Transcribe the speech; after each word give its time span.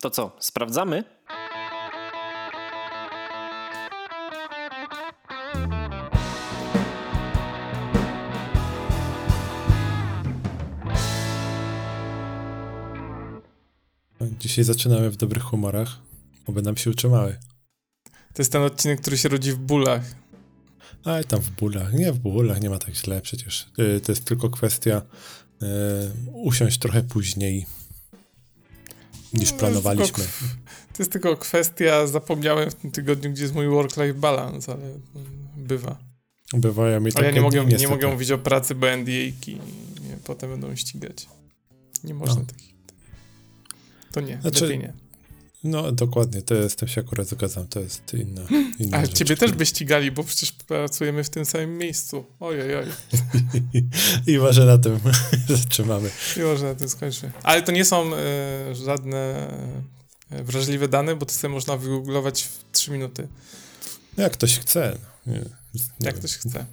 To 0.00 0.10
co, 0.10 0.36
sprawdzamy? 0.38 1.04
Dzisiaj 14.38 14.64
zaczynamy 14.64 15.10
w 15.10 15.16
dobrych 15.16 15.42
humorach, 15.42 15.98
oby 16.46 16.62
nam 16.62 16.76
się 16.76 16.90
utrzymały. 16.90 17.38
To 18.04 18.42
jest 18.42 18.52
ten 18.52 18.62
odcinek, 18.62 19.00
który 19.00 19.18
się 19.18 19.28
rodzi 19.28 19.52
w 19.52 19.58
bólach. 19.58 20.02
Ale 21.04 21.24
tam 21.24 21.40
w 21.40 21.50
bólach, 21.50 21.92
nie 21.92 22.12
w 22.12 22.18
bólach, 22.18 22.60
nie 22.60 22.70
ma 22.70 22.78
tak 22.78 22.94
źle 22.94 23.20
przecież. 23.20 23.66
Yy, 23.78 24.00
to 24.00 24.12
jest 24.12 24.24
tylko 24.24 24.50
kwestia 24.50 25.02
yy, 25.60 25.68
usiąść 26.32 26.78
trochę 26.78 27.02
później 27.02 27.66
niż 29.36 29.52
No, 29.52 29.58
planowaliśmy. 29.58 30.14
To 30.14 30.22
jest, 30.22 30.32
tylko, 30.38 30.56
to 30.92 31.02
jest 31.02 31.12
tylko 31.12 31.36
kwestia, 31.36 32.06
zapomniałem 32.06 32.70
w 32.70 32.74
tym 32.74 32.90
tygodniu, 32.90 33.30
gdzie 33.30 33.42
jest 33.42 33.54
mój 33.54 33.68
work-life 33.68 34.14
balance, 34.14 34.72
ale 34.72 34.84
mm, 34.84 35.00
bywa. 35.56 35.96
Bywają 36.52 37.00
mi 37.00 37.12
takie 37.12 37.26
ja 37.26 37.32
nie 37.32 37.40
mogę, 37.40 37.64
nie 37.64 37.88
mogę 37.88 38.08
mówić 38.08 38.30
o 38.30 38.38
pracy, 38.38 38.74
bo 38.74 38.86
NDA-ki 38.96 39.54
nie, 40.08 40.16
potem 40.24 40.50
będą 40.50 40.76
ścigać. 40.76 41.28
Nie 42.04 42.14
można 42.14 42.40
No. 42.40 42.46
takich. 42.46 42.74
To 44.12 44.20
nie, 44.20 44.38
Znaczy, 44.40 44.64
lepiej 44.64 44.78
nie. 44.78 44.92
No 45.64 45.92
dokładnie, 45.92 46.42
to 46.42 46.54
jest, 46.54 46.78
tym 46.78 46.88
się 46.88 47.00
akurat 47.00 47.28
zgadzam, 47.28 47.66
to 47.68 47.80
jest 47.80 48.14
inna, 48.14 48.42
inna 48.78 48.96
Ale 48.96 49.06
rzecz. 49.06 49.16
ciebie 49.18 49.36
też 49.36 49.52
by 49.52 49.66
ścigali, 49.66 50.10
bo 50.10 50.24
przecież 50.24 50.52
pracujemy 50.52 51.24
w 51.24 51.30
tym 51.30 51.44
samym 51.44 51.78
miejscu. 51.78 52.24
Ojej, 52.40 52.76
oj. 52.76 52.86
I 54.34 54.38
może 54.38 54.64
na 54.66 54.78
tym 54.78 54.98
zatrzymamy. 55.48 56.10
I 56.36 56.40
może 56.40 56.64
na 56.66 56.74
tym 56.74 56.88
skończmy. 56.88 57.32
Ale 57.42 57.62
to 57.62 57.72
nie 57.72 57.84
są 57.84 58.14
e, 58.14 58.74
żadne 58.74 59.48
e, 60.30 60.42
wrażliwe 60.44 60.88
dane, 60.88 61.16
bo 61.16 61.26
to 61.26 61.34
sobie 61.34 61.54
można 61.54 61.76
wygooglować 61.76 62.42
w 62.42 62.64
3 62.72 62.90
minuty, 62.90 63.28
Jak 64.16 64.32
ktoś 64.32 64.58
chce. 64.58 64.98
Nie, 65.26 65.32
nie 65.34 65.40
jak 66.00 66.14
wiem. 66.14 66.18
ktoś 66.18 66.32
chce. 66.36 66.66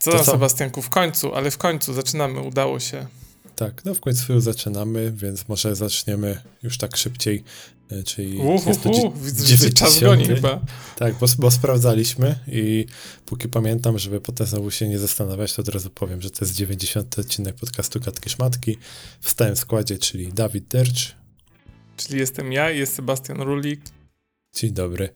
Co 0.00 0.10
To 0.10 0.16
tam, 0.16 0.26
co? 0.26 0.32
Sebastianku? 0.32 0.82
W 0.82 0.90
końcu, 0.90 1.34
ale 1.34 1.50
w 1.50 1.58
końcu 1.58 1.94
zaczynamy, 1.94 2.40
udało 2.40 2.80
się. 2.80 3.06
Tak, 3.58 3.84
no 3.84 3.94
w 3.94 4.00
końcu 4.00 4.40
zaczynamy, 4.40 5.12
więc 5.16 5.48
może 5.48 5.76
zaczniemy 5.76 6.42
już 6.62 6.78
tak 6.78 6.96
szybciej, 6.96 7.44
e, 7.90 8.02
czyli 8.02 8.38
jest 8.66 8.82
to 8.82 8.90
dzie- 8.90 9.10
widzę, 9.24 9.70
czas 9.70 9.98
90. 9.98 10.00
goni 10.00 10.26
chyba. 10.26 10.60
Tak, 10.96 11.14
bo, 11.18 11.26
bo 11.38 11.50
sprawdzaliśmy 11.50 12.38
i 12.46 12.86
póki 13.26 13.48
pamiętam, 13.48 13.98
żeby 13.98 14.20
potem 14.20 14.46
znowu 14.46 14.70
się 14.70 14.88
nie 14.88 14.98
zastanawiać, 14.98 15.52
to 15.54 15.62
od 15.62 15.68
razu 15.68 15.90
powiem, 15.90 16.22
że 16.22 16.30
to 16.30 16.44
jest 16.44 16.54
90 16.56 17.18
odcinek 17.18 17.54
podcastu 17.54 18.00
Katki 18.00 18.30
Szmatki 18.30 18.78
w 19.20 19.30
stałym 19.30 19.56
składzie, 19.56 19.98
czyli 19.98 20.32
Dawid 20.32 20.68
Dercz. 20.68 21.14
Czyli 21.96 22.18
jestem 22.18 22.52
ja 22.52 22.70
i 22.70 22.78
jest 22.78 22.94
Sebastian 22.94 23.40
Rulik. 23.40 23.80
Dzień 24.54 24.72
dobry. 24.72 25.08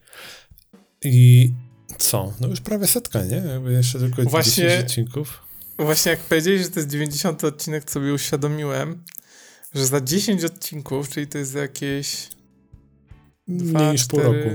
I 1.03 1.51
co? 1.97 2.33
No 2.39 2.47
już 2.47 2.61
prawie 2.61 2.87
setka, 2.87 3.23
nie? 3.25 3.35
Jakby 3.35 3.73
jeszcze 3.73 3.99
tylko 3.99 4.23
Właśnie- 4.23 4.63
10 4.63 4.83
odcinków. 4.83 5.39
Właśnie 5.79 6.11
jak 6.11 6.19
powiedziałeś, 6.19 6.61
że 6.61 6.69
to 6.69 6.79
jest 6.79 6.89
90 6.89 7.43
odcinek, 7.43 7.83
to 7.83 7.91
sobie 7.91 8.13
uświadomiłem, 8.13 9.03
że 9.73 9.85
za 9.85 10.01
10 10.01 10.43
odcinków, 10.43 11.09
czyli 11.09 11.27
to 11.27 11.37
jest 11.37 11.55
jakieś 11.55 12.27
Mniej 13.47 13.91
niż 13.91 14.05
pół 14.05 14.19
roku. 14.19 14.49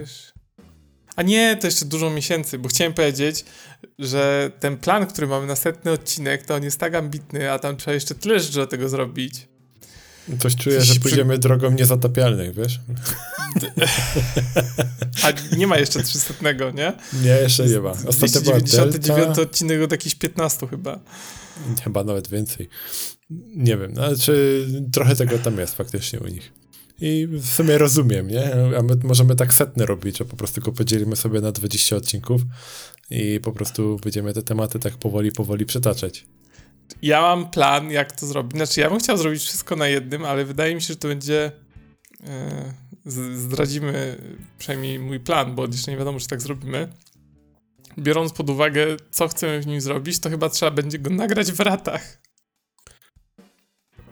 A 1.16 1.22
nie, 1.22 1.56
to 1.56 1.66
jeszcze 1.66 1.84
dużo 1.84 2.10
miesięcy, 2.10 2.58
bo 2.58 2.69
chciałem 2.69 2.94
powiedzieć, 2.94 3.44
że 3.98 4.50
ten 4.60 4.77
plan, 4.77 5.06
który 5.06 5.27
mamy 5.27 5.47
na 5.47 5.56
setny 5.56 5.91
odcinek, 5.91 6.47
to 6.47 6.55
on 6.55 6.64
jest 6.64 6.80
tak 6.80 6.94
ambitny, 6.94 7.53
a 7.53 7.58
tam 7.58 7.77
trzeba 7.77 7.94
jeszcze 7.94 8.14
tyle 8.14 8.41
rzeczy 8.41 8.58
do 8.58 8.66
tego 8.66 8.88
zrobić. 8.88 9.48
Coś 10.38 10.56
czuję, 10.56 10.80
że 10.80 10.92
przy- 10.92 11.00
pójdziemy 11.00 11.38
drogą 11.38 11.70
niezatapialnych, 11.70 12.54
wiesz? 12.54 12.80
A 15.22 15.56
nie 15.56 15.66
ma 15.66 15.78
jeszcze 15.78 16.02
300, 16.02 16.34
nie? 16.74 16.92
Nie, 17.22 17.30
jeszcze 17.30 17.66
nie 17.66 17.80
ma. 17.80 17.90
Ostatnio 17.90 18.41
była 18.41 18.60
299 18.60 19.26
Delta, 19.26 19.42
odcinek 19.42 19.82
od 19.82 19.92
jakichś 19.92 20.14
15 20.14 20.66
chyba. 20.66 20.98
chyba 21.84 22.04
nawet 22.04 22.28
więcej. 22.28 22.69
Nie 23.56 23.76
wiem, 23.76 23.92
no, 23.94 24.03
czy 24.20 24.66
trochę 24.92 25.16
tego 25.16 25.38
tam 25.38 25.58
jest 25.58 25.75
faktycznie 25.75 26.20
u 26.20 26.26
nich. 26.26 26.53
I 27.00 27.26
w 27.30 27.47
sumie 27.47 27.78
rozumiem, 27.78 28.28
nie? 28.28 28.54
A 28.78 28.82
my 28.82 28.94
możemy 29.04 29.36
tak 29.36 29.54
setny 29.54 29.86
robić, 29.86 30.19
że 30.19 30.24
po 30.24 30.36
prostu 30.36 30.60
go 30.60 30.72
podzielimy 30.72 31.16
sobie 31.16 31.41
na 31.41 31.53
20 31.53 31.97
odcinków 31.97 32.41
i 33.10 33.41
po 33.42 33.53
prostu 33.53 34.00
będziemy 34.03 34.34
te 34.34 34.42
tematy 34.42 34.78
tak 34.78 34.97
powoli, 34.97 35.32
powoli 35.32 35.66
przetaczać. 35.66 36.26
Ja 37.03 37.21
mam 37.21 37.50
plan, 37.50 37.91
jak 37.91 38.12
to 38.12 38.26
zrobić. 38.26 38.56
Znaczy, 38.56 38.81
ja 38.81 38.91
bym 38.91 38.99
chciał 38.99 39.16
zrobić 39.16 39.43
wszystko 39.43 39.76
na 39.76 39.88
jednym, 39.88 40.25
ale 40.25 40.44
wydaje 40.44 40.75
mi 40.75 40.81
się, 40.82 40.87
że 40.87 40.97
to 40.97 41.09
będzie. 41.09 41.53
E, 42.26 42.72
zdradzimy 43.37 44.16
przynajmniej 44.59 44.98
mój 44.98 45.21
plan, 45.21 45.54
bo 45.54 45.66
jeszcze 45.66 45.91
nie 45.91 45.97
wiadomo, 45.97 46.21
czy 46.21 46.28
tak 46.28 46.43
zrobimy. 46.43 46.88
Biorąc 47.98 48.32
pod 48.32 48.50
uwagę, 48.50 48.87
co 49.10 49.28
chcemy 49.28 49.60
w 49.60 49.66
nim 49.66 49.81
zrobić, 49.81 50.19
to 50.19 50.31
chyba 50.31 50.48
trzeba 50.48 50.71
będzie 50.71 50.98
go 50.98 51.10
nagrać 51.10 51.53
w 51.53 51.60
ratach. 51.60 52.19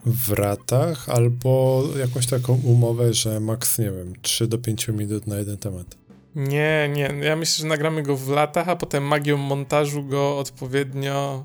W 0.06 0.32
ratach 0.32 1.08
albo 1.08 1.84
jakąś 1.98 2.26
taką 2.26 2.60
umowę, 2.64 3.14
że 3.14 3.40
maks, 3.40 3.78
nie 3.78 3.90
wiem, 3.90 4.12
3 4.22 4.46
do 4.46 4.58
5 4.58 4.88
minut 4.88 5.26
na 5.26 5.36
jeden 5.36 5.56
temat. 5.58 5.96
Nie, 6.34 6.90
nie. 6.92 7.14
Ja 7.22 7.36
myślę, 7.36 7.62
że 7.62 7.66
nagramy 7.66 8.02
go 8.02 8.16
w 8.16 8.28
latach, 8.28 8.68
a 8.68 8.76
potem 8.76 9.04
magią 9.04 9.36
montażu 9.36 10.04
go 10.04 10.38
odpowiednio 10.38 11.44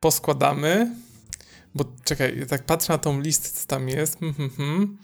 poskładamy. 0.00 0.96
Bo 1.74 1.84
czekaj, 2.04 2.38
ja 2.38 2.46
tak 2.46 2.64
patrzę 2.64 2.92
na 2.92 2.98
tą 2.98 3.20
listę, 3.20 3.48
co 3.60 3.66
tam 3.66 3.88
jest. 3.88 4.22
Mhm, 4.22 4.50
mhm. 4.50 4.98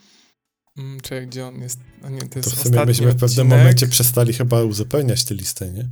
Mm, 0.78 1.00
Czekaj, 1.00 1.26
gdzie 1.26 1.46
on 1.46 1.60
jest? 1.60 1.80
A 2.02 2.08
nie, 2.08 2.20
to 2.20 2.28
To 2.28 2.38
jest 2.38 2.54
w 2.54 2.62
sumie 2.62 2.84
myśmy 2.84 3.12
w 3.12 3.20
pewnym 3.20 3.46
momencie 3.46 3.86
przestali 3.86 4.32
chyba 4.32 4.62
uzupełniać 4.62 5.24
tę 5.24 5.34
listę, 5.34 5.72
nie? 5.72 5.88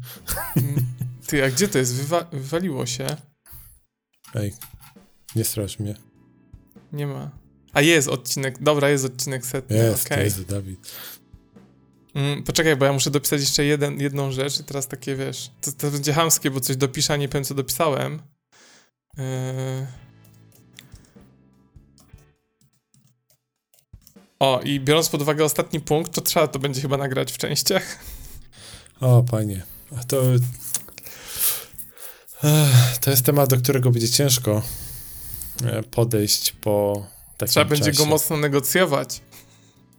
Mm, 0.56 0.86
Ty, 1.26 1.44
a 1.44 1.50
gdzie 1.50 1.68
to 1.68 1.78
jest? 1.78 1.94
Wywa 1.94 2.26
wywaliło 2.32 2.86
się? 2.86 3.16
Ej, 4.34 4.54
nie 5.36 5.44
strasz 5.44 5.78
mnie. 5.78 5.94
Nie 6.92 7.06
ma. 7.06 7.30
A 7.72 7.80
jest 7.80 8.08
odcinek, 8.08 8.62
dobra, 8.62 8.88
jest 8.90 9.04
odcinek 9.04 9.46
setny, 9.46 9.76
Jest, 9.76 10.06
okej. 10.06 10.24
jest 10.24 10.42
Dawid. 10.44 10.92
Mm, 12.14 12.42
poczekaj, 12.42 12.76
bo 12.76 12.84
ja 12.84 12.92
muszę 12.92 13.10
dopisać 13.10 13.40
jeszcze 13.40 13.64
jeden, 13.64 14.00
jedną 14.00 14.32
rzecz 14.32 14.60
i 14.60 14.64
teraz 14.64 14.88
takie, 14.88 15.16
wiesz, 15.16 15.50
to, 15.60 15.72
to 15.72 15.90
będzie 15.90 16.12
hamskie, 16.12 16.50
bo 16.50 16.60
coś 16.60 16.76
dopiszę, 16.76 17.12
a 17.12 17.16
nie 17.16 17.28
powiem, 17.28 17.44
co 17.44 17.54
dopisałem. 17.54 18.22
Yy... 19.18 19.86
O, 24.40 24.60
i 24.64 24.80
biorąc 24.80 25.08
pod 25.08 25.22
uwagę 25.22 25.44
ostatni 25.44 25.80
punkt, 25.80 26.14
to 26.14 26.20
trzeba 26.20 26.48
to 26.48 26.58
będzie 26.58 26.80
chyba 26.80 26.96
nagrać 26.96 27.32
w 27.32 27.38
częściach. 27.38 27.98
O, 29.00 29.22
panie. 29.22 29.62
A 29.96 30.04
to. 30.04 30.22
To 33.00 33.10
jest 33.10 33.24
temat, 33.24 33.50
do 33.50 33.56
którego 33.56 33.90
będzie 33.90 34.08
ciężko 34.08 34.62
e, 35.64 35.82
podejść 35.82 36.52
po 36.52 37.06
takim 37.36 37.50
Trzeba 37.50 37.64
będzie 37.64 37.84
czasie. 37.92 37.98
go 37.98 38.06
mocno 38.06 38.36
negocjować. 38.36 39.20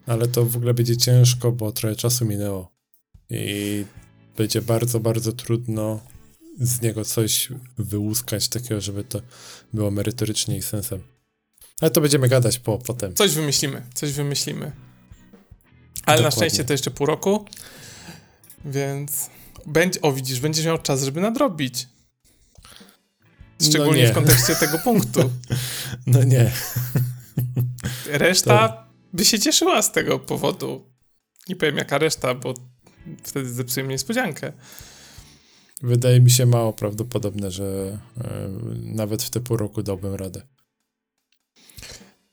Ale 0.05 0.27
to 0.27 0.45
w 0.45 0.57
ogóle 0.57 0.73
będzie 0.73 0.97
ciężko, 0.97 1.51
bo 1.51 1.71
trochę 1.71 1.95
czasu 1.95 2.25
minęło. 2.25 2.71
I 3.29 3.85
będzie 4.37 4.61
bardzo, 4.61 4.99
bardzo 4.99 5.31
trudno 5.31 5.99
z 6.59 6.81
niego 6.81 7.05
coś 7.05 7.49
wyłuskać 7.77 8.47
takiego, 8.47 8.81
żeby 8.81 9.03
to 9.03 9.21
było 9.73 9.91
merytorycznie 9.91 10.57
i 10.57 10.61
sensem. 10.61 11.01
Ale 11.81 11.91
to 11.91 12.01
będziemy 12.01 12.27
gadać 12.29 12.59
po, 12.59 12.77
potem. 12.77 13.13
Coś 13.13 13.31
wymyślimy, 13.31 13.81
coś 13.93 14.11
wymyślimy. 14.11 14.71
Ale 16.05 16.21
na 16.21 16.29
Dokładnie. 16.29 16.31
szczęście 16.31 16.63
to 16.63 16.73
jeszcze 16.73 16.91
pół 16.91 17.07
roku, 17.07 17.45
więc 18.65 19.29
będzie, 19.65 20.01
o 20.01 20.11
widzisz, 20.11 20.39
będziesz 20.39 20.65
miał 20.65 20.77
czas, 20.77 21.03
żeby 21.03 21.21
nadrobić. 21.21 21.87
Szczególnie 23.61 24.03
No 24.03 24.11
w 24.11 24.13
kontekście 24.13 24.55
tego 24.55 24.79
punktu. 24.89 25.31
No 26.07 26.23
nie. 26.23 26.51
Reszta 28.05 28.87
by 29.13 29.25
się 29.25 29.39
cieszyła 29.39 29.81
z 29.81 29.91
tego 29.91 30.19
powodu. 30.19 30.93
Nie 31.49 31.55
powiem 31.55 31.77
jaka 31.77 31.97
reszta, 31.97 32.35
bo 32.35 32.53
wtedy 33.23 33.53
zepsujemy 33.53 33.89
niespodziankę. 33.93 34.53
Wydaje 35.83 36.19
mi 36.21 36.31
się 36.31 36.45
mało 36.45 36.73
prawdopodobne, 36.73 37.51
że 37.51 37.97
e, 38.23 38.49
nawet 38.81 39.23
w 39.23 39.29
te 39.29 39.39
pół 39.39 39.57
roku 39.57 39.83
dałbym 39.83 40.15
radę. 40.15 40.41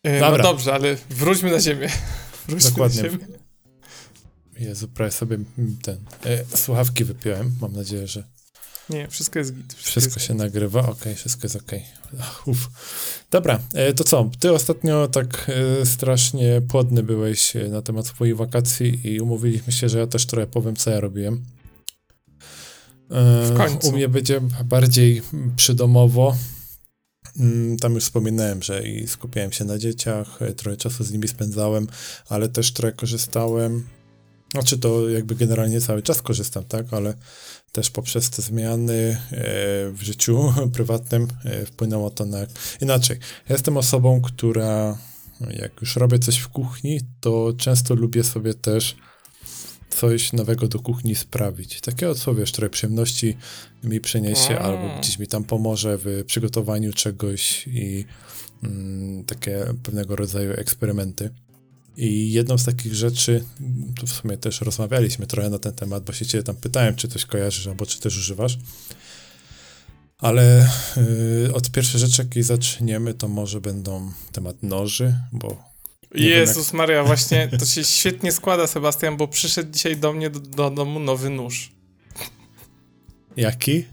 E, 0.02 0.20
No 0.20 0.26
Dobra. 0.26 0.43
dobrze, 0.43 0.75
ale 0.75 0.97
wróćmy 1.11 1.50
na 1.50 1.61
ziemię. 1.61 1.88
Wróćmy 2.49 2.70
Dokładnie. 2.70 3.02
na 3.02 3.08
ziemię. 3.08 3.25
Jezu, 4.58 4.88
prawie 4.88 5.12
sobie 5.12 5.38
ten. 5.82 5.97
E, 6.25 6.56
słuchawki 6.56 7.05
wypiłem. 7.05 7.56
Mam 7.61 7.73
nadzieję, 7.73 8.06
że 8.06 8.25
Nie, 8.91 9.08
wszystko 9.08 9.38
jest 9.38 9.55
git. 9.55 9.75
wszystko 9.75 10.14
jest 10.14 10.26
się 10.26 10.35
nagrywa. 10.35 10.88
Okej, 10.88 11.14
wszystko 11.14 11.43
jest 11.44 11.56
okej. 11.56 11.85
Uff. 12.46 12.69
Dobra, 13.31 13.61
e, 13.75 13.93
to 13.93 14.05
co? 14.05 14.31
Ty 14.41 14.53
ostatnio 14.53 15.08
tak 15.08 15.50
e, 15.81 15.87
strasznie 15.87 16.62
płodny 16.69 17.03
byłeś 17.03 17.53
na 17.70 17.82
temat 17.82 18.06
swoich 18.06 18.37
wakacji 18.37 19.12
i 19.12 19.20
umówiliśmy 19.20 19.73
się, 19.73 19.88
że 19.88 19.99
ja 19.99 20.06
też 20.06 20.26
trochę 20.26 20.46
powiem, 20.46 20.76
co 20.76 20.91
ja 20.91 21.00
robiłem. 21.00 21.44
E, 23.10 23.46
W 23.46 23.56
końcu. 23.56 23.88
U 23.88 23.92
mnie 23.92 24.08
będzie 24.08 24.40
bardziej 24.64 25.22
przydomowo. 25.56 26.36
mm, 27.40 27.76
tam 27.76 27.94
już 27.94 28.04
wspominałem, 28.04 28.62
że 28.62 28.88
i 28.88 29.08
skupiałem 29.08 29.52
się 29.52 29.64
na 29.64 29.78
dzieciach, 29.78 30.42
e, 30.42 30.52
trochę 30.52 30.76
czasu 30.76 31.04
z 31.04 31.12
nimi 31.12 31.28
spędzałem, 31.28 31.86
ale 32.28 32.48
też 32.48 32.72
trochę 32.72 32.92
korzystałem. 32.92 33.86
Znaczy 34.52 34.78
to 34.78 35.08
jakby 35.08 35.34
generalnie 35.34 35.80
cały 35.80 36.02
czas 36.02 36.22
korzystam, 36.22 36.64
tak, 36.64 36.86
ale 36.92 37.14
też 37.72 37.90
poprzez 37.90 38.30
te 38.30 38.42
zmiany 38.42 38.94
e, 39.32 39.36
w 39.90 39.98
życiu 40.02 40.52
prywatnym 40.74 41.28
wpłynęło 41.66 42.10
to 42.10 42.26
na... 42.26 42.38
Inaczej, 42.80 43.16
ja 43.48 43.54
jestem 43.54 43.76
osobą, 43.76 44.20
która 44.20 44.98
jak 45.50 45.80
już 45.80 45.96
robię 45.96 46.18
coś 46.18 46.38
w 46.38 46.48
kuchni, 46.48 47.00
to 47.20 47.52
często 47.58 47.94
lubię 47.94 48.24
sobie 48.24 48.54
też 48.54 48.96
coś 49.90 50.32
nowego 50.32 50.69
do 50.69 50.78
kuchni 50.78 51.14
sprawić. 51.14 51.81
Takiego, 51.81 52.14
co 52.14 52.34
wiesz, 52.34 52.52
trochę 52.52 52.70
przyjemności 52.70 53.37
mi 53.84 54.00
przyniesie, 54.00 54.58
A. 54.58 54.62
albo 54.62 54.98
gdzieś 54.98 55.19
mi 55.19 55.26
tam 55.26 55.44
pomoże 55.44 55.98
w 55.98 56.25
przygotowaniu 56.26 56.92
czegoś 56.92 57.66
i 57.66 58.04
mm, 58.62 59.25
takie 59.25 59.66
pewnego 59.82 60.16
rodzaju 60.16 60.52
eksperymenty. 60.52 61.31
I 61.96 62.32
jedną 62.32 62.58
z 62.58 62.64
takich 62.64 62.94
rzeczy, 62.94 63.44
tu 64.00 64.06
w 64.06 64.12
sumie 64.12 64.37
też 64.37 64.60
rozmawialiśmy 64.60 65.26
trochę 65.26 65.50
na 65.50 65.58
ten 65.58 65.72
temat, 65.72 66.04
bo 66.04 66.12
się 66.12 66.26
cię 66.26 66.43
tam 66.43 66.56
pytałem, 66.56 66.96
czy 66.96 67.08
coś 67.08 67.26
kojarzysz, 67.26 67.66
albo 67.66 67.86
czy 67.86 68.00
też 68.00 68.19
używasz. 68.19 68.58
Ale 70.19 70.69
yy, 71.44 71.54
od 71.54 71.70
pierwszej 71.70 72.00
rzeczy, 72.00 72.22
jakiej 72.22 72.43
zaczniemy, 72.43 73.14
to 73.14 73.28
może 73.28 73.60
będą 73.60 74.12
temat 74.32 74.62
noży, 74.62 75.14
bo 75.32 75.69
Jezus 76.14 76.66
jak... 76.66 76.74
Maria, 76.74 77.04
właśnie 77.04 77.48
to 77.58 77.66
się 77.74 77.84
świetnie 77.84 78.32
składa, 78.32 78.66
Sebastian, 78.66 79.16
bo 79.16 79.28
przyszedł 79.28 79.72
dzisiaj 79.72 79.96
do 79.96 80.12
mnie 80.12 80.30
do, 80.30 80.40
do 80.40 80.70
domu 80.70 81.00
nowy 81.00 81.30
nóż. 81.30 81.72
Jaki? 83.36 83.84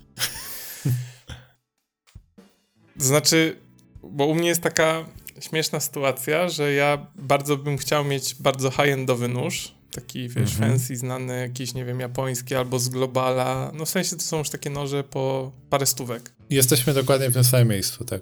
Znaczy, 2.97 3.57
bo 4.03 4.25
u 4.25 4.35
mnie 4.35 4.47
jest 4.47 4.61
taka 4.61 5.05
śmieszna 5.39 5.79
sytuacja, 5.79 6.49
że 6.49 6.73
ja 6.73 7.07
bardzo 7.15 7.57
bym 7.57 7.77
chciał 7.77 8.05
mieć 8.05 8.35
bardzo 8.35 8.71
high-endowy 8.71 9.27
nóż, 9.27 9.75
taki, 9.91 10.29
wiesz, 10.29 10.35
mm 10.35 10.47
-hmm. 10.47 10.71
fancy, 10.71 10.95
znany, 10.95 11.39
jakiś, 11.39 11.73
nie 11.73 11.85
wiem, 11.85 11.99
japoński 11.99 12.55
albo 12.55 12.79
z 12.79 12.89
Globala. 12.89 13.71
No 13.73 13.85
w 13.85 13.89
sensie 13.89 14.15
to 14.15 14.21
są 14.21 14.37
już 14.37 14.49
takie 14.49 14.69
noże 14.69 15.03
po 15.03 15.51
parę 15.69 15.85
stówek. 15.85 16.33
Jesteśmy 16.49 16.93
dokładnie 16.93 17.29
w 17.29 17.33
tym 17.33 17.43
samym 17.43 17.67
miejscu, 17.67 18.05
tak. 18.05 18.21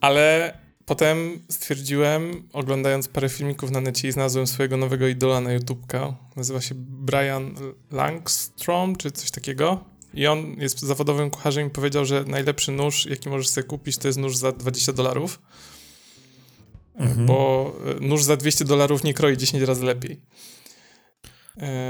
Ale 0.00 0.54
Potem 0.86 1.42
stwierdziłem, 1.50 2.48
oglądając 2.52 3.08
parę 3.08 3.28
filmików 3.28 3.70
na 3.70 3.80
necie 3.80 4.08
i 4.08 4.12
znalazłem 4.12 4.46
swojego 4.46 4.76
nowego 4.76 5.08
idola 5.08 5.40
na 5.40 5.52
YouTubka. 5.52 6.14
Nazywa 6.36 6.60
się 6.60 6.74
Brian 6.78 7.54
Langstrom, 7.90 8.96
czy 8.96 9.10
coś 9.10 9.30
takiego. 9.30 9.84
I 10.14 10.26
on 10.26 10.56
jest 10.58 10.80
zawodowym 10.80 11.30
kucharzem 11.30 11.66
i 11.66 11.70
powiedział, 11.70 12.04
że 12.04 12.24
najlepszy 12.24 12.72
nóż, 12.72 13.06
jaki 13.06 13.28
możesz 13.28 13.48
sobie 13.48 13.66
kupić, 13.66 13.98
to 13.98 14.08
jest 14.08 14.18
nóż 14.18 14.36
za 14.36 14.52
20 14.52 14.92
dolarów. 14.92 15.42
Mhm. 16.96 17.26
Bo 17.26 17.72
nóż 18.00 18.22
za 18.22 18.36
200 18.36 18.64
dolarów 18.64 19.04
nie 19.04 19.14
kroi 19.14 19.36
10 19.36 19.62
razy 19.62 19.84
lepiej. 19.84 20.20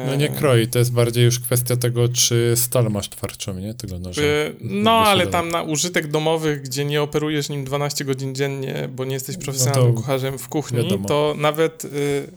No 0.06 0.16
nie 0.16 0.28
kroi, 0.28 0.66
to 0.66 0.78
jest 0.78 0.92
bardziej 0.92 1.24
już 1.24 1.40
kwestia 1.40 1.76
tego, 1.76 2.08
czy 2.08 2.52
stal 2.56 2.90
masz 2.90 3.08
twardszą, 3.08 3.54
nie? 3.54 3.74
Tego 3.74 3.98
noża. 3.98 4.22
E, 4.22 4.52
no, 4.60 4.90
ale 4.90 5.26
tam 5.26 5.48
na 5.48 5.62
użytek 5.62 6.06
domowy, 6.06 6.56
gdzie 6.56 6.84
nie 6.84 7.02
operujesz 7.02 7.48
nim 7.48 7.64
12 7.64 8.04
godzin 8.04 8.34
dziennie, 8.34 8.88
bo 8.92 9.04
nie 9.04 9.14
jesteś 9.14 9.36
profesjonalnym 9.36 9.94
no 9.94 10.00
kucharzem 10.00 10.38
w 10.38 10.48
kuchni, 10.48 10.78
wiadomo. 10.78 11.08
to 11.08 11.34
nawet 11.38 11.84
y, 11.84 11.88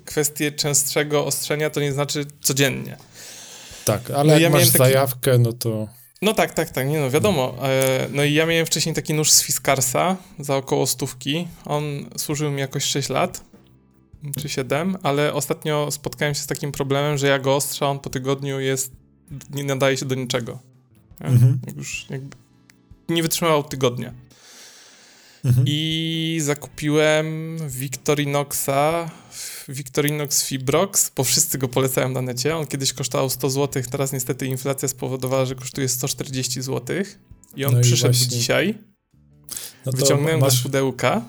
kwestie 0.06 0.52
częstszego 0.52 1.26
ostrzenia 1.26 1.70
to 1.70 1.82
nie 1.82 1.94
znaczy 1.94 2.26
codziennie. 2.42 2.98
Tak, 3.86 4.12
ale 4.12 4.24
no 4.24 4.34
jak 4.34 4.42
ja 4.42 4.50
masz 4.50 4.66
taki... 4.66 4.78
zajawkę, 4.78 5.38
no 5.38 5.54
to... 5.54 5.88
No 6.22 6.34
tak, 6.34 6.54
tak, 6.54 6.70
tak, 6.70 6.88
nie 6.88 7.00
no, 7.00 7.10
wiadomo. 7.10 7.56
E, 7.64 8.08
no 8.12 8.24
i 8.24 8.34
ja 8.34 8.46
miałem 8.46 8.66
wcześniej 8.66 8.96
taki 8.96 9.14
nóż 9.14 9.32
z 9.32 9.44
Fiskarsa 9.44 10.18
za 10.40 10.56
około 10.56 10.88
stówki. 10.88 11.48
On 11.66 11.84
służył 12.18 12.52
mi 12.52 12.60
jakoś 12.60 12.84
6 12.84 13.10
lat 13.10 13.49
czy 14.38 14.50
7, 14.50 14.98
ale 15.04 15.34
ostatnio 15.34 15.92
spotkałem 15.92 16.36
się 16.36 16.42
z 16.42 16.48
takim 16.48 16.72
problemem, 16.72 17.18
że 17.18 17.28
jak 17.28 17.42
go 17.42 17.56
ostrza, 17.56 17.88
on 17.88 18.00
po 18.00 18.10
tygodniu 18.10 18.60
jest, 18.60 18.92
nie 19.50 19.64
nadaje 19.64 19.98
się 19.98 20.06
do 20.06 20.16
niczego. 20.16 20.60
Mhm. 21.20 21.60
Już 21.78 22.06
jakby 22.10 22.38
nie 23.10 23.24
wytrzymał 23.24 23.64
tygodnia. 23.64 24.14
Mhm. 25.46 25.66
I 25.68 26.40
zakupiłem 26.44 27.58
Victorinoxa, 27.70 29.12
Victorinox 29.70 30.44
Fibrox, 30.44 31.12
bo 31.16 31.24
wszyscy 31.24 31.58
go 31.58 31.68
polecają 31.68 32.10
na 32.10 32.22
necie. 32.22 32.58
On 32.58 32.68
kiedyś 32.68 32.94
kosztował 32.94 33.30
100 33.30 33.50
zł, 33.50 33.84
teraz 33.92 34.14
niestety 34.14 34.46
inflacja 34.48 34.88
spowodowała, 34.88 35.46
że 35.46 35.56
kosztuje 35.56 35.90
140 35.90 36.62
zł. 36.62 36.98
I 37.56 37.66
on 37.66 37.74
no 37.74 37.82
przyszedł 37.82 38.16
i 38.16 38.28
dzisiaj. 38.28 38.78
No 39.86 39.92
Wyciągnąłem 39.92 40.40
masz... 40.40 40.54
go 40.54 40.60
z 40.60 40.64
pudełka. 40.64 41.22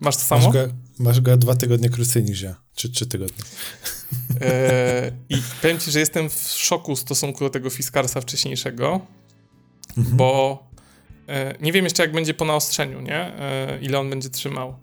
Masz 0.00 0.16
to 0.16 0.22
samo? 0.22 0.44
Masz 0.44 0.52
go, 0.52 0.68
Masz 0.98 1.20
go 1.20 1.36
dwa 1.36 1.54
tygodnie 1.54 1.90
krócej 1.90 2.24
niż 2.24 2.42
ja, 2.42 2.54
czy 2.74 2.90
trzy 2.90 3.06
tygodnie. 3.06 3.44
E, 4.40 5.12
I 5.28 5.42
powiem 5.62 5.78
ci, 5.78 5.90
że 5.90 6.00
jestem 6.00 6.30
w 6.30 6.48
szoku 6.56 6.96
w 6.96 6.98
stosunku 6.98 7.44
do 7.44 7.50
tego 7.50 7.70
Fiskarsa 7.70 8.20
wcześniejszego, 8.20 9.00
mhm. 9.96 10.16
bo 10.16 10.62
e, 11.28 11.54
nie 11.60 11.72
wiem 11.72 11.84
jeszcze 11.84 12.02
jak 12.02 12.12
będzie 12.12 12.34
po 12.34 12.44
naostrzeniu, 12.44 13.00
nie? 13.00 13.16
E, 13.16 13.78
ile 13.82 13.98
on 13.98 14.10
będzie 14.10 14.30
trzymał. 14.30 14.76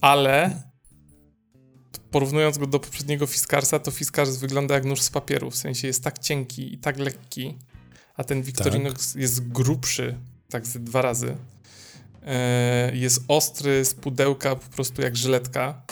Ale 0.00 0.62
porównując 2.10 2.58
go 2.58 2.66
do 2.66 2.80
poprzedniego 2.80 3.26
Fiskarsa, 3.26 3.78
to 3.78 3.90
Fiskars 3.90 4.36
wygląda 4.36 4.74
jak 4.74 4.84
nóż 4.84 5.00
z 5.00 5.10
papieru, 5.10 5.50
w 5.50 5.56
sensie 5.56 5.86
jest 5.86 6.04
tak 6.04 6.18
cienki 6.18 6.74
i 6.74 6.78
tak 6.78 6.98
lekki, 6.98 7.58
a 8.16 8.24
ten 8.24 8.42
Victorinox 8.42 9.12
tak. 9.12 9.22
jest 9.22 9.48
grubszy, 9.48 10.18
tak 10.50 10.66
z 10.66 10.84
dwa 10.84 11.02
razy. 11.02 11.36
E, 12.26 12.90
jest 12.96 13.22
ostry 13.28 13.84
z 13.84 13.94
pudełka 13.94 14.56
po 14.56 14.70
prostu 14.74 15.02
jak 15.02 15.16
żyletka. 15.16 15.82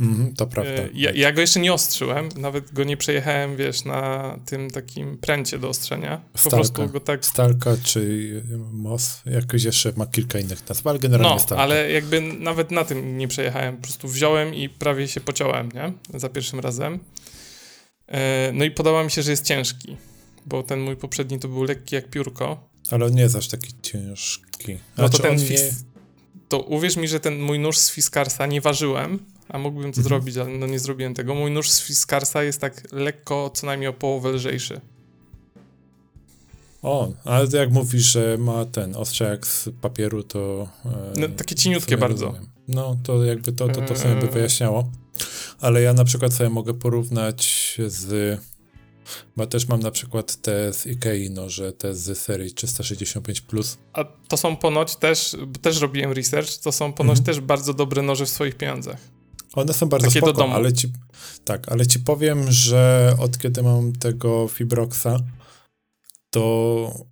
Mm, 0.00 0.34
to 0.34 0.46
prawda. 0.46 0.72
E, 0.72 0.88
ja, 0.94 1.10
ja, 1.14 1.32
go 1.32 1.40
jeszcze 1.40 1.60
nie 1.60 1.72
ostrzyłem, 1.72 2.28
nawet 2.36 2.72
go 2.72 2.84
nie 2.84 2.96
przejechałem, 2.96 3.56
wiesz, 3.56 3.84
na 3.84 4.38
tym 4.46 4.70
takim 4.70 5.18
pręcie 5.18 5.58
do 5.58 5.68
ostrzenia. 5.68 6.20
Po 6.32 6.38
Stalka. 6.38 6.56
prostu 6.56 6.88
go 6.88 7.00
tak... 7.00 7.24
Stalka 7.26 7.76
czy 7.84 8.42
MOS, 8.72 9.22
jakoś 9.26 9.64
jeszcze 9.64 9.92
ma 9.96 10.06
kilka 10.06 10.38
innych 10.38 10.68
nazw, 10.68 10.86
ale 10.86 10.98
generalnie 10.98 11.34
No, 11.34 11.38
Stalka. 11.38 11.62
ale 11.62 11.90
jakby 11.92 12.20
nawet 12.20 12.70
na 12.70 12.84
tym 12.84 13.18
nie 13.18 13.28
przejechałem, 13.28 13.76
po 13.76 13.82
prostu 13.82 14.08
wziąłem 14.08 14.54
i 14.54 14.68
prawie 14.68 15.08
się 15.08 15.20
pociąłem, 15.20 15.68
nie? 15.72 15.92
Za 16.18 16.28
pierwszym 16.28 16.60
razem. 16.60 16.98
E, 18.06 18.50
no 18.54 18.64
i 18.64 18.70
podoba 18.70 19.04
mi 19.04 19.10
się, 19.10 19.22
że 19.22 19.30
jest 19.30 19.44
ciężki, 19.44 19.96
bo 20.46 20.62
ten 20.62 20.80
mój 20.80 20.96
poprzedni 20.96 21.38
to 21.38 21.48
był 21.48 21.64
lekki 21.64 21.94
jak 21.94 22.10
piórko. 22.10 22.68
Ale 22.90 23.06
on 23.06 23.14
nie 23.14 23.22
jest 23.22 23.36
aż 23.36 23.48
taki 23.48 23.72
ciężki. 23.82 24.64
Znaczy, 24.64 24.78
no 24.96 25.08
to 25.08 25.18
ten 25.18 25.38
fis... 25.38 25.62
nie... 25.62 25.70
To 26.48 26.60
uwierz 26.60 26.96
mi, 26.96 27.08
że 27.08 27.20
ten 27.20 27.40
mój 27.40 27.58
nóż 27.58 27.78
z 27.78 27.90
Fiskarsa 27.90 28.46
nie 28.46 28.60
ważyłem, 28.60 29.18
a 29.48 29.58
mógłbym 29.58 29.92
to 29.92 30.00
mhm. 30.00 30.04
zrobić, 30.04 30.36
ale 30.36 30.50
no 30.50 30.66
nie 30.66 30.78
zrobiłem 30.78 31.14
tego. 31.14 31.34
Mój 31.34 31.50
nóż 31.50 31.70
z 31.70 31.82
Fiskarsa 31.82 32.42
jest 32.42 32.60
tak 32.60 32.92
lekko, 32.92 33.50
co 33.54 33.66
najmniej 33.66 33.88
o 33.88 33.92
połowę 33.92 34.30
lżejszy. 34.30 34.80
O, 36.82 37.12
ale 37.24 37.46
jak 37.52 37.70
mówisz, 37.70 38.12
że 38.12 38.38
ma 38.38 38.64
ten 38.64 38.96
ostrzejak 38.96 39.46
z 39.46 39.68
papieru, 39.80 40.22
to... 40.22 40.68
E, 40.84 41.20
no, 41.20 41.28
takie 41.28 41.54
cieniutkie 41.54 41.96
bardzo. 41.96 42.26
Rozumiem. 42.26 42.48
No, 42.68 42.96
to 43.02 43.24
jakby 43.24 43.52
to, 43.52 43.68
to, 43.68 43.82
to 43.82 43.96
sobie 43.96 44.14
by 44.14 44.28
e. 44.28 44.30
wyjaśniało. 44.30 44.90
Ale 45.60 45.82
ja 45.82 45.92
na 45.92 46.04
przykład 46.04 46.34
sobie 46.34 46.50
mogę 46.50 46.74
porównać 46.74 47.76
z 47.86 48.38
bo 49.36 49.46
też 49.46 49.68
mam 49.68 49.80
na 49.80 49.90
przykład 49.90 50.36
te 50.36 50.72
z 50.72 50.86
Ikei 50.86 51.30
noże, 51.30 51.72
te 51.72 51.94
z 51.94 52.18
serii 52.18 52.54
365+. 52.54 53.40
Plus. 53.40 53.78
A 53.92 54.04
to 54.04 54.36
są 54.36 54.56
ponoć 54.56 54.96
też, 54.96 55.36
też 55.62 55.80
robiłem 55.80 56.12
research, 56.12 56.58
to 56.58 56.72
są 56.72 56.92
ponoć 56.92 57.18
mhm. 57.18 57.24
też 57.24 57.40
bardzo 57.40 57.74
dobre 57.74 58.02
noże 58.02 58.26
w 58.26 58.28
swoich 58.28 58.54
pieniądzach. 58.54 58.98
One 59.54 59.72
są 59.72 59.88
bardzo 59.88 60.06
Takie 60.06 60.18
spoko, 60.18 60.32
do 60.32 60.38
domu. 60.38 60.54
ale 60.54 60.72
ci, 60.72 60.92
tak, 61.44 61.68
ale 61.68 61.86
ci 61.86 62.00
powiem, 62.00 62.52
że 62.52 63.14
od 63.18 63.38
kiedy 63.38 63.62
mam 63.62 63.92
tego 63.92 64.48
Fibroxa, 64.48 65.20
to 66.30 67.06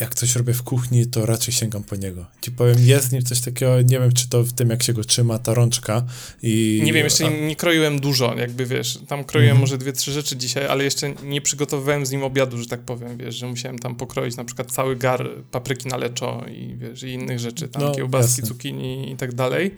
jak 0.00 0.14
coś 0.14 0.36
robię 0.36 0.54
w 0.54 0.62
kuchni, 0.62 1.06
to 1.06 1.26
raczej 1.26 1.54
sięgam 1.54 1.84
po 1.84 1.96
niego. 1.96 2.26
Ci 2.40 2.50
powiem, 2.50 2.76
jest 2.80 3.08
w 3.08 3.12
nim 3.12 3.22
coś 3.22 3.40
takiego, 3.40 3.82
nie 3.82 3.98
wiem, 3.98 4.12
czy 4.12 4.28
to 4.28 4.42
w 4.42 4.52
tym, 4.52 4.70
jak 4.70 4.82
się 4.82 4.92
go 4.92 5.04
trzyma, 5.04 5.38
ta 5.38 5.54
rączka 5.54 6.04
i... 6.42 6.80
Nie 6.84 6.92
wiem, 6.92 7.04
jeszcze 7.04 7.26
A... 7.26 7.30
nie 7.30 7.56
kroiłem 7.56 8.00
dużo, 8.00 8.34
jakby, 8.34 8.66
wiesz, 8.66 8.98
tam 9.08 9.24
kroiłem 9.24 9.50
mm. 9.50 9.60
może 9.60 9.78
dwie, 9.78 9.92
trzy 9.92 10.12
rzeczy 10.12 10.36
dzisiaj, 10.36 10.66
ale 10.66 10.84
jeszcze 10.84 11.14
nie 11.22 11.40
przygotowywałem 11.40 12.06
z 12.06 12.10
nim 12.10 12.22
obiadu, 12.22 12.58
że 12.58 12.66
tak 12.66 12.80
powiem, 12.80 13.16
wiesz, 13.16 13.34
że 13.34 13.46
musiałem 13.46 13.78
tam 13.78 13.94
pokroić 13.94 14.36
na 14.36 14.44
przykład 14.44 14.72
cały 14.72 14.96
gar 14.96 15.30
papryki 15.50 15.88
na 15.88 15.96
leczo 15.96 16.44
i, 16.50 16.76
wiesz, 16.76 17.02
i 17.02 17.08
innych 17.08 17.38
rzeczy, 17.38 17.68
tam 17.68 17.82
no, 17.82 17.94
kiełbaski, 17.94 18.40
jasne. 18.40 18.54
cukinii 18.54 19.12
i 19.12 19.16
tak 19.16 19.34
dalej. 19.34 19.74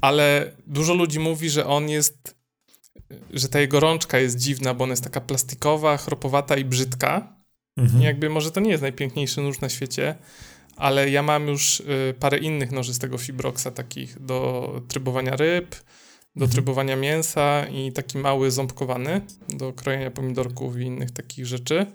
Ale 0.00 0.52
dużo 0.66 0.94
ludzi 0.94 1.18
mówi, 1.18 1.50
że 1.50 1.66
on 1.66 1.88
jest, 1.88 2.34
że 3.34 3.48
ta 3.48 3.60
jego 3.60 3.80
rączka 3.80 4.18
jest 4.18 4.38
dziwna, 4.38 4.74
bo 4.74 4.84
ona 4.84 4.92
jest 4.92 5.04
taka 5.04 5.20
plastikowa, 5.20 5.96
chropowata 5.96 6.56
i 6.56 6.64
brzydka, 6.64 7.39
Mhm. 7.76 8.02
Jakby 8.02 8.30
może 8.30 8.50
to 8.50 8.60
nie 8.60 8.70
jest 8.70 8.82
najpiękniejszy 8.82 9.40
nóż 9.40 9.60
na 9.60 9.68
świecie, 9.68 10.14
ale 10.76 11.10
ja 11.10 11.22
mam 11.22 11.48
już 11.48 11.80
y, 11.80 12.14
parę 12.20 12.38
innych 12.38 12.72
noży 12.72 12.94
z 12.94 12.98
tego 12.98 13.18
Fibroxa, 13.18 13.66
takich 13.74 14.20
do 14.20 14.82
trybowania 14.88 15.36
ryb, 15.36 15.70
do 16.36 16.44
mhm. 16.44 16.50
trybowania 16.50 16.96
mięsa 16.96 17.66
i 17.66 17.92
taki 17.92 18.18
mały 18.18 18.50
ząbkowany 18.50 19.20
do 19.48 19.72
krojenia 19.72 20.10
pomidorków 20.10 20.78
i 20.78 20.82
innych 20.82 21.10
takich 21.10 21.46
rzeczy. 21.46 21.86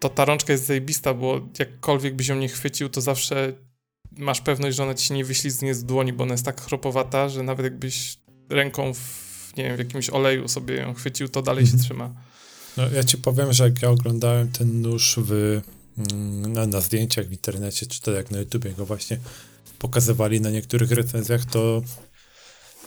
To 0.00 0.08
ta 0.08 0.24
rączka 0.24 0.52
jest 0.52 0.66
zajebista, 0.66 1.14
bo 1.14 1.40
jakkolwiek 1.58 2.14
byś 2.14 2.28
ją 2.28 2.36
nie 2.36 2.48
chwycił, 2.48 2.88
to 2.88 3.00
zawsze 3.00 3.52
masz 4.18 4.40
pewność, 4.40 4.76
że 4.76 4.82
ona 4.82 4.94
ci 4.94 5.06
się 5.06 5.14
nie 5.14 5.24
wyślizgnie 5.24 5.74
z 5.74 5.84
dłoni, 5.84 6.12
bo 6.12 6.24
ona 6.24 6.34
jest 6.34 6.44
tak 6.44 6.60
chropowata, 6.60 7.28
że 7.28 7.42
nawet 7.42 7.64
jakbyś 7.64 8.18
ręką 8.48 8.94
w, 8.94 9.52
nie 9.56 9.64
wiem, 9.64 9.76
w 9.76 9.78
jakimś 9.78 10.10
oleju 10.10 10.48
sobie 10.48 10.74
ją 10.74 10.94
chwycił, 10.94 11.28
to 11.28 11.42
dalej 11.42 11.64
mhm. 11.64 11.78
się 11.78 11.84
trzyma. 11.84 12.14
No, 12.76 12.90
ja 12.90 13.04
ci 13.04 13.18
powiem, 13.18 13.52
że 13.52 13.64
jak 13.64 13.82
ja 13.82 13.90
oglądałem 13.90 14.52
ten 14.52 14.82
nóż 14.82 15.18
w, 15.22 15.60
mm, 15.98 16.52
na, 16.52 16.66
na 16.66 16.80
zdjęciach 16.80 17.26
w 17.26 17.32
internecie, 17.32 17.86
czy 17.86 18.00
to 18.00 18.12
jak 18.12 18.30
na 18.30 18.38
YouTubie 18.38 18.72
go 18.72 18.86
właśnie 18.86 19.18
pokazywali 19.78 20.40
na 20.40 20.50
niektórych 20.50 20.90
recenzjach, 20.90 21.44
to 21.44 21.82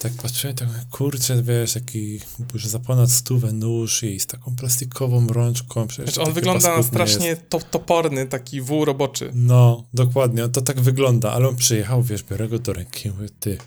tak 0.00 0.12
patrzyłem, 0.12 0.56
tak 0.56 0.68
kurczę, 0.90 1.42
wiesz, 1.42 1.72
taki 1.72 2.20
już 2.54 2.66
za 2.66 2.78
ponad 2.78 3.10
stówę 3.10 3.52
nóż 3.52 4.02
i 4.02 4.20
z 4.20 4.26
taką 4.26 4.56
plastikową 4.56 5.26
rączką. 5.26 5.86
Przecież 5.86 6.14
znaczy 6.14 6.28
on 6.28 6.34
wygląda 6.34 6.76
na 6.76 6.82
strasznie 6.82 7.36
to, 7.36 7.60
toporny, 7.60 8.26
taki 8.26 8.60
wół 8.60 8.84
roboczy. 8.84 9.30
No, 9.34 9.84
dokładnie, 9.94 10.48
to 10.48 10.62
tak 10.62 10.80
wygląda, 10.80 11.32
ale 11.32 11.48
on 11.48 11.56
przyjechał, 11.56 12.02
wiesz, 12.02 12.22
biorę 12.22 12.48
go 12.48 12.58
do 12.58 12.72
ręki, 12.72 13.10
mówię, 13.10 13.28
ty, 13.40 13.58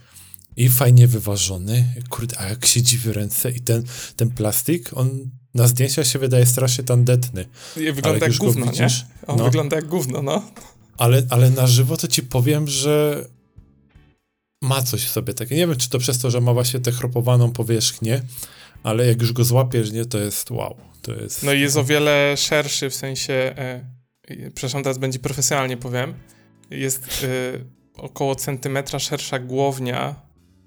i 0.57 0.69
fajnie 0.69 1.07
wyważony, 1.07 1.93
kurde, 2.09 2.39
a 2.39 2.49
jak 2.49 2.65
siedzi 2.65 2.97
w 2.97 3.07
ręce 3.07 3.51
i 3.51 3.59
ten, 3.59 3.83
ten 4.15 4.29
plastik, 4.29 4.89
on 4.93 5.29
na 5.53 5.67
zdjęciach 5.67 6.07
się 6.07 6.19
wydaje 6.19 6.45
strasznie 6.45 6.83
tandetny. 6.83 7.45
Wygląda 7.75 8.25
jak 8.25 8.37
gówno, 8.37 8.65
widzisz, 8.65 8.79
nie? 8.79 9.27
On 9.27 9.37
no, 9.37 9.43
wygląda 9.43 9.75
jak 9.75 9.85
gówno, 9.85 10.21
no. 10.21 10.43
Ale, 10.97 11.23
ale 11.29 11.49
na 11.49 11.67
żywo 11.67 11.97
to 11.97 12.07
ci 12.07 12.23
powiem, 12.23 12.67
że 12.67 13.25
ma 14.61 14.83
coś 14.83 15.03
w 15.05 15.09
sobie 15.11 15.33
takie. 15.33 15.55
Nie 15.55 15.67
wiem, 15.67 15.77
czy 15.77 15.89
to 15.89 15.99
przez 15.99 16.19
to, 16.19 16.31
że 16.31 16.41
ma 16.41 16.53
właśnie 16.53 16.79
tę 16.79 16.91
chropowaną 16.91 17.51
powierzchnię, 17.51 18.21
ale 18.83 19.07
jak 19.07 19.21
już 19.21 19.33
go 19.33 19.43
złapiesz, 19.43 19.91
nie, 19.91 20.05
to 20.05 20.17
jest 20.17 20.51
wow. 20.51 20.75
To 21.01 21.13
jest... 21.13 21.43
No 21.43 21.53
i 21.53 21.61
jest 21.61 21.77
o 21.77 21.83
wiele 21.83 22.37
szerszy, 22.37 22.89
w 22.89 22.95
sensie, 22.95 23.33
e, 23.33 23.85
przepraszam, 24.53 24.83
teraz 24.83 24.97
będzie 24.97 25.19
profesjonalnie 25.19 25.77
powiem, 25.77 26.13
jest 26.69 27.23
e, 27.23 27.99
około 28.01 28.35
centymetra 28.35 28.99
szersza 28.99 29.39
głownia 29.39 30.15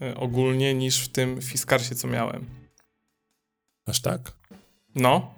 e, 0.02 0.16
ogólnie 0.16 0.74
niż 0.74 0.98
w 0.98 1.08
tym 1.08 1.42
Fiskarsie, 1.42 1.94
co 1.94 2.08
miałem. 2.08 2.46
Aż 3.86 4.00
tak? 4.00 4.32
No. 4.96 5.34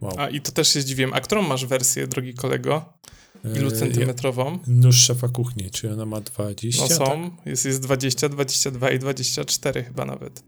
Wow. 0.00 0.12
A 0.18 0.28
i 0.28 0.40
to 0.40 0.52
też 0.52 0.68
się 0.68 0.80
zdziwiłem. 0.80 1.14
A 1.14 1.20
którą 1.20 1.42
masz 1.42 1.66
wersję, 1.66 2.06
drogi 2.06 2.34
kolego? 2.34 2.84
Ilu 3.56 3.68
e, 3.68 3.72
centymetrową? 3.72 4.58
Nóż 4.66 4.96
szefa 4.96 5.28
kuchni, 5.28 5.70
czy 5.70 5.92
ona 5.92 6.06
ma 6.06 6.20
20? 6.20 6.82
No 6.82 6.88
są, 6.88 7.30
tak? 7.36 7.46
jest, 7.46 7.64
jest 7.64 7.82
20, 7.82 8.28
22 8.28 8.90
i 8.90 8.98
24 8.98 9.84
chyba 9.84 10.04
nawet. 10.04 10.42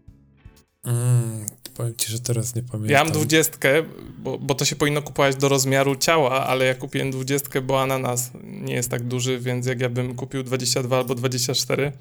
Mm, 0.83 1.45
powiem 1.73 1.95
ci, 1.95 2.11
że 2.11 2.19
teraz 2.19 2.55
nie 2.55 2.63
pamiętam. 2.63 2.91
Ja 2.91 3.03
mam 3.03 3.13
dwudziestkę, 3.13 3.83
bo, 4.17 4.37
bo 4.37 4.55
to 4.55 4.65
się 4.65 4.75
powinno 4.75 5.01
kupować 5.01 5.35
do 5.35 5.49
rozmiaru 5.49 5.95
ciała, 5.95 6.47
ale 6.47 6.65
ja 6.65 6.75
kupiłem 6.75 7.11
dwudziestkę, 7.11 7.61
bo 7.61 7.81
ananas 7.81 8.31
nie 8.43 8.73
jest 8.73 8.89
tak 8.89 9.03
duży, 9.03 9.39
więc 9.39 9.65
jak 9.65 9.81
ja 9.81 9.89
bym 9.89 10.15
kupił 10.15 10.43
22 10.43 10.97
albo 10.97 11.15
24 11.15 11.91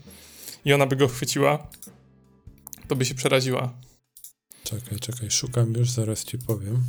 i 0.64 0.72
ona 0.72 0.86
by 0.86 0.96
go 0.96 1.08
chwyciła, 1.08 1.66
to 2.88 2.96
by 2.96 3.04
się 3.04 3.14
przeraziła. 3.14 3.72
Czekaj, 4.64 4.98
czekaj, 4.98 5.30
szukam 5.30 5.74
już, 5.74 5.90
zaraz 5.90 6.24
ci 6.24 6.38
powiem. 6.38 6.84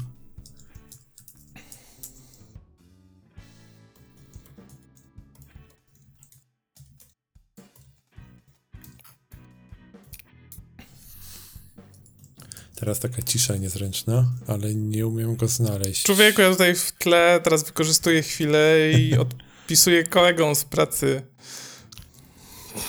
Teraz 12.75 12.99
taka 12.99 13.21
cisza 13.21 13.57
niezręczna, 13.57 14.31
ale 14.47 14.75
nie 14.75 15.07
umiem 15.07 15.35
go 15.35 15.47
znaleźć. 15.47 16.03
Człowieku, 16.03 16.41
ja 16.41 16.51
tutaj 16.51 16.75
w 16.75 16.91
tle 16.91 17.39
teraz 17.43 17.63
wykorzystuję 17.63 18.21
chwilę 18.21 18.91
i 18.99 19.17
odpisuję 19.63 20.03
kolegom 20.03 20.55
z 20.55 20.65
pracy. 20.65 21.21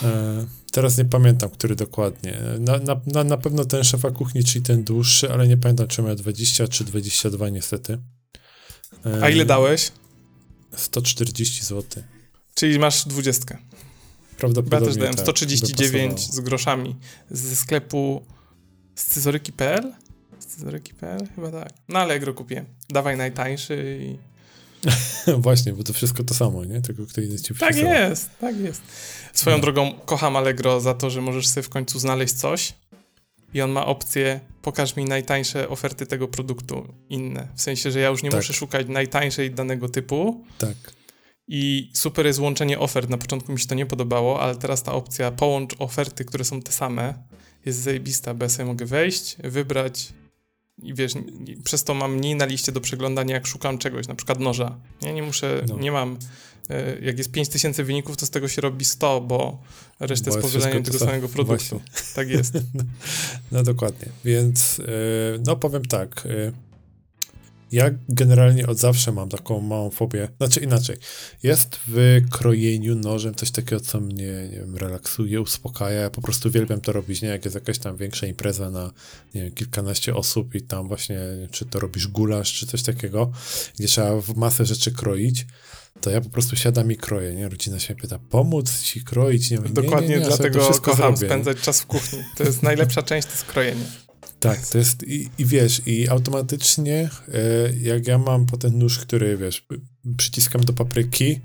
E, 0.03 0.47
teraz 0.75 0.99
nie 0.99 1.05
pamiętam, 1.05 1.51
który 1.51 1.77
dokładnie. 1.77 2.41
Na, 2.59 2.79
na, 3.07 3.25
na, 3.25 3.37
pewno 3.37 3.65
ten 3.65 3.85
szefa 3.85 4.11
kuchni, 4.11 4.45
czyli 4.45 4.65
ten 4.65 4.85
dłuższy, 4.85 5.33
ale 5.33 5.49
nie 5.49 5.57
pamiętam, 5.57 5.89
czy 5.89 6.03
miał 6.03 6.15
20 6.15 6.69
czy 6.69 6.85
22 6.85 7.49
niestety. 7.49 7.99
A 9.23 9.29
ile 9.29 9.45
dałeś? 9.45 9.93
140 10.77 11.65
zł. 11.65 12.03
Czyli 12.55 12.79
masz 12.79 13.05
20. 13.05 13.59
Prawdopodobnie. 14.39 14.87
Ja 14.87 14.93
też 14.93 14.97
dałem 14.97 15.15
tak, 15.15 15.25
139 15.25 16.33
z 16.33 16.41
groszami 16.41 16.97
ze 17.31 17.57
sklepu 17.57 18.27
Scyzoryki.pl? 18.95 19.93
Scyzoryki.pl? 20.39 21.29
Chyba 21.35 21.51
tak. 21.51 21.73
Na 21.89 22.01
Allegro 22.01 22.35
kupię. 22.35 22.65
Dawaj 22.89 23.17
najtańszy 23.17 23.99
i... 24.01 24.34
Właśnie, 25.39 25.73
bo 25.73 25.83
to 25.83 25.93
wszystko 25.93 26.25
to 26.25 26.35
samo, 26.35 26.65
nie? 26.65 26.81
Tylko 26.81 27.07
kto 27.07 27.21
inny 27.21 27.39
ci 27.39 27.55
Tak 27.55 27.77
jest, 27.77 28.31
tak 28.41 28.61
jest. 28.61 28.83
Swoją 29.33 29.57
no. 29.57 29.63
drogą 29.63 29.93
kocham 30.07 30.37
Allegro 30.37 30.81
za 30.81 30.95
to, 30.95 31.11
że 31.11 31.21
możesz 31.21 31.49
sobie 31.49 31.63
w 31.63 31.69
końcu 31.69 31.99
znaleźć 31.99 32.35
coś 32.35 32.75
i 33.55 33.61
on 33.61 33.71
ma 33.71 33.87
opcję 33.87 34.41
pokaż 34.63 34.97
mi 34.97 35.05
najtańsze 35.05 35.69
oferty 35.69 36.07
tego 36.07 36.29
produktu 36.29 36.95
inne. 37.09 37.49
W 37.55 37.63
sensie, 37.63 37.91
że 37.91 38.01
ja 38.01 38.09
już 38.09 38.23
nie 38.23 38.31
tak. 38.31 38.41
muszę 38.41 38.53
szukać 38.53 38.87
najtańszej 38.89 39.51
danego 39.51 39.89
typu. 39.89 40.45
Tak. 40.59 40.77
I 41.49 41.91
super 41.95 42.27
jest 42.27 42.39
łączenie 42.39 42.79
ofert. 42.79 43.11
Na 43.11 43.19
początku 43.19 43.53
mi 43.53 43.61
się 43.61 43.67
to 43.67 43.75
nie 43.75 43.87
podobało, 43.87 44.41
ale 44.41 44.57
teraz 44.57 44.83
ta 44.83 44.93
opcja 44.93 45.31
połącz 45.31 45.75
oferty, 45.79 46.25
które 46.25 46.45
są 46.45 46.63
te 46.63 46.73
same, 46.73 47.15
jest 47.67 47.79
zajebista, 47.79 48.35
bo 48.35 48.45
ja 48.45 48.49
sobie 48.49 48.65
mogę 48.65 48.87
wejść, 48.87 49.37
wybrać 49.45 50.13
i 50.83 50.95
wiesz, 50.95 51.13
przez 51.65 51.85
to 51.85 51.95
mam 51.95 52.15
mniej 52.15 52.35
na 52.35 52.45
liście 52.45 52.73
do 52.73 52.81
przeglądania, 52.81 53.35
jak 53.35 53.47
szukam 53.47 53.79
czegoś, 53.79 54.09
na 54.09 54.15
przykład 54.15 54.41
noża. 54.41 54.77
Ja 55.03 55.13
nie 55.13 55.23
muszę, 55.23 55.65
no. 55.69 55.79
nie 55.79 55.93
mam, 55.93 56.19
e, 56.71 56.99
jak 57.01 57.19
jest 57.19 57.31
5000 57.31 57.85
wyników, 57.85 58.17
to 58.17 58.27
z 58.27 58.31
tego 58.31 58.49
się 58.49 58.61
robi 58.61 58.85
100, 58.85 59.21
bo 59.21 59.59
resztę 60.01 60.31
bo 60.31 60.37
jest 60.37 60.49
powielaniem 60.49 60.83
tego 60.83 60.99
samego 60.99 61.29
produktu. 61.29 61.79
Właśnie. 61.79 62.15
Tak 62.15 62.29
jest. 62.29 62.55
no 63.53 63.63
dokładnie, 63.63 64.09
więc 64.25 64.81
e, 64.81 64.85
no 65.47 65.57
powiem 65.57 65.85
tak, 65.85 66.27
e, 66.27 66.53
ja 67.75 67.91
generalnie 68.09 68.67
od 68.67 68.79
zawsze 68.79 69.13
mam 69.13 69.29
taką 69.29 69.61
małą 69.61 69.91
fobię, 69.91 70.29
znaczy 70.37 70.61
inaczej. 70.61 70.97
Jest 71.43 71.81
w 71.89 72.21
krojeniu 72.31 72.95
nożem 72.95 73.35
coś 73.35 73.51
takiego, 73.51 73.81
co 73.81 74.01
mnie, 74.01 74.49
nie 74.53 74.59
wiem, 74.59 74.77
relaksuje, 74.77 75.41
uspokaja. 75.41 76.01
Ja 76.01 76.11
po 76.11 76.23
prostu 76.23 76.49
uwielbiam 76.49 76.81
to 76.81 76.93
robić, 76.93 77.23
nie? 77.23 77.29
Jak 77.29 77.45
jest 77.45 77.55
jakaś 77.55 77.79
tam 77.79 77.97
większa 77.97 78.27
impreza 78.27 78.71
na, 78.71 78.93
nie 79.35 79.43
wiem, 79.43 79.53
kilkanaście 79.53 80.15
osób 80.15 80.55
i 80.55 80.63
tam 80.63 80.89
właśnie, 80.89 81.21
czy 81.51 81.65
to 81.65 81.81
robisz 81.81 82.09
gulasz, 82.09 82.53
czy 82.53 82.67
coś 82.67 82.83
takiego, 82.83 83.33
gdzie 83.79 83.89
trzeba 83.89 84.21
w 84.21 84.37
masę 84.37 84.65
rzeczy 84.65 84.93
kroić, 84.93 85.47
to 86.01 86.11
ja 86.11 86.21
po 86.21 86.31
prostu 86.31 86.57
siadam 86.57 86.93
i 86.93 86.97
kroję, 86.97 87.35
nie? 87.35 87.49
Rodzina 87.49 87.79
się 87.79 87.95
pyta, 87.95 88.19
pomóc 88.31 88.83
ci 88.83 89.05
kroić? 89.05 89.51
Nie, 89.51 89.59
Dokładnie 89.59 90.09
nie, 90.09 90.15
nie, 90.15 90.21
nie, 90.21 90.27
dlatego 90.27 90.71
kocham 90.83 91.17
zrobię, 91.17 91.33
spędzać 91.33 91.61
czas 91.61 91.81
w 91.81 91.87
kuchni. 91.87 92.19
To 92.37 92.45
jest 92.45 92.63
najlepsza 92.63 93.03
część, 93.03 93.29
to 93.29 93.33
jest 93.33 93.45
krojenie. 93.45 94.04
Tak, 94.45 94.67
to 94.67 94.79
jest 94.79 95.03
i, 95.03 95.31
i 95.39 95.45
wiesz, 95.47 95.83
i 95.87 96.09
automatycznie 96.09 97.11
e, 97.29 97.41
jak 97.81 98.07
ja 98.07 98.19
mam 98.19 98.47
potem 98.47 98.79
nóż, 98.79 98.99
który 98.99 99.37
wiesz, 99.37 99.67
przyciskam 100.17 100.65
do 100.65 100.73
papryki 100.73 101.41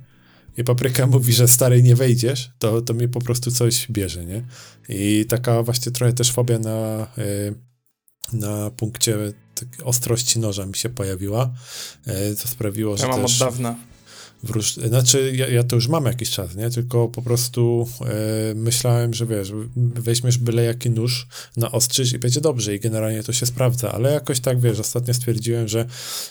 i 0.58 0.63
papryka 0.63 1.08
mówi, 1.15 1.34
że 1.34 1.48
stary 1.48 1.84
nie 1.84 1.96
wejdziesz, 1.96 2.51
to, 2.60 2.82
to 2.82 2.94
mnie 2.94 3.08
po 3.08 3.22
prostu 3.22 3.51
coś 3.51 3.88
bierze, 3.91 4.25
nie? 4.25 4.44
I 4.89 5.25
taka 5.29 5.63
właśnie 5.63 5.91
trochę 5.91 6.13
też 6.13 6.32
fobia 6.32 6.60
na, 6.60 7.08
e, 7.18 7.53
na 8.34 8.72
punkcie 8.72 9.18
ostrości 9.84 10.39
noża 10.39 10.65
mi 10.65 10.75
się 10.75 10.89
pojawiła, 10.89 11.53
e, 12.06 12.36
co 12.36 12.48
sprawiło, 12.48 12.98
że 12.98 13.03
ja 13.03 13.10
mam 13.10 13.22
też... 13.22 13.41
od 13.41 13.48
dawna 13.48 13.75
w 14.43 14.62
Znaczy, 14.88 15.31
ja, 15.36 15.48
ja, 15.48 15.63
to 15.63 15.75
już 15.75 15.88
mam 15.88 16.05
jakiś 16.05 16.29
czas, 16.29 16.55
nie? 16.55 16.69
Tylko 16.69 17.08
po 17.08 17.22
prostu 17.22 17.88
e, 18.01 18.53
myślałem, 18.55 19.13
że 19.13 19.25
wiesz, 19.25 19.51
weźmiesz 19.75 20.38
byle 20.38 20.63
jaki 20.63 20.89
nóż 20.89 21.27
na 21.58 21.72
ostrzyż 21.72 22.13
i 22.13 22.19
będzie 22.19 22.41
dobrze 22.41 22.75
i 22.75 22.79
generalnie 22.79 23.24
to 23.24 23.34
się 23.34 23.46
sprawdza, 23.46 23.91
ale 23.91 24.13
jakoś 24.13 24.39
tak, 24.39 24.60
wiesz, 24.60 24.79
ostatnio 24.79 25.13
stwierdziłem, 25.13 25.67
że 25.67 25.86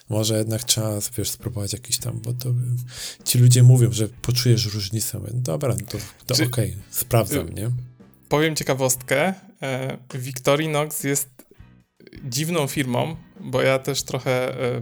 może 0.09 0.39
jednak 0.39 0.65
trzeba, 0.65 0.99
wiesz, 1.19 1.31
spróbować 1.31 1.73
jakiś 1.73 1.99
tam, 1.99 2.21
bo 2.25 2.33
to 2.33 2.55
ci 3.25 3.39
ludzie 3.39 3.63
mówią, 3.63 3.93
że 3.93 4.09
poczujesz 4.09 4.75
różnicę. 4.75 5.19
Mówię, 5.19 5.33
dobra, 5.35 5.75
no 5.81 5.87
to, 5.87 5.99
to 6.27 6.35
okej, 6.35 6.47
okay, 6.49 6.77
sprawdzam, 6.91 7.49
nie? 7.49 7.71
Powiem 8.29 8.57
ciekawostkę. 8.57 9.35
E, 9.63 9.99
Victorinox 10.15 11.05
jest 11.05 11.29
dziwną 12.25 12.67
firmą, 12.67 13.17
bo 13.41 13.63
ja 13.63 13.79
też 13.79 14.03
trochę 14.03 14.61
e, 14.61 14.81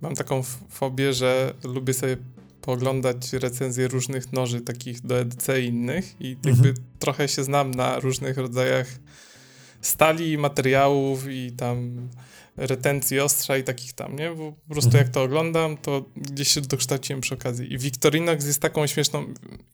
mam 0.00 0.14
taką 0.14 0.42
fobię, 0.68 1.12
że 1.12 1.54
lubię 1.64 1.94
sobie 1.94 2.16
pooglądać 2.62 3.32
recenzje 3.32 3.88
różnych 3.88 4.32
noży, 4.32 4.60
takich 4.60 5.06
do 5.06 5.18
EDC 5.18 5.60
i 5.60 5.66
innych 5.66 6.20
i 6.20 6.28
jakby 6.30 6.68
mhm. 6.68 6.74
trochę 6.98 7.28
się 7.28 7.44
znam 7.44 7.70
na 7.70 8.00
różnych 8.00 8.38
rodzajach 8.38 8.86
stali, 9.80 10.38
materiałów 10.38 11.26
i 11.30 11.52
tam 11.52 12.08
retencji 12.56 13.20
ostrza 13.20 13.56
i 13.58 13.64
takich 13.64 13.92
tam, 13.92 14.16
nie? 14.16 14.30
Bo 14.30 14.52
po 14.52 14.72
prostu 14.72 14.88
Mhm. 14.88 15.04
jak 15.04 15.14
to 15.14 15.22
oglądam, 15.22 15.76
to 15.76 16.04
gdzieś 16.16 16.48
się 16.48 16.60
dokształciłem 16.60 17.20
przy 17.20 17.34
okazji. 17.34 17.72
I 17.72 17.78
Victorinox 17.78 18.46
jest 18.46 18.60
taką 18.60 18.86
śmieszną... 18.86 19.24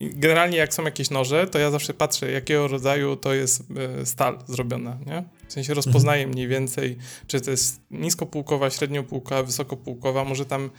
Generalnie 0.00 0.58
jak 0.58 0.74
są 0.74 0.84
jakieś 0.84 1.10
noże, 1.10 1.46
to 1.46 1.58
ja 1.58 1.70
zawsze 1.70 1.94
patrzę, 1.94 2.30
jakiego 2.30 2.68
rodzaju 2.68 3.16
to 3.16 3.34
jest 3.34 3.64
e, 4.00 4.06
stal 4.06 4.38
zrobiona, 4.48 4.98
nie? 5.06 5.24
W 5.48 5.52
sensie 5.52 5.74
rozpoznaję 5.74 6.26
mniej 6.26 6.48
więcej, 6.48 6.96
czy 7.26 7.40
to 7.40 7.50
jest 7.50 7.80
niskopółkowa, 7.90 8.70
średniopółkowa, 8.70 9.42
wysokopółkowa. 9.42 10.24
Może 10.24 10.46
tam 10.46 10.70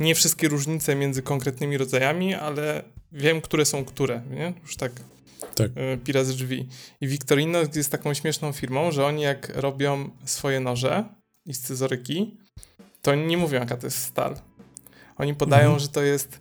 nie 0.00 0.14
wszystkie 0.14 0.48
różnice 0.48 0.94
między 0.94 1.22
konkretnymi 1.22 1.76
rodzajami, 1.78 2.34
ale 2.34 2.82
wiem, 3.12 3.40
które 3.40 3.64
są 3.64 3.84
które, 3.84 4.22
nie? 4.30 4.54
Już 4.62 4.76
tak 4.76 4.92
Tak. 5.54 5.70
e, 5.74 5.96
pira 5.96 6.24
z 6.24 6.36
drzwi. 6.36 6.68
I 7.00 7.08
Victorinox 7.08 7.76
jest 7.76 7.90
taką 7.90 8.14
śmieszną 8.14 8.52
firmą, 8.52 8.90
że 8.92 9.06
oni 9.06 9.22
jak 9.22 9.52
robią 9.56 10.10
swoje 10.24 10.60
noże 10.60 11.04
i 11.46 11.54
scyzoryki, 11.54 12.36
to 13.02 13.10
oni 13.10 13.26
nie 13.26 13.36
mówią, 13.36 13.60
jaka 13.60 13.76
to 13.76 13.86
jest 13.86 13.98
stal. 13.98 14.36
Oni 15.16 15.34
podają, 15.34 15.62
Mhm. 15.64 15.80
że 15.80 15.88
to 15.88 16.02
jest 16.02 16.40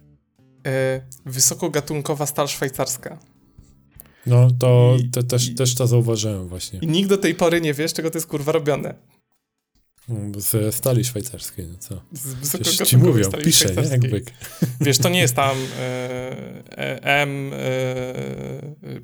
e, 0.67 1.01
wysokogatunkowa 1.25 2.25
stal 2.25 2.47
szwajcarska. 2.47 3.19
No 4.25 4.47
to, 4.59 4.95
I- 4.99 5.09
to 5.09 5.23
też, 5.23 5.47
i- 5.49 5.55
też 5.55 5.75
to 5.75 5.87
zauważyłem 5.87 6.47
właśnie. 6.47 6.79
I 6.79 6.87
nikt 6.87 7.09
do 7.09 7.17
tej 7.17 7.35
pory 7.35 7.61
nie 7.61 7.73
wie, 7.73 7.87
z 7.87 7.93
czego 7.93 8.11
to 8.11 8.17
jest 8.17 8.27
kurwa 8.27 8.51
robione. 8.51 8.95
Mm, 10.09 10.41
Ze 10.41 10.71
stali 10.71 11.03
szwajcarskiej, 11.05 11.67
no 11.67 11.77
co? 11.79 12.01
Z 12.11 12.33
wysokogatunkowej 12.33 12.87
ci 12.87 12.97
mówią, 12.97 13.31
pisze, 13.43 13.75
nie? 13.75 13.87
Jak 13.89 14.09
byk. 14.09 14.31
Wiesz, 14.81 14.97
to 14.97 15.09
nie 15.09 15.19
jest 15.19 15.35
tam 15.35 15.57
e, 15.79 16.77
e, 16.77 17.03
M, 17.03 17.51
e, 17.53 17.59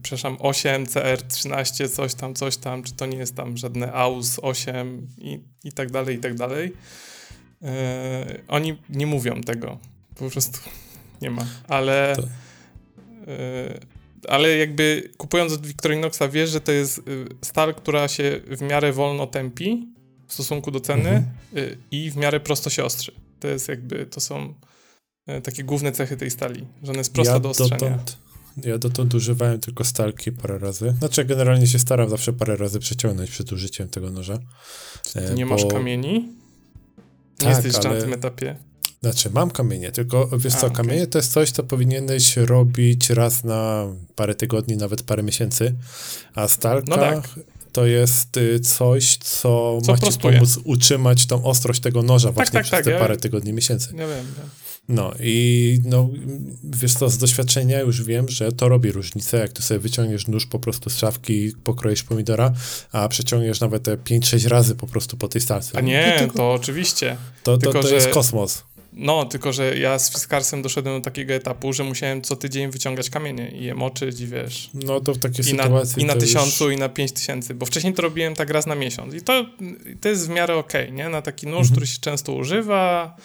przepraszam, 0.02 0.38
8, 0.40 0.86
CR13, 0.86 1.90
coś 1.90 2.14
tam, 2.14 2.34
coś 2.34 2.58
tam, 2.58 2.84
czy 2.84 2.94
to 2.94 3.06
nie 3.06 3.18
jest 3.18 3.36
tam 3.36 3.58
żadne 3.58 3.94
AUS 3.94 4.40
8 4.42 5.08
i, 5.18 5.40
i 5.64 5.72
tak 5.72 5.92
dalej, 5.92 6.16
i 6.16 6.20
tak 6.20 6.36
dalej. 6.36 6.74
E, 7.64 8.40
oni 8.48 8.78
nie 8.90 9.06
mówią 9.06 9.42
tego. 9.42 9.78
Po 10.16 10.30
prostu 10.30 10.60
nie 11.22 11.30
ma. 11.32 11.46
Ale, 11.68 12.14
To- 12.16 12.24
e, 13.32 13.80
ale 14.28 14.58
jakby 14.58 15.10
kupując 15.18 15.54
od 15.54 15.66
Victorinoxa 15.68 16.22
wiesz, 16.32 16.50
że 16.50 16.62
to 16.62 16.72
jest 16.72 17.00
e, 17.00 17.02
stal, 17.46 17.76
która 17.76 18.08
się 18.08 18.42
w 18.48 18.62
miarę 18.62 18.94
wolno 18.94 19.28
tępi 19.28 19.88
w 20.30 20.34
stosunku 20.34 20.72
do 20.72 20.80
ceny 20.80 21.10
Mhm. 21.10 21.24
e, 21.56 21.76
i 21.92 22.12
w 22.12 22.16
miarę 22.18 22.40
prosto 22.40 22.70
się 22.70 22.84
ostrzy. 22.84 23.12
To 23.40 23.48
jest 23.48 23.68
jakby, 23.68 24.06
to 24.06 24.20
są 24.22 24.54
e, 25.28 25.42
takie 25.42 25.64
główne 25.64 25.92
cechy 25.92 26.18
tej 26.18 26.32
stali, 26.32 26.66
że 26.84 26.90
ona 26.92 26.98
jest 27.00 27.14
prosta 27.14 27.34
ja 27.34 27.40
do 27.40 27.50
ostrzenia. 27.50 27.70
dotąd, 27.80 28.18
ja 28.64 28.78
dotąd 28.78 29.14
używałem 29.16 29.60
tylko 29.60 29.84
stalki 29.84 30.32
parę 30.32 30.60
razy. 30.60 30.96
Znaczy, 31.00 31.26
generalnie 31.26 31.68
się 31.68 31.80
staram 31.80 32.10
zawsze 32.10 32.34
parę 32.34 32.56
razy 32.56 32.80
przeciągnąć 32.80 33.30
przed 33.32 33.52
użyciem 33.52 33.88
tego 33.90 34.12
noża. 34.12 34.40
E, 35.16 35.34
nie 35.34 35.46
bo- 35.46 35.50
masz 35.52 35.66
kamieni? 35.66 36.14
Nie 36.14 36.28
Tak, 37.38 37.64
jesteś 37.66 37.86
ale- 37.86 37.96
na 37.96 38.02
tym 38.02 38.14
etapie. 38.14 38.56
Znaczy, 39.02 39.30
mam 39.30 39.52
kamienie, 39.52 39.92
tylko 39.92 40.30
wiesz 40.38 40.54
A, 40.54 40.58
co, 40.58 40.68
okej. 40.68 40.76
kamienie 40.78 41.08
to 41.08 41.18
jest 41.18 41.32
coś, 41.32 41.52
co 41.52 41.64
powinieneś 41.64 42.38
robić 42.38 43.10
raz 43.10 43.44
na 43.44 43.88
parę 44.16 44.36
tygodni, 44.36 44.78
nawet 44.78 45.04
parę 45.04 45.24
miesięcy, 45.24 45.76
a 46.36 46.48
stalka 46.48 46.86
No 46.90 46.96
tak. 46.98 47.30
To 47.72 47.86
jest 47.86 48.38
y, 48.38 48.60
coś, 48.60 49.18
co, 49.18 49.82
Co 49.82 49.92
ma 49.92 49.98
ci 49.98 50.20
pomóc 50.20 50.60
utrzymać 50.64 51.26
tą 51.26 51.44
ostrość 51.44 51.80
tego 51.80 52.04
noża 52.04 52.32
właśnie 52.32 52.54
tak, 52.54 52.64
przez 52.64 52.72
tak, 52.72 52.86
te 52.86 52.92
ja- 52.92 53.00
parę 53.00 53.18
tygodni, 53.18 53.54
miesięcy. 53.54 53.94
Nie 53.94 54.00
wiem. 54.08 54.26
No 54.90 55.12
i 55.20 55.80
no, 55.86 56.10
wiesz 56.64 56.94
co, 56.94 57.10
z 57.10 57.18
doświadczenia 57.18 57.80
już 57.80 58.04
wiem, 58.04 58.30
że 58.30 58.52
to 58.52 58.70
robi 58.70 58.92
różnicę, 58.92 59.38
jak 59.38 59.54
ty 59.54 59.62
sobie 59.64 59.80
wyciągniesz 59.80 60.28
nóż 60.28 60.46
po 60.46 60.60
prostu 60.60 60.90
z 60.90 60.98
szafki, 60.98 61.52
pokroisz 61.64 62.04
pomidora, 62.04 62.54
a 62.92 63.08
przeciągniesz 63.08 63.60
nawet 63.60 63.84
te 63.84 63.98
5-6 63.98 64.48
razy 64.48 64.76
po 64.76 64.88
prostu 64.88 65.18
po 65.18 65.28
tej 65.28 65.42
stalce. 65.42 65.78
A 65.78 65.82
nie, 65.82 66.28
to, 66.28 66.34
to 66.38 66.52
oczywiście. 66.54 67.18
to, 67.44 67.52
to, 67.52 67.58
tylko, 67.58 67.82
to 67.82 67.88
że- 67.88 67.96
jest 67.96 68.08
kosmos. 68.08 68.64
No, 68.94 69.26
tylko 69.26 69.54
że 69.54 69.78
ja 69.78 70.00
z 70.00 70.12
Fiskarsem 70.12 70.62
doszedłem 70.62 70.96
do 70.96 71.02
takiego 71.02 71.34
etapu, 71.34 71.74
że 71.74 71.84
musiałem 71.84 72.22
co 72.22 72.36
tydzień 72.36 72.72
wyciągać 72.72 73.10
kamienie 73.10 73.52
i 73.52 73.64
je 73.64 73.76
moczyć 73.76 74.22
i 74.22 74.28
wiesz. 74.28 74.70
No 74.74 75.00
to 75.00 75.14
w 75.14 75.18
takiej 75.18 75.50
I 75.50 75.54
na, 75.54 75.64
sytuacji 75.64 76.02
I 76.04 76.06
na 76.06 76.14
to 76.14 76.20
już- 76.20 76.28
tysiącu, 76.34 76.72
i 76.72 76.78
na 76.78 76.90
pięć 76.90 77.12
tysięcy, 77.12 77.54
bo 77.54 77.66
wcześniej 77.66 77.94
to 77.94 78.02
robiłem 78.02 78.36
tak 78.36 78.50
raz 78.50 78.66
na 78.66 78.76
miesiąc. 78.76 79.14
I 79.14 79.22
to, 79.22 79.46
to 80.02 80.10
jest 80.10 80.28
w 80.28 80.30
miarę 80.30 80.56
okej, 80.56 80.94
nie? 80.94 81.10
Na 81.10 81.22
taki 81.22 81.48
nóż, 81.48 81.56
Mhm. 81.56 81.72
który 81.72 81.88
się 81.88 82.00
często 82.02 82.34
używa. 82.34 83.16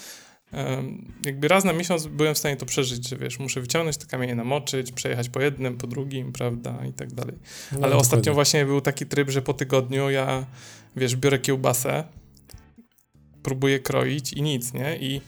em, 0.53 1.13
jakby 1.25 1.49
raz 1.49 1.65
na 1.65 1.73
miesiąc 1.73 2.07
byłem 2.07 2.35
w 2.35 2.39
stanie 2.39 2.57
to 2.57 2.67
przeżyć, 2.67 3.09
że 3.09 3.17
wiesz, 3.17 3.39
muszę 3.39 3.61
wyciągnąć 3.61 3.97
te 3.97 4.07
kamienie, 4.07 4.35
namoczyć, 4.35 4.93
przejechać 4.93 5.29
po 5.29 5.41
jednym, 5.41 5.77
po 5.77 5.87
drugim, 5.87 6.33
prawda, 6.33 6.79
i 6.91 6.93
tak 6.93 7.13
dalej. 7.13 7.35
No, 7.73 7.79
Ale 7.83 7.97
ostatnio 7.97 8.17
dokładnie. 8.17 8.33
właśnie 8.33 8.65
był 8.67 8.81
taki 8.81 9.07
tryb, 9.07 9.31
że 9.31 9.43
po 9.43 9.55
tygodniu 9.55 10.11
ja, 10.11 10.47
wiesz, 10.97 11.17
biorę 11.17 11.39
kiełbasę, 11.39 12.05
próbuję 13.43 13.81
kroić 13.81 14.33
i 14.33 14.43
nic, 14.43 14.73
nie? 14.73 14.97
I 15.01 15.21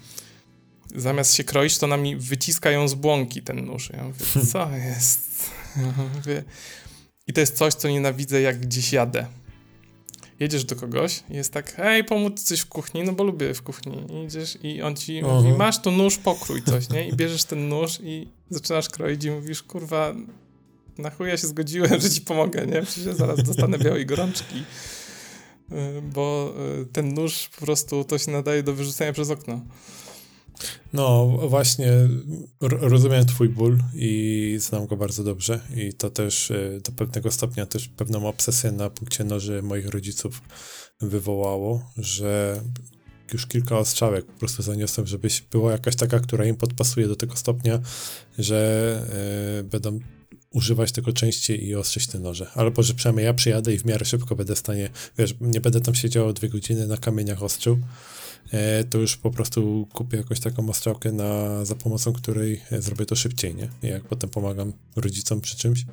zamiast 0.94 1.34
się 1.34 1.44
kroić, 1.44 1.78
to 1.78 1.86
na 1.86 1.96
mi 1.96 2.16
wyciska 2.16 2.70
ją 2.70 2.88
z 2.88 2.94
błąki 2.94 3.42
ten 3.42 3.64
nóż. 3.64 3.90
Ja 3.90 4.04
mówię, 4.04 4.46
co 4.52 4.70
jest? 4.70 5.50
Ja 5.76 5.92
mówię, 6.16 6.44
I 7.26 7.32
to 7.32 7.40
jest 7.40 7.56
coś, 7.56 7.74
co 7.74 7.88
nienawidzę, 7.88 8.40
jak 8.40 8.60
gdzieś 8.60 8.92
jadę. 8.92 9.26
Jedziesz 10.40 10.64
do 10.64 10.76
kogoś 10.76 11.22
i 11.30 11.34
jest 11.34 11.52
tak, 11.52 11.74
hej, 11.74 12.04
pomóc 12.04 12.42
coś 12.42 12.60
w 12.60 12.66
kuchni, 12.66 13.02
no 13.02 13.12
bo 13.12 13.24
lubię 13.24 13.54
w 13.54 13.62
kuchni. 13.62 14.06
I 14.10 14.24
idziesz 14.24 14.58
i 14.62 14.82
on 14.82 14.96
ci 14.96 15.20
Aha. 15.24 15.34
mówi, 15.34 15.52
masz 15.52 15.82
tu 15.82 15.90
nóż, 15.90 16.18
pokrój 16.18 16.62
coś, 16.62 16.88
nie? 16.90 17.08
I 17.08 17.12
bierzesz 17.16 17.44
ten 17.44 17.68
nóż 17.68 17.98
i 18.02 18.28
zaczynasz 18.50 18.88
kroić 18.88 19.24
i 19.24 19.30
mówisz, 19.30 19.62
kurwa, 19.62 20.14
na 20.98 21.10
chuj 21.10 21.28
ja 21.28 21.36
się 21.36 21.46
zgodziłem, 21.46 22.00
że 22.00 22.10
ci 22.10 22.20
pomogę, 22.20 22.66
nie? 22.66 22.82
Przecież 22.82 23.06
ja 23.06 23.14
zaraz 23.14 23.42
dostanę 23.42 23.78
białej 23.78 24.06
gorączki. 24.06 24.64
Y, 25.72 26.02
Bo 26.02 26.54
y, 26.82 26.86
ten 26.86 27.14
nóż 27.14 27.48
po 27.58 27.66
prostu 27.66 28.04
to 28.04 28.18
się 28.18 28.30
nadaje 28.30 28.62
do 28.62 28.72
wyrzucenia 28.72 29.12
przez 29.12 29.30
okno. 29.30 29.60
No 30.92 31.26
właśnie, 31.48 31.92
rozumiem 32.60 33.26
twój 33.26 33.48
ból 33.48 33.78
i 33.94 34.56
znam 34.60 34.86
go 34.86 34.96
bardzo 34.96 35.24
dobrze 35.24 35.60
i 35.76 35.92
to 35.92 36.10
też 36.10 36.50
y, 36.50 36.80
do 36.84 36.92
pewnego 36.92 37.30
stopnia 37.30 37.66
też 37.66 37.88
pewną 37.88 38.28
obsesję 38.28 38.72
na 38.72 38.90
punkcie 38.90 39.24
noży 39.24 39.62
moich 39.62 39.88
rodziców 39.88 40.42
wywołało, 41.00 41.90
że 41.96 42.60
już 43.32 43.46
kilka 43.46 43.78
ostrzałek 43.78 44.26
po 44.26 44.38
prostu 44.38 44.62
zaniosłem, 44.62 45.06
żebyś 45.06 45.40
była 45.40 45.72
jakaś 45.72 45.96
taka, 45.96 46.20
która 46.20 46.44
im 46.44 46.56
podpasuje 46.56 47.08
do 47.08 47.16
tego 47.16 47.36
stopnia, 47.36 47.80
że 48.38 49.00
y, 49.60 49.64
będą 49.64 49.98
używać 50.50 50.92
tego 50.92 51.12
częściej 51.12 51.66
i 51.66 51.74
ostrzyć 51.74 52.06
te 52.06 52.18
noże. 52.18 52.50
Albo, 52.54 52.82
że 52.82 52.94
przynajmniej 52.94 53.26
ja 53.26 53.34
przyjadę 53.34 53.74
i 53.74 53.78
w 53.78 53.84
miarę 53.84 54.04
szybko 54.04 54.36
będę 54.36 54.54
w 54.54 54.58
stanie, 54.58 54.90
wiesz, 55.18 55.34
nie 55.40 55.60
będę 55.60 55.80
tam 55.80 55.94
siedział 55.94 56.32
dwie 56.32 56.48
godziny 56.48 56.86
na 56.86 56.96
kamieniach 56.96 57.42
ostrzył, 57.42 57.74
e, 57.74 57.78
to 58.90 58.98
już 58.98 59.16
po 59.16 59.30
prostu 59.30 59.88
kupię 59.92 60.16
jakąś 60.16 60.40
taką 60.40 60.68
ostrzałkę, 60.68 61.12
na, 61.12 61.64
za 61.64 61.74
pomocą 61.74 62.12
której 62.12 62.60
e, 62.72 62.82
zrobię 62.82 63.06
to 63.06 63.16
szybciej, 63.16 63.54
nie? 63.54 63.68
Jak 63.82 64.04
potem 64.04 64.30
pomagam 64.30 64.72
rodzicom 64.96 65.40
przy 65.40 65.56
czymś 65.56 65.84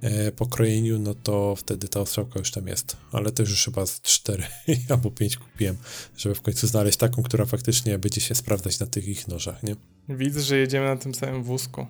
e, 0.00 0.32
po 0.32 0.46
krojeniu, 0.46 0.98
no 0.98 1.14
to 1.14 1.56
wtedy 1.56 1.88
ta 1.88 2.00
ostrzałka 2.00 2.38
już 2.38 2.50
tam 2.50 2.66
jest. 2.66 2.96
Ale 3.12 3.32
też 3.32 3.50
już 3.50 3.64
chyba 3.64 3.86
z 3.86 4.00
cztery 4.00 4.44
albo 4.88 5.10
pięć 5.10 5.36
kupiłem, 5.36 5.76
żeby 6.16 6.34
w 6.34 6.40
końcu 6.40 6.66
znaleźć 6.66 6.98
taką, 6.98 7.22
która 7.22 7.46
faktycznie 7.46 7.98
będzie 7.98 8.20
się 8.20 8.34
sprawdzać 8.34 8.78
na 8.78 8.86
tych 8.86 9.08
ich 9.08 9.28
nożach, 9.28 9.62
nie? 9.62 9.76
Widzę, 10.08 10.42
że 10.42 10.56
jedziemy 10.56 10.86
na 10.86 10.96
tym 10.96 11.14
samym 11.14 11.42
wózku. 11.42 11.86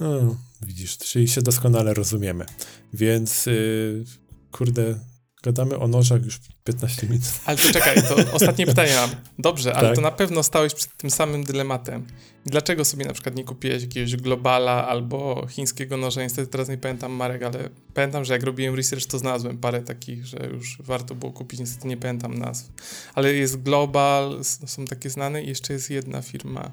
No, 0.00 0.36
widzisz, 0.62 0.98
czyli 0.98 1.28
się 1.28 1.42
doskonale 1.42 1.94
rozumiemy. 1.94 2.44
Więc, 2.92 3.46
yy, 3.46 4.04
kurde, 4.52 4.98
gadamy 5.46 5.78
o 5.78 5.88
nożach 5.88 6.24
już 6.24 6.40
15 6.64 7.06
minut. 7.06 7.24
Ale 7.44 7.56
to 7.56 7.72
czekaj, 7.72 8.02
to 8.08 8.16
ostatnie 8.32 8.66
pytanie 8.72 8.94
mam. 8.94 9.10
Dobrze, 9.38 9.74
ale 9.74 9.88
Tak. 9.88 9.96
to 9.96 10.02
na 10.02 10.10
pewno 10.10 10.42
stałeś 10.42 10.74
przed 10.74 10.96
tym 10.96 11.10
samym 11.10 11.44
dylematem. 11.44 12.06
Dlaczego 12.46 12.84
sobie 12.84 13.04
na 13.04 13.12
przykład 13.12 13.36
nie 13.36 13.44
kupiłeś 13.44 13.82
jakiegoś 13.82 14.16
globala 14.16 14.88
albo 14.88 15.46
chińskiego 15.50 15.96
noża? 15.96 16.22
Niestety 16.22 16.48
teraz 16.50 16.68
nie 16.68 16.78
pamiętam 16.78 17.12
marek, 17.12 17.42
ale 17.42 17.70
pamiętam, 17.94 18.24
że 18.24 18.32
jak 18.32 18.42
robiłem 18.42 18.74
research, 18.74 19.06
to 19.06 19.18
znalazłem 19.18 19.58
parę 19.58 19.82
takich, 19.82 20.26
że 20.26 20.48
już 20.52 20.78
warto 20.80 21.14
było 21.14 21.32
kupić. 21.32 21.60
Niestety 21.60 21.88
nie 21.88 21.96
pamiętam 21.96 22.38
nazw. 22.38 22.70
Ale 23.14 23.34
jest 23.34 23.62
Global, 23.62 24.44
są 24.66 24.84
takie 24.84 25.10
znane 25.10 25.42
i 25.42 25.48
jeszcze 25.48 25.72
jest 25.72 25.90
jedna 25.90 26.22
firma 26.22 26.70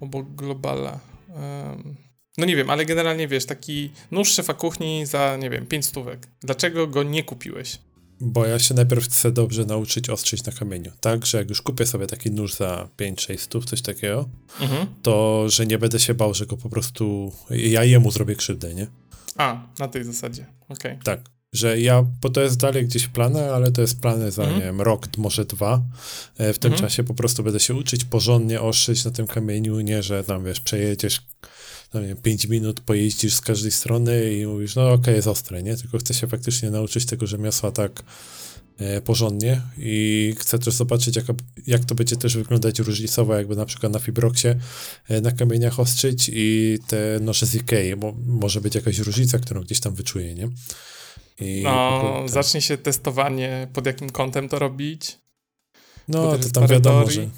obok 0.00 0.26
Globala. 0.34 1.00
Em, 1.36 1.96
no 2.38 2.46
nie 2.46 2.56
wiem, 2.56 2.70
ale 2.70 2.84
generalnie 2.86 3.28
wiesz, 3.28 3.46
taki 3.46 3.90
nóż 4.10 4.32
szefa 4.32 4.54
kuchni 4.54 5.06
za, 5.06 5.36
nie 5.36 5.50
wiem, 5.50 5.66
5 5.66 5.86
stówek. 5.86 6.28
Dlaczego 6.42 6.86
go 6.86 7.02
nie 7.02 7.22
kupiłeś? 7.24 7.78
Bo 8.22 8.46
ja 8.46 8.58
się 8.58 8.74
najpierw 8.74 9.04
chcę 9.04 9.32
dobrze 9.32 9.64
nauczyć 9.64 10.10
ostrzyć 10.10 10.44
na 10.44 10.52
kamieniu. 10.52 10.92
Tak, 11.00 11.26
że 11.26 11.38
jak 11.38 11.48
już 11.48 11.62
kupię 11.62 11.86
sobie 11.86 12.06
taki 12.06 12.30
nóż 12.30 12.54
za 12.54 12.88
5-6 12.98 13.38
stów, 13.38 13.64
coś 13.64 13.82
takiego, 13.82 14.28
Mhm. 14.60 14.86
to 15.02 15.44
że 15.48 15.66
nie 15.66 15.78
będę 15.78 16.00
się 16.00 16.14
bał, 16.14 16.34
że 16.34 16.46
go 16.46 16.56
po 16.56 16.70
prostu 16.70 17.32
ja 17.50 17.84
jemu 17.84 18.10
zrobię 18.10 18.34
krzywdę, 18.36 18.74
nie? 18.74 18.86
A, 19.36 19.66
na 19.78 19.88
tej 19.88 20.04
zasadzie. 20.04 20.46
Okej. 20.68 20.98
Tak. 21.04 21.20
Że 21.52 21.80
ja, 21.80 22.04
bo 22.22 22.28
to 22.30 22.40
jest 22.40 22.56
dalej 22.60 22.84
gdzieś 22.84 23.02
w 23.02 23.10
planach, 23.10 23.50
ale 23.52 23.72
to 23.72 23.80
jest 23.80 24.00
plany 24.00 24.30
za, 24.30 24.42
Mhm. 24.42 24.60
nie 24.60 24.66
wiem, 24.66 24.80
rok, 24.80 25.06
może 25.16 25.44
dwa. 25.44 25.82
E, 26.38 26.52
W 26.52 26.58
tym 26.58 26.72
Mhm. 26.72 26.88
czasie 26.90 27.04
po 27.04 27.14
prostu 27.14 27.42
będę 27.42 27.60
się 27.60 27.74
uczyć 27.74 28.04
porządnie 28.04 28.60
ostrzyć 28.60 29.04
na 29.04 29.10
tym 29.10 29.26
kamieniu, 29.26 29.80
nie, 29.80 30.02
że 30.02 30.24
tam, 30.24 30.44
wiesz, 30.44 30.60
przejedziesz 30.60 31.20
no 31.94 32.00
nie 32.00 32.14
5 32.14 32.46
minut 32.46 32.80
pojeździsz 32.80 33.34
z 33.34 33.40
każdej 33.40 33.72
strony 33.72 34.34
i 34.34 34.46
mówisz, 34.46 34.76
no 34.76 34.82
okej, 34.82 34.94
okay, 35.00 35.14
jest 35.14 35.28
ostre, 35.28 35.62
nie? 35.62 35.76
Tylko 35.76 35.98
chcę 35.98 36.14
się 36.14 36.26
faktycznie 36.26 36.70
nauczyć 36.70 37.06
tego 37.06 37.26
rzemiosła 37.26 37.72
tak 37.72 38.02
e, 38.78 39.00
porządnie 39.00 39.60
i 39.78 40.34
chcę 40.38 40.58
też 40.58 40.74
zobaczyć, 40.74 41.16
jak, 41.16 41.24
jak 41.66 41.84
to 41.84 41.94
będzie 41.94 42.16
też 42.16 42.36
wyglądać 42.36 42.78
różnicowo, 42.78 43.34
jakby 43.34 43.56
na 43.56 43.66
przykład 43.66 43.92
na 43.92 43.98
Fibroxie 43.98 44.56
e, 45.08 45.20
na 45.20 45.32
kamieniach 45.32 45.80
ostrzyć 45.80 46.30
i 46.32 46.78
te 46.86 47.18
noże 47.20 47.46
z 47.46 47.54
Ikei, 47.54 47.96
bo 47.96 48.14
może 48.26 48.60
być 48.60 48.74
jakaś 48.74 48.98
różnica, 48.98 49.38
którą 49.38 49.60
gdzieś 49.60 49.80
tam 49.80 49.94
wyczuję, 49.94 50.34
nie? 50.34 50.48
I 51.40 51.62
no, 51.64 52.22
zacznie 52.26 52.60
się 52.62 52.78
testowanie, 52.78 53.68
pod 53.72 53.86
jakim 53.86 54.10
kątem 54.10 54.48
to 54.48 54.58
robić. 54.58 55.18
No, 56.08 56.38
to 56.38 56.50
tam 56.50 56.66
wiadomo, 56.66 57.10
że 57.10 57.28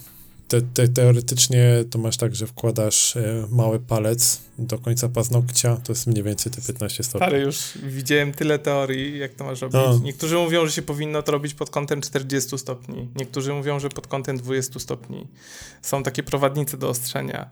te, 0.52 0.62
te, 0.62 0.88
teoretycznie 0.88 1.84
to 1.90 1.98
masz 1.98 2.16
tak, 2.16 2.34
że 2.34 2.46
wkładasz 2.46 3.16
e, 3.16 3.46
mały 3.50 3.80
palec 3.80 4.40
do 4.58 4.78
końca 4.78 5.08
paznokcia, 5.08 5.76
to 5.76 5.92
jest 5.92 6.06
mniej 6.06 6.22
więcej 6.22 6.52
te 6.52 6.62
15 6.62 7.02
stopni. 7.02 7.26
Ale 7.26 7.40
już 7.40 7.78
widziałem 7.82 8.32
tyle 8.32 8.58
teorii, 8.58 9.18
jak 9.18 9.34
to 9.34 9.44
masz 9.44 9.60
robić. 9.60 9.74
No. 9.74 10.00
Niektórzy 10.02 10.36
mówią, 10.36 10.66
że 10.66 10.72
się 10.72 10.82
powinno 10.82 11.22
to 11.22 11.32
robić 11.32 11.54
pod 11.54 11.70
kątem 11.70 12.00
40 12.00 12.58
stopni. 12.58 13.08
Niektórzy 13.16 13.52
mówią, 13.54 13.80
że 13.80 13.88
pod 13.88 14.06
kątem 14.06 14.36
20 14.36 14.80
stopni. 14.80 15.28
Są 15.82 16.02
takie 16.02 16.22
prowadnice 16.22 16.76
do 16.76 16.88
ostrzenia. 16.88 17.50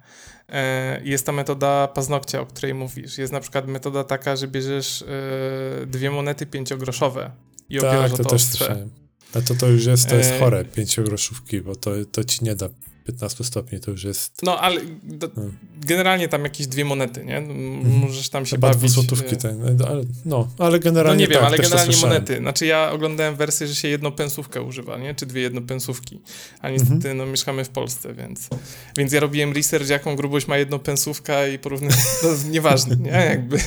E, 0.49 1.01
jest 1.05 1.27
ta 1.27 1.33
metoda 1.33 1.89
paznokcia, 1.89 2.41
o 2.41 2.47
której 2.47 2.75
mówisz. 2.75 3.19
Jest 3.19 3.33
na 3.33 3.41
przykład 3.41 3.69
metoda 3.69 4.05
taka, 4.05 4.37
że 4.37 4.49
bierzesz 4.49 5.03
e, 5.03 5.87
dwie 5.87 6.11
monety 6.11 6.47
pięciogroszowe 6.47 7.31
i 7.69 7.79
tak, 7.79 7.85
obierasz 7.85 8.11
to, 8.11 8.17
to 8.17 8.25
też 8.25 8.43
słyszałem. 8.43 8.91
A 9.35 9.41
to 9.41 9.55
to 9.55 9.67
już 9.69 9.87
jest, 9.87 10.09
to 10.09 10.17
jest 10.17 10.33
chore, 10.41 10.65
pięciogroszówki, 10.65 11.61
bo 11.61 11.77
to, 11.77 11.91
to 12.13 12.25
ci 12.25 12.45
nie 12.45 12.55
da 12.55 12.69
15 13.13 13.45
stopni 13.45 13.81
to 13.81 13.91
już 13.91 14.05
jest... 14.05 14.43
No, 14.43 14.61
ale 14.61 14.81
do, 15.03 15.31
hmm. 15.31 15.59
generalnie 15.87 16.29
tam 16.29 16.45
jakieś 16.45 16.67
dwie 16.67 16.85
monety, 16.85 17.25
nie? 17.25 17.37
Mhm. 17.37 17.99
Możesz 17.99 18.29
tam 18.29 18.47
się 18.47 18.57
Chyba 18.57 18.71
bawić. 18.71 18.91
złotówki, 18.91 19.37
ten, 19.37 19.83
ale, 19.89 20.03
no, 20.25 20.49
ale 20.59 20.79
generalnie 20.79 21.25
No 21.25 21.29
nie 21.29 21.35
wiem, 21.35 21.41
tak, 21.41 21.47
ale 21.47 21.59
generalnie 21.59 21.97
monety. 21.97 22.39
Znaczy 22.39 22.67
ja 22.67 22.93
oglądałem 22.93 23.37
wersję, 23.37 23.67
że 23.67 23.75
się 23.75 23.89
jedną 23.89 24.13
pensówkę 24.13 24.63
używa, 24.63 24.99
nie? 24.99 25.15
Czy 25.15 25.27
dwie 25.27 25.43
jednopensówki. 25.43 26.21
A 26.61 26.71
niestety, 26.71 26.95
mhm. 26.95 27.17
no, 27.17 27.27
mieszkamy 27.27 27.65
w 27.65 27.69
Polsce, 27.69 28.15
więc... 28.15 28.49
Więc 28.97 29.13
ja 29.13 29.21
robiłem 29.21 29.53
research, 29.53 29.89
jaką 29.89 30.17
grubość 30.17 30.47
ma 30.47 30.59
jednopensówka 30.59 31.47
i 31.47 31.59
porównałem... 31.59 31.97
No, 32.23 32.29
nieważne, 32.51 32.97
nie? 32.97 33.11
Jakby... 33.11 33.59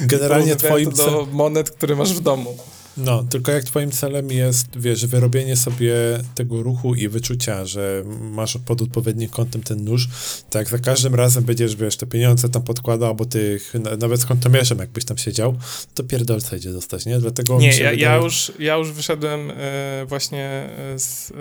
Generalnie 0.00 0.56
twoim... 0.56 0.92
to 0.92 0.96
do 0.96 1.28
monet, 1.32 1.70
które 1.70 1.96
masz 1.96 2.12
w 2.12 2.20
domu. 2.20 2.58
No, 2.98 3.22
tylko 3.22 3.52
jak 3.52 3.64
twoim 3.64 3.90
celem 3.90 4.30
jest, 4.30 4.78
wiesz, 4.78 5.06
wyrobienie 5.06 5.56
sobie 5.56 5.94
tego 6.34 6.62
ruchu 6.62 6.94
i 6.94 7.08
wyczucia, 7.08 7.64
że 7.64 8.04
masz 8.20 8.58
pod 8.66 8.82
odpowiednim 8.82 9.28
kątem 9.28 9.62
ten 9.62 9.84
nóż, 9.84 10.08
tak 10.50 10.68
za 10.68 10.78
każdym 10.78 11.14
razem 11.14 11.44
będziesz, 11.44 11.76
wiesz, 11.76 11.96
te 11.96 12.06
pieniądze 12.06 12.48
tam 12.48 12.62
podkładał, 12.62 13.08
albo 13.08 13.24
tych, 13.24 13.72
nawet 13.98 14.20
z 14.20 14.26
kątomierzem 14.26 14.78
jakbyś 14.78 15.04
tam 15.04 15.18
siedział, 15.18 15.56
to 15.94 16.04
pierdolca 16.04 16.56
idzie 16.56 16.72
dostać, 16.72 17.06
nie? 17.06 17.18
Dlatego 17.18 17.58
nie, 17.58 17.66
ja, 17.66 17.72
wydaje... 17.72 17.96
ja, 17.96 18.16
już, 18.16 18.52
ja 18.58 18.76
już 18.76 18.92
wyszedłem 18.92 19.50
y, 19.50 19.54
właśnie 20.06 20.70
z, 20.96 21.30
y, 21.30 21.34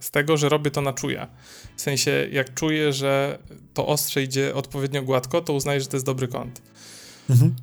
z 0.00 0.10
tego, 0.10 0.36
że 0.36 0.48
robię 0.48 0.70
to 0.70 0.80
na 0.80 0.92
czuja. 0.92 1.28
W 1.76 1.82
sensie, 1.82 2.28
jak 2.32 2.54
czuję, 2.54 2.92
że 2.92 3.38
to 3.74 3.86
ostrze 3.86 4.22
idzie 4.22 4.54
odpowiednio 4.54 5.02
gładko, 5.02 5.40
to 5.40 5.52
uznaję, 5.52 5.80
że 5.80 5.86
to 5.86 5.96
jest 5.96 6.06
dobry 6.06 6.28
kąt. 6.28 6.62
Mhm. 7.30 7.54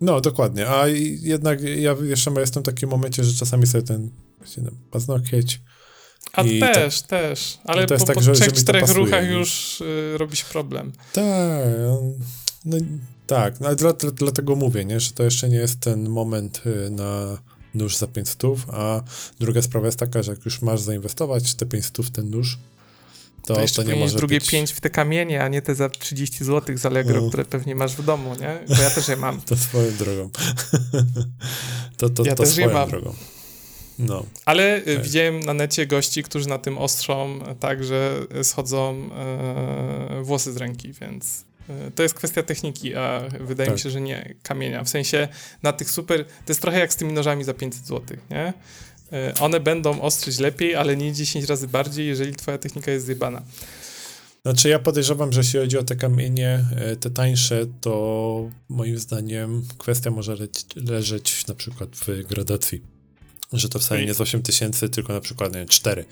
No, 0.00 0.20
dokładnie. 0.20 0.68
A 0.68 0.88
jednak 1.22 1.62
ja 1.62 1.96
jeszcze 2.02 2.30
jestem 2.30 2.62
w 2.62 2.66
takim 2.66 2.88
momencie, 2.88 3.24
że 3.24 3.34
czasami 3.34 3.66
sobie 3.66 3.84
ten 3.84 4.10
paznokieć. 4.90 5.60
A 6.32 6.44
też, 6.44 7.02
tak, 7.02 7.10
też. 7.10 7.58
Ale 7.64 7.86
po, 7.86 8.04
tak, 8.04 8.14
po 8.16 8.22
że, 8.22 8.32
trzech, 8.32 8.52
czterech 8.52 8.90
ruchach 8.90 9.30
już 9.30 9.80
y, 9.80 10.18
robi 10.18 10.36
się 10.36 10.44
problem. 10.44 10.92
Tak. 11.12 11.24
No, 12.64 12.78
tak, 13.26 13.60
no, 13.60 13.74
dla, 13.74 13.92
dla, 13.92 14.10
dlatego 14.10 14.56
mówię, 14.56 14.84
nie, 14.84 15.00
że 15.00 15.10
to 15.10 15.22
jeszcze 15.22 15.48
nie 15.48 15.56
jest 15.56 15.80
ten 15.80 16.08
moment 16.08 16.62
y, 16.66 16.90
na 16.90 17.38
nóż 17.74 17.96
za 17.96 18.06
500, 18.06 18.42
a 18.72 19.02
druga 19.40 19.62
sprawa 19.62 19.86
jest 19.86 19.98
taka, 19.98 20.22
że 20.22 20.32
jak 20.32 20.44
już 20.44 20.62
masz 20.62 20.80
zainwestować 20.80 21.54
te 21.54 21.66
500 21.66 22.06
w 22.06 22.10
ten 22.10 22.30
nóż, 22.30 22.58
to, 23.42 23.54
to 23.54 23.60
jeszcze 23.60 23.84
to 23.84 23.92
nie 23.92 24.08
drugie 24.08 24.38
być... 24.38 24.50
5 24.50 24.72
w 24.72 24.80
te 24.80 24.90
kamienie, 24.90 25.42
a 25.42 25.48
nie 25.48 25.62
te 25.62 25.74
za 25.74 25.88
30 25.88 26.44
zł 26.44 26.78
z 26.78 26.86
Allegro, 26.86 27.20
no. 27.20 27.28
które 27.28 27.44
pewnie 27.44 27.74
masz 27.74 27.96
w 27.96 28.04
domu, 28.04 28.34
nie? 28.40 28.76
Bo 28.76 28.82
ja 28.82 28.90
też 28.90 29.08
je 29.08 29.16
mam. 29.16 29.40
to 29.48 29.56
swoją 29.56 29.92
drogą. 29.92 30.30
to 31.96 32.08
to, 32.08 32.24
ja 32.24 32.34
to 32.34 32.42
też 32.42 32.52
swoją 32.52 32.68
je 32.68 32.74
mam. 32.74 32.90
drogą. 32.90 33.14
No. 33.98 34.24
Ale 34.44 34.80
tak. 34.80 35.02
widziałem 35.02 35.40
na 35.40 35.54
necie 35.54 35.86
gości, 35.86 36.22
którzy 36.22 36.48
na 36.48 36.58
tym 36.58 36.78
ostrzą 36.78 37.40
tak, 37.60 37.84
że 37.84 38.26
schodzą 38.42 39.10
e, 39.16 40.22
włosy 40.22 40.52
z 40.52 40.56
ręki, 40.56 40.92
więc 40.92 41.44
e, 41.68 41.90
to 41.90 42.02
jest 42.02 42.14
kwestia 42.14 42.42
techniki, 42.42 42.94
a 42.94 43.22
wydaje 43.40 43.70
tak. 43.70 43.76
mi 43.76 43.82
się, 43.82 43.90
że 43.90 44.00
nie 44.00 44.34
kamienia. 44.42 44.84
W 44.84 44.88
sensie 44.88 45.28
na 45.62 45.72
tych 45.72 45.90
super, 45.90 46.24
to 46.24 46.30
jest 46.48 46.60
trochę 46.60 46.78
jak 46.78 46.92
z 46.92 46.96
tymi 46.96 47.12
nożami 47.12 47.44
za 47.44 47.54
500 47.54 47.86
zł, 47.86 48.16
nie? 48.30 48.52
E, 49.12 49.34
one 49.40 49.60
będą 49.60 50.00
ostrzyć 50.00 50.38
lepiej, 50.38 50.74
ale 50.74 50.96
nie 50.96 51.12
10 51.12 51.44
razy 51.44 51.68
bardziej, 51.68 52.06
jeżeli 52.06 52.34
twoja 52.34 52.58
technika 52.58 52.90
jest 52.90 53.06
zjebana. 53.06 53.42
Znaczy 54.42 54.68
ja 54.68 54.78
podejrzewam, 54.78 55.32
że 55.32 55.40
jeśli 55.40 55.60
chodzi 55.60 55.78
o 55.78 55.82
te 55.82 55.96
kamienie, 55.96 56.64
e, 56.76 56.96
te 56.96 57.10
tańsze, 57.10 57.66
to 57.80 58.50
moim 58.68 58.98
zdaniem 58.98 59.62
kwestia 59.78 60.10
może 60.10 60.34
le 60.34 60.46
leżeć 60.76 61.46
na 61.46 61.54
przykład 61.54 61.90
w 61.96 62.22
gradacji. 62.28 62.82
Że 63.52 63.68
to 63.68 63.78
wcale 63.78 64.00
nie 64.00 64.06
jest 64.06 64.20
8 64.20 64.42
tysięcy, 64.42 64.88
tylko 64.88 65.12
na 65.12 65.20
przykład 65.20 65.54
nie, 65.54 65.66
4. 65.66 66.04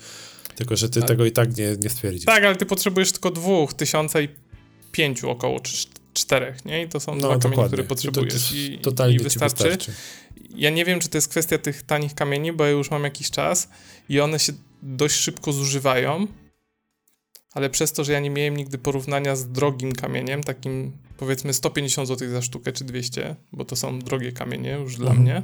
Tylko, 0.55 0.75
że 0.75 0.89
ty 0.89 0.99
tak. 0.99 1.07
tego 1.07 1.25
i 1.25 1.31
tak 1.31 1.57
nie, 1.57 1.75
nie 1.79 1.89
stwierdzisz. 1.89 2.25
Tak, 2.25 2.43
ale 2.43 2.55
ty 2.55 2.65
potrzebujesz 2.65 3.11
tylko 3.11 3.31
dwóch, 3.31 3.73
tysiąca 3.73 4.21
i 4.21 4.29
pięciu 4.91 5.29
około, 5.29 5.59
czy 5.59 5.87
czterech, 6.13 6.65
nie? 6.65 6.83
I 6.83 6.89
to 6.89 6.99
są 6.99 7.11
no, 7.15 7.19
dwa 7.19 7.27
dokładnie. 7.27 7.49
kamienie, 7.49 7.67
które 7.67 7.83
potrzebujesz. 7.83 8.51
I, 8.51 8.73
i, 8.73 8.79
totalnie 8.79 9.15
i 9.15 9.19
wystarczy. 9.19 9.63
wystarczy 9.63 9.91
ja 10.55 10.69
nie 10.69 10.85
wiem, 10.85 10.99
czy 10.99 11.09
to 11.09 11.17
jest 11.17 11.27
kwestia 11.27 11.57
tych 11.57 11.83
tanich 11.83 12.15
kamieni, 12.15 12.53
bo 12.53 12.65
ja 12.65 12.71
już 12.71 12.91
mam 12.91 13.03
jakiś 13.03 13.31
czas 13.31 13.69
i 14.09 14.19
one 14.19 14.39
się 14.39 14.53
dość 14.81 15.15
szybko 15.15 15.51
zużywają, 15.51 16.27
ale 17.53 17.69
przez 17.69 17.93
to, 17.93 18.03
że 18.03 18.13
ja 18.13 18.19
nie 18.19 18.29
miałem 18.29 18.57
nigdy 18.57 18.77
porównania 18.77 19.35
z 19.35 19.51
drogim 19.51 19.91
kamieniem, 19.91 20.43
takim 20.43 20.97
powiedzmy 21.17 21.53
150 21.53 22.07
zł 22.07 22.29
za 22.29 22.41
sztukę 22.41 22.71
czy 22.71 22.83
200, 22.83 23.35
bo 23.51 23.65
to 23.65 23.75
są 23.75 23.99
drogie 23.99 24.31
kamienie 24.31 24.71
już 24.71 24.93
mhm. 24.93 25.01
dla 25.01 25.23
mnie. 25.23 25.41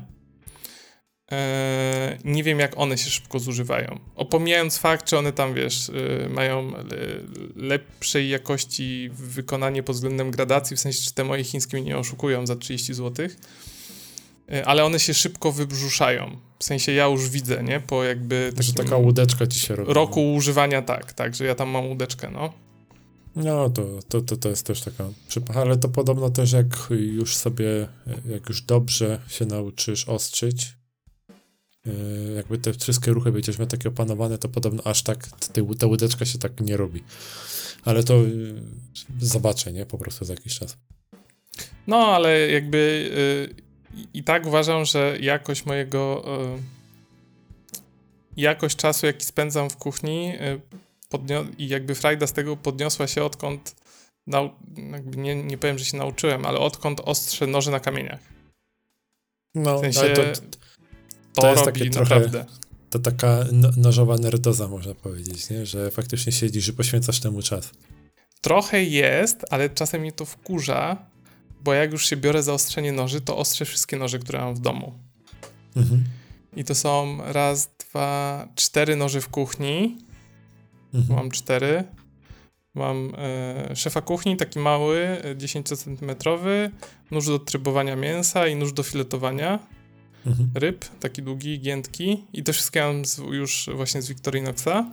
Eee, 1.31 2.17
nie 2.25 2.43
wiem, 2.43 2.59
jak 2.59 2.77
one 2.77 2.97
się 2.97 3.09
szybko 3.09 3.39
zużywają. 3.39 3.99
Opomijając 4.15 4.77
fakt, 4.77 5.05
czy 5.05 5.17
one 5.17 5.31
tam, 5.31 5.53
wiesz, 5.53 5.87
yy, 5.87 6.29
mają 6.29 6.71
le 6.71 7.19
lepszej 7.55 8.29
jakości 8.29 9.09
wykonanie 9.13 9.83
pod 9.83 9.95
względem 9.95 10.31
gradacji, 10.31 10.77
w 10.77 10.79
sensie, 10.79 11.01
czy 11.03 11.13
te 11.13 11.23
moje 11.23 11.43
chińskie 11.43 11.77
mnie 11.77 11.85
nie 11.85 11.97
oszukują 11.97 12.47
za 12.47 12.55
30 12.55 12.93
zł, 12.93 13.27
E, 13.27 13.72
ale 14.65 14.85
one 14.85 14.99
się 14.99 15.13
szybko 15.13 15.51
wybrzuszają. 15.51 16.37
W 16.59 16.63
sensie 16.63 16.91
ja 16.91 17.05
już 17.05 17.29
widzę, 17.29 17.63
nie? 17.63 17.79
Po 17.79 18.03
jakby 18.03 18.53
że 18.59 18.73
taka 18.73 18.97
łódeczka 18.97 19.47
ci 19.47 19.59
się 19.59 19.75
robi. 19.75 19.93
Roku 19.93 20.21
no. 20.21 20.31
używania, 20.31 20.81
tak, 20.81 21.13
tak, 21.13 21.35
że 21.35 21.45
ja 21.45 21.55
tam 21.55 21.69
mam 21.69 21.85
łódeczkę, 21.85 22.29
no. 22.29 22.53
No, 23.35 23.69
to, 23.69 23.99
to, 24.07 24.21
to, 24.21 24.37
to 24.37 24.49
jest 24.49 24.65
też 24.65 24.81
taka 24.81 25.09
przypadek, 25.27 25.57
ale 25.57 25.77
to 25.77 25.89
podobno 25.89 26.29
też 26.29 26.51
jak 26.51 26.87
już 26.89 27.35
sobie, 27.35 27.87
jak 28.29 28.49
już 28.49 28.61
dobrze 28.61 29.19
się 29.27 29.45
nauczysz 29.45 30.09
ostrzyć, 30.09 30.73
e, 31.85 31.91
jakby 32.35 32.57
te 32.57 32.73
wszystkie 32.73 33.11
ruchy 33.11 33.31
będziesz 33.31 33.59
miał 33.59 33.67
takie 33.67 33.89
opanowane, 33.89 34.37
to 34.37 34.49
podobno 34.49 34.83
aż 34.83 35.03
tak 35.03 35.27
ta 35.79 35.87
łódeczka 35.87 36.25
się 36.25 36.39
tak 36.39 36.61
nie 36.61 36.77
robi. 36.77 37.03
Ale 37.85 38.03
to 38.03 38.13
e, 38.13 38.27
zobaczę, 39.19 39.73
nie? 39.73 39.85
Po 39.85 39.97
prostu 39.97 40.25
za 40.25 40.33
jakiś 40.33 40.59
czas. 40.59 40.77
No, 41.87 41.97
ale 41.97 42.51
jakby 42.51 43.09
i, 44.13 44.23
tak 44.23 44.45
uważam, 44.45 44.85
że 44.85 45.17
jakość 45.19 45.65
mojego. 45.65 46.23
Y, 46.57 46.61
jakość 48.37 48.77
czasu, 48.77 49.05
jaki 49.05 49.25
spędzam 49.25 49.69
w 49.69 49.77
kuchni 49.77 50.33
y, 50.35 50.61
i 51.57 51.67
jakby 51.67 51.95
frajda 51.95 52.27
z 52.27 52.33
tego 52.33 52.57
podniosła 52.57 53.07
się 53.07 53.23
odkąd. 53.23 53.75
Nie, 55.17 55.35
nie 55.35 55.57
powiem, 55.57 55.77
że 55.77 55.85
się 55.85 55.97
nauczyłem, 55.97 56.45
ale 56.45 56.59
odkąd 56.59 56.99
ostrzę 56.99 57.47
noże 57.47 57.71
na 57.71 57.79
kamieniach. 57.79 58.19
No, 59.55 59.77
w 59.77 59.81
sensie, 59.81 60.13
to, 60.13 60.23
to, 60.23 60.41
to, 61.33 61.41
to 61.41 61.51
jest 61.51 61.65
takie 61.65 61.89
naprawdę. 61.89 62.29
trochę 62.29 62.63
to 62.93 62.99
taka 62.99 63.45
no, 63.51 63.69
nożowa 63.77 64.17
nerdoza, 64.17 64.67
można 64.67 64.93
powiedzieć, 64.93 65.49
nie? 65.49 65.65
że 65.65 65.91
faktycznie 65.91 66.31
siedzisz 66.31 66.67
i 66.67 66.73
poświęcasz 66.73 67.19
temu 67.19 67.41
czas. 67.41 67.71
Trochę 68.41 68.83
jest, 68.83 69.45
ale 69.49 69.69
czasem 69.69 70.01
mnie 70.01 70.11
to 70.11 70.25
wkurza, 70.25 71.05
bo 71.63 71.73
jak 71.73 71.91
już 71.91 72.09
się 72.09 72.17
biorę 72.17 72.43
za 72.43 72.53
ostrzenie 72.53 72.91
noży, 72.91 73.21
to 73.21 73.37
ostrzę 73.37 73.65
wszystkie 73.65 73.97
noże, 73.97 74.19
które 74.19 74.39
mam 74.39 74.55
w 74.55 74.59
domu. 74.59 74.93
Mhm. 75.75 76.03
I 76.55 76.63
to 76.63 76.75
są 76.75 77.17
raz, 77.25 77.69
dwa, 77.89 78.47
cztery 78.55 78.95
noże 78.95 79.21
w 79.21 79.29
kuchni. 79.29 79.97
Mhm. 80.93 81.19
Mam 81.19 81.31
cztery. 81.31 81.83
Mam 82.75 83.13
e, 83.17 83.75
szefa 83.75 84.01
kuchni, 84.01 84.37
taki 84.37 84.59
mały, 84.59 85.21
10 85.35 85.71
e, 85.71 85.75
cm, 85.75 86.11
nóż 87.11 87.27
do 87.27 87.39
trybowania 87.39 87.95
mięsa 87.95 88.47
i 88.47 88.55
nóż 88.55 88.73
do 88.73 88.83
filetowania 88.83 89.59
mhm. 90.25 90.51
ryb, 90.55 90.85
taki 90.99 91.23
długi, 91.23 91.59
giętki. 91.59 92.23
I 92.33 92.43
to 92.43 92.53
wszystkie 92.53 92.81
mam 92.81 93.05
z, 93.05 93.17
już 93.17 93.69
właśnie 93.75 94.01
z 94.01 94.07
Victorinoxa. 94.07 94.85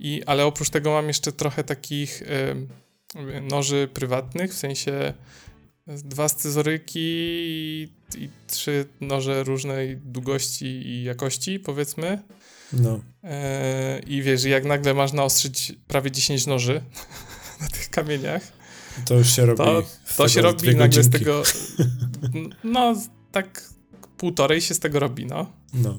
I, 0.00 0.22
ale 0.26 0.46
oprócz 0.46 0.70
tego 0.70 0.90
mam 0.90 1.08
jeszcze 1.08 1.32
trochę 1.32 1.64
takich 1.64 2.22
e, 2.22 3.40
noży 3.40 3.88
prywatnych, 3.94 4.54
w 4.54 4.56
sensie 4.56 5.14
dwa 6.04 6.28
scyzoryki 6.28 7.00
i, 7.00 7.88
i 8.16 8.28
trzy 8.46 8.86
noże 9.00 9.44
różnej 9.44 9.96
długości 9.96 10.66
i 10.66 11.04
jakości, 11.04 11.58
powiedzmy. 11.58 12.22
No. 12.72 13.00
E, 13.24 14.00
I 14.06 14.22
wiesz, 14.22 14.44
jak 14.44 14.64
nagle 14.64 14.94
masz 14.94 15.12
naostrzyć 15.12 15.72
prawie 15.88 16.10
10 16.10 16.46
noży 16.46 16.82
na 17.60 17.68
tych 17.68 17.90
kamieniach, 17.90 18.52
to 19.04 19.14
już 19.14 19.32
się 19.32 19.46
robi. 19.46 19.58
To, 19.58 19.82
to 20.16 20.28
się 20.28 20.42
robi 20.42 20.68
nagle 20.68 20.88
godzinki. 20.88 21.08
z 21.08 21.10
tego. 21.10 21.42
No, 22.64 22.96
tak 23.32 23.70
półtorej 24.16 24.60
się 24.60 24.74
z 24.74 24.78
tego 24.78 25.00
robi, 25.00 25.26
no. 25.26 25.52
No. 25.74 25.98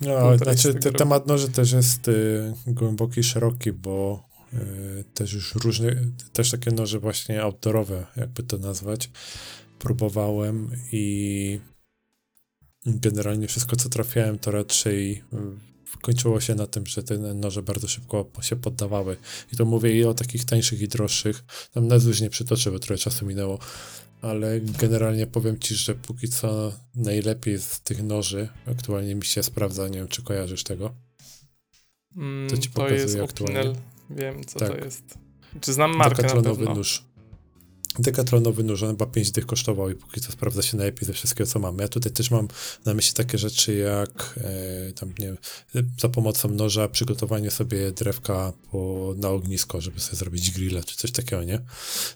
No, 0.00 0.38
znaczy 0.38 0.74
te, 0.74 0.92
temat 0.92 1.26
noży 1.26 1.48
też 1.48 1.72
jest 1.72 2.08
y, 2.08 2.54
głęboki 2.66 3.22
szeroki, 3.22 3.72
bo 3.72 4.24
też 5.14 5.32
już 5.32 5.54
różne, 5.54 5.96
też 6.32 6.50
takie 6.50 6.70
noże 6.70 6.98
właśnie 6.98 7.42
outdoorowe, 7.42 8.06
jakby 8.16 8.42
to 8.42 8.58
nazwać, 8.58 9.10
próbowałem 9.78 10.70
i 10.92 11.60
generalnie 12.86 13.48
wszystko, 13.48 13.76
co 13.76 13.88
trafiałem, 13.88 14.38
to 14.38 14.50
raczej 14.50 15.12
y, 15.12 15.72
kończyło 16.02 16.40
się 16.40 16.54
na 16.54 16.66
tym, 16.66 16.86
że 16.86 17.02
te 17.02 17.18
noże 17.18 17.62
bardzo 17.62 17.88
szybko 17.88 18.30
się 18.42 18.56
poddawały. 18.56 19.16
I 19.52 19.56
to 19.56 19.64
mówię 19.64 19.98
i 19.98 20.04
o 20.04 20.14
takich 20.14 20.44
tańszych 20.44 20.80
i 20.80 20.88
droższych. 20.88 21.44
Tam 21.72 21.86
nazwy 21.86 22.08
już 22.08 22.20
nie 22.20 22.30
przytoczę, 22.30 22.70
bo 22.70 22.78
trochę 22.78 22.98
czasu 22.98 23.26
minęło. 23.26 23.58
Ale 24.22 24.60
generalnie 24.60 25.26
powiem 25.26 25.58
ci, 25.58 25.74
że 25.74 25.94
póki 25.94 26.28
co 26.28 26.72
najlepiej 26.94 27.58
z 27.58 27.80
tych 27.80 28.02
noży 28.02 28.48
aktualnie 28.66 29.14
mi 29.14 29.24
się 29.24 29.42
sprawdza. 29.42 29.88
Nie 29.88 29.98
wiem, 29.98 30.08
czy 30.08 30.22
kojarzysz 30.22 30.64
tego. 30.64 30.94
Mm, 32.16 32.50
to 32.50 32.56
ci 32.56 32.70
to 32.70 32.88
jest 32.88 33.20
aktualnie. 33.20 33.60
Opinel. 33.60 33.91
Wiem, 34.16 34.44
co 34.44 34.58
tak. 34.58 34.68
to 34.68 34.84
jest. 34.84 35.18
Czy 35.60 35.72
znam 35.72 35.96
markę 35.96 36.22
na 36.22 36.42
pewno. 36.42 36.74
nóż. 36.74 37.04
Dekatronowy 37.98 38.64
nóż, 38.64 38.82
on 38.82 38.90
chyba 38.90 39.06
5 39.06 39.30
dych 39.30 39.46
kosztował 39.46 39.90
i 39.90 39.94
póki 39.94 40.20
co 40.20 40.32
sprawdza 40.32 40.62
się 40.62 40.76
najlepiej 40.76 41.06
ze 41.06 41.12
wszystkiego, 41.12 41.50
co 41.50 41.58
mamy. 41.58 41.82
Ja 41.82 41.88
tutaj 41.88 42.12
też 42.12 42.30
mam 42.30 42.48
na 42.84 42.94
myśli 42.94 43.14
takie 43.14 43.38
rzeczy 43.38 43.74
jak 43.74 44.34
e, 44.36 44.92
tam, 44.92 45.14
nie 45.18 45.26
wiem, 45.26 45.36
za 46.00 46.08
pomocą 46.08 46.50
noża 46.50 46.88
przygotowanie 46.88 47.50
sobie 47.50 47.92
drewka 47.92 48.52
po, 48.70 49.14
na 49.16 49.28
ognisko, 49.28 49.80
żeby 49.80 50.00
sobie 50.00 50.16
zrobić 50.16 50.50
grilla 50.50 50.82
czy 50.82 50.96
coś 50.96 51.12
takiego, 51.12 51.44
nie? 51.44 51.58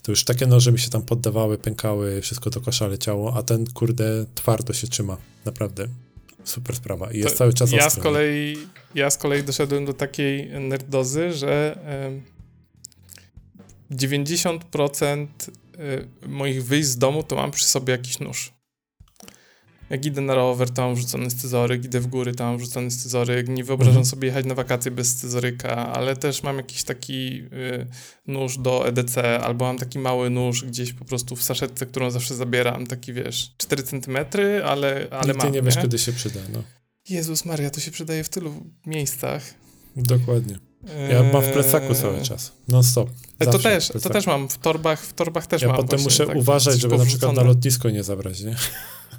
To 0.03 0.13
już 0.13 0.25
takie 0.25 0.47
noże 0.47 0.73
mi 0.73 0.79
się 0.79 0.91
tam 0.91 1.03
poddawały, 1.03 1.59
pękały, 1.59 2.21
wszystko 2.23 2.51
do 2.51 2.61
kosza 2.61 2.87
leciało, 2.87 3.37
a 3.37 3.43
ten, 3.43 3.67
kurde, 3.67 4.27
twardo 4.35 4.73
się 4.73 4.89
trzyma. 4.89 5.17
Naprawdę. 5.45 5.89
Super 6.47 6.77
sprawa. 6.77 7.13
I 7.13 7.19
jest 7.19 7.31
to 7.31 7.39
cały 7.39 7.53
czas 7.53 7.73
ja 7.73 7.87
ostry, 7.87 8.01
z 8.01 8.05
kolei, 8.05 8.57
Ja 8.95 9.11
z 9.11 9.19
kolei 9.19 9.43
doszedłem 9.43 9.85
do 9.85 9.93
takiej 9.93 10.49
nerdozy, 10.61 11.33
że... 11.33 11.79
90% 13.91 15.27
Y, 15.81 16.29
moich 16.29 16.65
wyjść 16.65 16.89
z 16.89 16.99
domu, 16.99 17.23
to 17.23 17.37
mam 17.37 17.51
przy 17.51 17.65
sobie 17.65 17.93
jakiś 17.93 18.19
nóż. 18.19 18.53
Jak 19.91 20.07
idę 20.07 20.21
na 20.21 20.35
rower, 20.35 20.71
to 20.71 20.83
mam 20.83 20.95
wrzucony 20.95 21.31
scyzoryk, 21.31 21.85
idę 21.85 22.01
w 22.01 22.07
góry, 22.07 22.35
to 22.35 22.45
mam 22.45 22.59
wrzucony 22.59 22.91
scyzoryk. 22.91 23.49
Nie 23.49 23.65
wyobrażam 23.65 23.91
mhm. 23.91 24.07
sobie 24.07 24.29
jechać 24.29 24.47
na 24.47 24.55
wakacje 24.55 24.91
bez 24.91 25.09
scyzoryka, 25.09 25.93
ale 25.93 26.17
też 26.17 26.43
mam 26.43 26.57
jakiś 26.57 26.83
taki 26.83 27.43
y, 27.53 27.87
nóż 28.27 28.59
do 28.59 28.89
EDC, 28.89 29.41
albo 29.41 29.65
mam 29.65 29.79
taki 29.79 29.99
mały 29.99 30.31
nóż 30.31 30.65
gdzieś 30.65 30.93
po 30.93 31.05
prostu 31.05 31.37
w 31.37 31.43
saszetce, 31.43 31.87
którą 31.87 32.11
zawsze 32.11 32.35
zabieram, 32.35 32.87
taki 32.87 33.13
wiesz, 33.13 33.55
4 33.57 33.83
cm, 33.83 34.17
ale, 34.65 35.09
ale 35.11 35.35
mam. 35.35 35.47
Ty 35.47 35.53
nie 35.53 35.63
wiesz, 35.63 35.77
kiedy 35.77 35.99
się 35.99 36.13
przyda, 36.13 36.41
no. 36.53 36.63
Jezus 37.09 37.45
Maria, 37.45 37.71
to 37.71 37.81
się 37.81 37.91
przydaje 37.91 38.25
w 38.25 38.29
tylu 38.29 38.53
miejscach. 38.87 39.43
Dokładnie. 39.97 40.59
Ja 41.11 41.23
mam 41.33 41.43
w 41.43 41.53
plecaku 41.53 41.89
eee. 41.89 41.95
cały 41.95 42.23
czas. 42.23 42.53
Non 42.69 42.85
stop. 42.85 43.11
Zawsze 43.41 43.59
to 43.59 43.59
też, 43.59 43.89
to 43.89 44.11
też 44.11 44.27
mam. 44.27 44.49
W 44.49 44.59
torbach, 44.59 45.03
w 45.03 45.13
torbach 45.13 45.47
też 45.47 45.63
ja 45.63 45.69
mam. 45.69 45.77
Ja 45.77 45.83
potem 45.83 46.01
muszę 46.01 46.27
tak, 46.27 46.37
uważać, 46.37 46.81
żeby 46.81 46.99
na 46.99 47.05
przykład 47.05 47.37
na 47.37 47.43
lotnisko 47.43 47.91
nie 47.91 48.03
zabrać, 48.03 48.41
nie? 48.41 48.57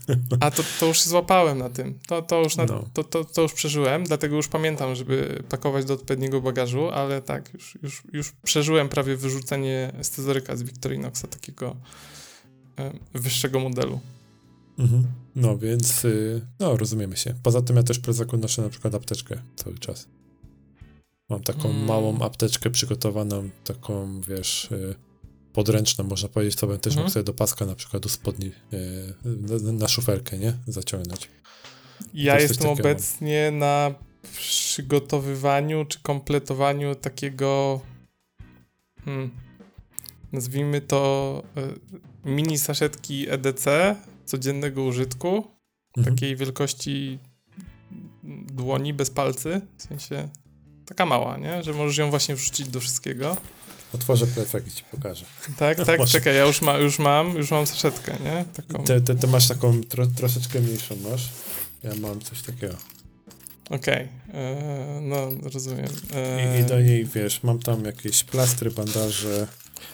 A 0.40 0.52
to, 0.52 0.64
to 0.80 0.86
już 0.86 1.04
złapałem 1.04 1.58
na 1.58 1.70
tym. 1.70 2.00
To, 2.08 2.22
to, 2.22 2.44
już 2.44 2.56
na, 2.56 2.66
no. 2.66 2.86
to, 2.94 3.04
to, 3.04 3.26
to 3.26 3.42
już 3.42 3.54
przeżyłem, 3.54 4.04
dlatego 4.04 4.36
już 4.36 4.48
pamiętam, 4.48 4.96
żeby 4.96 5.44
pakować 5.50 5.86
do 5.86 5.94
odpowiedniego 5.94 6.42
bagażu, 6.42 6.90
ale 6.90 7.22
tak, 7.22 7.54
już, 7.54 7.78
już, 7.84 8.04
już 8.14 8.32
przeżyłem 8.32 8.90
prawie 8.90 9.16
wyrzucenie 9.18 9.94
scyzoryka 10.02 10.56
z 10.56 10.64
Victorinoxa, 10.64 11.28
takiego 11.30 11.76
e, 12.80 12.92
wyższego 13.14 13.60
modelu. 13.60 14.00
Mhm. 14.80 15.08
No 15.36 15.58
więc, 15.58 16.06
y, 16.06 16.42
no 16.60 16.78
rozumiemy 16.78 17.18
się. 17.18 17.34
Poza 17.44 17.62
tym 17.62 17.76
ja 17.76 17.84
też 17.84 18.00
plecaku 18.00 18.38
noszę 18.38 18.62
na 18.62 18.70
przykład 18.70 18.96
apteczkę 18.96 19.42
cały 19.56 19.78
czas. 19.78 20.08
Mam 21.30 21.44
taką 21.44 21.70
mm. 21.70 21.86
małą 21.86 22.20
apteczkę 22.20 22.70
przygotowaną, 22.70 23.50
taką, 23.64 24.22
wiesz, 24.22 24.72
y, 24.72 24.96
podręczną, 25.58 26.04
można 26.04 26.30
powiedzieć, 26.30 26.56
to 26.56 26.68
bym 26.68 26.80
też 26.80 26.94
mm. 26.94 27.04
mógł 27.04 27.14
sobie 27.14 27.24
do 27.24 27.34
paska 27.34 27.66
na 27.66 27.76
przykład 27.76 28.04
do 28.04 28.10
spodni 28.10 28.52
y, 28.74 29.14
na, 29.26 29.72
na 29.72 29.88
szufelkę, 29.88 30.38
nie? 30.38 30.54
Zaciągnąć. 30.68 31.30
Ja 32.14 32.40
jestem 32.40 32.70
obecnie 32.70 33.48
mam. 33.52 33.60
na 33.60 33.96
przygotowywaniu 34.34 35.86
czy 35.86 36.00
kompletowaniu 36.00 36.96
takiego 36.96 37.82
hmm, 39.06 39.32
nazwijmy 40.32 40.82
to 40.82 41.44
y, 42.26 42.30
mini 42.30 42.58
saszetki 42.58 43.30
EDC 43.30 43.96
codziennego 44.26 44.84
użytku, 44.84 45.44
mhm. 45.98 46.16
takiej 46.16 46.36
wielkości 46.36 47.20
dłoni 48.54 48.94
bez 48.94 49.10
palcy, 49.10 49.62
w 49.78 49.84
sensie 49.84 50.30
Taka 50.88 51.06
mała, 51.06 51.38
nie? 51.38 51.64
Że 51.64 51.74
możesz 51.74 51.98
ją 51.98 52.10
właśnie 52.10 52.36
wrzucić 52.36 52.68
do 52.68 52.80
wszystkiego. 52.80 53.38
Otworzę 53.94 54.28
plecak 54.28 54.68
i 54.68 54.72
ci 54.72 54.84
pokażę. 54.92 55.26
Tak, 55.58 55.86
tak, 55.86 56.00
masz... 56.00 56.12
czekaj, 56.12 56.36
ja 56.36 56.46
już, 56.46 56.62
ma, 56.62 56.78
już 56.78 57.00
mam, 57.00 57.36
już 57.36 57.52
mam 57.52 57.68
saszetkę, 57.68 58.18
nie? 58.24 58.46
Taką. 58.54 58.84
Ty, 58.84 59.02
ty, 59.02 59.16
ty 59.16 59.28
masz 59.28 59.48
taką 59.48 59.84
tro, 59.84 60.08
troszeczkę 60.08 60.60
mniejszą, 60.60 60.96
masz? 61.12 61.30
Ja 61.84 61.96
mam 61.96 62.22
coś 62.22 62.42
takiego. 62.42 62.76
Okej, 63.70 64.08
okay. 64.30 64.42
E, 64.42 65.00
no 65.02 65.30
rozumiem. 65.54 65.88
E... 66.14 66.58
I, 66.58 66.62
I, 66.62 66.66
do 66.66 66.82
niej, 66.82 67.06
wiesz, 67.06 67.44
mam 67.44 67.60
tam 67.60 67.86
jakieś 67.86 68.24
plastry, 68.24 68.72
bandaże. 68.72 69.48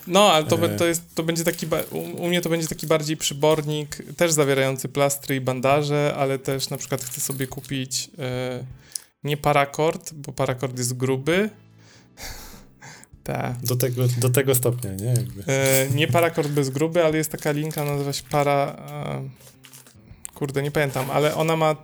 No, 0.08 0.32
ale 0.32 0.46
to, 0.46 0.66
e... 0.66 0.78
to, 0.78 0.86
jest, 0.86 1.16
to 1.16 1.24
będzie 1.24 1.44
taki, 1.44 1.68
u, 1.92 1.98
u, 1.98 2.28
mnie 2.28 2.42
to 2.42 2.50
będzie 2.50 2.68
taki 2.68 2.88
bardziej 2.88 3.18
przybornik, 3.18 3.98
też 4.18 4.32
zawierający 4.32 4.90
plastry 4.90 5.36
i 5.36 5.42
bandaże, 5.42 6.14
ale 6.18 6.40
też 6.40 6.70
na 6.70 6.78
przykład 6.78 7.04
chcę 7.04 7.22
sobie 7.22 7.48
kupić... 7.48 8.10
E 8.20 8.84
nie 9.24 9.38
parakord, 9.38 10.14
bo 10.14 10.34
parakord 10.34 10.78
jest 10.78 10.94
gruby. 10.94 11.50
Ta. 13.24 13.56
Do 13.64 13.76
tego, 13.76 14.04
do 14.18 14.30
tego 14.30 14.56
stopnia, 14.56 14.94
nie? 14.94 15.06
Jakby. 15.06 15.44
E, 15.48 15.88
nie 15.96 16.08
parakord 16.08 16.48
bez 16.48 16.70
gruby, 16.70 17.06
ale 17.06 17.18
jest 17.18 17.32
taka 17.32 17.52
linka, 17.52 17.84
nazywa 17.84 18.14
się 18.14 18.24
para... 18.30 18.76
E, 18.90 19.44
kurde, 20.34 20.64
nie 20.64 20.72
pamiętam, 20.72 21.12
ale 21.12 21.36
ona 21.36 21.56
ma 21.56 21.76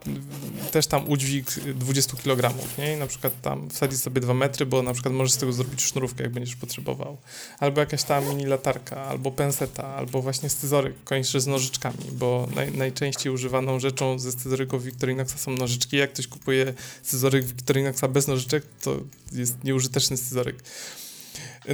też 0.72 0.88
tam 0.88 1.10
udźwig 1.10 1.52
20 1.76 2.18
kg, 2.18 2.54
nie? 2.78 2.94
I 2.94 2.98
na 2.98 3.08
przykład 3.08 3.42
tam 3.42 3.70
wsadzić 3.70 4.02
sobie 4.02 4.22
2 4.22 4.34
metry, 4.34 4.66
bo 4.66 4.84
na 4.84 4.94
przykład 4.94 5.14
możesz 5.14 5.34
z 5.34 5.38
tego 5.38 5.54
zrobić 5.54 5.82
sznurówkę, 5.82 6.24
jak 6.24 6.32
będziesz 6.32 6.56
potrzebował. 6.56 7.18
Albo 7.60 7.80
jakaś 7.80 8.04
tam 8.04 8.30
mini 8.30 8.46
latarka, 8.46 9.06
albo 9.06 9.32
penseta, 9.32 9.88
albo 9.88 10.22
właśnie 10.22 10.50
scyzoryk, 10.50 11.04
kończy 11.04 11.42
z 11.42 11.48
nożyczkami, 11.48 12.06
bo 12.12 12.48
naj, 12.56 12.72
najczęściej 12.72 13.34
używaną 13.34 13.80
rzeczą 13.80 14.20
ze 14.20 14.32
scyzoryków 14.32 14.84
Victorinoxa 14.84 15.38
są 15.38 15.52
nożyczki. 15.52 15.98
Jak 15.98 16.14
ktoś 16.14 16.28
kupuje 16.28 16.74
scyzoryk 17.04 17.46
Victorinoxa 17.46 18.08
bez 18.08 18.28
nożyczek, 18.28 18.64
to 18.82 19.00
jest 19.32 19.64
nieużyteczny 19.64 20.18
scyzoryk. 20.18 20.64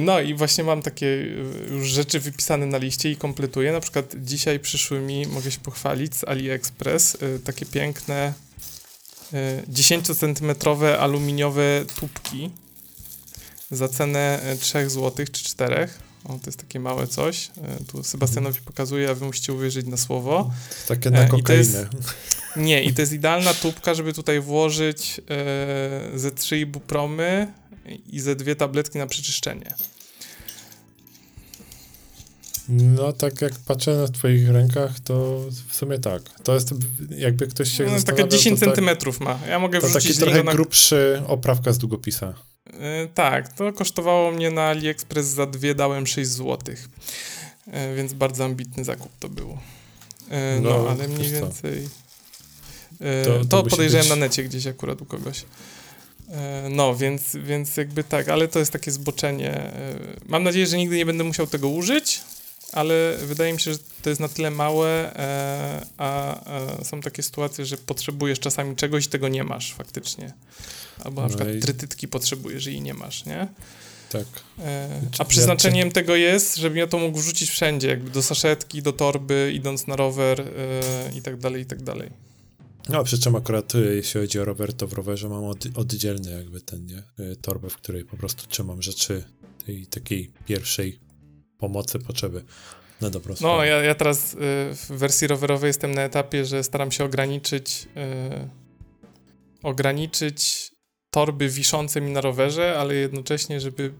No 0.00 0.20
i 0.20 0.34
właśnie 0.34 0.64
mam 0.64 0.82
takie 0.82 1.06
y, 1.06 1.68
już 1.70 1.88
rzeczy 1.88 2.20
wypisane 2.20 2.66
na 2.66 2.78
liście 2.78 3.10
i 3.10 3.16
kompletuję. 3.16 3.72
Na 3.72 3.80
przykład 3.80 4.14
dzisiaj 4.16 4.60
przyszły 4.60 5.00
mi, 5.00 5.26
mogę 5.26 5.50
się 5.50 5.60
pochwalić, 5.60 6.16
z 6.16 6.24
AliExpress 6.24 7.14
y, 7.14 7.40
takie 7.44 7.66
piękne 7.66 8.32
10-centymetrowe 9.72 10.84
y, 10.84 10.98
aluminiowe 10.98 11.84
tubki 12.00 12.50
za 13.70 13.88
cenę 13.88 14.40
3 14.60 14.90
zł 14.90 15.26
czy 15.32 15.44
4. 15.44 15.88
O, 16.24 16.28
to 16.28 16.40
jest 16.46 16.58
takie 16.58 16.80
małe 16.80 17.06
coś. 17.06 17.50
Tu 17.92 18.02
Sebastianowi 18.02 18.60
pokazuję, 18.60 19.10
a 19.10 19.14
wy 19.14 19.24
musicie 19.24 19.52
uwierzyć 19.52 19.86
na 19.86 19.96
słowo. 19.96 20.50
Takie 20.88 21.10
na 21.10 21.24
kokainę. 21.28 21.58
Jest, 21.58 21.76
nie, 22.56 22.84
i 22.84 22.94
to 22.94 23.02
jest 23.02 23.12
idealna 23.12 23.54
tubka, 23.54 23.94
żeby 23.94 24.12
tutaj 24.12 24.40
włożyć 24.40 25.20
e, 25.30 26.18
ze 26.18 26.30
trzy 26.30 26.58
ibupromy, 26.58 27.52
i 28.06 28.20
ze 28.20 28.36
dwie 28.36 28.56
tabletki 28.56 28.98
na 28.98 29.06
przeczyszczenie. 29.06 29.74
No, 32.68 33.12
tak 33.12 33.40
jak 33.40 33.52
patrzę 33.66 33.96
na 33.96 34.08
twoich 34.08 34.48
rękach, 34.48 35.00
to 35.00 35.40
w 35.68 35.74
sumie 35.74 35.98
tak. 35.98 36.22
To 36.42 36.54
jest 36.54 36.74
jakby 37.10 37.46
ktoś 37.46 37.76
się 37.76 37.84
no, 37.84 38.02
Takie 38.02 38.28
10 38.28 38.60
tak- 38.60 38.68
centymetrów 38.68 39.20
ma. 39.20 39.38
Ja 39.48 39.58
mogę 39.58 39.80
to 39.80 39.86
wrzucić 39.86 40.10
taki 40.10 40.20
trochę 40.20 40.42
na... 40.42 40.52
grubszy 40.52 41.22
oprawka 41.26 41.72
z 41.72 41.78
długopisa. 41.78 42.34
Yy, 42.66 43.08
tak, 43.14 43.52
to 43.52 43.72
kosztowało 43.72 44.32
mnie 44.32 44.50
na 44.50 44.62
AliExpress 44.62 45.26
za 45.26 45.46
dwie 45.46 45.74
dałem 45.74 46.06
6 46.06 46.30
zł. 46.30 46.58
Yy, 47.66 47.72
więc 47.96 48.12
bardzo 48.12 48.44
ambitny 48.44 48.84
zakup 48.84 49.12
to 49.20 49.28
było. 49.28 49.58
Yy, 50.30 50.60
no, 50.60 50.70
no, 50.70 50.90
ale 50.90 51.08
mniej 51.08 51.30
więcej... 51.30 51.88
To, 53.24 53.38
to, 53.38 53.62
to 53.62 53.70
podejrzewam 53.70 54.02
być... 54.02 54.10
na 54.10 54.16
necie 54.16 54.44
gdzieś 54.44 54.66
akurat 54.66 55.02
u 55.02 55.04
kogoś. 55.04 55.44
E, 56.30 56.68
no, 56.70 56.96
więc, 56.96 57.36
więc 57.36 57.76
jakby 57.76 58.04
tak, 58.04 58.28
ale 58.28 58.48
to 58.48 58.58
jest 58.58 58.72
takie 58.72 58.90
zboczenie. 58.90 59.50
E, 59.50 59.98
mam 60.26 60.42
nadzieję, 60.42 60.66
że 60.66 60.76
nigdy 60.76 60.96
nie 60.96 61.06
będę 61.06 61.24
musiał 61.24 61.46
tego 61.46 61.68
użyć, 61.68 62.20
ale 62.72 63.16
wydaje 63.22 63.52
mi 63.52 63.60
się, 63.60 63.72
że 63.72 63.78
to 64.02 64.10
jest 64.10 64.20
na 64.20 64.28
tyle 64.28 64.50
małe, 64.50 65.16
e, 65.16 65.86
a, 65.98 66.40
są 66.84 67.00
takie 67.00 67.22
sytuacje, 67.22 67.66
że 67.66 67.76
potrzebujesz 67.76 68.40
czasami 68.40 68.76
czegoś 68.76 69.06
i 69.06 69.08
tego 69.08 69.28
nie 69.28 69.44
masz 69.44 69.74
faktycznie. 69.74 70.32
Albo 71.04 71.22
na 71.22 71.28
no 71.28 71.34
przykład 71.34 71.56
i... 71.56 71.60
trytytki 71.60 72.08
potrzebujesz 72.08 72.66
i 72.66 72.80
nie 72.80 72.94
masz, 72.94 73.24
nie? 73.24 73.48
Tak. 74.10 74.26
A 75.18 75.24
przeznaczeniem 75.24 75.90
tego 75.90 76.16
jest, 76.16 76.56
żebym 76.56 76.78
ja 76.78 76.86
to 76.86 76.98
mógł 76.98 77.18
wrzucić 77.18 77.50
wszędzie, 77.50 77.88
jakby 77.88 78.10
do 78.10 78.22
saszetki, 78.22 78.82
do 78.82 78.92
torby, 78.92 79.52
idąc 79.54 79.86
na 79.86 79.96
rower 79.96 80.44
i 81.14 81.22
tak 81.22 81.36
dalej, 81.36 81.62
i 81.62 81.66
tak 81.66 81.82
dalej. 81.82 82.10
No, 82.88 83.04
przy 83.04 83.18
czym 83.18 83.36
akurat 83.36 83.74
e, 83.74 83.78
jeśli 83.78 84.20
chodzi 84.20 84.40
o 84.40 84.44
rower, 84.44 84.74
to 84.74 84.86
w 84.86 84.92
rowerze 84.92 85.28
mam 85.28 85.44
od, 85.44 85.64
oddzielny 85.74 86.30
jakby 86.30 86.60
ten, 86.60 86.86
nie? 86.86 86.98
E, 86.98 87.36
torbę, 87.36 87.70
w 87.70 87.76
której 87.76 88.04
po 88.04 88.16
prostu 88.16 88.46
trzymam 88.46 88.82
rzeczy 88.82 89.24
tej 89.66 89.86
takiej 89.86 90.32
pierwszej 90.46 91.00
pomocy, 91.58 91.98
potrzeby 91.98 92.44
na 93.00 93.10
dobrą 93.10 93.30
no, 93.30 93.36
sprawę. 93.36 93.56
No, 93.56 93.64
ja, 93.64 93.82
ja 93.82 93.94
teraz 93.94 94.34
y, 94.34 94.36
w 94.74 94.86
wersji 94.88 95.26
rowerowej 95.26 95.68
jestem 95.68 95.94
na 95.94 96.02
etapie, 96.02 96.44
że 96.44 96.64
staram 96.64 96.92
się 96.92 97.04
ograniczyć 97.04 97.88
y, 98.42 98.66
ograniczyć 99.62 100.70
torby 101.10 101.48
wiszące 101.48 102.00
mi 102.00 102.10
na 102.10 102.20
rowerze, 102.20 102.78
ale 102.78 102.94
jednocześnie, 102.94 103.60
żeby 103.60 103.92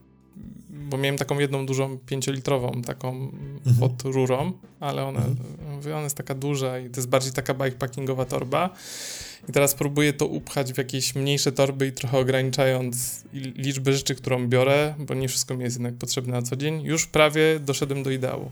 bo 0.90 0.98
miałem 0.98 1.18
taką 1.18 1.38
jedną 1.38 1.66
dużą 1.66 1.98
pięciolitrową, 1.98 2.82
taką 2.82 3.30
mhm. 3.66 3.76
pod 3.80 4.02
rurą, 4.02 4.52
ale 4.80 5.04
ona, 5.04 5.18
mhm. 5.18 5.94
ona 5.94 6.02
jest 6.02 6.16
taka 6.16 6.34
duża 6.34 6.78
i 6.78 6.90
to 6.90 7.00
jest 7.00 7.08
bardziej 7.08 7.32
taka 7.32 7.54
bikepackingowa 7.54 8.24
torba. 8.24 8.70
I 9.48 9.52
teraz 9.52 9.74
próbuję 9.74 10.12
to 10.12 10.26
upchać 10.26 10.72
w 10.72 10.78
jakieś 10.78 11.14
mniejsze 11.14 11.52
torby 11.52 11.86
i 11.86 11.92
trochę 11.92 12.18
ograniczając 12.18 13.24
liczbę 13.32 13.92
rzeczy, 13.92 14.14
którą 14.14 14.48
biorę, 14.48 14.94
bo 14.98 15.14
nie 15.14 15.28
wszystko 15.28 15.56
mi 15.56 15.64
jest 15.64 15.76
jednak 15.76 15.94
potrzebne 15.94 16.32
na 16.32 16.42
co 16.42 16.56
dzień. 16.56 16.82
Już 16.82 17.06
prawie 17.06 17.60
doszedłem 17.60 18.02
do 18.02 18.10
ideału. 18.10 18.50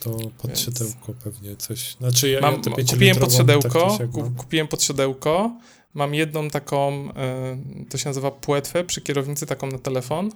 To 0.00 0.18
pod 0.38 0.58
siodełko 0.58 1.14
pewnie 1.24 1.56
coś. 1.56 1.96
Znaczy 1.96 2.28
ja, 2.28 2.40
Mam, 2.40 2.54
ja 2.78 2.84
kupiłem 2.84 3.16
pod 3.16 3.34
siodełko, 3.34 3.98
tak 3.98 4.10
kupiłem 4.36 4.68
pod 4.68 4.82
siodełko. 4.82 5.56
Mam 5.94 6.14
jedną 6.14 6.50
taką, 6.50 7.08
y, 7.10 7.84
to 7.90 7.98
się 7.98 8.08
nazywa 8.08 8.30
płetwę 8.30 8.84
przy 8.84 9.00
kierownicy, 9.00 9.46
taką 9.46 9.66
na 9.66 9.78
telefon. 9.78 10.30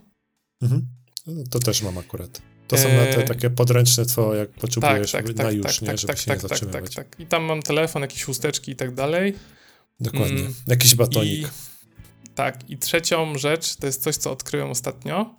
Mhm. 0.62 0.86
No, 1.26 1.44
to 1.50 1.58
też 1.58 1.82
mam 1.82 1.98
akurat. 1.98 2.42
To 2.68 2.78
są 2.78 2.88
te 2.88 3.18
e, 3.18 3.22
takie 3.22 3.50
podręczne, 3.50 4.06
co 4.06 4.34
jak 4.34 4.50
potrzebujesz 4.50 5.12
tak, 5.12 5.26
tak, 5.26 5.36
na 5.36 5.44
tak, 5.44 5.54
już, 5.54 5.78
tak, 5.78 5.88
nie, 5.88 5.96
żeby 5.96 6.16
się 6.16 6.30
nie 6.32 6.38
zatrzymywać. 6.38 6.94
Tak, 6.94 7.08
tak, 7.08 7.20
I 7.20 7.26
tam 7.26 7.42
mam 7.44 7.62
telefon, 7.62 8.02
jakieś 8.02 8.24
chusteczki 8.24 8.72
i 8.72 8.76
tak 8.76 8.94
dalej. 8.94 9.34
Dokładnie. 10.00 10.40
Mm, 10.40 10.54
Jakiś 10.66 10.94
batonik. 10.94 11.46
I, 11.46 11.46
tak. 12.34 12.70
I 12.70 12.78
trzecią 12.78 13.38
rzecz 13.38 13.76
to 13.76 13.86
jest 13.86 14.02
coś, 14.02 14.16
co 14.16 14.32
odkryłem 14.32 14.70
ostatnio, 14.70 15.34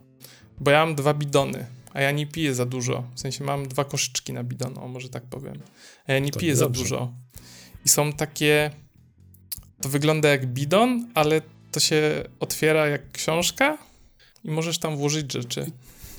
bo 0.59 0.71
ja 0.71 0.85
mam 0.85 0.95
dwa 0.95 1.13
bidony, 1.13 1.65
a 1.93 2.01
ja 2.01 2.11
nie 2.11 2.27
piję 2.27 2.55
za 2.55 2.65
dużo. 2.65 3.03
W 3.15 3.19
sensie 3.19 3.43
mam 3.43 3.67
dwa 3.67 3.85
koszyczki 3.85 4.33
na 4.33 4.43
bidon, 4.43 4.77
o 4.77 4.87
może 4.87 5.09
tak 5.09 5.23
powiem. 5.23 5.59
A 6.07 6.13
ja 6.13 6.19
nie 6.19 6.31
to 6.31 6.39
piję 6.39 6.55
za 6.55 6.69
dużo. 6.69 7.13
I 7.85 7.89
są 7.89 8.13
takie... 8.13 8.71
To 9.81 9.89
wygląda 9.89 10.29
jak 10.29 10.45
bidon, 10.45 11.11
ale 11.13 11.41
to 11.71 11.79
się 11.79 12.23
otwiera 12.39 12.87
jak 12.87 13.11
książka 13.11 13.77
i 14.43 14.51
możesz 14.51 14.77
tam 14.77 14.97
włożyć 14.97 15.33
rzeczy. 15.33 15.71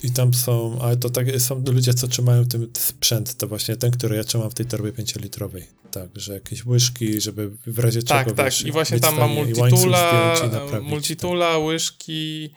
I 0.02 0.10
tam 0.10 0.34
są, 0.34 0.78
ale 0.82 0.96
to 0.96 1.10
tak, 1.10 1.26
są 1.40 1.64
ludzie, 1.66 1.94
co 1.94 2.08
trzymają 2.08 2.44
ten 2.44 2.68
sprzęt, 2.78 3.34
to 3.36 3.48
właśnie 3.48 3.76
ten, 3.76 3.90
który 3.90 4.16
ja 4.16 4.24
trzymam 4.24 4.50
w 4.50 4.54
tej 4.54 4.66
torbie 4.66 4.92
5-litrowej. 4.92 5.62
Tak, 5.90 6.08
że 6.14 6.34
jakieś 6.34 6.66
łyżki, 6.66 7.20
żeby 7.20 7.50
w 7.66 7.78
razie 7.78 8.02
tak, 8.02 8.26
czego, 8.26 8.36
Tak, 8.36 8.54
tak, 8.54 8.66
i 8.66 8.72
właśnie 8.72 9.00
tam 9.00 9.18
mam 9.18 9.30
multitula, 9.30 10.34
multitula, 10.82 11.52
tak. 11.52 11.62
łyżki, 11.62 12.50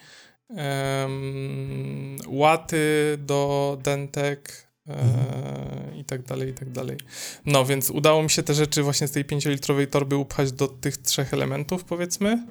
um, 0.49 2.17
łaty 2.27 3.17
do 3.25 3.77
dentek, 3.83 4.67
e, 4.87 4.99
mhm. 4.99 5.95
i 5.95 6.05
tak 6.05 6.23
dalej, 6.23 6.49
i 6.49 6.53
tak 6.53 6.71
dalej. 6.71 6.97
No, 7.45 7.65
więc 7.65 7.89
udało 7.89 8.23
mi 8.23 8.29
się 8.29 8.43
te 8.43 8.53
rzeczy 8.53 8.83
właśnie 8.83 9.07
z 9.07 9.11
tej 9.11 9.25
5-litrowej 9.25 9.87
torby 9.87 10.15
upchać 10.15 10.51
do 10.51 10.67
tych 10.67 10.97
trzech 10.97 11.33
elementów, 11.33 11.83
powiedzmy. 11.83 12.47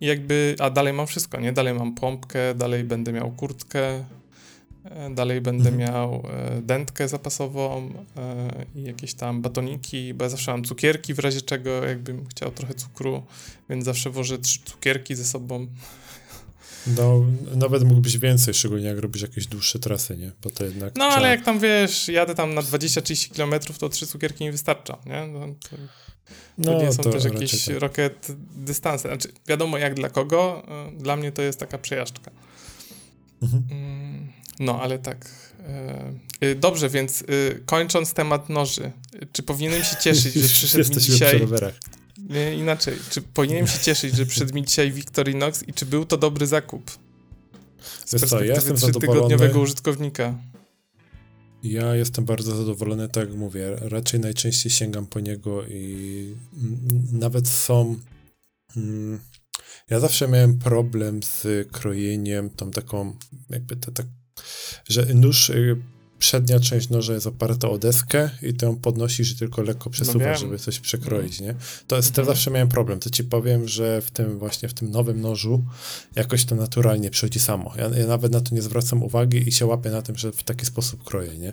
I 0.00 0.06
jakby, 0.06 0.56
a 0.58 0.70
dalej 0.70 0.92
mam 0.92 1.06
wszystko, 1.06 1.40
nie? 1.40 1.52
Dalej 1.52 1.74
mam 1.74 1.94
pompkę, 1.94 2.54
dalej 2.54 2.84
będę 2.84 3.12
miał 3.12 3.30
kurtkę, 3.30 4.04
e, 4.84 5.10
dalej 5.14 5.40
będę 5.40 5.68
mhm. 5.68 5.76
miał 5.76 6.22
e, 6.30 6.62
dętkę 6.62 7.08
zapasową 7.08 7.92
e, 8.16 8.64
i 8.74 8.82
jakieś 8.82 9.14
tam 9.14 9.42
batoniki, 9.42 10.14
bo 10.14 10.24
ja 10.24 10.28
zawsze 10.28 10.50
mam 10.52 10.64
cukierki 10.64 11.14
w 11.14 11.18
razie 11.18 11.40
czego, 11.40 11.84
jakbym 11.84 12.26
chciał 12.26 12.50
trochę 12.50 12.74
cukru, 12.74 13.22
więc 13.70 13.84
zawsze 13.84 14.10
wożę 14.10 14.38
trzy 14.38 14.58
cukierki 14.64 15.14
ze 15.14 15.24
sobą. 15.24 15.66
No, 16.86 17.24
nawet 17.54 17.84
mógłbyś 17.84 18.18
więcej, 18.18 18.54
szczególnie 18.54 18.86
jak 18.86 18.98
robisz 18.98 19.22
jakieś 19.22 19.46
dłuższe 19.46 19.78
trasy, 19.78 20.16
nie? 20.16 20.32
Bo 20.42 20.50
to 20.50 20.64
jednak. 20.64 20.94
No, 20.96 21.04
ale 21.04 21.28
jak 21.28 21.44
tam 21.44 21.60
wiesz, 21.60 22.08
jadę 22.08 22.34
tam 22.34 22.54
na 22.54 22.62
20-30 22.62 23.36
km, 23.36 23.74
to 23.78 23.88
trzy 23.88 24.06
cukierki 24.06 24.44
mi 24.44 24.52
wystarcza, 24.52 24.98
nie? 25.06 25.26
No, 25.26 25.46
to... 25.70 25.76
To 26.64 26.72
no, 26.72 26.82
nie 26.82 26.92
są 26.92 27.02
to 27.02 27.10
też 27.10 27.24
jakieś 27.24 27.64
tak. 27.64 27.78
rocket 27.78 28.26
dystanse. 28.56 29.08
Znaczy, 29.08 29.28
wiadomo 29.46 29.78
jak 29.78 29.94
dla 29.94 30.08
kogo, 30.08 30.62
y, 30.88 31.02
dla 31.02 31.16
mnie 31.16 31.32
to 31.32 31.42
jest 31.42 31.60
taka 31.60 31.78
przejażdżka. 31.78 32.30
Mhm. 33.42 33.62
Mm, 33.70 34.32
no, 34.60 34.82
ale 34.82 34.98
tak. 34.98 35.30
Y, 36.40 36.46
y, 36.46 36.54
dobrze, 36.54 36.88
więc 36.88 37.24
kończąc 37.66 38.14
temat 38.14 38.48
noży, 38.48 38.90
czy 39.32 39.42
powinienem 39.42 39.84
się 39.84 39.96
cieszyć, 39.96 40.34
że 40.34 40.48
przyszedł 40.58 40.90
mi 40.90 40.96
dzisiaj... 40.96 41.46
Nie, 42.28 42.54
inaczej. 42.54 42.96
Czy 43.10 43.22
powinienem 43.22 43.66
się 43.66 43.78
cieszyć, 43.78 44.16
że 44.16 44.26
przyszedł 44.26 44.54
mi 44.54 44.64
dzisiaj 44.64 44.92
Victorinox 44.92 45.68
i 45.68 45.72
czy 45.72 45.86
był 45.86 46.04
to 46.04 46.16
dobry 46.16 46.46
zakup? 46.46 46.90
Z 48.04 48.12
Wiesz 48.12 48.20
perspektywy 48.20 48.60
co, 48.60 48.86
ja 48.86 48.92
trzytygodniowego 48.92 49.60
użytkownika. 49.60 50.34
Ja 51.62 51.96
jestem 51.96 52.24
bardzo 52.24 52.56
zadowolony, 52.56 53.08
tak 53.08 53.28
jak 53.28 53.38
mówię. 53.38 53.76
Raczej 53.80 54.20
najczęściej 54.20 54.72
sięgam 54.72 55.06
po 55.06 55.20
niego 55.20 55.66
i 55.66 56.34
nawet 57.12 57.48
są. 57.48 57.96
Mm, 58.76 59.20
ja 59.90 60.00
zawsze 60.00 60.28
miałem 60.28 60.58
problem 60.58 61.22
z 61.22 61.68
krojeniem, 61.72 62.50
tą 62.50 62.70
taką, 62.70 63.16
jakby 63.50 63.76
to 63.76 63.92
tak, 63.92 64.06
że 64.88 65.06
nóż 65.14 65.50
y, 65.50 65.76
przednia 66.20 66.60
część 66.60 66.88
noża 66.88 67.14
jest 67.14 67.26
oparta 67.26 67.68
o 67.68 67.78
deskę 67.78 68.30
i 68.42 68.54
ją 68.62 68.76
podnosisz 68.76 69.30
i 69.30 69.36
tylko 69.36 69.62
lekko 69.62 69.90
przesuwasz, 69.90 70.40
no 70.42 70.46
żeby 70.46 70.58
coś 70.58 70.80
przekroić, 70.80 71.40
nie? 71.40 71.54
To 71.86 71.96
jest, 71.96 72.08
mhm. 72.08 72.26
zawsze 72.26 72.50
miałem 72.50 72.68
problem. 72.68 73.00
To 73.00 73.10
ci 73.10 73.24
powiem, 73.24 73.68
że 73.68 74.00
w 74.00 74.10
tym 74.10 74.38
właśnie, 74.38 74.68
w 74.68 74.74
tym 74.74 74.90
nowym 74.90 75.20
nożu 75.20 75.62
jakoś 76.16 76.44
to 76.44 76.54
naturalnie 76.54 77.10
przychodzi 77.10 77.40
samo. 77.40 77.72
Ja, 77.76 77.98
ja 77.98 78.06
nawet 78.06 78.32
na 78.32 78.40
to 78.40 78.54
nie 78.54 78.62
zwracam 78.62 79.02
uwagi 79.02 79.48
i 79.48 79.52
się 79.52 79.66
łapię 79.66 79.90
na 79.90 80.02
tym, 80.02 80.16
że 80.16 80.32
w 80.32 80.42
taki 80.42 80.66
sposób 80.66 81.04
kroję, 81.04 81.38
nie? 81.38 81.52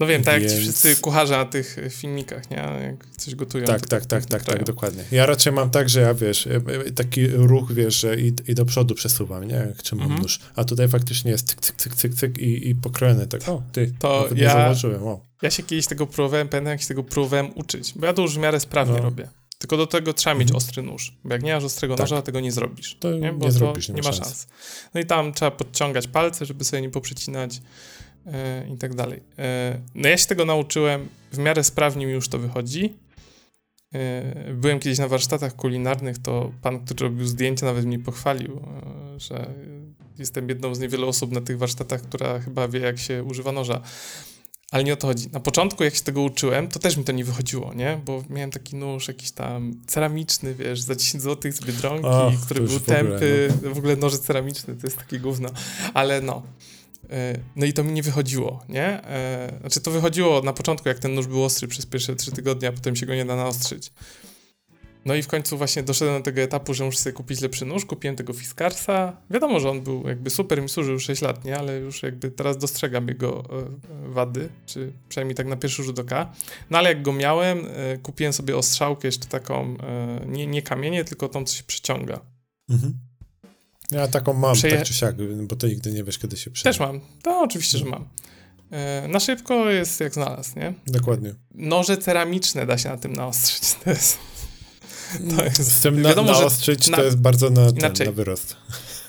No 0.00 0.06
wiem, 0.06 0.22
tak 0.22 0.40
Więc... 0.40 0.52
jak 0.52 0.60
ci 0.60 0.68
wszyscy 0.68 0.96
kucharze 0.96 1.36
na 1.36 1.44
tych 1.44 1.76
filmikach, 1.90 2.50
nie? 2.50 2.56
Jak 2.56 3.06
coś 3.16 3.34
gotują. 3.34 3.66
Tak, 3.66 3.86
tak, 3.86 4.06
tak, 4.06 4.24
tak, 4.24 4.44
tak, 4.44 4.64
dokładnie. 4.64 5.04
Ja 5.10 5.26
raczej 5.26 5.52
mam 5.52 5.70
tak, 5.70 5.88
że 5.88 6.00
ja 6.00 6.14
wiesz, 6.14 6.46
e, 6.46 6.56
e, 6.86 6.92
taki 6.92 7.28
ruch, 7.28 7.72
wiesz, 7.72 8.00
że 8.00 8.20
i, 8.20 8.32
i 8.46 8.54
do 8.54 8.64
przodu 8.64 8.94
przesuwam, 8.94 9.44
nie? 9.44 9.54
Jak 9.54 9.82
trzymam 9.82 10.04
mhm. 10.04 10.22
nóż. 10.22 10.40
A 10.56 10.64
tutaj 10.64 10.88
faktycznie 10.88 11.30
jest 11.30 11.48
cyk, 11.48 11.60
cyk, 11.60 11.76
cyk, 11.76 11.94
cyk, 11.94 12.14
cyk 12.14 12.38
i, 12.38 12.68
i 12.68 12.74
pokrojony 12.74 13.26
tak. 13.26 13.48
O, 13.48 13.62
ty, 13.72 13.92
to 13.98 14.28
ja, 14.34 14.46
nie 14.46 14.52
zauważyłem, 14.52 15.02
wow. 15.02 15.20
Ja 15.42 15.50
się 15.50 15.62
kiedyś 15.62 15.86
tego 15.86 16.06
próbowałem, 16.06 16.48
pamiętam 16.48 16.70
jak 16.70 16.80
się 16.80 16.88
tego 16.88 17.04
próbowałem 17.04 17.50
uczyć, 17.54 17.92
bo 17.96 18.06
ja 18.06 18.12
to 18.12 18.22
już 18.22 18.34
w 18.34 18.38
miarę 18.38 18.60
sprawnie 18.60 18.96
no. 18.96 19.02
robię. 19.02 19.28
Tylko 19.58 19.76
do 19.76 19.86
tego 19.86 20.12
trzeba 20.12 20.34
mieć 20.34 20.48
mhm. 20.48 20.56
ostry 20.56 20.82
nóż. 20.82 21.16
Bo 21.24 21.32
jak 21.34 21.42
nie 21.42 21.54
masz 21.54 21.64
ostrego 21.64 21.94
tak. 21.94 22.10
noża, 22.10 22.22
tego 22.22 22.40
nie 22.40 22.52
zrobisz. 22.52 22.96
To 23.00 23.12
nie, 23.12 23.32
Bo 23.32 23.46
nie 23.46 23.52
zrobisz, 23.52 23.88
nie, 23.88 23.94
nie 23.94 24.02
ma 24.02 24.12
szans. 24.12 24.46
No 24.94 25.00
i 25.00 25.04
tam 25.04 25.32
trzeba 25.32 25.50
podciągać 25.50 26.06
palce, 26.06 26.46
żeby 26.46 26.64
sobie 26.64 26.82
nie 26.82 26.90
poprzecinać 26.90 27.60
E, 27.60 27.60
i 28.74 28.78
tak 28.78 28.94
dalej. 28.94 29.22
E, 29.38 29.78
no 29.94 30.08
ja 30.08 30.16
się 30.16 30.26
tego 30.26 30.44
nauczyłem, 30.44 31.08
w 31.32 31.38
miarę 31.38 31.64
sprawnie 31.64 32.06
mi 32.06 32.12
już 32.12 32.28
to 32.28 32.38
wychodzi. 32.38 32.94
E, 33.94 34.52
byłem 34.54 34.78
kiedyś 34.78 34.98
na 34.98 35.08
warsztatach 35.08 35.56
kulinarnych, 35.56 36.18
to 36.18 36.52
pan, 36.62 36.84
który 36.84 37.08
robił 37.08 37.26
zdjęcia, 37.26 37.66
nawet 37.66 37.84
mnie 37.84 37.98
pochwalił, 37.98 38.60
że 39.16 39.50
jestem 40.18 40.48
jedną 40.48 40.74
z 40.74 40.78
niewielu 40.78 41.08
osób 41.08 41.32
na 41.32 41.40
tych 41.40 41.58
warsztatach, 41.58 42.02
która 42.02 42.40
chyba 42.40 42.68
wie, 42.68 42.80
jak 42.80 42.98
się 42.98 43.24
używa 43.24 43.52
noża. 43.52 43.80
Ale 44.70 44.84
nie 44.84 44.92
o 44.92 44.96
to 44.96 45.06
chodzi. 45.06 45.28
Na 45.32 45.40
początku, 45.40 45.84
jak 45.84 45.94
się 45.94 46.02
tego 46.02 46.22
uczyłem, 46.22 46.68
to 46.68 46.78
też 46.78 46.96
mi 46.96 47.04
to 47.04 47.12
nie 47.12 47.24
wychodziło, 47.24 47.74
nie? 47.74 48.00
Bo 48.04 48.24
miałem 48.30 48.50
taki 48.50 48.76
nóż 48.76 49.08
jakiś 49.08 49.30
tam 49.30 49.74
ceramiczny, 49.86 50.54
wiesz, 50.54 50.80
za 50.80 50.94
10 50.94 51.22
zł 51.22 51.52
z 51.52 51.64
Biedronki, 51.64 52.38
który 52.44 52.60
był 52.60 52.80
tępy. 52.80 53.48
W 53.50 53.54
ogóle, 53.54 53.68
no. 53.68 53.74
w 53.74 53.78
ogóle 53.78 53.96
noże 53.96 54.18
ceramiczne, 54.18 54.74
to 54.74 54.86
jest 54.86 54.96
takie 54.96 55.18
gówno. 55.18 55.48
Ale 55.94 56.20
no, 56.20 56.42
E, 56.42 56.75
no 57.56 57.66
i 57.66 57.72
to 57.72 57.84
mi 57.84 57.92
nie 57.92 58.02
wychodziło, 58.02 58.64
nie? 58.68 59.04
E, 59.04 59.58
znaczy 59.60 59.80
to 59.80 59.90
wychodziło 59.90 60.42
na 60.42 60.52
początku, 60.52 60.88
jak 60.88 60.98
ten 60.98 61.14
nóż 61.14 61.26
był 61.26 61.44
ostry 61.44 61.68
przez 61.68 61.86
pierwsze 61.86 62.16
trzy 62.16 62.32
tygodnie, 62.32 62.68
a 62.68 62.72
potem 62.72 62.96
się 62.96 63.06
go 63.06 63.14
nie 63.14 63.24
da 63.24 63.36
naostrzyć. 63.36 63.92
No 65.04 65.14
i 65.14 65.22
w 65.22 65.28
końcu 65.28 65.58
właśnie 65.58 65.82
doszedłem 65.82 66.16
do 66.16 66.24
tego 66.24 66.40
etapu, 66.40 66.74
że 66.74 66.84
muszę 66.84 66.98
sobie 66.98 67.12
kupić 67.12 67.40
lepszy 67.40 67.66
nóż, 67.66 67.84
kupiłem 67.84 68.16
tego 68.16 68.32
Fiskarsa. 68.32 69.16
Wiadomo, 69.30 69.60
że 69.60 69.70
on 69.70 69.80
był 69.80 70.08
jakby 70.08 70.30
super, 70.30 70.62
mi 70.62 70.68
służył 70.68 70.98
6 70.98 71.22
lat, 71.22 71.44
nie? 71.44 71.58
Ale 71.58 71.78
już 71.78 72.02
jakby 72.02 72.30
teraz 72.30 72.58
dostrzegam 72.58 73.08
jego 73.08 73.44
e, 73.44 74.10
wady, 74.10 74.48
czy 74.66 74.92
przynajmniej 75.08 75.34
tak 75.34 75.46
na 75.46 75.56
pierwszy 75.56 75.82
rzut 75.82 75.98
oka. 75.98 76.32
No 76.70 76.78
ale 76.78 76.88
jak 76.88 77.02
go 77.02 77.12
miałem, 77.12 77.66
kupiłem 78.02 78.32
sobie 78.32 78.56
ostrzałkę 78.56 79.08
jeszcze 79.08 79.26
taką, 79.26 79.76
nie, 80.26 80.46
nie 80.46 80.62
kamienie, 80.62 81.04
tylko 81.04 81.28
tą, 81.28 81.44
co 81.44 81.56
się 81.56 81.62
przyciąga. 81.64 82.20
Mhm. 82.70 83.05
Ja 83.90 84.08
taką 84.08 84.32
mam, 84.32 84.54
Przeje... 84.54 84.76
tak 84.76 84.86
czy 84.86 84.94
siak, 84.94 85.16
bo 85.42 85.56
to 85.56 85.66
nigdy 85.66 85.92
nie 85.92 86.04
wiesz, 86.04 86.18
kiedy 86.18 86.36
się 86.36 86.50
przyda. 86.50 86.70
Też 86.70 86.80
mam. 86.80 87.00
To 87.22 87.40
oczywiście, 87.40 87.78
że 87.78 87.84
mam. 87.84 88.08
E, 88.70 89.08
na 89.08 89.20
szybko 89.20 89.70
jest 89.70 90.00
jak 90.00 90.14
znalazł, 90.14 90.58
nie? 90.58 90.74
Dokładnie. 90.86 91.34
Noże 91.54 91.98
ceramiczne 91.98 92.66
da 92.66 92.78
się 92.78 92.88
na 92.88 92.96
tym 92.96 93.12
naostrzyć. 93.12 93.62
To 93.84 93.90
jest, 93.90 94.18
to 95.36 95.44
jest, 95.44 95.72
Z 95.72 95.80
tym 95.80 96.02
na, 96.02 96.08
wiadomo, 96.08 96.32
naostrzyć 96.32 96.88
na, 96.88 96.96
to 96.96 97.04
jest 97.04 97.16
bardzo 97.16 97.50
na, 97.50 97.72
ten, 97.72 98.06
na 98.06 98.12
wyrost. 98.12 98.56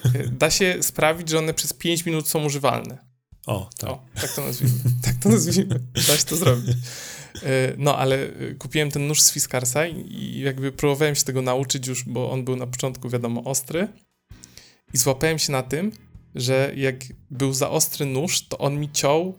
E, 0.05 0.27
da 0.27 0.51
się 0.51 0.77
sprawić, 0.81 1.29
że 1.29 1.37
one 1.37 1.53
przez 1.53 1.73
5 1.73 2.05
minut 2.05 2.27
są 2.27 2.45
używalne. 2.45 2.97
O, 3.45 3.69
tak. 3.77 3.89
O, 3.89 4.05
tak 4.21 4.33
to 4.33 4.41
nazwijmy. 4.41 4.79
tak 5.05 5.15
to 5.15 5.29
nazwijmy. 5.29 5.79
Da 6.07 6.17
się 6.17 6.25
to 6.25 6.35
zrobić. 6.35 6.77
E, 7.43 7.73
no, 7.77 7.97
ale 7.97 8.27
kupiłem 8.59 8.91
ten 8.91 9.07
nóż 9.07 9.21
z 9.21 9.31
Fiskarsa 9.31 9.87
i 9.87 10.39
jakby 10.39 10.71
próbowałem 10.71 11.15
się 11.15 11.23
tego 11.23 11.41
nauczyć 11.41 11.87
już, 11.87 12.03
bo 12.03 12.31
on 12.31 12.45
był 12.45 12.55
na 12.55 12.67
początku, 12.67 13.09
wiadomo, 13.09 13.43
ostry. 13.43 13.87
I 14.93 14.97
złapałem 14.97 15.39
się 15.39 15.51
na 15.51 15.63
tym, 15.63 15.91
że 16.35 16.71
jak 16.75 16.95
był 17.31 17.53
za 17.53 17.69
ostry 17.69 18.05
nóż, 18.05 18.47
to 18.47 18.57
on 18.57 18.79
mi 18.79 18.91
ciął 18.91 19.33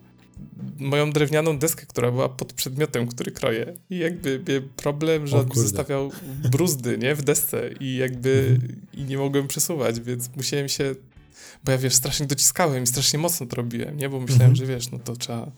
moją 0.79 1.13
drewnianą 1.13 1.59
deskę, 1.59 1.87
która 1.87 2.11
była 2.11 2.29
pod 2.29 2.53
przedmiotem, 2.53 3.07
który 3.07 3.33
kroję. 3.33 3.75
I 3.91 3.99
jakby 3.99 4.43
problem, 4.77 5.27
że 5.27 5.37
on 5.37 5.47
mi 5.47 5.55
zostawiał 5.55 6.11
bruzdy, 6.51 6.99
nie, 6.99 7.15
w 7.15 7.23
desce 7.23 7.71
i 7.81 7.97
jakby 7.97 8.59
i 8.95 9.05
nie 9.05 9.19
mogłem 9.19 9.49
przesuwać, 9.49 10.01
więc 10.01 10.31
musiałem 10.37 10.69
się 10.69 10.95
bo 11.65 11.73
ja, 11.73 11.79
wiesz, 11.79 11.95
strasznie 11.95 12.27
dociskałem 12.27 12.85
i 12.85 12.87
strasznie 12.87 13.19
mocno 13.19 13.47
to 13.47 13.57
robiłem, 13.57 13.97
nie? 13.97 14.09
Bo 14.09 14.21
myślałem, 14.21 14.51
mhm. 14.51 14.57
że 14.57 14.67
wiesz, 14.67 14.91
no 14.91 14.99
to 14.99 15.17
trzeba... 15.17 15.51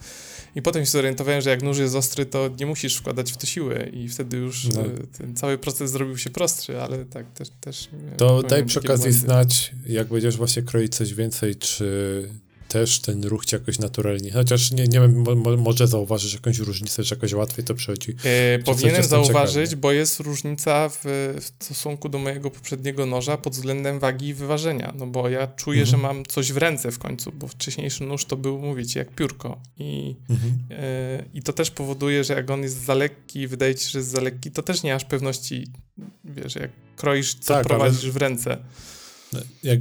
I 0.54 0.62
potem 0.62 0.84
się 0.84 0.90
zorientowałem, 0.90 1.40
że 1.40 1.50
jak 1.50 1.62
nóż 1.62 1.78
jest 1.78 1.94
ostry, 1.94 2.26
to 2.26 2.50
nie 2.60 2.66
musisz 2.66 2.96
wkładać 2.96 3.32
w 3.32 3.36
to 3.36 3.46
siłę 3.46 3.88
i 3.92 4.08
wtedy 4.08 4.36
już 4.36 4.68
no. 4.74 4.80
E, 4.80 4.88
ten 5.18 5.36
cały 5.36 5.58
proces 5.58 5.90
zrobił 5.90 6.18
się 6.18 6.30
prostszy, 6.30 6.80
ale 6.80 7.04
tak 7.04 7.32
też... 7.32 7.48
też 7.60 7.88
to 8.16 8.42
daj 8.42 8.64
przy 8.64 8.80
okazji 8.80 9.02
błędy. 9.02 9.18
znać, 9.18 9.72
jak 9.86 10.08
będziesz 10.08 10.36
właśnie 10.36 10.62
kroić 10.62 10.94
coś 10.94 11.14
więcej, 11.14 11.56
czy 11.56 12.28
też 12.70 13.00
ten 13.00 13.24
ruch 13.24 13.44
ci 13.44 13.54
jakoś 13.54 13.78
naturalnie, 13.78 14.32
chociaż 14.32 14.72
nie, 14.72 14.84
nie 14.84 15.00
wiem, 15.00 15.22
mo, 15.22 15.56
może 15.56 15.86
zauważysz 15.86 16.34
jakąś 16.34 16.58
różnicę, 16.58 17.04
czy 17.04 17.14
jakoś 17.14 17.32
łatwiej 17.32 17.64
to 17.64 17.74
przechodzi. 17.74 18.14
E, 18.24 18.58
powinienem 18.58 19.04
zauważyć, 19.04 19.74
bo 19.74 19.92
jest 19.92 20.20
różnica 20.20 20.88
w, 20.88 21.00
w, 21.40 21.64
stosunku 21.64 22.08
do 22.08 22.18
mojego 22.18 22.50
poprzedniego 22.50 23.06
noża 23.06 23.36
pod 23.36 23.52
względem 23.52 23.98
wagi 23.98 24.26
i 24.26 24.34
wyważenia, 24.34 24.92
no 24.98 25.06
bo 25.06 25.28
ja 25.28 25.46
czuję, 25.46 25.80
mhm. 25.80 25.90
że 25.90 26.06
mam 26.08 26.26
coś 26.26 26.52
w 26.52 26.56
ręce 26.56 26.90
w 26.90 26.98
końcu, 26.98 27.32
bo 27.32 27.48
wcześniejszy 27.48 28.04
nóż 28.04 28.24
to 28.24 28.36
był, 28.36 28.58
mówić, 28.58 28.94
jak 28.94 29.14
piórko 29.14 29.60
i, 29.78 30.16
mhm. 30.30 30.58
e, 30.70 31.24
i 31.34 31.42
to 31.42 31.52
też 31.52 31.70
powoduje, 31.70 32.24
że 32.24 32.34
jak 32.34 32.50
on 32.50 32.62
jest 32.62 32.84
za 32.84 32.94
lekki, 32.94 33.46
wydaje 33.46 33.74
ci 33.74 33.84
się, 33.84 33.90
że 33.90 33.98
jest 33.98 34.10
za 34.10 34.20
lekki, 34.20 34.50
to 34.50 34.62
też 34.62 34.82
nie 34.82 34.92
masz 34.92 35.04
pewności, 35.04 35.66
wiesz, 36.24 36.54
jak 36.54 36.70
kroisz, 36.96 37.34
co 37.34 37.54
tak, 37.54 37.66
prowadzisz 37.66 38.04
ale... 38.04 38.12
w 38.12 38.16
ręce. 38.16 38.58
Jak, 39.62 39.80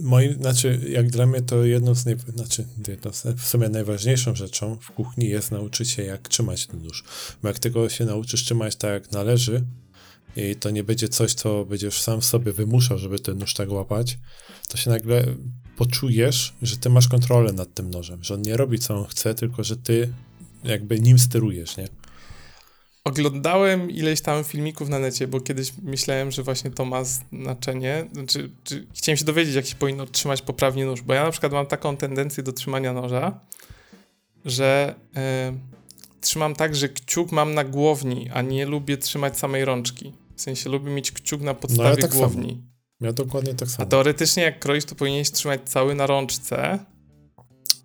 moi, 0.00 0.34
znaczy, 0.34 0.80
jak 0.88 1.10
dla 1.10 1.26
mnie 1.26 1.42
to 1.42 1.64
jedną 1.64 1.94
z, 1.94 2.06
naj, 2.06 2.16
znaczy, 2.36 2.66
jedną 2.88 3.12
z, 3.12 3.26
w 3.36 3.46
sumie 3.46 3.68
najważniejszą 3.68 4.34
rzeczą 4.34 4.78
w 4.80 4.90
kuchni 4.90 5.28
jest 5.28 5.50
nauczyć 5.50 5.90
się, 5.90 6.02
jak 6.02 6.28
trzymać 6.28 6.66
ten 6.66 6.82
nóż. 6.82 7.04
Bo 7.42 7.48
jak 7.48 7.58
tego 7.58 7.88
się 7.88 8.04
nauczysz 8.04 8.44
trzymać 8.44 8.76
tak, 8.76 8.90
jak 8.90 9.12
należy, 9.12 9.64
i 10.36 10.56
to 10.56 10.70
nie 10.70 10.84
będzie 10.84 11.08
coś, 11.08 11.34
co 11.34 11.64
będziesz 11.64 12.02
sam 12.02 12.22
sobie 12.22 12.52
wymuszał, 12.52 12.98
żeby 12.98 13.18
ten 13.18 13.38
nóż 13.38 13.54
tak 13.54 13.70
łapać, 13.70 14.18
to 14.68 14.76
się 14.76 14.90
nagle 14.90 15.24
poczujesz, 15.76 16.54
że 16.62 16.76
ty 16.76 16.90
masz 16.90 17.08
kontrolę 17.08 17.52
nad 17.52 17.74
tym 17.74 17.90
nożem, 17.90 18.24
że 18.24 18.34
on 18.34 18.42
nie 18.42 18.56
robi, 18.56 18.78
co 18.78 18.96
on 18.96 19.04
chce, 19.04 19.34
tylko 19.34 19.64
że 19.64 19.76
ty 19.76 20.12
jakby 20.64 21.00
nim 21.00 21.18
sterujesz, 21.18 21.76
nie? 21.76 21.88
Oglądałem 23.04 23.90
ileś 23.90 24.20
tam 24.20 24.44
filmików 24.44 24.88
na 24.88 24.98
necie, 24.98 25.28
bo 25.28 25.40
kiedyś 25.40 25.72
myślałem, 25.82 26.30
że 26.30 26.42
właśnie 26.42 26.70
to 26.70 26.84
ma 26.84 27.04
znaczenie. 27.04 28.08
Znaczy, 28.12 28.50
czy, 28.64 28.86
chciałem 28.94 29.16
się 29.16 29.24
dowiedzieć, 29.24 29.54
jak 29.54 29.66
się 29.66 29.76
powinno 29.76 30.06
trzymać 30.06 30.42
poprawnie 30.42 30.86
nóż, 30.86 31.02
bo 31.02 31.14
ja 31.14 31.24
na 31.24 31.30
przykład 31.30 31.52
mam 31.52 31.66
taką 31.66 31.96
tendencję 31.96 32.42
do 32.42 32.52
trzymania 32.52 32.92
noża, 32.92 33.40
że 34.44 34.94
e, 35.16 35.52
trzymam 36.20 36.54
tak, 36.54 36.76
że 36.76 36.88
kciuk 36.88 37.32
mam 37.32 37.54
na 37.54 37.64
głowni, 37.64 38.30
a 38.34 38.42
nie 38.42 38.66
lubię 38.66 38.96
trzymać 38.96 39.38
samej 39.38 39.64
rączki. 39.64 40.12
W 40.36 40.40
sensie 40.40 40.70
lubię 40.70 40.90
mieć 40.90 41.12
kciuk 41.12 41.40
na 41.42 41.54
podstawie 41.54 41.88
no 41.88 41.94
ja 41.94 42.02
tak 42.02 42.10
głowni. 42.10 42.48
Samo. 42.48 42.62
Ja 43.00 43.12
dokładnie 43.12 43.54
tak 43.54 43.68
samo. 43.68 43.86
A 43.86 43.90
teoretycznie 43.90 44.42
jak 44.42 44.58
kroisz, 44.58 44.84
to 44.84 44.94
powinieneś 44.94 45.30
trzymać 45.30 45.60
cały 45.64 45.94
na 45.94 46.06
rączce, 46.06 46.78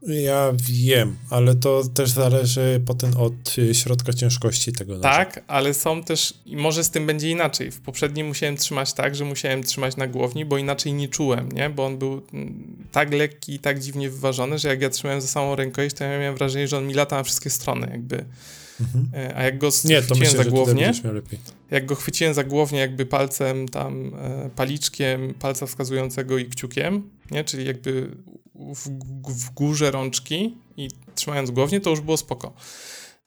ja 0.08 0.54
wiem, 0.70 1.16
ale 1.30 1.56
to 1.56 1.84
też 1.94 2.10
zależy 2.10 2.82
potem 2.86 3.18
od 3.18 3.58
y, 3.58 3.76
środka 3.76 4.14
ciężkości 4.14 4.74
tego 4.74 4.94
noża. 4.94 5.10
Tak, 5.10 5.44
ale 5.48 5.74
są 5.74 6.04
też, 6.04 6.34
i 6.46 6.58
może 6.58 6.84
z 6.84 6.90
tym 6.90 7.08
będzie 7.08 7.30
inaczej. 7.30 7.72
W 7.72 7.82
poprzednim 7.82 8.28
musiałem 8.28 8.58
trzymać 8.58 8.94
tak, 8.94 9.16
że 9.16 9.26
musiałem 9.26 9.64
trzymać 9.64 9.98
na 9.98 10.08
głowni, 10.08 10.46
bo 10.46 10.58
inaczej 10.58 10.94
nie 10.94 11.08
czułem, 11.08 11.52
nie? 11.52 11.70
Bo 11.70 11.86
on 11.86 11.98
był 11.98 12.22
mm, 12.34 12.88
tak 12.92 13.14
lekki 13.14 13.54
i 13.54 13.60
tak 13.60 13.80
dziwnie 13.80 14.10
wyważony, 14.10 14.60
że 14.60 14.68
jak 14.68 14.82
ja 14.82 14.90
trzymałem 14.90 15.22
za 15.22 15.28
samą 15.28 15.56
rękojeść, 15.56 15.96
to 15.96 16.04
ja 16.04 16.20
miałem 16.20 16.36
wrażenie, 16.36 16.68
że 16.68 16.78
on 16.78 16.88
mi 16.88 16.94
lata 16.94 17.16
na 17.16 17.24
wszystkie 17.24 17.50
strony, 17.50 17.88
jakby. 17.92 18.26
Mhm. 18.82 19.10
E, 19.14 19.38
a 19.38 19.44
jak 19.44 19.58
go 19.58 19.68
nie, 19.68 20.02
chwyciłem 20.02 20.20
myślę, 20.20 20.44
za 20.44 20.50
głownię, 20.50 20.92
jak 21.72 21.86
go 21.86 21.96
chwyciłem 21.96 22.34
za 22.34 22.44
głownię 22.44 22.80
jakby 22.80 23.06
palcem 23.06 23.68
tam, 23.68 24.12
e, 24.16 24.50
paliczkiem 24.56 25.34
palca 25.34 25.66
wskazującego 25.66 26.38
i 26.38 26.46
kciukiem, 26.46 27.10
nie? 27.32 27.44
Czyli 27.44 27.66
jakby 27.66 28.10
w, 28.76 28.90
w 29.30 29.54
górze 29.54 29.92
rączki 29.92 30.58
i 30.78 30.88
trzymając 31.16 31.52
głownie, 31.52 31.82
to 31.82 31.90
już 31.90 32.02
było 32.02 32.18
spoko. 32.18 32.54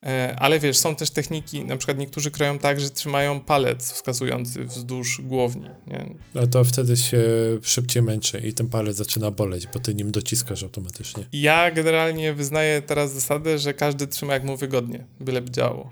E, 0.03 0.37
ale 0.39 0.61
wiesz, 0.61 0.79
są 0.79 0.97
też 0.97 1.11
techniki, 1.11 1.65
na 1.65 1.77
przykład 1.77 1.99
niektórzy 1.99 2.31
kroją 2.31 2.59
tak, 2.59 2.81
że 2.81 2.91
trzymają 2.91 3.41
palec 3.41 3.93
wskazujący 3.93 4.65
wzdłuż 4.65 5.21
głowni. 5.21 5.69
Nie? 5.87 6.15
No 6.35 6.47
to 6.47 6.65
wtedy 6.65 6.97
się 6.97 7.23
szybciej 7.63 8.03
męczy 8.03 8.39
i 8.39 8.53
ten 8.53 8.69
palec 8.69 8.97
zaczyna 8.97 9.31
boleć, 9.31 9.67
bo 9.67 9.81
ty 9.81 9.95
nim 9.95 10.11
dociskasz 10.11 10.63
automatycznie. 10.63 11.25
Ja 11.33 11.71
generalnie 11.71 12.33
wyznaję 12.33 12.83
teraz 12.83 13.13
zasadę, 13.13 13.59
że 13.59 13.75
każdy 13.75 14.07
trzyma 14.07 14.35
jak 14.35 14.45
mu 14.45 14.57
wygodnie, 14.57 15.05
byleby 15.21 15.51
działało. 15.51 15.91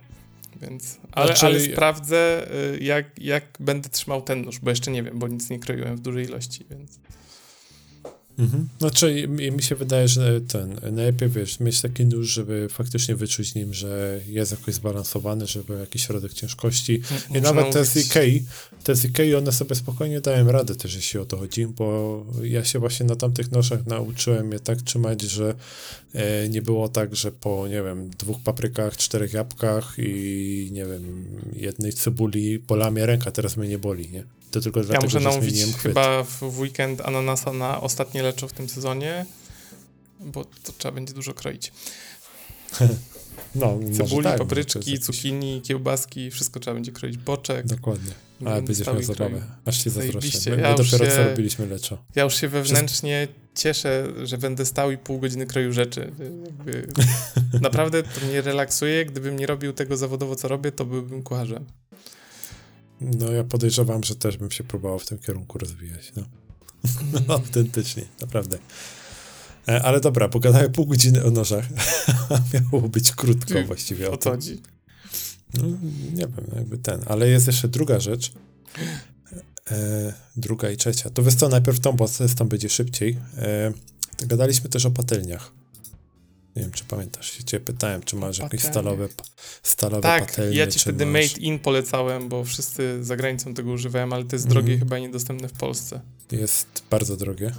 Więc, 0.62 0.98
ale, 1.12 1.26
znaczy... 1.26 1.46
ale 1.46 1.60
sprawdzę, 1.60 2.46
y, 2.74 2.78
jak, 2.84 3.06
jak 3.18 3.44
będę 3.60 3.88
trzymał 3.88 4.22
ten 4.22 4.44
nóż, 4.44 4.58
bo 4.58 4.70
jeszcze 4.70 4.90
nie 4.90 5.02
wiem, 5.02 5.18
bo 5.18 5.28
nic 5.28 5.50
nie 5.50 5.58
kroiłem 5.58 5.96
w 5.96 6.00
dużej 6.00 6.24
ilości, 6.24 6.66
więc... 6.70 7.00
Mhm. 8.38 8.68
Znaczy, 8.78 9.28
mi 9.28 9.62
się 9.62 9.74
wydaje, 9.74 10.08
że 10.08 10.40
ten, 10.40 10.80
najlepiej, 10.92 11.28
wiesz, 11.28 11.60
mieć 11.60 11.80
taki 11.80 12.06
nóż, 12.06 12.28
żeby 12.28 12.68
faktycznie 12.70 13.16
wyczuć 13.16 13.54
nim, 13.54 13.74
że 13.74 14.20
jest 14.28 14.50
jakoś 14.50 14.74
zbalansowany, 14.74 15.46
żeby 15.46 15.74
jakiś 15.74 16.06
środek 16.06 16.32
ciężkości. 16.32 17.00
I 17.34 17.40
nawet 17.40 17.72
te 17.72 17.84
z 17.84 17.96
Ikei, 17.96 18.44
te 18.84 18.94
z 18.94 19.04
Ikei, 19.04 19.34
one 19.34 19.52
sobie 19.52 19.74
spokojnie 19.74 20.20
dają 20.20 20.52
radę 20.52 20.74
też, 20.74 20.94
jeśli 20.94 21.20
o 21.20 21.24
to 21.24 21.36
chodzi, 21.36 21.66
bo 21.66 22.26
ja 22.42 22.64
się 22.64 22.78
właśnie 22.78 23.06
na 23.06 23.16
tamtych 23.16 23.52
nożach 23.52 23.86
nauczyłem 23.86 24.52
je 24.52 24.60
tak 24.60 24.82
trzymać, 24.82 25.22
że 25.22 25.54
e, 26.12 26.48
nie 26.48 26.62
było 26.62 26.88
tak, 26.88 27.16
że 27.16 27.32
po, 27.32 27.68
nie 27.68 27.82
wiem, 27.82 28.10
dwóch 28.10 28.36
paprykach, 28.44 28.96
czterech 28.96 29.32
jabłkach 29.32 29.94
i, 29.98 30.68
nie 30.72 30.86
wiem, 30.86 31.24
jednej 31.56 31.92
cebuli 31.92 32.58
bola 32.58 32.90
mnie 32.90 33.06
ręka, 33.06 33.30
teraz 33.30 33.56
mnie 33.56 33.68
nie 33.68 33.78
boli, 33.78 34.10
nie? 34.10 34.24
To 34.54 34.60
tylko 34.60 34.80
ja 34.80 34.86
dlatego, 34.86 35.06
muszę 35.06 35.20
namówić 35.20 35.64
chyba 35.82 36.22
w 36.22 36.58
weekend 36.58 37.00
ananasa 37.00 37.52
na 37.52 37.80
ostatnie 37.80 38.22
leczo 38.22 38.48
w 38.48 38.52
tym 38.52 38.68
sezonie, 38.68 39.26
bo 40.20 40.44
to 40.44 40.72
trzeba 40.78 40.94
będzie 40.94 41.14
dużo 41.14 41.34
kroić. 41.34 41.72
No, 43.54 43.78
Cebuli, 43.96 44.24
tak, 44.24 44.38
papryczki, 44.38 44.98
cukinii, 44.98 45.62
kiełbaski, 45.62 46.30
wszystko 46.30 46.60
trzeba 46.60 46.74
będzie 46.74 46.92
kroić, 46.92 47.16
boczek. 47.16 47.66
Dokładnie. 47.66 48.12
Ale 48.44 48.62
będziesz 48.62 48.86
miał 48.86 49.02
zabawę. 49.02 49.42
Aż 49.64 49.84
się 49.84 49.90
zazdroszczę. 49.90 50.50
My, 50.50 50.62
ja 50.62 50.70
my 50.70 50.76
dopiero 50.76 51.04
się, 51.04 51.10
co 51.10 51.24
robiliśmy 51.24 51.66
leczo. 51.66 52.04
Ja 52.14 52.22
już 52.24 52.34
się 52.34 52.48
wewnętrznie 52.48 53.28
cieszę, 53.54 54.08
że 54.24 54.38
będę 54.38 54.66
stał 54.66 54.90
i 54.90 54.98
pół 54.98 55.18
godziny 55.18 55.46
kroił 55.46 55.72
rzeczy. 55.72 56.12
Jakby, 56.44 56.86
naprawdę 57.68 58.02
to 58.02 58.26
mnie 58.26 58.42
relaksuje. 58.42 59.06
Gdybym 59.06 59.38
nie 59.38 59.46
robił 59.46 59.72
tego 59.72 59.96
zawodowo, 59.96 60.36
co 60.36 60.48
robię, 60.48 60.72
to 60.72 60.84
byłbym 60.84 61.22
kucharzem. 61.22 61.64
No 63.00 63.32
ja 63.32 63.44
podejrzewam, 63.44 64.04
że 64.04 64.16
też 64.16 64.36
bym 64.36 64.50
się 64.50 64.64
próbował 64.64 64.98
w 64.98 65.06
tym 65.06 65.18
kierunku 65.18 65.58
rozwijać. 65.58 66.12
No. 66.16 66.22
Mm. 67.12 67.30
Autentycznie, 67.40 68.04
naprawdę. 68.20 68.58
E, 69.68 69.82
ale 69.82 70.00
dobra, 70.00 70.28
pogadałem 70.28 70.72
pół 70.72 70.86
godziny 70.86 71.24
o 71.24 71.30
nożach. 71.30 71.64
Miało 72.54 72.88
być 72.88 73.12
krótko 73.12 73.62
właściwie. 73.66 74.10
O 74.10 74.16
co 74.16 74.30
chodzi? 74.30 74.62
No, 75.54 75.64
nie 76.12 76.26
wiem, 76.26 76.46
jakby 76.56 76.78
ten. 76.78 77.00
Ale 77.06 77.28
jest 77.28 77.46
jeszcze 77.46 77.68
druga 77.68 78.00
rzecz. 78.00 78.32
E, 79.70 80.12
druga 80.36 80.70
i 80.70 80.76
trzecia. 80.76 81.10
To 81.10 81.22
wiesz 81.22 81.34
co, 81.34 81.48
najpierw 81.48 81.80
tą, 81.80 81.92
bo 81.92 82.08
tam 82.36 82.48
będzie 82.48 82.68
szybciej. 82.68 83.18
E, 83.36 83.72
gadaliśmy 84.26 84.70
też 84.70 84.86
o 84.86 84.90
patelniach. 84.90 85.52
Nie 86.56 86.62
wiem, 86.62 86.70
czy 86.70 86.84
pamiętasz, 86.84 87.38
cię 87.46 87.60
pytałem, 87.60 88.02
czy 88.02 88.16
masz 88.16 88.38
jakieś 88.38 88.62
stalowe, 88.62 89.08
stalowe 89.62 90.02
tak, 90.02 90.26
patelnie. 90.26 90.56
ja 90.56 90.66
ci 90.66 90.78
wtedy 90.78 91.06
masz... 91.06 91.22
Made 91.22 91.40
In 91.40 91.58
polecałem, 91.58 92.28
bo 92.28 92.44
wszyscy 92.44 93.04
za 93.04 93.16
granicą 93.16 93.54
tego 93.54 93.70
używają, 93.70 94.12
ale 94.12 94.24
to 94.24 94.36
jest 94.36 94.48
drogie 94.48 94.68
mm. 94.68 94.78
chyba 94.78 94.98
niedostępne 94.98 95.48
w 95.48 95.52
Polsce. 95.52 96.00
Jest 96.32 96.82
bardzo 96.90 97.16
drogie. 97.16 97.52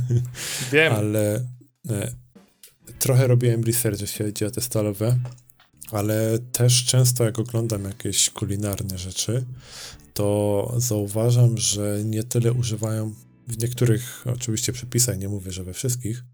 Wiem. 0.72 0.92
ale 0.92 1.46
e, 1.90 2.12
trochę 2.98 3.26
robiłem 3.26 3.64
research, 3.64 4.00
jeśli 4.00 4.24
chodzi 4.26 4.44
o 4.44 4.50
te 4.50 4.60
stalowe, 4.60 5.18
ale 5.90 6.38
też 6.52 6.84
często 6.84 7.24
jak 7.24 7.38
oglądam 7.38 7.84
jakieś 7.84 8.30
kulinarne 8.30 8.98
rzeczy, 8.98 9.44
to 10.14 10.74
zauważam, 10.76 11.58
że 11.58 12.00
nie 12.04 12.24
tyle 12.24 12.52
używają 12.52 13.14
w 13.48 13.58
niektórych 13.58 14.24
oczywiście 14.34 14.72
przepisach, 14.72 15.18
nie 15.18 15.28
mówię, 15.28 15.52
że 15.52 15.64
we 15.64 15.72
wszystkich, 15.72 16.24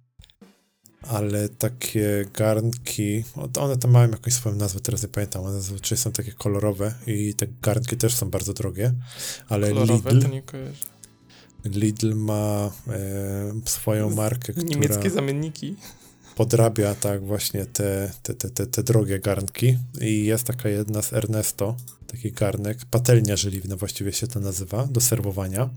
ale 1.03 1.48
takie 1.48 2.26
garnki, 2.34 3.24
one 3.59 3.76
tam 3.76 3.90
mają 3.90 4.11
jakąś 4.11 4.34
swoją 4.34 4.57
nazwę, 4.57 4.80
teraz 4.80 5.03
nie 5.03 5.09
pamiętam, 5.09 5.44
one 5.44 5.53
zazwyczaj 5.53 5.98
są 5.98 6.12
takie 6.12 6.32
kolorowe 6.32 6.94
i 7.07 7.34
te 7.34 7.46
garnki 7.62 7.96
też 7.96 8.14
są 8.14 8.30
bardzo 8.30 8.53
drogie, 8.53 8.92
ale 9.48 9.68
kolorowe, 9.68 10.11
Lidl, 10.11 10.26
to 10.26 10.32
nie 10.32 10.42
kojarzę. 10.42 10.88
Lidl 11.64 12.14
ma 12.14 12.70
e, 12.88 13.53
swoją 13.64 14.11
markę, 14.11 14.53
która... 14.53 14.68
Niemieckie 14.68 15.11
zamienniki. 15.11 15.76
Podrabia 16.36 16.94
tak 16.94 17.24
właśnie 17.24 17.66
te, 17.66 18.11
te, 18.22 18.34
te, 18.34 18.51
te, 18.51 18.66
te 18.66 18.82
drogie 18.82 19.18
garnki 19.18 19.78
i 20.01 20.24
jest 20.24 20.44
taka 20.44 20.68
jedna 20.68 21.03
z 21.03 21.12
Ernesto, 21.12 21.76
taki 22.11 22.32
garnek, 22.32 22.78
patelnia 22.90 23.36
żeliwna 23.36 23.76
właściwie 23.76 24.12
się 24.12 24.26
to 24.26 24.40
nazywa, 24.40 24.86
do 24.86 25.00
serwowania 25.00 25.70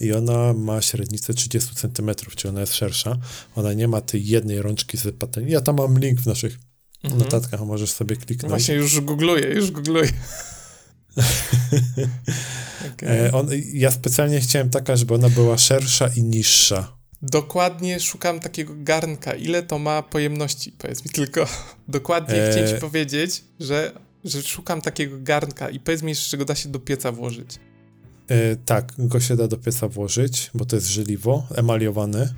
i 0.00 0.12
ona 0.12 0.52
ma 0.52 0.82
średnicę 0.82 1.34
30 1.34 1.74
cm, 1.74 2.10
czyli 2.36 2.50
ona 2.50 2.60
jest 2.60 2.74
szersza. 2.74 3.16
Ona 3.56 3.72
nie 3.72 3.88
ma 3.88 4.00
tej 4.00 4.26
jednej 4.26 4.62
rączki 4.62 4.96
z 4.96 5.16
patelni. 5.16 5.52
Ja 5.52 5.60
tam 5.60 5.76
mam 5.76 5.98
link 5.98 6.20
w 6.20 6.26
naszych 6.26 6.58
mhm. 7.04 7.22
notatkach, 7.22 7.60
możesz 7.60 7.92
sobie 7.92 8.16
kliknąć. 8.16 8.50
Właśnie 8.50 8.74
już 8.74 9.00
googluję, 9.00 9.46
już 9.46 9.70
googluję. 9.70 10.08
okay. 12.94 13.32
on, 13.32 13.48
ja 13.72 13.90
specjalnie 13.90 14.40
chciałem 14.40 14.70
taka, 14.70 14.96
żeby 14.96 15.14
ona 15.14 15.28
była 15.28 15.58
szersza 15.58 16.08
i 16.16 16.22
niższa. 16.22 17.00
Dokładnie 17.22 18.00
szukam 18.00 18.40
takiego 18.40 18.74
garnka. 18.76 19.34
Ile 19.34 19.62
to 19.62 19.78
ma 19.78 20.02
pojemności? 20.02 20.72
Powiedz 20.72 21.04
mi 21.04 21.10
tylko. 21.10 21.46
Dokładnie 21.88 22.34
e... 22.34 22.50
chciałem 22.50 22.68
ci 22.68 22.80
powiedzieć, 22.80 23.44
że, 23.60 23.92
że 24.24 24.42
szukam 24.42 24.80
takiego 24.80 25.16
garnka 25.20 25.70
i 25.70 25.80
powiedz 25.80 26.02
mi 26.02 26.08
jeszcze, 26.08 26.30
czego 26.30 26.44
da 26.44 26.54
się 26.54 26.68
do 26.68 26.80
pieca 26.80 27.12
włożyć. 27.12 27.58
E, 28.28 28.56
tak, 28.56 28.92
go 28.98 29.20
się 29.20 29.36
da 29.36 29.48
do 29.48 29.56
pieca 29.56 29.88
włożyć, 29.88 30.50
bo 30.54 30.64
to 30.64 30.76
jest 30.76 30.88
żeliwo, 30.88 31.46
emaliowane. 31.54 32.34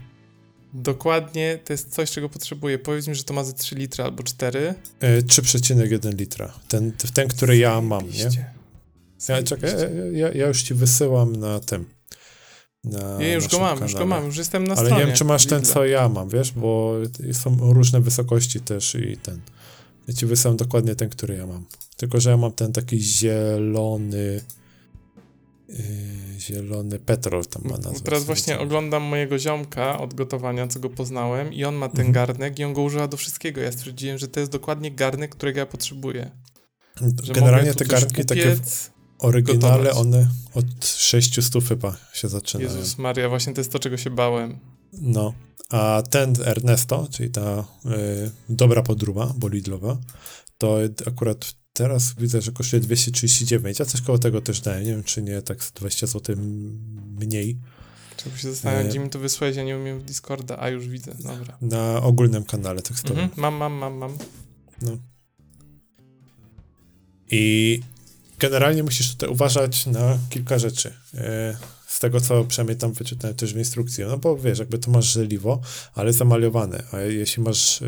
Dokładnie, 0.74 1.58
to 1.64 1.72
jest 1.72 1.94
coś, 1.94 2.10
czego 2.10 2.28
potrzebuję. 2.28 2.78
Powiedz 2.78 3.06
mi, 3.06 3.14
że 3.14 3.24
to 3.24 3.34
ma 3.34 3.44
ze 3.44 3.52
3 3.52 3.74
litry 3.74 4.04
albo 4.04 4.22
4. 4.22 4.74
E, 5.00 5.22
3,1 5.22 6.18
litra. 6.18 6.52
Ten, 6.68 6.92
ten 7.14 7.28
który 7.28 7.56
ja 7.56 7.80
mam, 7.80 8.10
nie? 8.10 8.28
Ja, 9.28 9.42
czekaj, 9.42 9.70
ja, 10.12 10.32
ja, 10.32 10.48
już 10.48 10.62
ci 10.62 10.74
wysyłam 10.74 11.36
na 11.36 11.60
tym. 11.60 11.84
Na 12.84 13.22
ja 13.22 13.34
już 13.34 13.48
go 13.48 13.58
mam, 13.58 13.68
kanale. 13.68 13.86
już 13.86 13.94
go 13.94 14.06
mam, 14.06 14.26
już 14.26 14.36
jestem 14.36 14.64
na 14.64 14.74
Ale 14.74 14.86
stronie. 14.86 15.00
nie 15.00 15.06
wiem, 15.06 15.16
czy 15.16 15.24
masz 15.24 15.46
ten, 15.46 15.64
co 15.64 15.84
ja 15.84 16.08
mam, 16.08 16.28
wiesz, 16.28 16.52
bo 16.52 16.94
są 17.32 17.56
różne 17.72 18.00
wysokości 18.00 18.60
też 18.60 18.94
i 18.94 19.16
ten. 19.16 19.40
Ja 20.08 20.14
ci 20.14 20.26
wysyłam 20.26 20.56
dokładnie 20.56 20.94
ten, 20.94 21.08
który 21.08 21.36
ja 21.36 21.46
mam. 21.46 21.64
Tylko, 21.96 22.20
że 22.20 22.30
ja 22.30 22.36
mam 22.36 22.52
ten 22.52 22.72
taki 22.72 23.00
zielony 23.00 24.40
Yy, 25.68 26.40
zielony 26.40 26.98
petrol 26.98 27.46
tam 27.46 27.62
ma 27.64 27.78
nazwę. 27.78 28.00
Teraz 28.04 28.24
właśnie 28.24 28.58
oglądam 28.58 29.02
mojego 29.02 29.38
ziomka 29.38 29.98
od 29.98 30.14
gotowania, 30.14 30.66
co 30.68 30.80
go 30.80 30.90
poznałem 30.90 31.52
i 31.52 31.64
on 31.64 31.74
ma 31.74 31.88
ten 31.88 32.06
mhm. 32.06 32.12
garnek 32.12 32.58
i 32.58 32.64
on 32.64 32.72
go 32.72 32.82
używa 32.82 33.08
do 33.08 33.16
wszystkiego. 33.16 33.60
Ja 33.60 33.72
stwierdziłem, 33.72 34.18
że 34.18 34.28
to 34.28 34.40
jest 34.40 34.52
dokładnie 34.52 34.90
garnek, 34.90 35.34
którego 35.34 35.60
ja 35.60 35.66
potrzebuję. 35.66 36.30
Że 37.22 37.32
Generalnie 37.32 37.74
te 37.74 37.84
garnki 37.84 38.24
takie 38.24 38.56
w 38.56 38.90
oryginale, 39.18 39.84
gotować. 39.84 39.96
one 39.96 40.28
od 40.54 40.86
600 40.86 41.64
chyba 41.68 41.96
się 42.12 42.28
zaczynają. 42.28 42.70
Jezus 42.70 42.98
Maria, 42.98 43.28
właśnie 43.28 43.54
to 43.54 43.60
jest 43.60 43.72
to, 43.72 43.78
czego 43.78 43.96
się 43.96 44.10
bałem. 44.10 44.58
No, 44.92 45.34
a 45.72 46.02
ten 46.10 46.34
Ernesto, 46.44 47.08
czyli 47.10 47.30
ta 47.30 47.64
y, 47.86 48.30
dobra 48.48 48.82
podruba, 48.82 49.34
bolidlowa, 49.36 49.98
to 50.58 50.78
akurat 51.06 51.54
Teraz 51.72 52.14
widzę, 52.18 52.42
że 52.42 52.52
kosztuje 52.52 52.80
239, 52.80 53.80
a 53.80 53.84
coś 53.84 54.00
koło 54.00 54.18
tego 54.18 54.40
też 54.40 54.60
dałem. 54.60 54.84
Nie 54.84 54.90
wiem, 54.90 55.04
czy 55.04 55.22
nie 55.22 55.42
tak 55.42 55.58
20 55.74 56.06
zł 56.06 56.36
mniej. 57.18 57.58
Czego 58.16 58.36
się 58.36 58.50
zastanawiam, 58.50 58.86
e... 58.86 58.88
gdzie 58.88 58.98
mi 58.98 59.10
to 59.10 59.18
wysłałeś, 59.18 59.56
ja 59.56 59.64
nie 59.64 59.76
umiem 59.76 60.00
w 60.00 60.04
Discorda, 60.04 60.58
a 60.58 60.68
już 60.68 60.88
widzę, 60.88 61.14
dobra. 61.14 61.58
Na 61.60 62.02
ogólnym 62.02 62.44
kanale 62.44 62.82
tekstowym. 62.82 63.24
Mhm, 63.24 63.40
mam, 63.40 63.54
mam, 63.54 63.72
mam, 63.72 63.94
mam. 63.94 64.18
No. 64.82 64.98
I 67.30 67.80
generalnie 68.38 68.82
musisz 68.82 69.12
tutaj 69.12 69.28
uważać 69.28 69.86
na 69.86 70.18
kilka 70.30 70.58
rzeczy. 70.58 70.92
Z 72.02 72.04
tego, 72.04 72.20
co 72.20 72.44
przynajmniej 72.44 72.76
tam 72.76 72.92
wyczytałem 72.92 73.36
też 73.36 73.54
w 73.54 73.58
instrukcji. 73.58 74.04
No 74.04 74.18
bo 74.18 74.36
wiesz, 74.36 74.58
jakby 74.58 74.78
to 74.78 74.90
masz 74.90 75.12
żeliwo, 75.12 75.60
ale 75.94 76.12
zamaliowane, 76.12 76.82
a 76.92 77.00
jeśli 77.00 77.42
masz 77.42 77.82
e, 77.82 77.86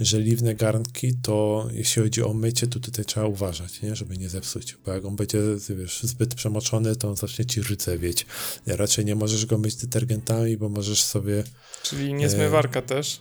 żeliwne 0.00 0.54
garnki, 0.54 1.14
to 1.22 1.68
jeśli 1.72 2.02
chodzi 2.02 2.22
o 2.22 2.34
mycie, 2.34 2.66
to 2.66 2.80
tutaj 2.80 3.04
trzeba 3.04 3.26
uważać, 3.26 3.82
nie? 3.82 3.96
żeby 3.96 4.16
nie 4.16 4.28
zepsuć, 4.28 4.76
bo 4.86 4.92
jak 4.92 5.04
on 5.04 5.16
będzie 5.16 5.38
wiesz, 5.68 6.02
zbyt 6.02 6.34
przemoczony, 6.34 6.96
to 6.96 7.08
on 7.08 7.16
zacznie 7.16 7.46
ci 7.46 7.60
rdzewieć. 7.60 8.26
Ja 8.66 8.76
raczej 8.76 9.04
nie 9.04 9.14
możesz 9.14 9.46
go 9.46 9.58
myć 9.58 9.76
detergentami, 9.76 10.56
bo 10.56 10.68
możesz 10.68 11.02
sobie... 11.02 11.44
Czyli 11.82 12.14
nie 12.14 12.30
zmywarka 12.30 12.78
e, 12.78 12.82
też? 12.82 13.20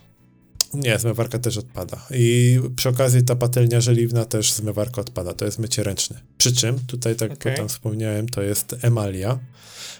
Nie, 0.73 0.99
zmywarka 0.99 1.39
też 1.39 1.57
odpada. 1.57 2.05
I 2.11 2.59
przy 2.75 2.89
okazji 2.89 3.23
ta 3.23 3.35
patelnia 3.35 3.81
żeliwna 3.81 4.25
też 4.25 4.53
zmywarka 4.53 5.01
odpada. 5.01 5.33
To 5.33 5.45
jest 5.45 5.59
mycie 5.59 5.83
ręczne. 5.83 6.19
Przy 6.37 6.55
czym, 6.55 6.79
tutaj 6.79 7.15
tak 7.15 7.31
okay. 7.31 7.55
tam 7.55 7.67
wspomniałem, 7.67 8.29
to 8.29 8.41
jest 8.41 8.75
emalia. 8.81 9.39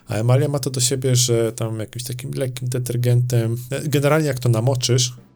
A 0.08 0.16
emalia 0.16 0.48
ma 0.48 0.60
to 0.60 0.70
do 0.70 0.80
siebie, 0.80 1.16
że 1.16 1.52
tam 1.54 1.80
jakimś 1.80 2.04
takim 2.04 2.32
lekkim 2.32 2.70
detergentem, 2.70 3.58
generalnie 3.84 4.28
jak 4.28 4.40
to 4.40 4.50
namoczysz, 4.50 5.14
E, 5.14 5.29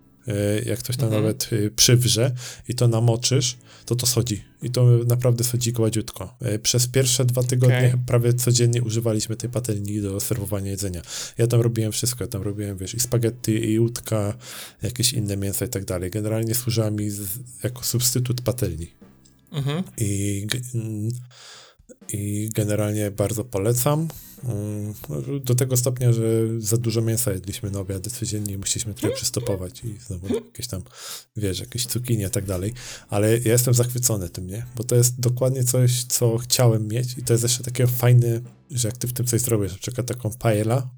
jak 0.66 0.82
coś 0.82 0.98
tam 0.98 1.06
mhm. 1.06 1.24
nawet 1.24 1.50
e, 1.52 1.70
przywrze 1.70 2.32
i 2.68 2.76
to 2.76 2.88
namoczysz, 2.88 3.58
to 3.86 3.96
to 3.96 4.06
schodzi. 4.06 4.44
I 4.62 4.70
to 4.70 4.86
naprawdę 5.08 5.44
schodzi 5.44 5.74
gładziutko. 5.74 6.36
E, 6.42 6.60
przez 6.60 6.88
pierwsze 6.88 7.26
dwa 7.26 7.44
tygodnie 7.44 7.88
okay. 7.88 8.00
prawie 8.06 8.34
codziennie 8.34 8.82
używaliśmy 8.82 9.36
tej 9.36 9.50
patelni 9.50 10.02
do 10.02 10.20
serwowania 10.20 10.72
jedzenia. 10.72 11.02
Ja 11.38 11.48
tam 11.48 11.62
robiłem 11.62 11.92
wszystko. 11.92 12.24
Ja 12.24 12.28
tam 12.28 12.42
robiłem, 12.42 12.78
wiesz, 12.78 12.94
i 12.94 13.00
spaghetti, 13.00 13.72
i 13.72 13.80
łódka, 13.80 14.34
jakieś 14.82 15.14
inne 15.14 15.38
mięsa 15.38 15.66
i 15.66 15.70
tak 15.70 15.86
dalej. 15.86 16.12
Generalnie 16.12 16.56
służyła 16.56 16.92
mi 16.92 17.10
z, 17.10 17.22
jako 17.64 17.84
substytut 17.84 18.42
patelni. 18.42 18.88
Mhm. 19.52 19.84
I, 19.98 20.48
mm, 20.76 21.10
I 22.14 22.50
generalnie 22.54 23.12
bardzo 23.12 23.44
polecam. 23.44 24.08
Mm, 24.44 24.94
do 25.44 25.56
tego 25.56 25.78
stopnia, 25.78 26.14
że 26.14 26.24
za 26.60 26.78
dużo 26.78 27.02
mięsa 27.02 27.32
jedliśmy 27.32 27.72
na 27.72 27.80
obiady 27.80 28.10
codziennie 28.10 28.54
i 28.54 28.58
musieliśmy 28.58 28.94
trochę 28.94 29.16
przystopować 29.16 29.84
i 29.84 29.98
znowu 30.08 30.36
jakieś 30.36 30.68
tam, 30.68 30.82
wiesz, 31.36 31.60
jakieś 31.60 31.86
cukinie 31.86 32.26
i 32.26 32.30
tak 32.30 32.46
dalej. 32.46 32.74
Ale 33.10 33.38
ja 33.38 33.52
jestem 33.52 33.74
zachwycony 33.74 34.30
tym, 34.30 34.48
nie? 34.48 34.66
Bo 34.76 34.84
to 34.84 34.96
jest 34.96 35.20
dokładnie 35.20 35.64
coś, 35.64 36.04
co 36.04 36.38
chciałem 36.38 36.88
mieć 36.88 37.18
i 37.18 37.24
to 37.24 37.34
jest 37.34 37.44
jeszcze 37.44 37.64
takie 37.64 37.88
fajne, 37.88 38.42
że 38.72 38.88
jak 38.88 38.98
ty 38.98 39.08
w 39.08 39.14
tym 39.14 39.26
coś 39.26 39.42
zrobisz, 39.42 39.72
na 39.72 39.78
przykład 39.78 40.08
taką 40.08 40.30
paella, 40.32 40.90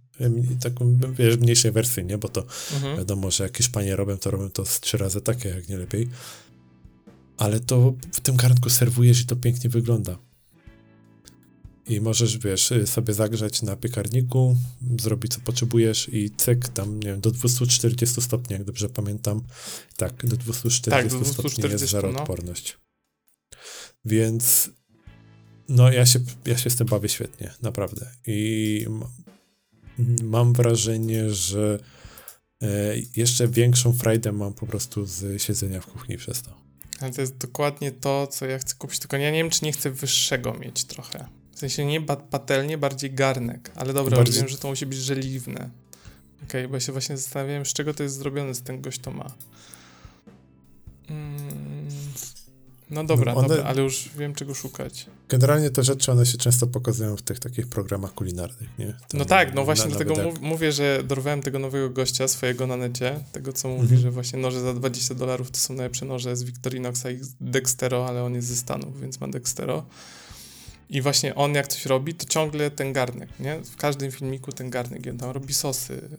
taką, 0.59 0.99
wiesz, 1.17 1.37
mniejszej 1.37 1.71
wersji, 1.71 2.05
nie? 2.05 2.17
Bo 2.17 2.29
to 2.29 2.45
mhm. 2.73 2.97
wiadomo, 2.97 3.31
że 3.31 3.43
jak 3.43 3.57
Hiszpanie 3.57 3.95
robią, 3.95 4.17
to 4.17 4.31
robią 4.31 4.49
to 4.49 4.65
z 4.65 4.79
trzy 4.79 4.97
razy 4.97 5.21
takie, 5.21 5.49
jak 5.49 5.69
nie 5.69 5.77
lepiej. 5.77 6.09
Ale 7.37 7.59
to 7.59 7.93
w 8.11 8.19
tym 8.19 8.35
garnku 8.35 8.69
serwujesz 8.69 9.21
i 9.21 9.25
to 9.25 9.35
pięknie 9.35 9.69
wygląda 9.69 10.17
i 11.87 12.01
możesz, 12.01 12.37
wiesz, 12.37 12.73
sobie 12.85 13.13
zagrzać 13.13 13.61
na 13.61 13.75
piekarniku, 13.75 14.57
zrobić 14.99 15.33
co 15.33 15.39
potrzebujesz 15.39 16.09
i 16.13 16.31
cyk, 16.37 16.69
tam, 16.69 16.99
nie 16.99 17.07
wiem, 17.07 17.21
do 17.21 17.31
240 17.31 18.21
stopni, 18.21 18.53
jak 18.53 18.63
dobrze 18.63 18.89
pamiętam. 18.89 19.41
Tak, 19.97 20.25
do 20.25 20.37
240, 20.37 20.89
tak, 20.89 21.07
do 21.07 21.09
240 21.09 21.51
stopni 21.51 21.71
jest 21.71 21.91
żaroodporność. 21.91 22.77
No. 22.77 22.85
Więc 24.05 24.69
no 25.69 25.91
ja 25.91 26.05
się, 26.05 26.19
ja 26.45 26.57
się 26.57 26.69
z 26.69 26.75
tym 26.75 26.87
bawię 26.87 27.09
świetnie, 27.09 27.53
naprawdę. 27.61 28.11
I 28.27 28.85
mam 30.23 30.53
wrażenie, 30.53 31.29
że 31.29 31.79
e, 32.61 32.67
jeszcze 33.15 33.47
większą 33.47 33.93
frajdę 33.93 34.31
mam 34.31 34.53
po 34.53 34.67
prostu 34.67 35.05
z 35.05 35.41
siedzenia 35.41 35.81
w 35.81 35.85
kuchni 35.85 36.17
przez 36.17 36.41
to. 36.41 36.65
Ale 36.99 37.11
to 37.11 37.21
jest 37.21 37.37
dokładnie 37.37 37.91
to, 37.91 38.27
co 38.27 38.45
ja 38.45 38.59
chcę 38.59 38.75
kupić, 38.75 38.99
tylko 38.99 39.17
ja 39.17 39.31
nie 39.31 39.37
wiem, 39.37 39.49
czy 39.49 39.65
nie 39.65 39.71
chcę 39.71 39.91
wyższego 39.91 40.53
mieć 40.53 40.83
trochę. 40.83 41.25
W 41.55 41.59
sensie 41.59 41.85
nie 41.85 42.01
patelnie, 42.01 42.77
bardziej 42.77 43.11
garnek. 43.11 43.71
Ale 43.75 43.93
dobra, 43.93 44.17
bardziej... 44.17 44.35
wiem, 44.41 44.47
że 44.47 44.57
to 44.57 44.67
musi 44.67 44.85
być 44.85 44.99
żeliwne. 44.99 45.69
Okej, 46.37 46.61
okay, 46.61 46.67
bo 46.67 46.75
ja 46.75 46.79
się 46.79 46.91
właśnie 46.91 47.17
zastanawiałem, 47.17 47.65
z 47.65 47.73
czego 47.73 47.93
to 47.93 48.03
jest 48.03 48.17
zrobione, 48.17 48.53
z 48.53 48.61
ten 48.61 48.81
gość 48.81 48.99
to 48.99 49.11
ma. 49.11 49.31
Mm. 51.09 51.45
No 52.89 53.03
dobra, 53.03 53.33
no 53.33 53.39
one... 53.39 53.47
dobra, 53.47 53.63
ale 53.63 53.81
już 53.81 54.09
wiem, 54.17 54.35
czego 54.35 54.53
szukać. 54.53 55.05
Generalnie 55.29 55.69
te 55.69 55.83
rzeczy, 55.83 56.11
one 56.11 56.25
się 56.25 56.37
często 56.37 56.67
pokazują 56.67 57.17
w 57.17 57.21
tych 57.21 57.39
takich 57.39 57.67
programach 57.67 58.13
kulinarnych, 58.13 58.69
nie? 58.79 58.93
To 59.07 59.17
no 59.17 59.25
tak, 59.25 59.53
no 59.53 59.65
właśnie 59.65 59.87
dlatego 59.89 60.13
jak... 60.15 60.41
mówię, 60.41 60.71
że 60.71 61.03
dorwałem 61.03 61.41
tego 61.41 61.59
nowego 61.59 61.89
gościa 61.89 62.27
swojego 62.27 62.67
na 62.67 62.77
necie, 62.77 63.19
tego 63.31 63.53
co 63.53 63.67
mówi, 63.67 63.81
mhm. 63.81 64.01
że 64.01 64.11
właśnie 64.11 64.39
noże 64.39 64.61
za 64.61 64.73
20 64.73 65.15
dolarów 65.15 65.51
to 65.51 65.57
są 65.57 65.73
najlepsze 65.73 66.05
noże 66.05 66.35
z 66.35 66.43
Victorinoxa 66.43 67.11
i 67.11 67.19
Dextero, 67.41 68.07
ale 68.07 68.23
on 68.23 68.33
jest 68.33 68.47
ze 68.47 68.55
Stanów, 68.55 69.01
więc 69.01 69.19
ma 69.19 69.27
Dextero. 69.27 69.85
I 70.89 71.01
właśnie 71.01 71.35
on 71.35 71.55
jak 71.55 71.67
coś 71.67 71.85
robi, 71.85 72.13
to 72.13 72.25
ciągle 72.25 72.71
ten 72.71 72.93
garnek, 72.93 73.29
nie? 73.39 73.59
W 73.59 73.75
każdym 73.75 74.11
filmiku 74.11 74.51
ten 74.51 74.69
garnek, 74.69 75.07
on 75.11 75.17
tam 75.17 75.31
robi 75.31 75.53
sosy, 75.53 76.09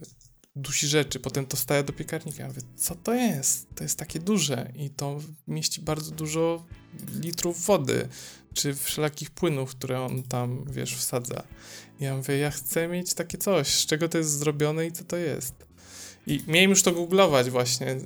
dusi 0.56 0.86
rzeczy, 0.86 1.20
potem 1.20 1.46
to 1.46 1.56
staje 1.56 1.82
do 1.82 1.92
piekarnika. 1.92 2.42
Ja 2.42 2.48
mówię, 2.48 2.62
co 2.76 2.94
to 2.94 3.14
jest? 3.14 3.66
To 3.74 3.84
jest 3.84 3.98
takie 3.98 4.18
duże 4.18 4.72
i 4.74 4.90
to 4.90 5.20
mieści 5.48 5.80
bardzo 5.80 6.10
dużo 6.10 6.64
litrów 7.20 7.66
wody. 7.66 8.08
czy 8.54 8.74
wszelakich 8.74 9.30
płynów, 9.30 9.70
które 9.70 10.00
on 10.00 10.22
tam, 10.22 10.64
wiesz, 10.70 10.96
wsadza. 10.96 11.42
I 12.00 12.04
ja 12.04 12.16
mówię, 12.16 12.38
ja 12.38 12.50
chcę 12.50 12.88
mieć 12.88 13.14
takie 13.14 13.38
coś, 13.38 13.68
z 13.68 13.86
czego 13.86 14.08
to 14.08 14.18
jest 14.18 14.38
zrobione 14.38 14.86
i 14.86 14.92
co 14.92 15.04
to 15.04 15.16
jest. 15.16 15.54
I 16.26 16.42
miałem 16.46 16.70
już 16.70 16.82
to 16.82 16.92
googlować 16.92 17.50
właśnie, 17.50 17.96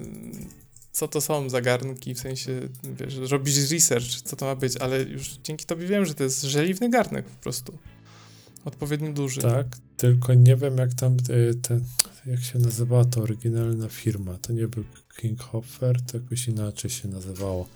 co 0.93 1.09
to 1.09 1.21
są 1.21 1.51
zagarnki, 1.51 2.15
w 2.15 2.21
sensie, 2.21 2.61
wiesz, 3.01 3.17
robić 3.17 3.57
research, 3.73 4.23
co 4.25 4.37
to 4.37 4.47
ma 4.47 4.57
być, 4.57 4.77
ale 4.77 5.03
już 5.03 5.29
dzięki 5.45 5.67
tobie 5.67 5.87
wiem, 5.87 6.07
że 6.07 6.15
to 6.15 6.25
jest 6.25 6.43
żeliwny 6.43 6.91
garnek 6.91 7.27
po 7.27 7.43
prostu. 7.43 7.79
Odpowiednio 8.65 9.13
duży. 9.13 9.41
Tak, 9.41 9.67
tylko 9.97 10.35
nie 10.35 10.57
wiem 10.57 10.77
jak 10.77 10.95
tam 10.95 11.17
y, 11.31 11.55
ten, 11.55 11.85
jak 12.27 12.41
się 12.41 12.59
nazywała 12.59 13.05
ta 13.05 13.21
oryginalna 13.21 13.89
firma. 13.89 14.39
To 14.39 14.53
nie 14.53 14.69
był 14.69 14.85
Kinghofer, 15.17 16.03
to 16.03 16.19
jakoś 16.19 16.49
inaczej 16.49 16.91
się 16.91 17.09
nazywało. 17.09 17.69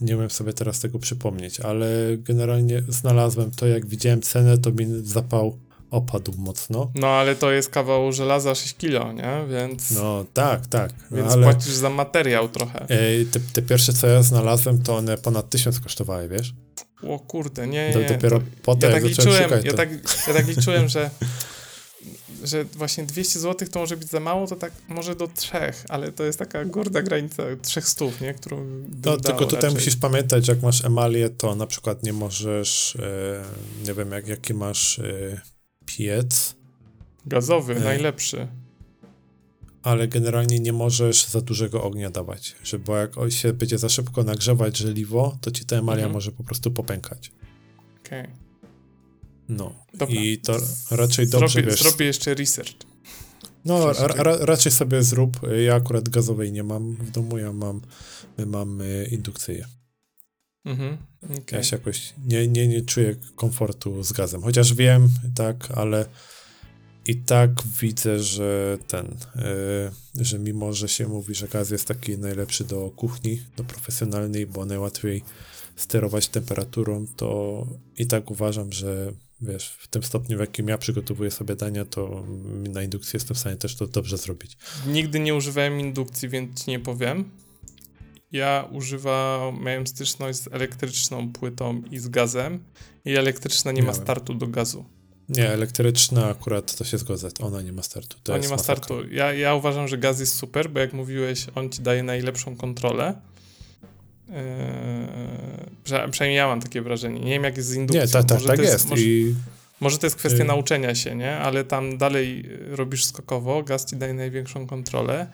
Nie 0.00 0.16
umiem 0.16 0.30
sobie 0.30 0.52
teraz 0.52 0.80
tego 0.80 0.98
przypomnieć, 0.98 1.60
ale 1.60 2.16
generalnie 2.18 2.82
znalazłem 2.88 3.50
to, 3.50 3.66
jak 3.66 3.86
widziałem 3.86 4.22
cenę, 4.22 4.58
to 4.58 4.72
mi 4.72 4.86
zapał 5.02 5.58
opadł 5.94 6.32
mocno. 6.38 6.90
No, 6.94 7.06
ale 7.06 7.36
to 7.36 7.50
jest 7.52 7.70
kawał 7.70 8.12
żelaza 8.12 8.54
6 8.54 8.76
kilo, 8.76 9.12
nie? 9.12 9.44
Więc... 9.50 9.90
No, 9.90 10.24
tak, 10.34 10.66
tak. 10.66 10.90
Więc 11.10 11.32
ale, 11.32 11.42
płacisz 11.42 11.74
za 11.74 11.90
materiał 11.90 12.48
trochę. 12.48 12.86
Ej, 12.88 13.26
te, 13.26 13.40
te, 13.52 13.62
pierwsze, 13.62 13.92
co 13.92 14.06
ja 14.06 14.22
znalazłem, 14.22 14.82
to 14.82 14.96
one 14.96 15.18
ponad 15.18 15.50
1000 15.50 15.80
kosztowały, 15.80 16.28
wiesz? 16.28 16.54
O 17.08 17.18
kurde, 17.18 17.66
nie, 17.66 17.90
nie. 17.90 18.08
dopiero 18.08 18.38
to, 18.38 18.44
potem, 18.62 18.90
ja 18.90 18.96
tak 18.96 19.04
liczyłem, 19.04 19.42
szukać, 19.42 19.64
ja, 19.64 19.72
tak, 19.72 19.88
ja 20.28 20.34
tak 20.34 20.48
liczyłem, 20.48 20.88
że 20.88 21.10
że 22.44 22.64
właśnie 22.64 23.04
200 23.04 23.40
zł 23.40 23.68
to 23.68 23.80
może 23.80 23.96
być 23.96 24.08
za 24.08 24.20
mało, 24.20 24.46
to 24.46 24.56
tak 24.56 24.72
może 24.88 25.16
do 25.16 25.28
trzech, 25.28 25.84
ale 25.88 26.12
to 26.12 26.24
jest 26.24 26.38
taka 26.38 26.64
gorda 26.64 27.02
granica 27.02 27.42
trzech 27.62 27.88
stów, 27.88 28.20
nie? 28.20 28.34
Którą 28.34 28.66
No 29.04 29.16
tylko 29.16 29.44
tutaj 29.44 29.56
raczej. 29.56 29.74
musisz 29.74 29.96
pamiętać, 29.96 30.48
jak 30.48 30.62
masz 30.62 30.84
emalię, 30.84 31.30
to 31.30 31.54
na 31.54 31.66
przykład 31.66 32.02
nie 32.02 32.12
możesz, 32.12 32.96
e, 32.96 33.44
nie 33.86 33.94
wiem, 33.94 34.10
jak, 34.10 34.28
jaki 34.28 34.54
masz 34.54 34.98
e, 34.98 35.40
piec. 35.86 36.56
Gazowy, 37.26 37.76
e, 37.76 37.80
najlepszy. 37.80 38.48
Ale 39.82 40.08
generalnie 40.08 40.58
nie 40.58 40.72
możesz 40.72 41.26
za 41.26 41.40
dużego 41.40 41.82
ognia 41.82 42.10
dawać, 42.10 42.56
że 42.62 42.78
bo 42.78 42.96
jak 42.96 43.12
się 43.28 43.52
będzie 43.52 43.78
za 43.78 43.88
szybko 43.88 44.22
nagrzewać 44.22 44.76
żeliwo, 44.76 45.38
to 45.40 45.50
ci 45.50 45.64
ta 45.64 45.76
emalia 45.76 46.02
mhm. 46.02 46.12
może 46.12 46.32
po 46.32 46.44
prostu 46.44 46.70
popękać. 46.70 47.32
Okej. 48.00 48.20
Okay. 48.20 48.34
No. 49.48 49.74
Dobra. 49.94 50.20
I 50.20 50.38
to 50.38 50.56
raczej 50.90 51.28
dobrze 51.28 51.48
zrobię, 51.48 51.70
wiesz. 51.70 51.82
Zrobię 51.82 52.06
jeszcze 52.06 52.34
research. 52.34 52.74
No, 53.64 53.92
ra, 53.92 54.36
raczej 54.40 54.72
sobie 54.72 55.02
zrób. 55.02 55.40
Ja 55.66 55.74
akurat 55.74 56.08
gazowej 56.08 56.52
nie 56.52 56.62
mam 56.62 56.96
w 56.96 57.10
domu, 57.10 57.38
ja 57.38 57.52
mam, 57.52 57.80
my 58.38 58.46
mamy 58.46 59.08
indukcyję. 59.10 59.66
Mhm, 60.64 60.98
okay. 61.24 61.58
Ja 61.58 61.62
się 61.62 61.76
jakoś 61.76 62.14
nie, 62.26 62.48
nie, 62.48 62.68
nie 62.68 62.82
czuję 62.82 63.16
komfortu 63.36 64.02
z 64.02 64.12
gazem. 64.12 64.42
Chociaż 64.42 64.74
wiem, 64.74 65.08
tak, 65.34 65.70
ale 65.70 66.06
i 67.06 67.16
tak 67.16 67.50
widzę, 67.80 68.20
że 68.20 68.78
ten, 68.86 69.16
yy, 70.16 70.24
że 70.24 70.38
mimo, 70.38 70.72
że 70.72 70.88
się 70.88 71.08
mówi, 71.08 71.34
że 71.34 71.48
gaz 71.48 71.70
jest 71.70 71.88
taki 71.88 72.18
najlepszy 72.18 72.64
do 72.64 72.90
kuchni, 72.90 73.42
do 73.56 73.64
profesjonalnej, 73.64 74.46
bo 74.46 74.64
najłatwiej 74.64 75.22
sterować 75.76 76.28
temperaturą, 76.28 77.06
to 77.16 77.66
i 77.98 78.06
tak 78.06 78.30
uważam, 78.30 78.72
że 78.72 79.12
wiesz, 79.40 79.76
w 79.78 79.88
tym 79.88 80.02
stopniu, 80.02 80.36
w 80.36 80.40
jakim 80.40 80.68
ja 80.68 80.78
przygotowuję 80.78 81.30
sobie 81.30 81.56
dania, 81.56 81.84
to 81.84 82.24
na 82.72 82.82
indukcji 82.82 83.16
jestem 83.16 83.36
w 83.36 83.38
stanie 83.38 83.56
też 83.56 83.76
to 83.76 83.86
dobrze 83.86 84.18
zrobić. 84.18 84.56
Nigdy 84.86 85.20
nie 85.20 85.34
używałem 85.34 85.80
indukcji, 85.80 86.28
więc 86.28 86.66
nie 86.66 86.80
powiem. 86.80 87.30
Ja 88.34 88.68
używam, 88.72 89.64
miałem 89.64 89.86
styczność 89.86 90.38
z 90.38 90.48
elektryczną 90.52 91.32
płytą 91.32 91.82
i 91.90 91.98
z 91.98 92.08
gazem 92.08 92.64
i 93.04 93.16
elektryczna 93.16 93.72
nie 93.72 93.82
Miałem. 93.82 93.96
ma 93.96 94.02
startu 94.02 94.34
do 94.34 94.46
gazu. 94.46 94.84
Nie, 95.28 95.48
elektryczna 95.48 96.28
akurat 96.28 96.76
to 96.76 96.84
się 96.84 96.98
zgodzę, 96.98 97.28
ona 97.40 97.62
nie 97.62 97.72
ma 97.72 97.82
startu. 97.82 98.16
To, 98.22 98.32
to 98.32 98.38
nie 98.38 98.48
ma 98.48 98.58
startu. 98.58 98.94
Ja, 99.10 99.32
ja 99.32 99.54
uważam, 99.54 99.88
że 99.88 99.98
gaz 99.98 100.20
jest 100.20 100.34
super, 100.34 100.70
bo 100.70 100.80
jak 100.80 100.92
mówiłeś, 100.92 101.46
on 101.54 101.70
ci 101.70 101.82
daje 101.82 102.02
najlepszą 102.02 102.56
kontrolę 102.56 103.14
Yy, 104.28 106.10
przynajmniej 106.10 106.36
ja 106.36 106.46
mam 106.46 106.60
takie 106.60 106.82
wrażenie. 106.82 107.20
Nie 107.20 107.30
wiem, 107.30 107.44
jak 107.44 107.56
jest 107.56 107.68
z 107.68 107.74
indukcją. 107.74 108.00
Nie, 108.00 108.08
tak, 108.08 108.24
tak, 108.24 108.42
tak 108.42 108.58
jest. 108.58 108.72
jest. 108.72 108.88
Może, 108.88 109.02
I... 109.02 109.34
może, 109.80 109.98
to 109.98 110.06
jest 110.06 110.16
kwestia 110.16 110.42
y... 110.42 110.46
nauczenia 110.46 110.94
się, 110.94 111.14
nie? 111.14 111.36
Ale 111.36 111.64
tam 111.64 111.98
dalej 111.98 112.48
robisz 112.70 113.04
skokowo, 113.04 113.62
gaz 113.62 113.84
ci 113.84 113.96
daje 113.96 114.14
największą 114.14 114.66
kontrolę 114.66 115.26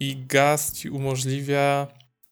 i 0.00 0.16
gaz 0.28 0.72
ci 0.72 0.90
umożliwia 0.90 1.86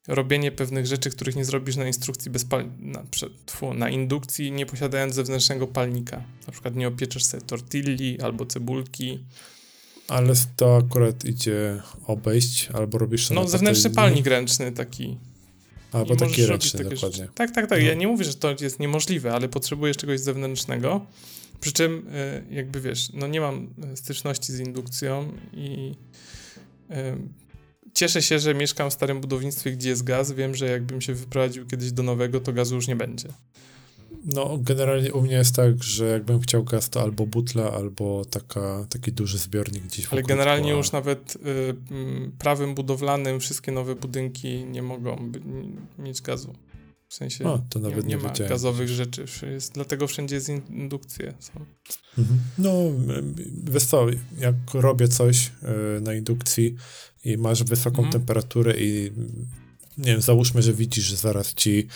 robienie 0.08 0.52
pewnych 0.52 0.86
rzeczy, 0.86 1.10
których 1.10 1.36
nie 1.36 1.44
zrobisz 1.44 1.76
na 1.76 1.86
instrukcji 1.86 2.30
bez 2.30 2.44
pal... 2.44 2.70
na, 2.78 3.02
tfu, 3.46 3.74
na 3.74 3.90
indukcji, 3.90 4.52
nie 4.52 4.66
posiadając 4.66 5.14
zewnętrznego 5.14 5.66
palnika. 5.66 6.22
Na 6.46 6.52
przykład 6.52 6.76
nie 6.76 6.88
opieczesz 6.88 7.24
sobie 7.24 7.42
tortilli 7.42 8.20
albo 8.20 8.46
cebulki. 8.46 9.24
Ale 10.08 10.34
to 10.56 10.76
akurat 10.76 11.24
idzie 11.24 11.82
obejść, 12.06 12.68
albo 12.72 12.98
robisz 12.98 13.28
to 13.28 13.34
No, 13.34 13.48
zewnętrzny 13.48 13.90
palnik 13.90 14.26
ręczny 14.26 14.72
taki. 14.72 15.18
Albo 15.92 16.16
taki 16.16 16.46
ręczny, 16.46 16.84
dokładnie. 16.84 17.18
Rzeczy. 17.18 17.32
Tak, 17.34 17.50
tak, 17.50 17.66
tak. 17.66 17.80
No. 17.80 17.86
Ja 17.86 17.94
nie 17.94 18.08
mówię, 18.08 18.24
że 18.24 18.34
to 18.34 18.56
jest 18.60 18.80
niemożliwe, 18.80 19.32
ale 19.32 19.48
potrzebujesz 19.48 19.96
czegoś 19.96 20.20
zewnętrznego. 20.20 21.06
Przy 21.60 21.72
czym, 21.72 22.06
e, 22.12 22.42
jakby 22.50 22.80
wiesz, 22.80 23.08
no 23.12 23.26
nie 23.26 23.40
mam 23.40 23.74
styczności 23.94 24.52
z 24.52 24.60
indukcją 24.60 25.32
i 25.52 25.94
e, 26.90 27.16
cieszę 27.94 28.22
się, 28.22 28.38
że 28.38 28.54
mieszkam 28.54 28.90
w 28.90 28.92
starym 28.92 29.20
budownictwie, 29.20 29.72
gdzie 29.72 29.88
jest 29.88 30.04
gaz. 30.04 30.32
Wiem, 30.32 30.54
że 30.54 30.66
jakbym 30.66 31.00
się 31.00 31.14
wyprowadził 31.14 31.66
kiedyś 31.66 31.92
do 31.92 32.02
nowego, 32.02 32.40
to 32.40 32.52
gazu 32.52 32.74
już 32.74 32.88
nie 32.88 32.96
będzie. 32.96 33.28
No, 34.24 34.58
generalnie 34.60 35.12
u 35.12 35.22
mnie 35.22 35.34
jest 35.34 35.56
tak, 35.56 35.82
że 35.82 36.06
jakbym 36.06 36.40
chciał 36.40 36.64
gaz, 36.64 36.90
to 36.90 37.02
albo 37.02 37.26
butla, 37.26 37.72
albo 37.72 38.24
taka, 38.24 38.86
taki 38.88 39.12
duży 39.12 39.38
zbiornik 39.38 39.84
gdzieś 39.84 40.06
Ale 40.12 40.22
generalnie 40.22 40.70
już 40.70 40.92
nawet 40.92 41.36
y, 41.36 41.40
prawem 42.38 42.74
budowlanym 42.74 43.40
wszystkie 43.40 43.72
nowe 43.72 43.94
budynki 43.94 44.64
nie 44.64 44.82
mogą 44.82 45.32
mieć 45.98 46.22
gazu. 46.22 46.54
W 47.14 47.16
sensie 47.16 47.44
o, 47.44 47.60
to 47.68 47.78
nawet 47.78 48.04
nie, 48.04 48.16
nie, 48.16 48.22
nie 48.22 48.22
ma 48.22 48.48
gazowych 48.48 48.88
rzeczy. 48.88 49.24
Jest, 49.42 49.72
dlatego 49.72 50.06
wszędzie 50.06 50.34
jest 50.34 50.48
indukcje. 50.48 51.34
Są. 51.40 51.52
Mhm. 52.18 52.40
No, 52.58 52.72
wiesz 53.64 53.84
co, 53.84 54.06
jak 54.38 54.54
robię 54.74 55.08
coś 55.08 55.46
y, 55.46 56.00
na 56.00 56.14
indukcji 56.14 56.76
i 57.24 57.38
masz 57.38 57.64
wysoką 57.64 57.96
mhm. 57.96 58.12
temperaturę 58.12 58.74
i 58.78 59.12
nie 59.98 60.12
wiem, 60.12 60.22
załóżmy, 60.22 60.62
że 60.62 60.72
widzisz, 60.72 61.04
że 61.04 61.16
zaraz 61.16 61.54
ci 61.54 61.88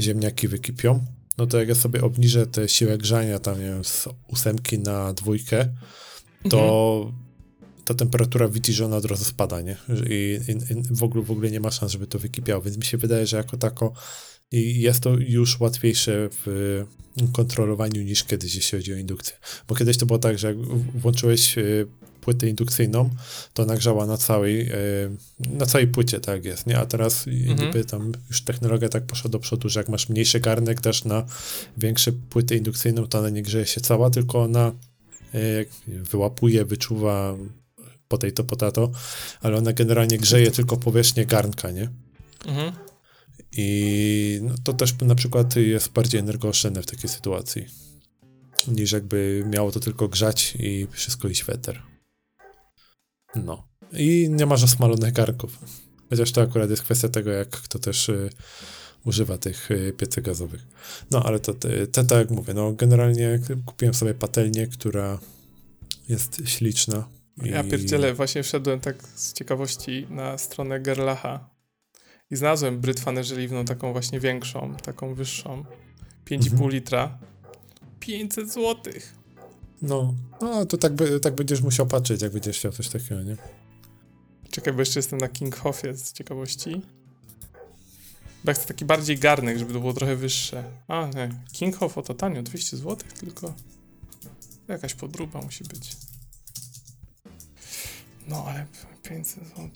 ziemniaki 0.00 0.48
wykipią, 0.48 1.04
no 1.38 1.46
to 1.46 1.58
jak 1.58 1.68
ja 1.68 1.74
sobie 1.74 2.02
obniżę 2.02 2.46
tę 2.46 2.68
siłę 2.68 2.98
grzania 2.98 3.38
tam, 3.38 3.58
nie 3.58 3.66
wiem, 3.66 3.84
z 3.84 4.08
ósemki 4.28 4.78
na 4.78 5.12
dwójkę, 5.12 5.68
to 6.50 6.96
mhm. 7.06 7.24
ta 7.84 7.94
temperatura 7.94 8.48
widzi, 8.48 8.72
że 8.72 8.84
ona 8.84 8.96
od 8.96 9.04
razu 9.04 9.24
spada, 9.24 9.60
nie? 9.60 9.76
I, 10.10 10.40
i, 10.48 10.52
I, 10.52 10.82
w, 10.90 11.02
ogóle, 11.02 11.24
w 11.24 11.30
ogóle 11.30 11.50
nie 11.50 11.60
ma 11.60 11.70
szans, 11.70 11.92
żeby 11.92 12.06
to 12.06 12.18
wykipiało, 12.18 12.62
więc 12.62 12.76
mi 12.76 12.84
się 12.84 12.98
wydaje, 12.98 13.26
że 13.26 13.36
jako 13.36 13.56
tako 13.56 13.92
i 14.52 14.80
jest 14.80 15.00
to 15.00 15.10
już 15.18 15.60
łatwiejsze 15.60 16.28
w 16.44 16.84
kontrolowaniu 17.32 18.02
niż 18.02 18.24
kiedyś, 18.24 18.54
jeśli 18.54 18.78
chodzi 18.78 18.94
o 18.94 18.96
indukcję. 18.96 19.36
Bo 19.68 19.74
kiedyś 19.74 19.96
to 19.96 20.06
było 20.06 20.18
tak, 20.18 20.38
że 20.38 20.46
jak 20.46 20.56
włączyłeś 20.94 21.58
y, 21.58 21.86
płytę 22.26 22.48
indukcyjną, 22.48 23.10
to 23.54 23.66
nagrzała 23.66 24.06
na 24.06 24.16
całej, 24.16 24.60
e, 24.60 24.74
na 25.40 25.66
całej 25.66 25.86
płycie, 25.86 26.20
tak 26.20 26.44
jest, 26.44 26.66
nie? 26.66 26.78
A 26.78 26.86
teraz 26.86 27.26
mhm. 27.26 27.58
niby 27.60 27.84
tam 27.84 28.12
już 28.28 28.42
technologia 28.42 28.88
tak 28.88 29.06
poszła 29.06 29.30
do 29.30 29.38
przodu, 29.38 29.68
że 29.68 29.80
jak 29.80 29.88
masz 29.88 30.08
mniejszy 30.08 30.40
garnek 30.40 30.80
też 30.80 31.04
na 31.04 31.26
większe 31.76 32.12
płytę 32.12 32.56
indukcyjną, 32.56 33.06
to 33.06 33.18
ona 33.18 33.30
nie 33.30 33.42
grzeje 33.42 33.66
się 33.66 33.80
cała, 33.80 34.10
tylko 34.10 34.42
ona 34.42 34.72
e, 35.34 35.38
wyłapuje, 35.88 36.64
wyczuwa 36.64 37.36
po 38.08 38.18
tej 38.18 38.32
to 38.32 38.44
potato, 38.44 38.90
ale 39.40 39.56
ona 39.56 39.72
generalnie 39.72 40.18
grzeje 40.18 40.50
tylko 40.50 40.76
powierzchnię 40.76 41.26
garnka, 41.26 41.70
nie? 41.70 41.88
Mhm. 42.46 42.72
I 43.52 44.40
no, 44.42 44.54
to 44.64 44.72
też 44.72 44.94
na 45.00 45.14
przykład 45.14 45.56
jest 45.56 45.92
bardziej 45.92 46.20
energooszczędne 46.20 46.82
w 46.82 46.86
takiej 46.86 47.10
sytuacji 47.10 47.66
niż 48.68 48.92
jakby 48.92 49.44
miało 49.46 49.72
to 49.72 49.80
tylko 49.80 50.08
grzać 50.08 50.56
i 50.58 50.86
wszystko 50.90 51.28
iść 51.28 51.44
weter. 51.44 51.82
No. 53.34 53.68
I 53.92 54.28
nie 54.30 54.46
masz 54.46 54.64
osmalonych 54.64 55.12
garków. 55.12 55.58
Chociaż 56.10 56.32
to 56.32 56.40
akurat 56.40 56.70
jest 56.70 56.82
kwestia 56.82 57.08
tego, 57.08 57.30
jak 57.30 57.48
kto 57.48 57.78
też 57.78 58.08
y, 58.08 58.30
używa 59.04 59.38
tych 59.38 59.70
y, 59.70 59.92
piecy 59.96 60.22
gazowych. 60.22 60.66
No, 61.10 61.22
ale 61.22 61.40
to, 61.40 61.54
te, 61.54 61.86
tak 61.86 62.10
jak 62.10 62.30
mówię, 62.30 62.54
no 62.54 62.72
generalnie 62.72 63.38
kupiłem 63.66 63.94
sobie 63.94 64.14
patelnię, 64.14 64.66
która 64.66 65.18
jest 66.08 66.42
śliczna. 66.44 67.08
I... 67.44 67.48
Ja 67.48 67.64
pierdzielę, 67.64 68.14
właśnie 68.14 68.42
wszedłem 68.42 68.80
tak 68.80 69.02
z 69.14 69.32
ciekawości 69.32 70.06
na 70.10 70.38
stronę 70.38 70.80
Gerlacha 70.80 71.55
i 72.30 72.36
znalazłem 72.36 72.80
brytwanę 72.80 73.24
żeliwną, 73.24 73.64
taką 73.64 73.92
właśnie 73.92 74.20
większą, 74.20 74.74
taką 74.74 75.14
wyższą. 75.14 75.64
5,5 76.26 76.52
mhm. 76.52 76.70
litra. 76.70 77.18
500 78.00 78.52
złotych. 78.52 79.14
No, 79.82 80.14
no 80.40 80.66
to 80.66 80.76
tak, 80.76 80.94
by, 80.94 81.20
tak 81.20 81.34
będziesz 81.34 81.62
musiał 81.62 81.86
patrzeć, 81.86 82.22
jak 82.22 82.32
będziesz 82.32 82.58
chciał 82.58 82.72
coś 82.72 82.88
takiego, 82.88 83.22
nie? 83.22 83.36
Czekaj, 84.50 84.72
bo 84.72 84.80
jeszcze 84.80 84.98
jestem 84.98 85.18
na 85.18 85.28
King 85.28 85.56
Hoffie 85.56 85.94
z 85.94 86.12
ciekawości. 86.12 86.82
Bo 88.44 88.50
ja 88.50 88.54
chcę 88.54 88.66
taki 88.66 88.84
bardziej 88.84 89.18
garnek, 89.18 89.58
żeby 89.58 89.72
to 89.72 89.80
było 89.80 89.92
trochę 89.92 90.16
wyższe. 90.16 90.64
A, 90.88 91.06
nie. 91.14 91.28
King 91.52 91.82
of 91.82 91.94
to 91.94 92.14
tanio, 92.14 92.42
200 92.42 92.76
zł 92.76 92.96
tylko. 93.20 93.54
Jakaś 94.68 94.94
podróba 94.94 95.42
musi 95.42 95.64
być. 95.64 95.96
No, 98.28 98.44
ale 98.48 98.66
500 99.02 99.44
zł. 99.48 99.70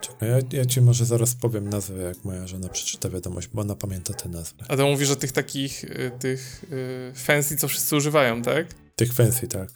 Czekaj, 0.00 0.28
ja, 0.28 0.38
ja 0.52 0.64
ci 0.64 0.80
może 0.80 1.04
zaraz 1.04 1.34
powiem 1.34 1.68
nazwę, 1.68 2.02
jak 2.02 2.24
moja 2.24 2.46
żona 2.46 2.68
przeczyta 2.68 3.08
wiadomość, 3.08 3.48
bo 3.48 3.60
ona 3.60 3.74
pamięta 3.74 4.14
te 4.14 4.28
nazwy. 4.28 4.64
A 4.68 4.76
to 4.76 4.86
mówisz 4.86 5.10
o 5.10 5.16
tych 5.16 5.32
takich, 5.32 5.84
y, 5.84 6.12
tych 6.18 6.64
y, 6.72 7.12
fancy, 7.14 7.56
co 7.56 7.68
wszyscy 7.68 7.96
używają, 7.96 8.42
tak? 8.42 8.66
Tych 8.96 9.12
fancy, 9.12 9.48
tak. 9.48 9.70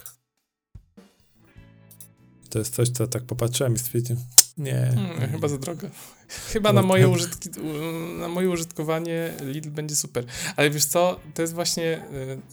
To 2.51 2.59
jest 2.59 2.75
coś, 2.75 2.89
co 2.89 3.07
tak 3.07 3.23
popatrzyłem 3.23 3.75
i 3.75 3.79
stwierdziłem, 3.79 4.23
nie. 4.59 4.93
Hmm, 4.95 5.31
chyba 5.31 5.49
za 5.49 5.59
drogo. 5.59 5.89
Chyba 6.29 6.73
na 6.73 6.83
moje, 6.83 7.09
użytki, 7.09 7.49
na 8.19 8.29
moje 8.29 8.51
użytkowanie 8.51 9.33
Lidl 9.41 9.71
będzie 9.71 9.97
super. 9.97 10.25
Ale 10.57 10.71
wiesz 10.71 10.85
co, 10.85 11.21
to 11.35 11.43
jest 11.43 11.55
właśnie, 11.55 12.03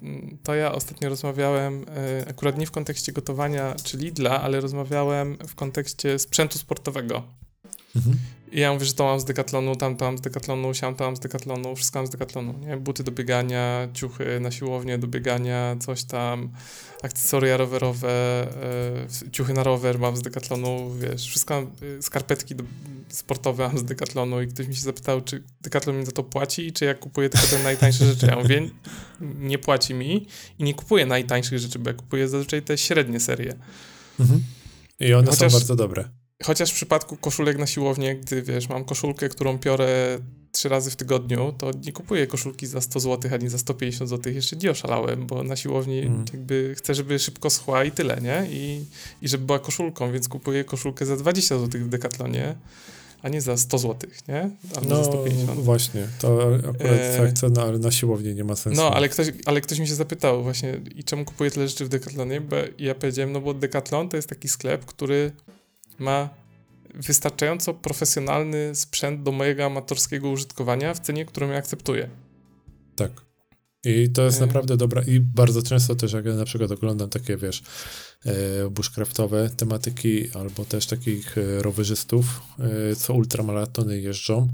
y, 0.04 0.38
to 0.44 0.56
ja 0.56 0.72
ostatnio 0.72 1.10
rozmawiałem, 1.10 1.84
y, 1.84 2.30
akurat 2.30 2.58
nie 2.58 2.66
w 2.66 2.72
kontekście 2.72 3.12
gotowania 3.12 3.76
czy 3.84 3.98
Lidla, 3.98 4.42
ale 4.42 4.62
rozmawiałem 4.62 5.38
w 5.48 5.56
kontekście 5.56 6.20
sprzętu 6.20 6.58
sportowego. 6.58 7.24
Mhm. 7.96 8.18
I 8.52 8.60
ja 8.60 8.74
mówię, 8.74 8.86
że 8.86 8.94
to 8.94 9.04
mam 9.04 9.20
z 9.20 9.26
Decathlonu, 9.26 9.76
tam 9.76 9.98
to 9.98 10.06
mam 10.06 10.18
z 10.18 10.22
Decathlonu, 10.22 10.74
siam 10.74 10.96
to 10.96 11.04
mam 11.04 11.16
z 11.16 11.20
Decathlonu, 11.20 11.76
wszystko 11.76 12.00
mam 12.00 12.08
z 12.08 12.10
Decathlonu, 12.10 12.54
nie? 12.60 12.78
Buty 12.78 13.04
do 13.04 13.12
biegania, 13.12 13.88
ciuchy 13.94 14.40
na 14.40 14.52
siłownię 14.52 14.98
do 14.98 15.08
biegania, 15.08 15.76
coś 15.80 16.04
tam, 16.04 16.50
akcesoria 17.04 17.58
rowerowe, 17.58 18.48
e, 19.24 19.32
ciuchy 19.32 19.54
na 19.54 19.64
rower 19.64 20.00
mam 20.00 20.18
z 20.18 20.22
Decathlonu, 20.22 20.92
wiesz, 21.00 21.28
wszystko, 21.28 21.68
y, 21.82 22.02
skarpetki 22.02 22.56
do, 22.56 22.64
sportowe 23.10 23.68
mam 23.68 23.78
z 23.78 23.84
Decathlonu 23.84 24.42
i 24.42 24.48
ktoś 24.48 24.68
mi 24.68 24.76
się 24.76 24.82
zapytał, 24.82 25.22
czy 25.22 25.44
Decathlon 25.62 26.00
mi 26.00 26.06
za 26.06 26.12
to 26.12 26.24
płaci, 26.24 26.72
czy 26.72 26.86
ja 26.86 26.94
kupuję 26.94 27.30
tylko 27.30 27.48
te 27.48 27.64
najtańsze 27.64 28.06
rzeczy. 28.06 28.26
Ja 28.26 28.36
mówię, 28.36 28.70
nie 29.40 29.58
płaci 29.58 29.94
mi 29.94 30.28
i 30.60 30.64
nie 30.64 30.74
kupuję 30.74 31.06
najtańszych 31.06 31.60
rzeczy, 31.60 31.80
bo 31.80 31.90
ja 31.90 31.94
kupuję 31.94 32.28
zazwyczaj 32.28 32.62
te 32.62 32.78
średnie 32.78 33.20
serie. 33.20 33.54
Mhm. 34.20 34.44
I 35.00 35.14
one 35.14 35.32
Chociaż... 35.32 35.52
są 35.52 35.60
bardzo 35.60 35.76
dobre. 35.76 36.10
Chociaż 36.44 36.72
w 36.72 36.76
przypadku 36.76 37.18
koszulek 37.18 37.58
na 37.58 37.68
siłownię, 37.68 38.16
gdy 38.16 38.42
wiesz, 38.42 38.70
mam 38.70 38.86
koszulkę, 38.86 39.30
którą 39.30 39.60
piorę 39.60 40.20
trzy 40.52 40.70
razy 40.70 40.92
w 40.92 40.96
tygodniu, 40.96 41.54
to 41.58 41.72
nie 41.86 41.92
kupuję 41.92 42.28
koszulki 42.28 42.68
za 42.68 42.82
100 42.82 43.00
zł, 43.00 43.32
ani 43.34 43.50
za 43.50 43.58
150 43.58 44.10
zł. 44.10 44.34
Jeszcze 44.34 44.56
nie 44.56 44.72
oszalałem, 44.72 45.28
bo 45.28 45.44
na 45.44 45.56
siłowni 45.56 46.00
mm. 46.00 46.26
jakby 46.34 46.76
chcę, 46.78 46.96
żeby 46.96 47.20
szybko 47.20 47.50
schła 47.50 47.84
i 47.84 47.92
tyle, 47.92 48.22
nie? 48.22 48.48
I, 48.50 48.86
I 49.22 49.28
żeby 49.28 49.46
była 49.46 49.60
koszulką, 49.60 50.12
więc 50.12 50.28
kupuję 50.28 50.64
koszulkę 50.64 51.06
za 51.06 51.16
20 51.16 51.60
zł 51.60 51.82
w 51.82 51.90
Decathlonie, 51.90 52.56
a 53.22 53.30
nie 53.30 53.42
za 53.42 53.58
100 53.58 53.78
zł, 53.78 54.10
nie? 54.28 54.50
Albo 54.76 54.90
no, 54.90 54.96
za 54.96 55.04
150. 55.04 55.60
właśnie, 55.60 56.08
to 56.20 56.56
akurat 56.56 57.00
e... 57.00 57.18
tak 57.18 57.34
cena, 57.34 57.64
ale 57.64 57.80
na 57.80 57.92
siłowni 57.92 58.36
nie 58.36 58.44
ma 58.44 58.56
sensu. 58.56 58.82
No, 58.82 58.92
ale 58.92 59.10
ktoś, 59.10 59.28
ale 59.46 59.62
ktoś 59.62 59.80
mi 59.80 59.88
się 59.88 59.96
zapytał 59.96 60.44
właśnie, 60.44 60.82
i 60.96 61.04
czemu 61.04 61.26
kupuję 61.26 61.52
tyle 61.52 61.68
rzeczy 61.68 61.86
w 61.86 61.90
Decathlonie? 61.90 62.42
Bo 62.42 62.56
ja 62.80 62.96
powiedziałem, 62.96 63.32
no 63.32 63.42
bo 63.42 63.54
Decathlon 63.54 64.10
to 64.10 64.18
jest 64.18 64.30
taki 64.30 64.48
sklep, 64.48 64.86
który 64.86 65.32
ma 66.00 66.30
wystarczająco 66.94 67.74
profesjonalny 67.74 68.76
sprzęt 68.76 69.24
do 69.24 69.32
mojego 69.32 69.66
amatorskiego 69.66 70.30
użytkowania 70.30 70.94
w 70.94 71.00
cenie, 71.00 71.26
którą 71.26 71.50
ja 71.50 71.58
akceptuję. 71.58 72.10
Tak. 72.96 73.12
I 73.86 74.10
to 74.10 74.24
jest 74.24 74.38
y. 74.38 74.46
naprawdę 74.46 74.78
dobra 74.78 75.02
i 75.08 75.20
bardzo 75.20 75.62
często 75.62 75.96
też 75.96 76.14
jak 76.14 76.26
ja 76.26 76.34
na 76.34 76.46
przykład 76.46 76.72
oglądam 76.72 77.10
takie, 77.10 77.38
wiesz, 77.38 77.64
e, 78.26 78.70
bushcraftowe 78.70 79.50
tematyki 79.50 80.30
albo 80.34 80.66
też 80.66 80.86
takich 80.86 81.38
e, 81.38 81.64
rowerzystów, 81.64 82.42
e, 82.92 82.96
co 82.96 83.14
ultramaratony 83.14 84.02
jeżdżą, 84.02 84.48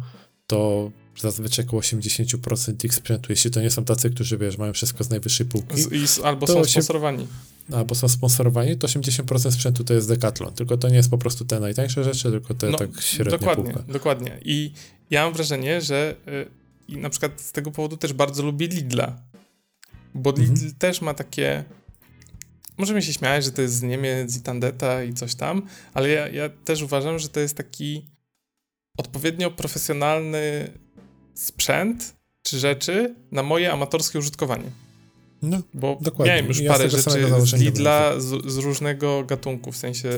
to 0.48 0.92
zazwyczaj 1.20 1.66
około 1.66 1.82
80% 1.82 2.86
ich 2.86 2.94
sprzętu, 2.94 3.32
jeśli 3.32 3.52
to 3.52 3.62
nie 3.62 3.72
są 3.72 3.86
tacy, 3.86 4.10
którzy, 4.10 4.38
wiesz, 4.38 4.58
mają 4.58 4.74
wszystko 4.74 5.04
z 5.04 5.10
najwyższej 5.10 5.46
półki. 5.46 5.82
Z, 5.82 6.20
i, 6.20 6.24
albo 6.24 6.48
są 6.48 6.66
sponsorowani. 6.66 7.28
Się, 7.70 7.76
albo 7.76 7.96
są 7.96 8.10
sponsorowani, 8.10 8.78
to 8.78 8.88
80% 8.88 9.52
sprzętu 9.52 9.84
to 9.84 9.94
jest 9.94 10.08
Decathlon, 10.08 10.54
tylko 10.54 10.78
to 10.78 10.90
nie 10.90 10.96
jest 10.96 11.10
po 11.10 11.18
prostu 11.18 11.46
te 11.46 11.60
najtańsze 11.60 12.04
rzeczy, 12.04 12.32
tylko 12.32 12.54
te 12.54 12.70
no, 12.70 12.78
tak 12.78 13.02
średnie 13.02 13.32
Dokładnie, 13.32 13.64
półka. 13.64 13.84
dokładnie. 13.88 14.40
I 14.46 14.72
ja 15.10 15.24
mam 15.24 15.34
wrażenie, 15.34 15.82
że 15.82 16.16
y, 16.28 16.62
i 16.88 16.98
na 16.98 17.10
przykład 17.10 17.42
z 17.42 17.52
tego 17.52 17.72
powodu 17.72 17.98
też 17.98 18.14
bardzo 18.14 18.44
lubię 18.44 18.68
Lidla, 18.68 19.22
bo 20.14 20.30
mhm. 20.30 20.50
Lidl 20.50 20.76
też 20.78 21.02
ma 21.02 21.14
takie 21.14 21.64
możemy 22.78 23.02
się 23.02 23.14
śmiać, 23.14 23.46
że 23.46 23.52
to 23.52 23.62
jest 23.62 23.74
z 23.74 23.82
Niemiec 23.82 24.38
i 24.38 24.42
Tandeta 24.42 25.04
i 25.04 25.14
coś 25.14 25.36
tam, 25.36 25.68
ale 25.94 26.10
ja, 26.10 26.28
ja 26.28 26.50
też 26.50 26.82
uważam, 26.82 27.20
że 27.20 27.30
to 27.30 27.40
jest 27.40 27.58
taki 27.58 28.06
odpowiednio 28.98 29.52
profesjonalny 29.52 30.72
sprzęt 31.42 32.16
czy 32.44 32.60
rzeczy 32.60 33.16
na 33.32 33.44
moje 33.44 33.72
amatorskie 33.72 34.20
użytkowanie. 34.20 34.72
No, 35.42 35.62
Bo 35.74 35.98
dokładnie. 36.02 36.34
miałem 36.34 36.48
już 36.48 36.60
ja 36.60 36.72
parę 36.72 36.90
rzeczy 36.90 37.28
z 37.40 37.54
Lidla 37.54 38.20
z, 38.20 38.52
z, 38.52 38.58
różnego 38.58 39.24
gatunku, 39.24 39.72
w 39.72 39.78
sensie 39.78 40.10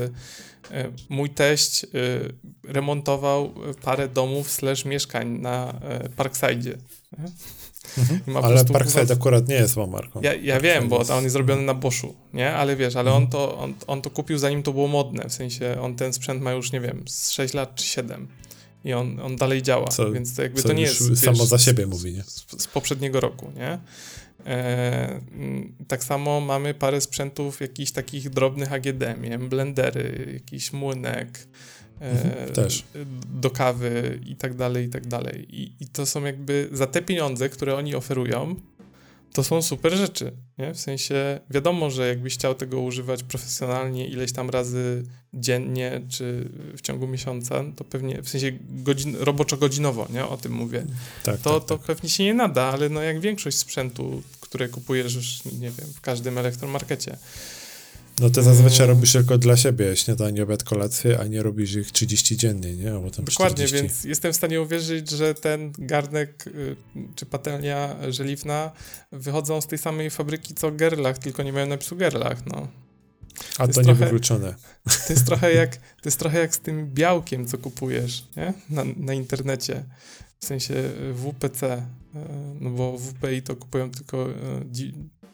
e, 0.71 0.89
mój 1.09 1.29
teść 1.29 1.83
e, 1.83 1.87
remontował 2.63 3.53
parę 3.81 4.07
domów 4.07 4.51
slash 4.51 4.85
mieszkań 4.85 5.29
na 5.29 5.79
e, 5.81 6.09
Parkside. 6.09 6.77
Mhm. 7.97 8.45
Ale 8.45 8.65
Parkside 8.65 9.13
akurat 9.13 9.47
nie 9.47 9.55
jest 9.55 9.75
marką. 9.77 10.21
Ja, 10.21 10.33
ja 10.33 10.59
wiem, 10.59 10.89
bo 10.89 10.97
on 10.97 11.23
jest 11.23 11.33
zrobiony 11.33 11.61
na 11.61 11.73
Boschu, 11.73 12.15
nie? 12.33 12.53
Ale 12.53 12.75
wiesz, 12.75 12.95
ale 12.95 13.11
mhm. 13.11 13.23
on, 13.23 13.29
to, 13.29 13.57
on, 13.57 13.73
on 13.87 14.01
to 14.01 14.09
kupił 14.09 14.37
zanim 14.37 14.63
to 14.63 14.73
było 14.73 14.87
modne, 14.87 15.29
w 15.29 15.33
sensie 15.33 15.81
on 15.81 15.95
ten 15.95 16.13
sprzęt 16.13 16.41
ma 16.41 16.51
już, 16.51 16.71
nie 16.71 16.79
wiem, 16.79 17.03
z 17.07 17.31
6 17.31 17.53
lat 17.53 17.75
czy 17.75 17.85
7 17.85 18.27
i 18.83 18.93
on, 18.93 19.19
on 19.19 19.35
dalej 19.35 19.61
działa, 19.61 19.87
co, 19.87 20.11
więc 20.11 20.35
to 20.35 20.41
jakby 20.41 20.63
to 20.63 20.73
nie 20.73 20.81
jest 20.81 21.19
samo 21.19 21.37
wiesz, 21.37 21.47
za 21.47 21.57
siebie 21.57 21.85
mówi, 21.85 22.13
nie? 22.13 22.23
Z, 22.23 22.45
z 22.61 22.67
poprzedniego 22.67 23.19
roku, 23.19 23.51
nie? 23.55 23.79
E, 24.45 25.21
tak 25.87 26.03
samo 26.03 26.41
mamy 26.41 26.73
parę 26.73 27.01
sprzętów 27.01 27.61
jakichś 27.61 27.91
takich 27.91 28.29
drobnych 28.29 28.73
AGD, 28.73 29.03
miałem 29.21 29.49
blendery, 29.49 30.31
jakiś 30.33 30.73
młynek, 30.73 31.47
e, 32.01 32.11
mhm, 32.11 32.53
też. 32.53 32.83
do 33.33 33.49
kawy 33.49 34.19
i 34.25 34.35
tak 34.35 34.55
dalej, 34.55 34.85
i 34.85 34.89
tak 34.89 35.07
dalej. 35.07 35.47
I, 35.49 35.73
I 35.79 35.87
to 35.87 36.05
są 36.05 36.23
jakby 36.25 36.69
za 36.71 36.87
te 36.87 37.01
pieniądze, 37.01 37.49
które 37.49 37.75
oni 37.75 37.95
oferują, 37.95 38.55
to 39.33 39.43
są 39.43 39.61
super 39.61 39.97
rzeczy, 39.97 40.31
nie? 40.57 40.73
W 40.73 40.79
sensie 40.79 41.39
wiadomo, 41.49 41.89
że 41.89 42.07
jakbyś 42.07 42.33
chciał 42.33 42.55
tego 42.55 42.81
używać 42.81 43.23
profesjonalnie 43.23 44.07
ileś 44.07 44.31
tam 44.31 44.49
razy 44.49 45.03
dziennie 45.33 46.01
czy 46.09 46.49
w 46.77 46.81
ciągu 46.81 47.07
miesiąca, 47.07 47.63
to 47.75 47.83
pewnie, 47.83 48.21
w 48.21 48.29
sensie 48.29 48.51
godzin, 48.69 49.15
roboczo-godzinowo, 49.15 50.11
nie? 50.13 50.25
O 50.25 50.37
tym 50.37 50.51
mówię. 50.51 50.85
Tak, 51.23 51.41
to, 51.41 51.59
tak, 51.59 51.67
to 51.69 51.77
tak. 51.77 51.87
pewnie 51.87 52.09
się 52.09 52.23
nie 52.23 52.33
nada, 52.33 52.63
ale 52.63 52.89
no 52.89 53.01
jak 53.01 53.19
większość 53.19 53.57
sprzętu, 53.57 54.21
które 54.41 54.69
kupujesz 54.69 55.15
już, 55.15 55.45
nie 55.45 55.71
wiem, 55.71 55.87
w 55.95 56.01
każdym 56.01 56.37
elektromarkecie. 56.37 57.17
No 58.19 58.29
to 58.29 58.43
zazwyczaj 58.43 58.87
robisz 58.87 59.11
tylko 59.11 59.37
dla 59.37 59.57
siebie 59.57 59.95
śniadanie, 59.95 60.43
obiad, 60.43 60.63
kolację, 60.63 61.19
a 61.19 61.27
nie 61.27 61.43
robisz 61.43 61.75
ich 61.75 61.91
30 61.91 62.37
dziennie, 62.37 62.75
nie? 62.75 62.91
Albo 62.91 63.11
tam 63.11 63.25
Dokładnie, 63.25 63.67
40. 63.67 63.75
więc 63.75 64.03
jestem 64.03 64.33
w 64.33 64.35
stanie 64.35 64.61
uwierzyć, 64.61 65.09
że 65.09 65.33
ten 65.33 65.73
garnek 65.77 66.47
y, 66.47 66.75
czy 67.15 67.25
patelnia 67.25 67.95
żeliwna 68.09 68.71
wychodzą 69.11 69.61
z 69.61 69.67
tej 69.67 69.77
samej 69.77 70.09
fabryki 70.09 70.53
co 70.53 70.71
Gerlach, 70.71 71.17
tylko 71.17 71.43
nie 71.43 71.53
mają 71.53 71.67
napisu 71.67 71.95
Gerlach, 71.95 72.45
no. 72.45 72.67
A 73.57 73.67
to, 73.67 73.73
to 73.73 73.81
nie 73.81 73.93
wykluczone. 73.93 74.55
To 75.07 75.13
jest, 75.13 75.25
trochę 75.25 75.53
jak, 75.53 75.75
to 75.75 76.05
jest 76.05 76.19
trochę 76.19 76.39
jak 76.39 76.55
z 76.55 76.59
tym 76.59 76.93
białkiem, 76.93 77.47
co 77.47 77.57
kupujesz 77.57 78.27
nie? 78.37 78.53
Na, 78.69 78.83
na 78.97 79.13
internecie. 79.13 79.83
W 80.39 80.45
sensie 80.45 80.73
y, 80.73 81.13
WPC, 81.13 81.63
y, 81.63 82.19
no 82.59 82.69
bo 82.69 82.97
WPI 82.97 83.41
to 83.41 83.55
kupują 83.55 83.91
tylko 83.91 84.29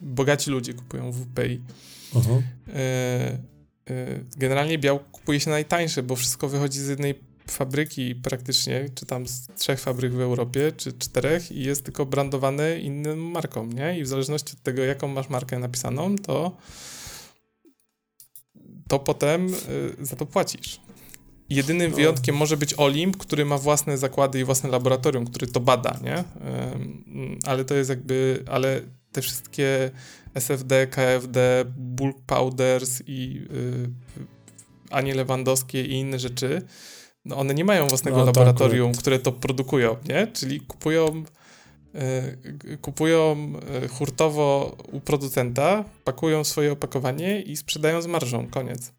bogaci 0.02 0.52
ludzie 0.52 0.74
kupują 0.74 1.12
WPI. 1.12 1.62
Uh-huh. 2.14 2.42
Generalnie 4.38 4.78
białko 4.78 5.06
kupuje 5.12 5.40
się 5.40 5.50
najtańsze, 5.50 6.04
bo 6.04 6.16
wszystko 6.16 6.50
wychodzi 6.50 6.80
z 6.80 6.88
jednej 6.88 7.20
fabryki 7.52 8.16
praktycznie, 8.16 8.90
czy 8.96 9.06
tam 9.06 9.28
z 9.28 9.48
trzech 9.58 9.80
fabryk 9.80 10.14
w 10.14 10.22
Europie, 10.22 10.72
czy 10.78 10.94
czterech 10.94 11.52
i 11.52 11.64
jest 11.64 11.84
tylko 11.86 12.06
brandowane 12.06 12.80
inną 12.80 13.16
marką, 13.16 13.66
nie? 13.66 14.00
I 14.00 14.04
w 14.04 14.08
zależności 14.08 14.54
od 14.54 14.64
tego, 14.64 14.84
jaką 14.84 15.08
masz 15.08 15.30
markę 15.30 15.60
napisaną, 15.60 16.16
to 16.16 16.58
to 18.88 19.00
potem 19.00 19.54
y, 20.00 20.06
za 20.06 20.16
to 20.16 20.26
płacisz. 20.26 20.82
Jedynym 21.50 21.92
no. 21.92 21.98
wyjątkiem 21.98 22.36
może 22.36 22.58
być 22.58 22.74
Olimp, 22.74 23.18
który 23.18 23.46
ma 23.46 23.58
własne 23.58 23.98
zakłady 23.98 24.40
i 24.40 24.44
własne 24.44 24.70
laboratorium, 24.70 25.26
który 25.26 25.48
to 25.48 25.60
bada, 25.60 26.00
nie? 26.04 26.24
Ale 27.46 27.66
to 27.66 27.76
jest 27.76 27.90
jakby, 27.90 28.44
ale 28.48 28.82
te 29.20 29.24
wszystkie 29.24 29.92
SFD, 30.34 30.88
KFD, 30.88 31.66
bulk 31.78 32.18
powders 32.26 33.02
i 33.08 33.34
yy, 33.34 33.90
Anie 34.90 35.16
Lewandowskie 35.16 35.86
i 35.86 35.92
inne 35.92 36.20
rzeczy, 36.20 36.62
no 37.26 37.38
one 37.38 37.54
nie 37.54 37.66
mają 37.66 37.88
własnego 37.88 38.18
no, 38.18 38.26
laboratorium, 38.26 38.92
tak, 38.92 39.02
które 39.02 39.20
to 39.20 39.32
produkują, 39.32 39.96
nie? 40.10 40.28
Czyli 40.28 40.62
kupują 40.62 41.24
yy, 41.94 42.78
kupują 42.78 43.54
y, 43.84 43.88
hurtowo 43.88 44.78
u 44.92 45.00
producenta, 45.00 45.86
pakują 46.04 46.44
swoje 46.44 46.72
opakowanie 46.72 47.42
i 47.42 47.58
sprzedają 47.58 48.02
z 48.02 48.08
marżą, 48.08 48.48
koniec. 48.48 48.94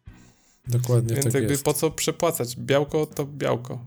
Dokładnie 0.67 1.13
Więc 1.13 1.25
tak 1.25 1.33
jakby 1.33 1.51
jest. 1.51 1.63
po 1.63 1.73
co 1.73 1.91
przepłacać? 1.91 2.55
Białko 2.55 3.05
to 3.05 3.25
białko. 3.25 3.79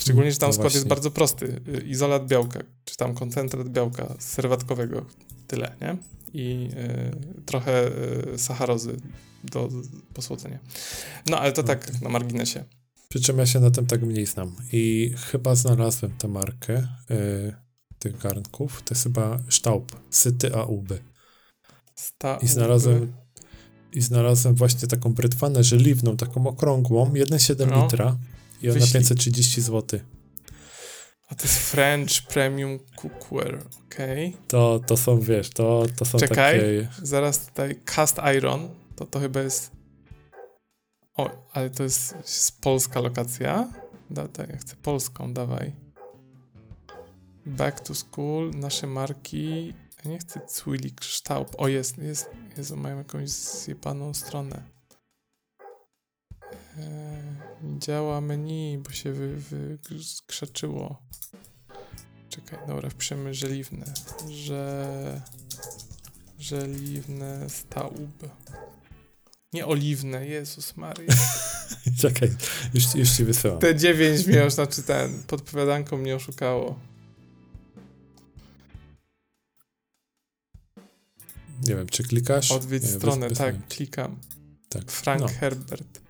Szczególnie, 0.00 0.32
że 0.32 0.38
tam 0.38 0.48
No 0.48 0.52
skład 0.52 0.64
jest 0.64 0.76
właśnie. 0.76 0.88
bardzo 0.88 1.10
prosty. 1.10 1.60
Y, 1.68 1.80
Izolat 1.86 2.26
białka, 2.26 2.60
czy 2.84 2.96
tam 2.96 3.14
koncentrat 3.14 3.68
białka 3.68 4.14
serwatkowego. 4.18 5.06
Tyle, 5.46 5.74
nie? 5.80 5.96
I 6.32 6.68
y, 7.38 7.42
trochę 7.46 7.86
y, 8.34 8.38
sacharozy 8.38 8.96
do 9.44 9.68
posłodzenia. 10.14 10.58
No, 11.30 11.38
ale 11.38 11.52
to 11.52 11.62
tak 11.62 12.00
na 12.02 12.08
marginesie. 12.08 12.64
Przy 13.08 13.20
czym 13.20 13.38
ja 13.38 13.46
się 13.46 13.60
na 13.60 13.70
tym 13.70 13.86
tak 13.86 14.02
mniej 14.02 14.26
znam. 14.26 14.56
I 14.72 15.14
chyba 15.16 15.54
znalazłem 15.54 16.12
tę 16.18 16.28
markę 16.28 16.88
y, 17.10 17.54
tych 17.98 18.18
garnków. 18.18 18.82
To 18.84 18.94
jest 18.94 19.02
chyba 19.04 19.38
Sztaub, 19.48 19.96
Syty 20.10 20.54
AUB. 20.54 20.88
Sta 21.94 22.36
I 22.42 22.48
znalazłem, 22.48 23.12
I 23.92 24.00
znalazłem 24.00 24.54
właśnie 24.54 24.88
taką 24.88 25.14
brytwanę 25.14 25.64
żeliwną, 25.64 26.16
taką 26.16 26.46
okrągłą, 26.46 27.12
1,7 27.12 27.66
No. 27.70 27.82
litra. 27.84 28.16
I 28.62 28.70
ona 28.70 28.80
Wyślij. 28.80 28.92
530 28.92 29.60
zł. 29.60 30.00
A 31.28 31.34
to 31.34 31.42
jest 31.42 31.58
French 31.58 32.22
Premium 32.28 32.78
Cookware, 32.96 33.62
okej. 33.86 34.36
To, 34.48 34.80
to 34.86 34.96
są, 34.96 35.20
wiesz, 35.20 35.50
to, 35.50 35.86
to 35.96 36.04
są 36.04 36.18
Czekaj. 36.18 36.58
takie... 36.58 36.88
Zaraz 37.02 37.46
tutaj 37.46 37.80
Cast 37.84 38.16
Iron, 38.36 38.68
to 38.96 39.06
to 39.06 39.20
chyba 39.20 39.40
jest... 39.40 39.70
O, 41.16 41.30
ale 41.52 41.70
to 41.70 41.82
jest, 41.82 42.14
jest 42.16 42.60
polska 42.60 43.00
lokacja. 43.00 43.72
Da, 44.10 44.28
da, 44.28 44.44
ja 44.44 44.56
chcę 44.56 44.76
polską, 44.76 45.34
dawaj. 45.34 45.72
Back 47.46 47.80
to 47.80 47.94
School, 47.94 48.50
nasze 48.54 48.86
marki... 48.86 49.74
Ja 50.04 50.10
nie 50.10 50.18
chcę 50.18 50.40
Zwilli 50.48 50.92
Kształt. 50.92 51.48
O, 51.58 51.68
jest, 51.68 51.98
jest. 51.98 52.30
Jezu, 52.56 52.76
mają 52.76 52.98
jakąś 52.98 53.28
zjebaną 53.28 54.14
stronę. 54.14 54.62
Nie 57.62 57.78
działa 57.78 58.20
menu, 58.20 58.78
bo 58.78 58.90
się 58.90 59.12
wy, 59.12 59.36
wykrzaczyło. 59.90 61.02
Czekaj, 62.28 62.58
dobra, 62.66 62.90
wpiszemy 62.90 63.34
żeliwne. 63.34 63.84
Że... 64.30 65.20
Żeliwne 66.38 67.50
staub. 67.50 67.94
Nie 69.52 69.66
oliwne, 69.66 70.26
Jezus 70.26 70.76
Maria. 70.76 71.14
Czekaj, 72.00 72.30
już, 72.74 72.94
już 72.94 73.10
ci 73.10 73.24
wysyłam. 73.24 73.58
Te 73.58 73.76
dziewięć 73.76 74.26
mnie 74.26 74.38
już, 74.38 74.52
znaczy 74.52 74.82
ten, 74.82 75.22
podpowiadanką 75.22 75.96
mnie 75.96 76.16
oszukało. 76.16 76.78
Nie 81.62 81.74
wiem, 81.76 81.86
czy 81.88 82.02
klikasz? 82.02 82.50
Odwiedź 82.52 82.82
Nie, 82.82 82.88
stronę, 82.88 83.28
bez- 83.28 83.38
tak, 83.38 83.56
bez- 83.56 83.68
klikam. 83.76 84.16
tak. 84.68 84.90
Frank 84.92 85.20
No, 85.20 85.28
Herbert. 85.28 86.00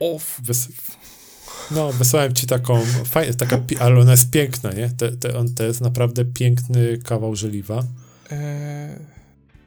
Off. 0.00 0.40
wys... 0.44 0.68
no, 1.70 1.92
wysłałem 1.92 2.34
ci 2.34 2.46
taką, 2.46 2.80
fajna, 3.04 3.34
taka, 3.34 3.60
ale 3.80 4.00
ona 4.00 4.10
jest 4.10 4.30
piękna, 4.30 4.72
nie? 4.72 4.90
Te, 4.90 5.12
te, 5.16 5.38
on, 5.38 5.54
to 5.54 5.64
jest 5.64 5.80
naprawdę 5.80 6.24
piękny 6.24 6.98
kawał 6.98 7.36
żeliwa. 7.36 7.84
Eee, 8.30 8.96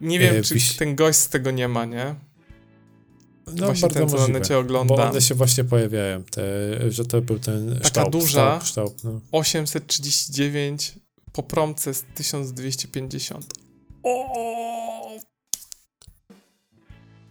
nie 0.01 0.19
wiem, 0.19 0.35
E, 0.35 0.41
czy 0.41 0.53
wiś- 0.53 0.77
ten 0.77 0.95
gość 0.95 1.19
z 1.19 1.29
tego 1.29 1.51
nie 1.51 1.67
ma, 1.67 1.85
nie? 1.85 2.15
No, 3.47 3.65
Właśnie 3.65 3.81
bardzo 3.81 3.99
ten, 3.99 4.09
co 4.09 4.15
na 4.15 4.21
możliwe. 4.39 4.49
Bo 4.49 4.59
oglądam. 4.59 5.09
one 5.09 5.21
się 5.21 5.35
właśnie 5.35 5.63
pojawiają, 5.63 6.23
te, 6.23 6.41
że 6.91 7.05
to 7.05 7.21
był 7.21 7.39
ten 7.39 7.73
Taka 7.75 7.87
ształp, 7.87 8.11
duża. 8.11 8.27
Ształp, 8.29 8.63
ształp, 8.63 9.03
no. 9.03 9.19
839 9.31 10.93
po 11.33 11.43
promce 11.43 11.93
z 11.93 12.03
1250. 12.15 13.53
O! 14.03 15.12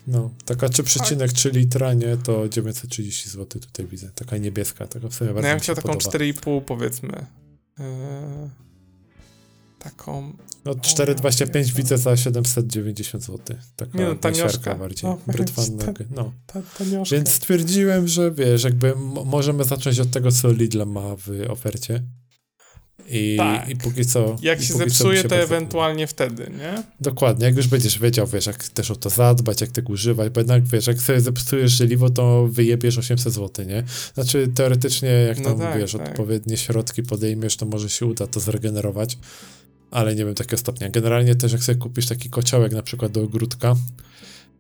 No, 0.07 0.31
taka 0.45 0.67
3,3 0.67 1.53
litra, 1.53 1.95
nie? 1.95 2.17
To 2.17 2.49
930 2.49 3.31
zł 3.31 3.61
tutaj 3.61 3.87
widzę. 3.87 4.11
Taka 4.15 4.37
niebieska, 4.37 4.87
taka 4.87 5.09
w 5.09 5.15
sumie 5.15 5.29
No 5.31 5.35
bardzo 5.35 5.49
ja 5.49 5.55
mi 5.55 5.59
bym 5.59 5.63
chciał 5.63 5.77
taką 5.77 5.89
podoba. 5.89 6.19
4,5 6.19 6.61
powiedzmy. 6.61 7.27
Eee, 7.79 8.51
taką... 9.79 10.33
No 10.65 10.73
4,25 10.73 11.57
Jezu. 11.57 11.73
widzę 11.77 11.99
za 11.99 12.17
790 12.17 13.25
zł. 13.25 13.57
Taka 13.77 13.99
Nie 13.99 14.05
no, 14.05 14.15
tanioszka. 14.15 14.75
bardziej. 14.75 15.11
No, 15.11 15.19
Brytwanna, 15.27 15.93
no. 16.11 16.33
Ta, 16.47 16.63
tanioszka. 16.79 17.17
Więc 17.17 17.31
stwierdziłem, 17.31 18.09
że 18.09 18.31
wiesz, 18.31 18.65
jakby 18.65 18.95
możemy 19.25 19.65
zacząć 19.65 20.01
od 20.01 20.11
tego, 20.11 20.33
co 20.33 20.53
Lidl 20.53 20.85
ma 20.87 21.17
w 21.17 21.51
ofercie. 21.51 22.03
I, 23.11 23.35
Tak. 23.39 23.69
i 23.69 23.77
póki 23.77 24.05
co. 24.07 24.37
Jak 24.43 24.63
się 24.63 24.75
zepsuje, 24.75 25.23
to 25.23 25.29
bardzo 25.29 25.45
ewentualnie 25.45 26.07
wtedy, 26.07 26.51
nie? 26.59 26.83
Dokładnie, 27.01 27.47
jak 27.47 27.57
już 27.57 27.67
będziesz 27.69 27.99
wiedział, 27.99 28.27
wiesz, 28.27 28.47
jak 28.47 28.69
też 28.69 28.91
o 28.91 28.97
to 28.97 29.11
zadbać, 29.11 29.61
jak 29.61 29.71
tego 29.71 29.93
używać, 29.93 30.33
bo 30.33 30.41
jednak 30.41 30.65
wiesz, 30.65 30.87
jak 30.87 31.01
sobie 31.01 31.21
zepsujesz 31.21 31.73
żeliwo, 31.73 32.11
to 32.11 32.49
wyjebiesz 32.51 32.99
800 32.99 33.33
zł, 33.33 33.67
nie? 33.67 33.85
Znaczy 34.15 34.49
teoretycznie, 34.55 35.09
jak 35.09 35.39
No 35.39 35.45
tam 35.45 35.59
tak, 35.59 35.79
wiesz, 35.79 35.93
tak. 35.93 36.09
odpowiednie 36.09 36.57
środki 36.57 37.03
podejmiesz, 37.03 37.57
to 37.57 37.67
może 37.67 37.91
się 37.91 38.07
uda 38.07 38.27
to 38.27 38.41
zregenerować. 38.41 39.19
Ale 39.91 40.15
nie 40.15 40.25
wiem 40.25 40.35
takiego 40.35 40.57
stopnia. 40.57 40.89
Generalnie 40.91 41.35
też 41.35 41.53
jak 41.53 41.63
sobie 41.65 41.79
kupisz 41.79 42.07
taki 42.07 42.31
kociołek 42.31 42.73
na 42.73 42.83
przykład 42.83 43.13
do 43.13 43.23
ogródka, 43.23 43.77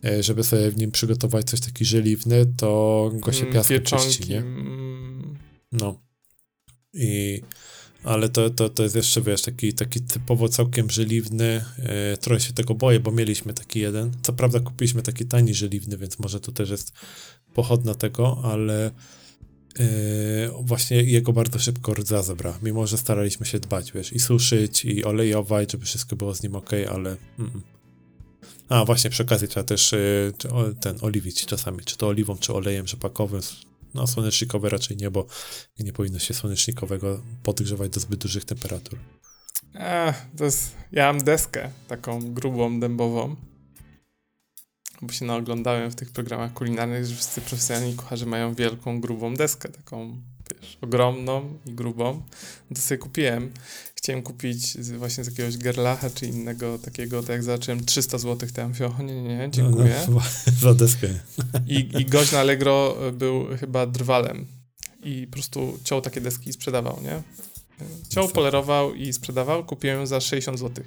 e, 0.04 0.22
żeby 0.22 0.44
sobie 0.44 0.70
w 0.70 0.76
nim 0.76 0.90
przygotować 0.90 1.46
coś 1.50 1.60
taki 1.60 1.84
żeliwny, 1.84 2.46
to 2.56 3.10
go 3.14 3.32
się 3.32 3.40
Mm, 3.40 3.52
piaskiem 3.54 3.82
czyści, 3.82 4.30
nie? 4.30 4.38
mm, 4.38 5.36
No. 5.72 6.00
I, 6.94 7.40
ale 8.04 8.28
to, 8.28 8.50
to, 8.50 8.68
to 8.68 8.82
jest 8.82 8.96
jeszcze, 8.96 9.22
wiesz, 9.22 9.42
taki, 9.42 9.72
taki 9.72 10.00
typowo 10.00 10.48
całkiem 10.48 10.90
żeliwny. 10.90 11.64
E, 11.78 12.16
trochę 12.16 12.40
się 12.40 12.52
tego 12.52 12.74
boję, 12.74 13.00
bo 13.00 13.10
mieliśmy 13.10 13.54
taki 13.54 13.80
jeden. 13.80 14.10
Co 14.22 14.32
prawda 14.32 14.60
kupiliśmy 14.60 15.02
taki 15.02 15.26
tani 15.26 15.54
żeliwny, 15.54 15.98
więc 15.98 16.18
może 16.18 16.40
to 16.40 16.52
też 16.52 16.70
jest 16.70 16.92
pochodna 17.54 17.94
tego, 17.94 18.40
ale 18.44 18.86
e, 19.78 19.82
właśnie 20.60 21.02
jego 21.02 21.32
bardzo 21.32 21.58
szybko 21.58 21.94
rdza 21.94 22.22
zebrała. 22.22 22.58
Mimo, 22.62 22.86
że 22.86 22.98
staraliśmy 22.98 23.46
się 23.46 23.60
dbać, 23.60 23.92
wiesz, 23.92 24.12
i 24.12 24.20
suszyć, 24.20 24.84
i 24.84 25.04
olejować, 25.04 25.72
żeby 25.72 25.84
wszystko 25.84 26.16
było 26.16 26.34
z 26.34 26.42
nim 26.42 26.56
ok, 26.56 26.70
ale... 26.90 27.16
Mm. 27.38 27.62
A, 28.68 28.84
właśnie 28.84 29.10
przy 29.10 29.22
okazji 29.22 29.48
trzeba 29.48 29.64
też 29.64 29.92
e, 29.92 29.98
ten 30.80 30.98
oliwić 31.00 31.46
czasami, 31.46 31.78
czy 31.84 31.96
to 31.96 32.08
oliwą, 32.08 32.38
czy 32.38 32.52
olejem 32.54 32.86
rzepakowym. 32.86 33.42
No, 33.94 34.06
słonecznikowe 34.06 34.68
raczej 34.68 34.96
nie, 34.96 35.10
bo 35.10 35.26
nie 35.78 35.92
powinno 35.92 36.18
się 36.18 36.34
słonecznikowego 36.34 37.22
podgrzewać 37.42 37.90
do 37.90 38.00
zbyt 38.00 38.20
dużych 38.20 38.44
temperatur. 38.44 38.98
Ech, 39.74 40.16
to 40.36 40.44
jest, 40.44 40.76
ja 40.92 41.12
mam 41.12 41.24
deskę 41.24 41.70
taką 41.88 42.34
grubą, 42.34 42.80
dębową. 42.80 43.36
Bo 45.02 45.12
się 45.12 45.24
naoglądałem 45.24 45.90
w 45.90 45.94
tych 45.94 46.10
programach 46.10 46.52
kulinarnych, 46.52 47.06
że 47.06 47.14
wszyscy 47.14 47.40
profesjonalni 47.40 47.94
kucharze 47.94 48.26
mają 48.26 48.54
wielką, 48.54 49.00
grubą 49.00 49.34
deskę, 49.34 49.68
taką, 49.68 50.16
wiesz, 50.50 50.78
ogromną 50.80 51.58
i 51.66 51.72
grubą. 51.72 52.22
To 52.74 52.80
sobie 52.80 52.98
kupiłem. 52.98 53.52
Chciałem 54.02 54.22
kupić 54.22 54.84
z, 54.84 54.90
właśnie 54.90 55.24
z 55.24 55.26
jakiegoś 55.26 55.56
Gerlacha 55.56 56.10
czy 56.10 56.26
innego 56.26 56.78
takiego, 56.78 57.20
tak 57.20 57.28
jak 57.30 57.42
zobaczyłem 57.42 57.84
300 57.84 58.18
zł, 58.18 58.48
to 58.54 58.60
ja 58.60 58.68
mówię, 58.68 58.86
o 58.86 59.02
nie, 59.02 59.22
nie, 59.22 59.36
nie, 59.38 59.50
dziękuję. 59.50 60.00
No, 60.08 60.14
no, 60.14 60.20
za 60.60 60.74
deskę. 60.84 61.08
I, 61.66 61.88
I 61.98 62.06
gość 62.06 62.32
na 62.32 62.38
Allegro 62.40 62.96
był 63.12 63.46
chyba 63.60 63.86
drwalem 63.86 64.46
i 65.04 65.26
po 65.26 65.32
prostu 65.32 65.78
ciął 65.84 66.00
takie 66.00 66.20
deski 66.20 66.50
i 66.50 66.52
sprzedawał, 66.52 67.00
nie? 67.02 67.22
Ciął, 68.08 68.28
polerował 68.28 68.94
i 68.94 69.12
sprzedawał. 69.12 69.64
Kupiłem 69.64 70.06
za 70.06 70.20
60 70.20 70.58
zł. 70.58 70.84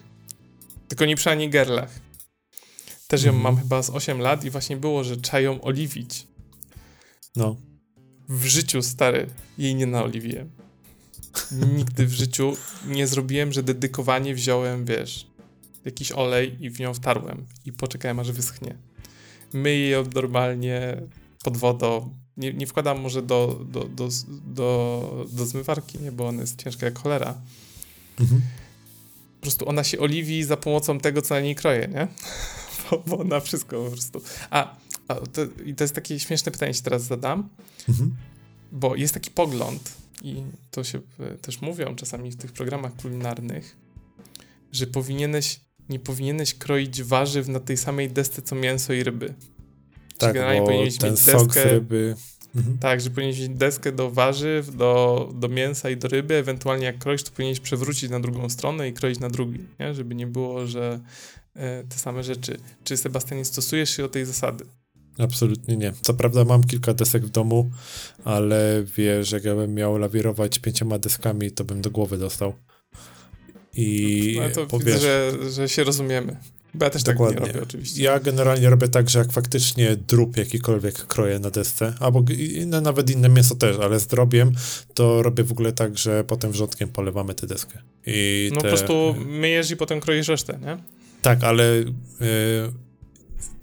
Tylko 0.88 1.06
nie 1.06 1.16
przy 1.16 1.30
ani 1.30 1.50
gerlach. 1.50 2.00
Też 3.08 3.24
ją 3.24 3.34
Mhm. 3.34 3.44
mam 3.44 3.64
chyba 3.64 3.84
z 3.84 3.90
8 3.90 4.20
lat 4.20 4.44
i 4.46 4.50
właśnie 4.50 4.78
było, 4.78 5.04
że 5.04 5.18
trzeba 5.18 5.40
ją 5.40 5.62
oliwić. 5.62 6.28
No, 7.36 7.56
W 8.30 8.46
życiu, 8.46 8.82
stary, 8.82 9.28
jej 9.58 9.76
nie 9.76 9.86
naoliwiłem. 9.86 10.50
Nigdy 11.78 12.06
w 12.06 12.14
życiu 12.14 12.58
nie 12.88 13.08
zrobiłem, 13.08 13.54
że 13.54 13.64
dedykowanie 13.64 14.36
wziąłem, 14.36 14.86
wiesz, 14.86 15.28
jakiś 15.86 16.12
olej 16.12 16.58
i 16.60 16.70
w 16.70 16.80
nią 16.80 16.94
wtarłem 16.94 17.46
i 17.66 17.74
poczekałem, 17.74 18.20
aż 18.20 18.32
wyschnie. 18.32 18.76
Myję 19.54 19.90
ją 19.90 20.04
normalnie 20.16 21.02
pod 21.44 21.58
wodą. 21.58 22.14
Nie, 22.38 22.54
nie 22.54 22.68
wkładam 22.68 23.00
może 23.02 23.22
do, 23.22 23.66
do, 23.72 23.86
do, 23.86 24.10
do, 24.46 25.26
do 25.32 25.46
zmywarki, 25.46 26.00
nie, 26.00 26.12
bo 26.12 26.28
ona 26.28 26.42
jest 26.42 26.64
ciężka 26.64 26.86
jak 26.86 27.00
cholera. 27.00 27.42
mhm. 28.20 28.42
Po 29.36 29.42
prostu 29.42 29.70
ona 29.70 29.84
się 29.84 30.00
oliwi 30.00 30.44
za 30.44 30.58
pomocą 30.58 31.00
tego, 31.00 31.22
co 31.22 31.36
na 31.36 31.42
niej 31.42 31.56
kroję, 31.56 31.88
nie? 31.94 32.08
Bo, 32.92 33.04
bo 33.08 33.18
ona 33.18 33.40
wszystko 33.40 33.84
po 33.84 33.92
prostu. 33.92 34.22
A, 34.50 34.76
a 35.08 35.16
to, 35.16 35.42
i 35.66 35.76
to 35.76 35.84
jest 35.84 35.96
takie 35.96 36.20
śmieszne 36.20 36.52
pytanie, 36.52 36.74
ci 36.74 36.82
teraz 36.82 37.04
zadam. 37.04 37.50
Mhm. 37.90 38.16
Bo 38.72 38.96
jest 38.96 39.14
taki 39.14 39.32
pogląd, 39.32 39.94
i 40.26 40.44
to 40.72 40.84
się 40.84 41.02
e, 41.20 41.38
też 41.38 41.62
mówią 41.62 41.96
czasami 41.96 42.32
w 42.32 42.36
tych 42.36 42.52
programach 42.52 42.96
kulinarnych, 42.96 43.78
że 44.72 44.88
powinieneś, 44.88 45.60
nie 45.90 46.00
powinieneś 46.00 46.54
kroić 46.54 47.04
warzyw 47.04 47.48
na 47.48 47.60
tej 47.60 47.78
samej 47.78 48.10
desce 48.10 48.42
co 48.42 48.56
mięso 48.56 48.94
i 48.94 49.04
ryby. 49.04 49.34
tak, 50.18 50.34
generalnie 50.34 50.62
bo 50.62 50.66
powinieneś 50.66 50.98
ten 50.98 51.12
mieć 51.12 51.20
deskę- 51.22 51.64
ryby... 51.64 52.16
Mhm. 52.56 52.78
Tak, 52.78 53.02
że 53.02 53.10
powinieneś 53.10 53.40
mieć 53.40 53.50
deskę 53.50 53.92
do 53.92 54.12
warzyw, 54.12 54.76
do, 54.76 55.30
do 55.36 55.50
mięsa 55.50 55.90
i 55.90 55.98
do 55.98 56.08
ryby, 56.08 56.36
ewentualnie 56.36 56.86
jak 56.86 56.98
kroisz, 56.98 57.24
to 57.24 57.32
powinieneś 57.32 57.60
przewrócić 57.60 58.10
na 58.10 58.20
drugą 58.20 58.50
stronę 58.50 58.88
i 58.88 58.94
kroić 58.94 59.20
na 59.20 59.30
drugi, 59.30 59.60
nie? 59.80 59.94
żeby 59.94 60.16
nie 60.16 60.28
było, 60.28 60.68
że 60.68 61.00
e, 61.56 61.84
te 61.84 61.98
same 61.98 62.24
rzeczy. 62.24 62.58
Czy 62.84 62.98
Sebastianie 62.98 63.46
stosujesz 63.46 63.90
się 63.90 64.04
do 64.04 64.10
tej 64.10 64.26
zasady? 64.26 64.66
Absolutnie 65.18 65.78
nie. 65.78 65.94
Co 66.02 66.14
prawda 66.14 66.46
mam 66.46 66.64
kilka 66.64 66.94
desek 66.94 67.26
w 67.26 67.30
domu, 67.30 67.72
ale 68.24 68.84
wiesz, 68.98 69.32
jak 69.32 69.44
ja 69.44 69.56
bym 69.56 69.74
miał 69.74 69.98
lawirować 69.98 70.60
pięcioma 70.60 71.00
deskami, 71.00 71.52
to 71.52 71.64
bym 71.64 71.82
do 71.82 71.92
głowy 71.92 72.18
dostał. 72.18 72.54
I 73.74 74.40
no 74.42 74.50
to 74.50 74.66
powiesz, 74.66 74.96
widzę, 74.96 75.32
że, 75.42 75.52
że 75.52 75.70
się 75.70 75.84
rozumiemy. 75.84 76.38
Bo 76.74 76.86
ja 76.86 76.90
też 76.90 77.04
Dokładnie. 77.04 77.38
tak 77.38 77.48
nie 77.48 77.54
robię 77.54 77.64
oczywiście. 77.64 78.04
Ja 78.04 78.20
generalnie 78.20 78.70
robię 78.70 78.88
tak, 78.88 79.10
że 79.10 79.20
jak 79.20 79.32
faktycznie 79.32 79.96
drób 79.96 80.38
jakikolwiek 80.38 80.96
kroję 80.96 81.40
na 81.40 81.52
desce, 81.52 81.94
albo 82.00 82.24
inne, 82.38 82.82
nawet 82.82 83.10
inne 83.10 83.30
mięso 83.30 83.56
też, 83.56 83.78
ale 83.78 84.00
z 84.00 84.08
drobiem, 84.08 84.52
to 84.94 85.24
robię 85.24 85.44
w 85.44 85.52
ogóle 85.52 85.72
tak, 85.72 85.98
że 85.98 86.24
potem 86.24 86.52
wrzątkiem 86.52 86.90
polewamy 86.90 87.36
tę 87.36 87.48
deskę. 87.48 87.80
I 88.06 88.50
no 88.54 88.62
te... 88.62 88.62
po 88.62 88.68
prostu 88.68 89.16
myjesz 89.26 89.72
i 89.72 89.78
potem 89.78 90.00
kroisz 90.00 90.28
resztę, 90.28 90.60
nie? 90.62 90.78
Tak, 91.22 91.44
ale... 91.44 91.64
Yy, 91.66 92.85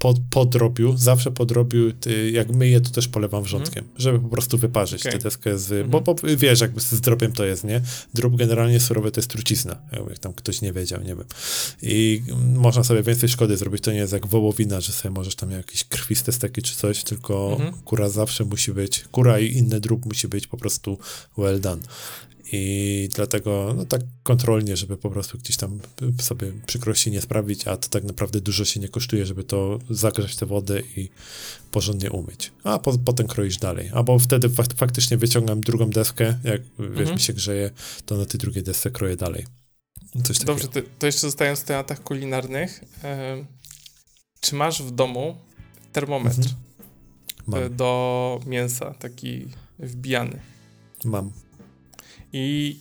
po, 0.02 0.14
po 0.30 0.44
drobiu, 0.44 0.96
zawsze 0.96 1.30
po 1.30 1.46
drobiu, 1.46 1.92
ty, 1.92 2.30
jak 2.30 2.50
myję, 2.50 2.80
to 2.80 2.90
też 2.90 3.08
polewam 3.08 3.42
wrzątkiem, 3.42 3.84
mm. 3.84 3.96
żeby 3.98 4.20
po 4.20 4.28
prostu 4.28 4.58
wyparzyć 4.58 5.02
okay. 5.02 5.12
tę 5.12 5.18
deskę 5.18 5.58
z... 5.58 5.72
Mm 5.72 5.86
-hmm. 5.86 5.90
bo, 5.90 6.00
bo, 6.00 6.14
wiesz, 6.36 6.60
jakby 6.60 6.80
z 6.80 7.00
drobiem 7.00 7.32
to 7.32 7.44
jest, 7.44 7.64
nie? 7.64 7.80
Drób 8.14 8.36
generalnie 8.36 8.80
surowy 8.80 9.10
to 9.10 9.20
jest 9.20 9.30
trucizna, 9.30 9.76
jak 10.08 10.18
tam 10.18 10.32
ktoś 10.32 10.60
nie 10.60 10.72
wiedział, 10.72 11.00
nie 11.00 11.14
wiem. 11.14 11.24
I 11.82 12.22
można 12.54 12.84
sobie 12.84 13.02
więcej 13.02 13.28
szkody 13.28 13.56
zrobić, 13.56 13.82
to 13.82 13.92
nie 13.92 13.98
jest 13.98 14.12
jak 14.12 14.26
wołowina, 14.26 14.80
że 14.80 14.92
sobie 14.92 15.14
możesz 15.14 15.34
tam 15.34 15.50
jakieś 15.50 15.84
krwiste 15.84 16.32
steki 16.32 16.62
czy 16.62 16.76
coś, 16.76 17.04
tylko 17.04 17.56
mm 17.60 17.72
-hmm. 17.72 17.82
kura 17.84 18.08
zawsze 18.08 18.44
musi 18.44 18.72
być, 18.72 19.04
kura 19.12 19.38
i 19.38 19.52
inny 19.52 19.80
drób 19.80 20.06
musi 20.06 20.28
być 20.28 20.46
po 20.46 20.56
prostu 20.56 20.98
well 21.38 21.60
done. 21.60 21.82
I 22.54 23.08
dlatego 23.14 23.74
no 23.76 23.84
tak 23.84 24.00
kontrolnie, 24.22 24.76
żeby 24.76 24.96
po 24.96 25.10
prostu 25.10 25.38
gdzieś 25.38 25.56
tam 25.56 25.80
sobie 26.20 26.52
przykrości 26.66 27.10
nie 27.10 27.20
sprawić, 27.20 27.68
a 27.68 27.76
to 27.76 27.88
tak 27.88 28.04
naprawdę 28.04 28.40
dużo 28.40 28.64
się 28.64 28.80
nie 28.80 28.88
kosztuje, 28.88 29.26
żeby 29.26 29.44
to 29.44 29.78
zagrzać 29.90 30.36
tę 30.36 30.46
wodę 30.46 30.80
i 30.96 31.10
porządnie 31.70 32.10
umyć. 32.10 32.52
A 32.64 32.78
po, 32.78 32.98
potem 32.98 33.26
kroisz 33.26 33.56
dalej. 33.56 33.90
Albo 33.94 34.18
wtedy 34.18 34.48
fak 34.48 34.66
faktycznie 34.76 35.16
wyciągam 35.16 35.60
drugą 35.60 35.90
deskę, 35.90 36.38
jak 36.44 36.62
wiesz, 36.78 36.98
mhm. 36.98 37.14
mi 37.14 37.20
się 37.20 37.32
grzeje, 37.32 37.70
to 38.06 38.16
na 38.16 38.26
tej 38.26 38.40
drugiej 38.40 38.62
desce 38.62 38.90
kroję 38.90 39.16
dalej. 39.16 39.46
Coś 40.24 40.38
Dobrze, 40.38 40.68
to, 40.68 40.80
to 40.98 41.06
jeszcze 41.06 41.20
zostając 41.20 41.60
w 41.60 41.64
tematach 41.64 42.02
kulinarnych, 42.02 42.84
yy, 43.02 43.46
czy 44.40 44.54
masz 44.54 44.82
w 44.82 44.90
domu 44.90 45.36
termometr 45.92 46.48
mhm. 47.48 47.76
do 47.76 48.40
mięsa, 48.46 48.94
taki 48.94 49.48
wbijany? 49.78 50.40
Mam. 51.04 51.32
I 52.32 52.76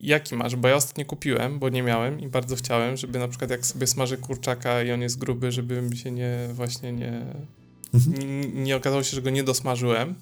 jaki 0.00 0.34
masz? 0.34 0.56
Bo 0.56 0.68
ja 0.68 0.74
ostatnio 0.74 1.04
kupiłem, 1.04 1.58
bo 1.58 1.68
nie 1.68 1.82
miałem 1.82 2.20
i 2.20 2.28
bardzo 2.28 2.56
chciałem, 2.56 2.96
żeby 2.96 3.18
na 3.18 3.28
przykład 3.28 3.50
jak 3.50 3.66
sobie 3.66 3.86
smażę 3.86 4.16
kurczaka 4.16 4.82
i 4.82 4.92
on 4.92 5.02
jest 5.02 5.18
gruby, 5.18 5.52
żebym 5.52 5.96
się 5.96 6.10
nie, 6.10 6.48
właśnie 6.52 6.92
nie, 6.92 7.26
mhm. 7.94 8.18
nie, 8.18 8.48
nie 8.48 8.76
okazało 8.76 9.02
się, 9.02 9.14
że 9.14 9.22
go 9.22 9.30
nie 9.30 9.44
dosmażyłem. 9.44 10.14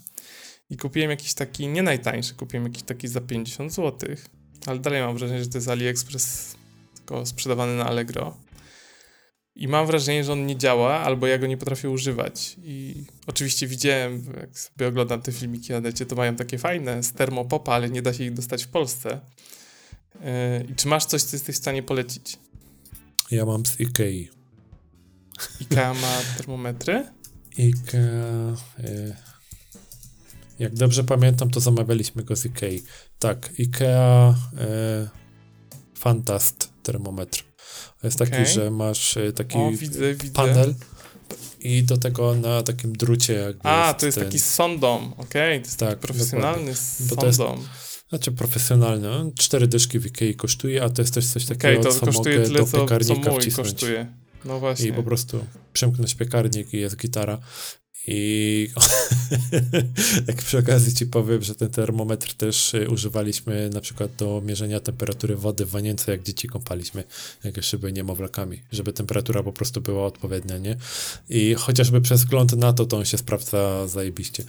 I 0.71 0.77
kupiłem 0.77 1.11
jakiś 1.11 1.35
taki, 1.35 1.69
nie 1.69 1.83
najtańszy, 1.83 2.35
kupiłem 2.35 2.65
jakiś 2.65 2.83
taki 2.83 3.09
za 3.09 3.21
50 3.21 3.73
zł, 3.73 4.09
ale 4.67 4.79
dalej 4.79 5.03
mam 5.03 5.17
wrażenie, 5.17 5.45
że 5.45 5.51
to 5.51 5.59
jest 5.59 5.69
AliExpress, 5.69 6.57
tylko 6.95 7.27
sprzedawany 7.27 7.77
na 7.77 7.87
Allegro. 7.87 8.37
I 9.57 9.69
mam 9.69 9.87
wrażenie, 9.87 10.25
że 10.25 10.33
on 10.33 10.47
nie 10.47 10.57
działa, 10.57 11.01
albo 11.01 11.27
ja 11.27 11.39
go 11.39 11.47
nie 11.47 11.57
potrafię 11.57 11.91
używać. 11.91 12.57
I 12.65 13.05
oczywiście 13.27 13.67
widziałem, 13.67 14.25
jak 14.41 14.59
sobie 14.59 14.89
oglądam 14.89 15.23
te 15.23 15.33
filmiki 15.33 15.73
na 15.73 15.81
necie, 15.81 16.07
to 16.07 16.17
mają 16.17 16.37
takie 16.37 16.59
fajne 16.59 17.03
z 17.03 17.13
termopopa, 17.13 17.73
ale 17.73 17.91
nie 17.91 18.03
da 18.03 18.13
się 18.13 18.25
ich 18.25 18.33
dostać 18.33 18.65
w 18.65 18.69
Polsce. 18.69 19.21
Yy, 20.15 20.21
I 20.71 20.75
czy 20.75 20.89
masz 20.89 21.05
coś, 21.05 21.23
co 21.23 21.37
jesteś 21.37 21.57
w 21.57 21.59
stanie 21.59 21.83
polecić? 21.83 22.39
Ja 23.31 23.47
mam 23.47 23.67
z 23.67 23.81
Ikei. 23.81 24.29
Ikea 25.61 25.95
ma 25.95 26.21
termometry? 26.37 27.07
Ikea... 27.59 28.57
Yy, 28.79 29.17
jak 30.59 30.75
dobrze 30.75 31.05
pamiętam, 31.05 31.51
to 31.51 31.61
zamawialiśmy 31.61 32.25
go 32.25 32.37
z 32.37 32.45
Ikei. 32.45 32.83
Tak, 33.19 33.53
Ikea 33.59 34.35
yy, 34.53 35.09
Fantast 35.95 36.73
termometr. 36.83 37.54
Jest 38.05 38.23
okay. 38.23 38.31
taki, 38.31 38.53
że 38.53 38.71
masz 38.71 39.17
e, 39.17 39.33
taki 39.33 39.59
o, 39.59 39.71
widzę, 39.71 40.01
panel 40.35 40.69
widzę. 40.69 40.85
i 41.61 41.83
do 41.83 41.97
tego 41.97 42.35
na 42.35 42.63
takim 42.63 42.93
drucie 42.93 43.33
jakby 43.33 43.69
A, 43.69 43.95
to 43.95 44.07
jest 44.07 44.19
ten... 44.19 44.25
taki 44.27 44.39
sondom, 44.39 45.13
okej, 45.13 45.25
okay. 45.25 45.61
to 45.61 45.67
jest 45.67 45.79
tak, 45.79 45.99
profesjonalny 45.99 46.75
sondom. 46.75 47.65
Znaczy 48.09 48.33
profesjonalny, 48.33 49.09
no, 49.09 49.31
cztery 49.39 49.67
dyszki 49.67 49.99
w 49.99 50.07
Ikei 50.07 50.35
kosztuje, 50.35 50.83
a 50.83 50.89
to 50.89 51.03
jest 51.03 51.15
też 51.15 51.27
coś 51.27 51.45
takiego, 51.45 51.81
okay, 51.81 51.93
co 51.93 52.07
kosztuje 52.07 52.37
mogę 52.39 52.49
tyle, 52.49 52.59
do 52.59 52.67
piekarnika 52.67 53.25
co, 53.25 53.31
co 53.31 53.41
wcisnąć. 53.41 53.71
kosztuje. 53.71 54.07
No 54.45 54.61
właśnie. 54.61 54.89
I 54.89 54.93
po 54.93 55.03
prostu 55.03 55.45
przemknąć 55.73 56.15
piekarnik 56.15 56.75
i 56.75 56.79
jest 56.79 56.97
gitara. 56.97 57.39
I 58.07 58.71
jak 60.29 60.37
przy 60.37 60.59
okazji 60.59 60.95
ci 60.95 61.07
powiem, 61.07 61.43
że 61.43 61.55
ten 61.55 61.71
termometr 61.71 62.35
też 62.35 62.75
y, 62.75 62.91
używaliśmy 62.91 63.71
na 63.71 63.81
przykład 63.81 64.17
do 64.17 64.43
mierzenia 64.47 64.81
temperatury 64.81 65.37
wody 65.37 65.67
w 65.67 65.71
wanience, 65.71 66.13
jak 66.13 66.23
dzieci 66.23 66.49
kąpaliśmy, 66.49 67.05
jak 67.45 67.57
jeszcze 67.57 67.79
były 67.79 67.93
niemowlakami, 67.93 68.61
żeby 68.73 68.93
temperatura 68.93 69.43
po 69.43 69.53
prostu 69.53 69.81
była 69.81 70.07
odpowiednia, 70.07 70.59
nie? 70.59 70.77
I 71.29 71.55
chociażby 71.55 72.01
przez 72.01 72.21
wzgląd 72.21 72.53
na 72.53 72.73
to, 72.73 72.87
to 72.87 72.97
on 72.97 73.05
się 73.05 73.19
sprawdza 73.19 73.89
zajebiście. 73.89 74.45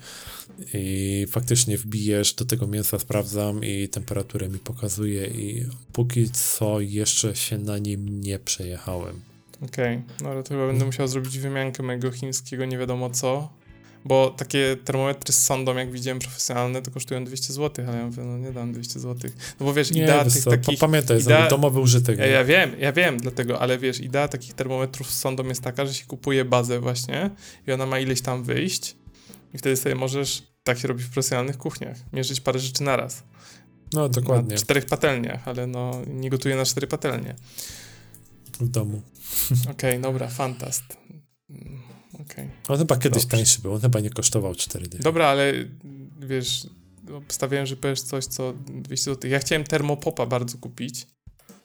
I 0.74 1.26
faktycznie 1.30 1.78
wbijesz 1.78 2.34
do 2.34 2.46
tego 2.46 2.68
mięsa, 2.68 3.00
sprawdzam 3.00 3.64
i 3.64 3.90
temperaturę 3.90 4.50
mi 4.50 4.60
pokazuje 4.60 5.28
i 5.28 5.66
póki 5.94 6.30
co 6.30 6.80
jeszcze 6.80 7.36
się 7.36 7.58
na 7.58 7.78
nim 7.78 8.22
nie 8.22 8.40
przejechałem. 8.40 9.35
Okej, 9.62 9.96
okay. 9.96 10.16
no 10.24 10.30
ale 10.30 10.44
to 10.44 10.50
chyba 10.50 10.68
będę 10.68 10.86
musiał 10.86 11.08
zrobić 11.08 11.40
wymiankę 11.40 11.84
mojego 11.84 12.12
chińskiego 12.12 12.66
nie 12.66 12.78
wiadomo 12.78 13.10
co, 13.10 13.50
bo 14.06 14.30
takie 14.30 14.78
termometry 14.86 15.34
z 15.34 15.46
sondą, 15.46 15.76
jak 15.76 15.92
widziałem 15.92 16.20
profesjonalne, 16.20 16.82
to 16.82 16.92
kosztują 16.92 17.26
200 17.26 17.54
zł, 17.54 17.86
ale 17.88 17.98
ja 17.98 18.06
mówię, 18.06 18.24
no 18.24 18.38
nie 18.38 18.52
dam 18.52 18.74
200 18.74 19.00
zł. 19.00 19.32
No 19.60 19.66
bo 19.66 19.74
wiesz, 19.74 19.92
nie, 19.92 20.04
idea 20.04 20.24
tych 20.24 20.44
co, 20.44 20.50
takich... 20.50 20.80
Pamiętaj, 20.80 21.20
idea, 21.20 21.48
domowy 21.48 21.80
użytek. 21.80 22.18
Ja, 22.18 22.26
ja 22.26 22.44
wiem, 22.44 22.72
ja 22.80 22.92
wiem 22.92 23.18
dlatego, 23.18 23.60
ale 23.60 23.78
wiesz, 23.78 24.00
idea 24.00 24.28
takich 24.28 24.54
termometrów 24.54 25.12
z 25.12 25.20
sondą 25.20 25.48
jest 25.48 25.62
taka, 25.62 25.86
że 25.86 25.94
się 25.94 26.06
kupuje 26.06 26.46
bazę 26.46 26.80
właśnie 26.80 27.30
i 27.68 27.72
ona 27.72 27.86
ma 27.86 28.00
ileś 28.00 28.22
tam 28.22 28.44
wyjść 28.44 28.96
i 29.54 29.58
wtedy 29.58 29.76
sobie 29.76 29.96
możesz, 29.96 30.44
tak 30.64 30.80
się 30.80 30.88
robi 30.88 31.04
w 31.04 31.10
profesjonalnych 31.10 31.58
kuchniach, 31.58 31.98
mierzyć 32.14 32.42
parę 32.42 32.60
rzeczy 32.60 32.84
naraz. 32.84 33.24
No, 33.94 34.10
dokładnie. 34.10 34.56
Na 34.56 34.62
czterech 34.62 34.86
patelniach, 34.86 35.48
ale 35.48 35.68
no 35.68 36.02
nie 36.08 36.30
gotuję 36.30 36.56
na 36.56 36.66
cztery 36.66 36.88
patelnie. 36.88 37.36
W 38.60 38.70
domu. 38.70 39.02
Okej, 39.72 39.72
okay, 39.72 40.00
dobra, 40.00 40.28
fantast. 40.28 40.84
Mm, 41.50 41.80
okay. 42.14 42.50
On 42.68 42.78
chyba 42.78 42.98
kiedyś 42.98 43.24
Dobrze. 43.24 43.38
tańszy 43.38 43.62
był, 43.62 43.74
on 43.74 43.82
chyba 43.82 44.00
nie 44.00 44.10
kosztował 44.10 44.56
4 44.56 44.88
dychy. 44.88 45.04
Dobra, 45.04 45.28
ale 45.28 45.54
wiesz, 46.20 46.68
obstawiałem, 47.14 47.66
że 47.66 47.76
powiesz 47.76 48.02
coś, 48.02 48.26
co 48.26 48.54
200 48.54 49.12
zł. 49.12 49.32
Ja 49.32 49.40
chciałem 49.40 49.64
Termopopa 49.64 50.26
bardzo 50.26 50.58
kupić. 50.58 51.08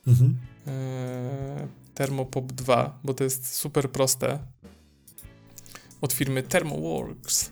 Mhm. 0.07 0.39
Eee, 0.67 1.69
Thermopop 1.95 2.53
2, 2.53 3.01
bo 3.05 3.15
to 3.15 3.25
jest 3.25 3.55
super 3.55 3.91
proste. 3.91 4.39
Od 6.01 6.13
firmy 6.13 6.43
Thermoworks. 6.43 7.51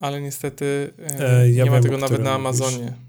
Ale 0.00 0.20
niestety 0.20 0.92
e, 0.98 1.30
e, 1.30 1.50
ja 1.50 1.64
nie 1.64 1.70
ma 1.70 1.80
tego 1.80 1.98
nawet 1.98 2.22
na 2.22 2.32
Amazonie. 2.32 2.78
Mówisz. 2.78 3.05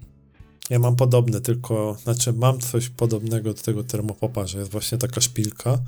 Ja 0.70 0.78
mam 0.78 0.96
podobne, 0.96 1.40
tylko, 1.40 1.96
znaczy 2.02 2.32
mam 2.32 2.60
coś 2.60 2.88
podobnego 2.88 3.54
do 3.54 3.62
tego 3.62 3.84
termopopa, 3.84 4.46
że 4.46 4.58
jest 4.58 4.70
właśnie 4.70 4.98
taka 4.98 5.20
szpilka, 5.20 5.78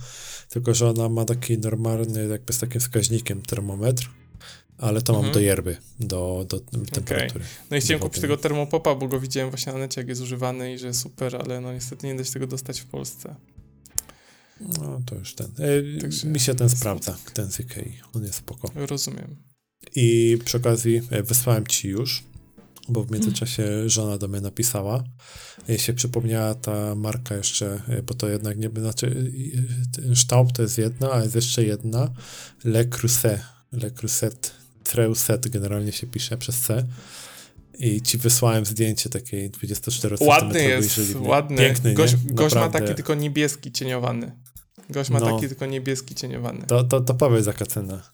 tylko 0.48 0.74
że 0.74 0.90
ona 0.90 1.08
ma 1.08 1.24
taki 1.24 1.58
normalny, 1.58 2.28
jakby 2.28 2.52
z 2.52 2.58
takim 2.58 2.80
wskaźnikiem 2.80 3.42
termometr, 3.42 4.10
ale 4.78 5.02
to 5.02 5.12
mhm. 5.12 5.26
mam 5.26 5.34
do 5.34 5.40
yerby, 5.40 5.76
do, 6.00 6.46
do 6.48 6.60
temperatury. 6.60 7.44
Okay. 7.44 7.66
No 7.70 7.76
i 7.76 7.80
chciałem 7.80 8.00
kupić 8.00 8.20
tego 8.20 8.36
termopopa, 8.36 8.94
bo 8.94 9.08
go 9.08 9.20
widziałem 9.20 9.50
właśnie 9.50 9.72
na 9.72 9.78
necie, 9.78 10.00
jak 10.00 10.08
jest 10.08 10.20
używany 10.20 10.74
i 10.74 10.78
że 10.78 10.94
super, 10.94 11.36
ale 11.36 11.60
no 11.60 11.72
niestety 11.72 12.06
nie 12.06 12.14
da 12.14 12.24
się 12.24 12.32
tego 12.32 12.46
dostać 12.46 12.80
w 12.80 12.86
Polsce. 12.86 13.36
No 14.60 15.00
to 15.06 15.14
już 15.14 15.34
ten. 15.34 15.46
E, 15.58 16.00
Także 16.00 16.26
mi 16.26 16.40
się 16.40 16.54
ten 16.54 16.68
sprawdza, 16.68 17.16
ten 17.34 17.50
z 17.50 17.60
Ikei. 17.60 18.00
On 18.14 18.22
jest 18.22 18.34
spoko. 18.34 18.70
Rozumiem. 18.74 19.36
I 19.94 20.38
przy 20.44 20.56
okazji 20.56 21.02
e, 21.10 21.22
wysłałem 21.22 21.66
ci 21.66 21.88
już 21.88 22.29
bo 22.90 23.04
w 23.04 23.10
międzyczasie 23.10 23.88
żona 23.88 24.18
do 24.18 24.28
mnie 24.28 24.40
napisała. 24.40 25.04
Jej 25.68 25.78
się 25.78 25.92
przypomniała 25.92 26.54
ta 26.54 26.94
marka 26.94 27.34
jeszcze, 27.34 27.82
bo 28.06 28.14
to 28.14 28.28
jednak 28.28 28.58
nie, 28.58 28.70
znaczy 28.80 29.32
Staub 30.14 30.52
to 30.52 30.62
jest 30.62 30.78
jedna, 30.78 31.12
a 31.12 31.22
jest 31.22 31.34
jeszcze 31.34 31.64
jedna, 31.64 32.10
Le 32.64 32.84
Creuset, 32.84 33.40
Le 33.72 33.90
Creuset, 33.90 34.52
Treuset 34.84 35.48
generalnie 35.48 35.92
się 35.92 36.06
pisze 36.06 36.36
przez 36.36 36.60
C. 36.60 36.86
I 37.78 38.02
ci 38.02 38.18
wysłałem 38.18 38.64
zdjęcie 38.64 39.10
takiej 39.10 39.50
24 39.50 40.18
cm. 40.18 40.28
Ładny 40.28 40.62
jest, 40.62 41.00
ładny. 41.20 41.56
Piękny, 41.56 41.94
gość, 41.94 42.16
gość 42.16 42.54
ma 42.54 42.68
taki 42.68 42.94
tylko 42.94 43.14
niebieski 43.14 43.72
cieniowany. 43.72 44.32
Gość 44.90 45.10
ma 45.10 45.20
no, 45.20 45.26
taki 45.26 45.48
tylko 45.48 45.66
niebieski 45.66 46.14
cieniowany. 46.14 46.66
To, 46.66 46.84
to, 46.84 47.00
to 47.00 47.14
powiedz 47.14 47.46
jaka 47.46 47.66
cena. 47.66 48.10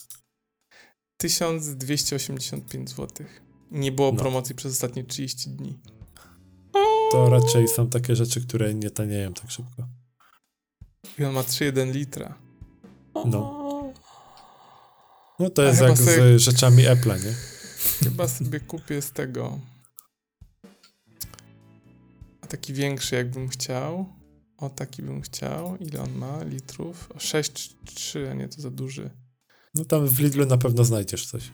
1285 1.17 2.91
zł. 2.91 3.27
Nie 3.71 3.93
było 3.93 4.13
no. 4.13 4.19
promocji 4.19 4.55
przez 4.55 4.73
ostatnie 4.73 5.05
30 5.05 5.51
dni. 5.51 5.79
To 7.13 7.31
raczej 7.31 7.69
są 7.69 7.89
takie 7.89 8.17
rzeczy, 8.17 8.41
które 8.41 8.75
nie 8.75 8.91
tanieją 8.91 9.35
tak 9.35 9.51
szybko. 9.51 9.89
I 11.19 11.25
on 11.25 11.35
ma 11.35 11.43
3,1 11.43 11.93
litra. 11.93 12.39
No. 13.15 13.67
No 15.39 15.51
to 15.51 15.63
jest 15.63 15.81
jak 15.81 15.99
sobie... 15.99 16.39
z 16.39 16.43
rzeczami 16.43 16.83
Apple'a, 16.83 17.25
nie? 17.25 17.35
Chyba 18.05 18.29
sobie 18.29 18.61
kupię 18.61 19.03
z 19.03 19.13
tego. 19.13 19.61
A 22.41 22.47
taki 22.47 22.73
większy 22.73 23.15
jakbym 23.15 23.49
chciał. 23.49 24.07
O, 24.59 24.71
taki 24.71 25.03
bym 25.03 25.23
chciał. 25.23 25.77
Ile 25.77 26.03
on 26.03 26.13
ma 26.13 26.45
litrów? 26.45 27.09
6,3, 27.15 28.31
a 28.31 28.35
nie, 28.35 28.49
to 28.49 28.61
za 28.63 28.71
duży. 28.71 29.11
No 29.75 29.85
tam 29.85 30.07
w 30.07 30.21
Lidlu 30.21 30.47
na 30.47 30.59
pewno 30.59 30.85
znajdziesz 30.85 31.27
coś. 31.27 31.51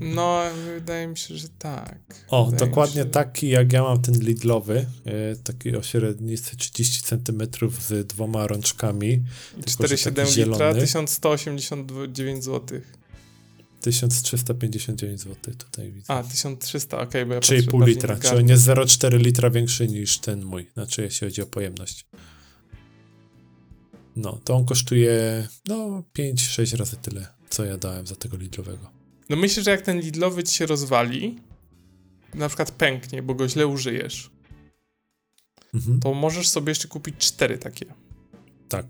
No, 0.00 0.42
wydaje 0.74 1.06
mi 1.06 1.18
się, 1.18 1.36
że 1.36 1.48
tak. 1.58 1.98
O, 2.28 2.44
wydaje 2.44 2.70
dokładnie 2.70 3.02
się, 3.02 3.08
taki 3.08 3.48
jak 3.48 3.72
ja 3.72 3.82
mam 3.82 4.02
ten 4.02 4.14
Lidlowy, 4.14 4.86
e, 5.04 5.36
taki 5.36 5.76
o 5.76 5.82
średnicy 5.82 6.56
30 6.56 7.02
cm 7.02 7.42
z 7.80 8.06
dwoma 8.06 8.46
rączkami. 8.46 9.22
4,7 9.60 10.36
litra, 10.36 10.74
1189 10.74 12.44
zł. 12.44 12.80
1359 13.80 15.20
zł 15.20 15.54
tutaj 15.58 15.92
widzę. 15.92 16.14
A, 16.14 16.22
1300, 16.22 16.96
okej, 16.96 17.08
okay, 17.08 17.26
bo 17.26 17.34
ja 17.34 17.40
3,5 17.40 17.86
litra, 17.86 18.16
czyli 18.16 18.36
on 18.36 18.48
jest 18.48 18.66
0,4 18.66 19.18
litra 19.18 19.50
większy 19.50 19.88
niż 19.88 20.18
ten 20.18 20.44
mój, 20.44 20.70
znaczy 20.74 21.02
jeśli 21.02 21.26
chodzi 21.26 21.42
o 21.42 21.46
pojemność. 21.46 22.06
No, 24.16 24.40
to 24.44 24.54
on 24.54 24.64
kosztuje 24.64 25.48
no 25.68 26.02
5-6 26.18 26.76
razy 26.76 26.96
tyle, 26.96 27.26
co 27.50 27.64
ja 27.64 27.76
dałem 27.76 28.06
za 28.06 28.16
tego 28.16 28.36
lidlowego. 28.36 29.01
No 29.28 29.36
myślę, 29.36 29.62
że 29.62 29.70
jak 29.70 29.82
ten 29.82 30.00
lidlowy 30.00 30.44
ci 30.44 30.54
się 30.54 30.66
rozwali, 30.66 31.38
na 32.34 32.48
przykład 32.48 32.70
pęknie, 32.70 33.22
bo 33.22 33.34
go 33.34 33.48
źle 33.48 33.66
użyjesz, 33.66 34.30
mhm. 35.74 36.00
to 36.00 36.14
możesz 36.14 36.48
sobie 36.48 36.70
jeszcze 36.70 36.88
kupić 36.88 37.16
cztery 37.16 37.58
takie. 37.58 37.86
Tak. 38.68 38.86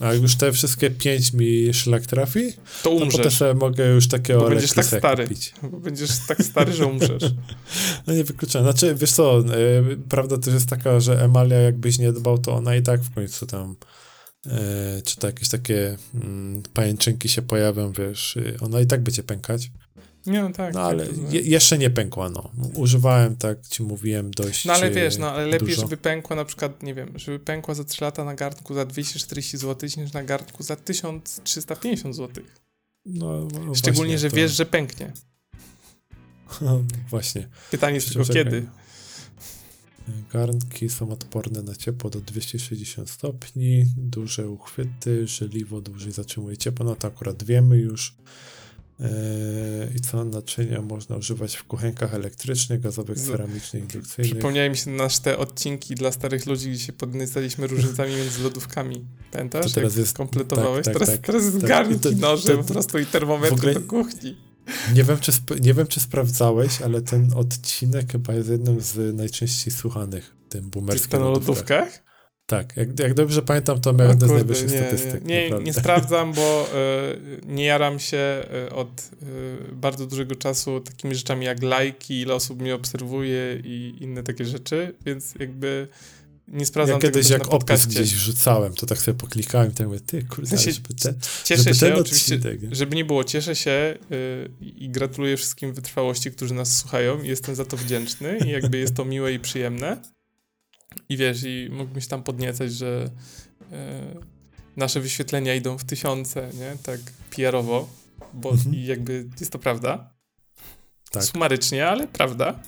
A 0.00 0.12
jak 0.12 0.22
już 0.22 0.36
te 0.36 0.52
wszystkie 0.52 0.90
pięć 0.90 1.32
mi 1.32 1.74
szlak 1.74 2.06
trafi, 2.06 2.52
to 2.82 2.90
umrzesz. 2.90 3.12
To 3.12 3.18
potem 3.18 3.30
sobie 3.30 3.54
mogę 3.54 3.86
już 3.86 4.08
takiego 4.08 4.40
bo 4.40 4.48
będziesz 4.48 4.72
tak 4.72 4.84
stary. 4.84 5.24
Kupić. 5.24 5.54
Bo 5.62 5.80
będziesz 5.80 6.10
tak 6.28 6.42
stary, 6.42 6.72
że 6.72 6.86
umrzesz. 6.86 7.22
no 8.06 8.14
nie 8.14 8.24
wykluczam. 8.24 8.62
Znaczy, 8.62 8.94
wiesz 8.94 9.12
co, 9.12 9.38
yy, 9.38 9.98
prawda 10.08 10.38
też 10.38 10.54
jest 10.54 10.68
taka, 10.68 11.00
że 11.00 11.24
Emalia 11.24 11.58
jakbyś 11.58 11.98
nie 11.98 12.12
dbał, 12.12 12.38
to 12.38 12.54
ona 12.54 12.76
i 12.76 12.82
tak 12.82 13.02
w 13.02 13.14
końcu 13.14 13.46
tam 13.46 13.76
czy 15.04 15.16
to 15.16 15.26
jakieś 15.26 15.48
takie 15.48 15.96
yy, 16.14 16.20
pajęczynki 16.74 17.28
się 17.28 17.42
pojawią, 17.42 17.92
wiesz, 17.92 18.36
y, 18.36 18.56
ona 18.60 18.80
i 18.80 18.86
tak 18.86 19.02
będzie 19.02 19.22
pękać. 19.22 19.70
Nie, 20.26 20.42
no 20.42 20.50
tak. 20.50 20.74
No 20.74 20.80
tak, 20.80 20.92
ale 20.92 21.06
je, 21.30 21.40
jeszcze 21.40 21.78
nie 21.78 21.90
pękła, 21.90 22.30
no. 22.30 22.50
Używałem, 22.74 23.36
tak 23.36 23.66
ci 23.68 23.82
mówiłem, 23.82 24.30
dość 24.30 24.64
No 24.64 24.72
ale 24.72 24.90
wiesz, 24.90 25.16
no 25.16 25.30
ale 25.30 25.46
lepiej, 25.46 25.68
dużo. 25.68 25.80
żeby 25.80 25.96
pękła 25.96 26.36
na 26.36 26.44
przykład, 26.44 26.82
nie 26.82 26.94
wiem, 26.94 27.12
żeby 27.18 27.38
pękła 27.38 27.74
za 27.74 27.84
3 27.84 28.04
lata 28.04 28.24
na 28.24 28.34
garnku 28.34 28.74
za 28.74 28.84
240 28.84 29.56
zł 29.58 29.88
niż 29.96 30.12
na 30.12 30.24
garnku 30.24 30.62
za 30.62 30.76
1350 30.76 32.16
zł. 32.16 32.44
No, 33.06 33.48
no 33.66 33.74
Szczególnie, 33.74 34.18
że 34.18 34.30
to... 34.30 34.36
wiesz, 34.36 34.52
że 34.52 34.66
pęknie. 34.66 35.12
No, 36.60 36.82
właśnie. 37.10 37.48
Pytanie 37.70 37.94
jest 37.94 38.12
tylko 38.12 38.32
kiedy. 38.32 38.66
Garnki 40.32 40.88
są 40.88 41.10
odporne 41.10 41.62
na 41.62 41.74
ciepło 41.74 42.10
do 42.10 42.20
260 42.20 43.10
stopni, 43.10 43.84
duże 43.96 44.48
uchwyty, 44.48 45.26
żeliwo 45.26 45.80
dłużej 45.80 46.12
zatrzymuje 46.12 46.56
ciepło, 46.56 46.86
no 46.86 46.96
to 46.96 47.08
akurat 47.08 47.44
wiemy 47.44 47.78
już. 47.78 48.14
Yy, 49.00 49.06
I 49.96 50.00
co 50.00 50.24
naczynia 50.24 50.82
można 50.82 51.16
używać 51.16 51.56
w 51.56 51.64
kuchenkach 51.64 52.14
elektrycznych, 52.14 52.80
gazowych, 52.80 53.20
ceramicznych, 53.20 53.82
indukcyjnych. 53.82 54.32
Przypomniały 54.32 54.70
mi 54.70 54.76
się 54.76 54.90
nasz 54.90 55.18
te 55.18 55.38
odcinki 55.38 55.94
dla 55.94 56.12
starych 56.12 56.46
ludzi, 56.46 56.70
gdzie 56.70 56.84
się 56.84 56.92
podniecaliśmy 56.92 57.66
różnicami 57.66 58.16
między 58.22 58.42
lodówkami. 58.42 59.04
Pamiętasz? 59.32 59.66
To 59.66 59.74
teraz 59.74 59.96
jest, 59.96 60.16
kompletowałeś? 60.16 60.84
Tak, 60.84 60.94
tak, 60.94 61.02
teraz, 61.02 61.16
tak, 61.16 61.26
teraz 61.26 61.44
jest 61.44 61.60
tak, 61.60 61.68
garnki, 61.68 62.16
noże 62.16 62.56
po 62.56 62.64
prostu 62.64 62.98
i 62.98 63.06
termometry 63.06 63.74
do 63.74 63.80
kuchni. 63.80 64.36
Nie 64.94 65.04
wiem, 65.04 65.18
czy 65.18 65.32
nie 65.60 65.74
wiem, 65.74 65.86
czy 65.86 66.00
sprawdzałeś, 66.00 66.82
ale 66.82 67.02
ten 67.02 67.30
odcinek 67.34 68.12
chyba 68.12 68.34
jest 68.34 68.48
jednym 68.48 68.80
z 68.80 69.16
najczęściej 69.16 69.72
słuchanych, 69.72 70.36
tym 70.48 70.70
boomerskim. 70.70 71.10
Ten 71.10 71.22
o 71.22 71.30
lodówkach? 71.30 72.06
Tak, 72.46 72.76
jak, 72.76 73.00
jak 73.00 73.14
dobrze 73.14 73.42
pamiętam, 73.42 73.80
to 73.80 73.92
miałem 73.92 74.10
jedne 74.10 74.28
z 74.28 74.30
najwyższych 74.30 74.70
nie, 74.70 74.78
statystyk. 74.78 75.24
Nie, 75.24 75.50
nie, 75.50 75.58
nie 75.58 75.72
sprawdzam, 75.72 76.32
bo 76.32 76.68
y, 77.44 77.46
nie 77.56 77.64
jaram 77.64 77.98
się 77.98 78.42
y, 78.68 78.74
od 78.74 79.10
y, 79.22 79.74
bardzo 79.74 80.06
dużego 80.06 80.34
czasu 80.34 80.80
takimi 80.80 81.14
rzeczami 81.14 81.44
jak 81.46 81.62
lajki, 81.62 82.20
ile 82.20 82.34
osób 82.34 82.60
mnie 82.60 82.74
obserwuje 82.74 83.60
i 83.64 83.96
inne 84.00 84.22
takie 84.22 84.44
rzeczy, 84.44 84.94
więc 85.06 85.34
jakby 85.34 85.88
nie 86.48 86.66
sprawdzam 86.66 86.94
ja 86.94 87.00
kiedyś 87.00 87.30
jak 87.30 87.48
opis 87.48 87.86
gdzieś 87.86 88.14
wrzucałem, 88.14 88.74
to 88.74 88.86
tak 88.86 88.98
sobie 88.98 89.18
poklikałem 89.18 89.70
i 89.70 89.74
tak 89.74 89.86
mówię, 89.86 90.00
ty 90.00 90.22
kurde, 90.22 90.56
w 90.56 90.60
żeby 90.60 90.94
ten, 91.02 91.14
Cieszę 91.44 91.62
żeby 91.62 91.76
się, 91.76 91.94
oczywiście, 91.94 92.40
żeby 92.72 92.96
nie 92.96 93.04
było, 93.04 93.24
cieszę 93.24 93.56
się 93.56 93.98
i 94.60 94.88
gratuluję 94.90 95.36
wszystkim 95.36 95.72
wytrwałości, 95.72 96.32
którzy 96.32 96.54
nas 96.54 96.78
słuchają 96.78 97.22
i 97.22 97.28
jestem 97.28 97.54
za 97.54 97.64
to 97.64 97.76
wdzięczny 97.76 98.38
i 98.46 98.48
jakby 98.48 98.78
jest 98.78 98.94
to 98.94 99.04
miłe 99.04 99.32
i 99.32 99.38
przyjemne. 99.38 100.02
I 101.08 101.16
wiesz, 101.16 101.42
i 101.42 101.68
mógłbym 101.70 102.00
się 102.00 102.08
tam 102.08 102.22
podniecać, 102.22 102.72
że 102.72 103.10
e, 103.72 104.14
nasze 104.76 105.00
wyświetlenia 105.00 105.54
idą 105.54 105.78
w 105.78 105.84
tysiące, 105.84 106.50
nie? 106.54 106.76
Tak 106.82 107.00
PR-owo, 107.36 107.88
bo 108.34 108.50
mhm. 108.50 108.74
i 108.74 108.86
jakby 108.86 109.28
jest 109.40 109.52
to 109.52 109.58
prawda. 109.58 110.14
Tak. 111.10 111.24
Sumarycznie, 111.24 111.88
ale 111.88 112.08
prawda. 112.08 112.62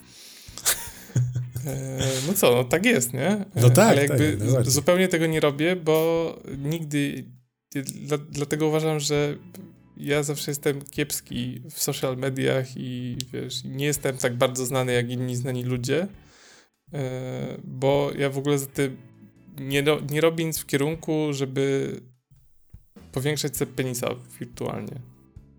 E, 1.68 1.98
no 2.26 2.34
co, 2.34 2.54
no 2.54 2.64
tak 2.64 2.84
jest, 2.84 3.12
nie? 3.12 3.28
E, 3.28 3.46
no 3.56 3.70
tak, 3.70 3.88
Ale 3.88 4.02
jakby 4.02 4.36
tak, 4.54 4.70
zupełnie 4.70 5.08
tego 5.08 5.26
nie 5.26 5.40
robię, 5.40 5.76
bo 5.76 6.38
nigdy, 6.58 7.24
dla, 7.84 8.18
dlatego 8.18 8.66
uważam, 8.66 9.00
że 9.00 9.36
ja 9.96 10.22
zawsze 10.22 10.50
jestem 10.50 10.82
kiepski 10.82 11.62
w 11.70 11.82
social 11.82 12.16
mediach 12.16 12.66
i 12.76 13.16
wiesz, 13.32 13.64
nie 13.64 13.86
jestem 13.86 14.16
tak 14.16 14.36
bardzo 14.36 14.66
znany 14.66 14.92
jak 14.92 15.10
inni 15.10 15.36
znani 15.36 15.64
ludzie. 15.64 16.08
E, 16.92 17.58
bo 17.64 18.10
ja 18.18 18.30
w 18.30 18.38
ogóle 18.38 18.58
za 18.58 18.66
tym 18.66 18.96
nie, 19.60 19.84
nie 20.10 20.20
robię 20.20 20.44
nic 20.44 20.58
w 20.58 20.66
kierunku, 20.66 21.32
żeby 21.32 21.92
powiększać 23.12 23.56
sobie 23.56 23.72
penisa 23.72 24.08
wirtualnie. 24.40 25.00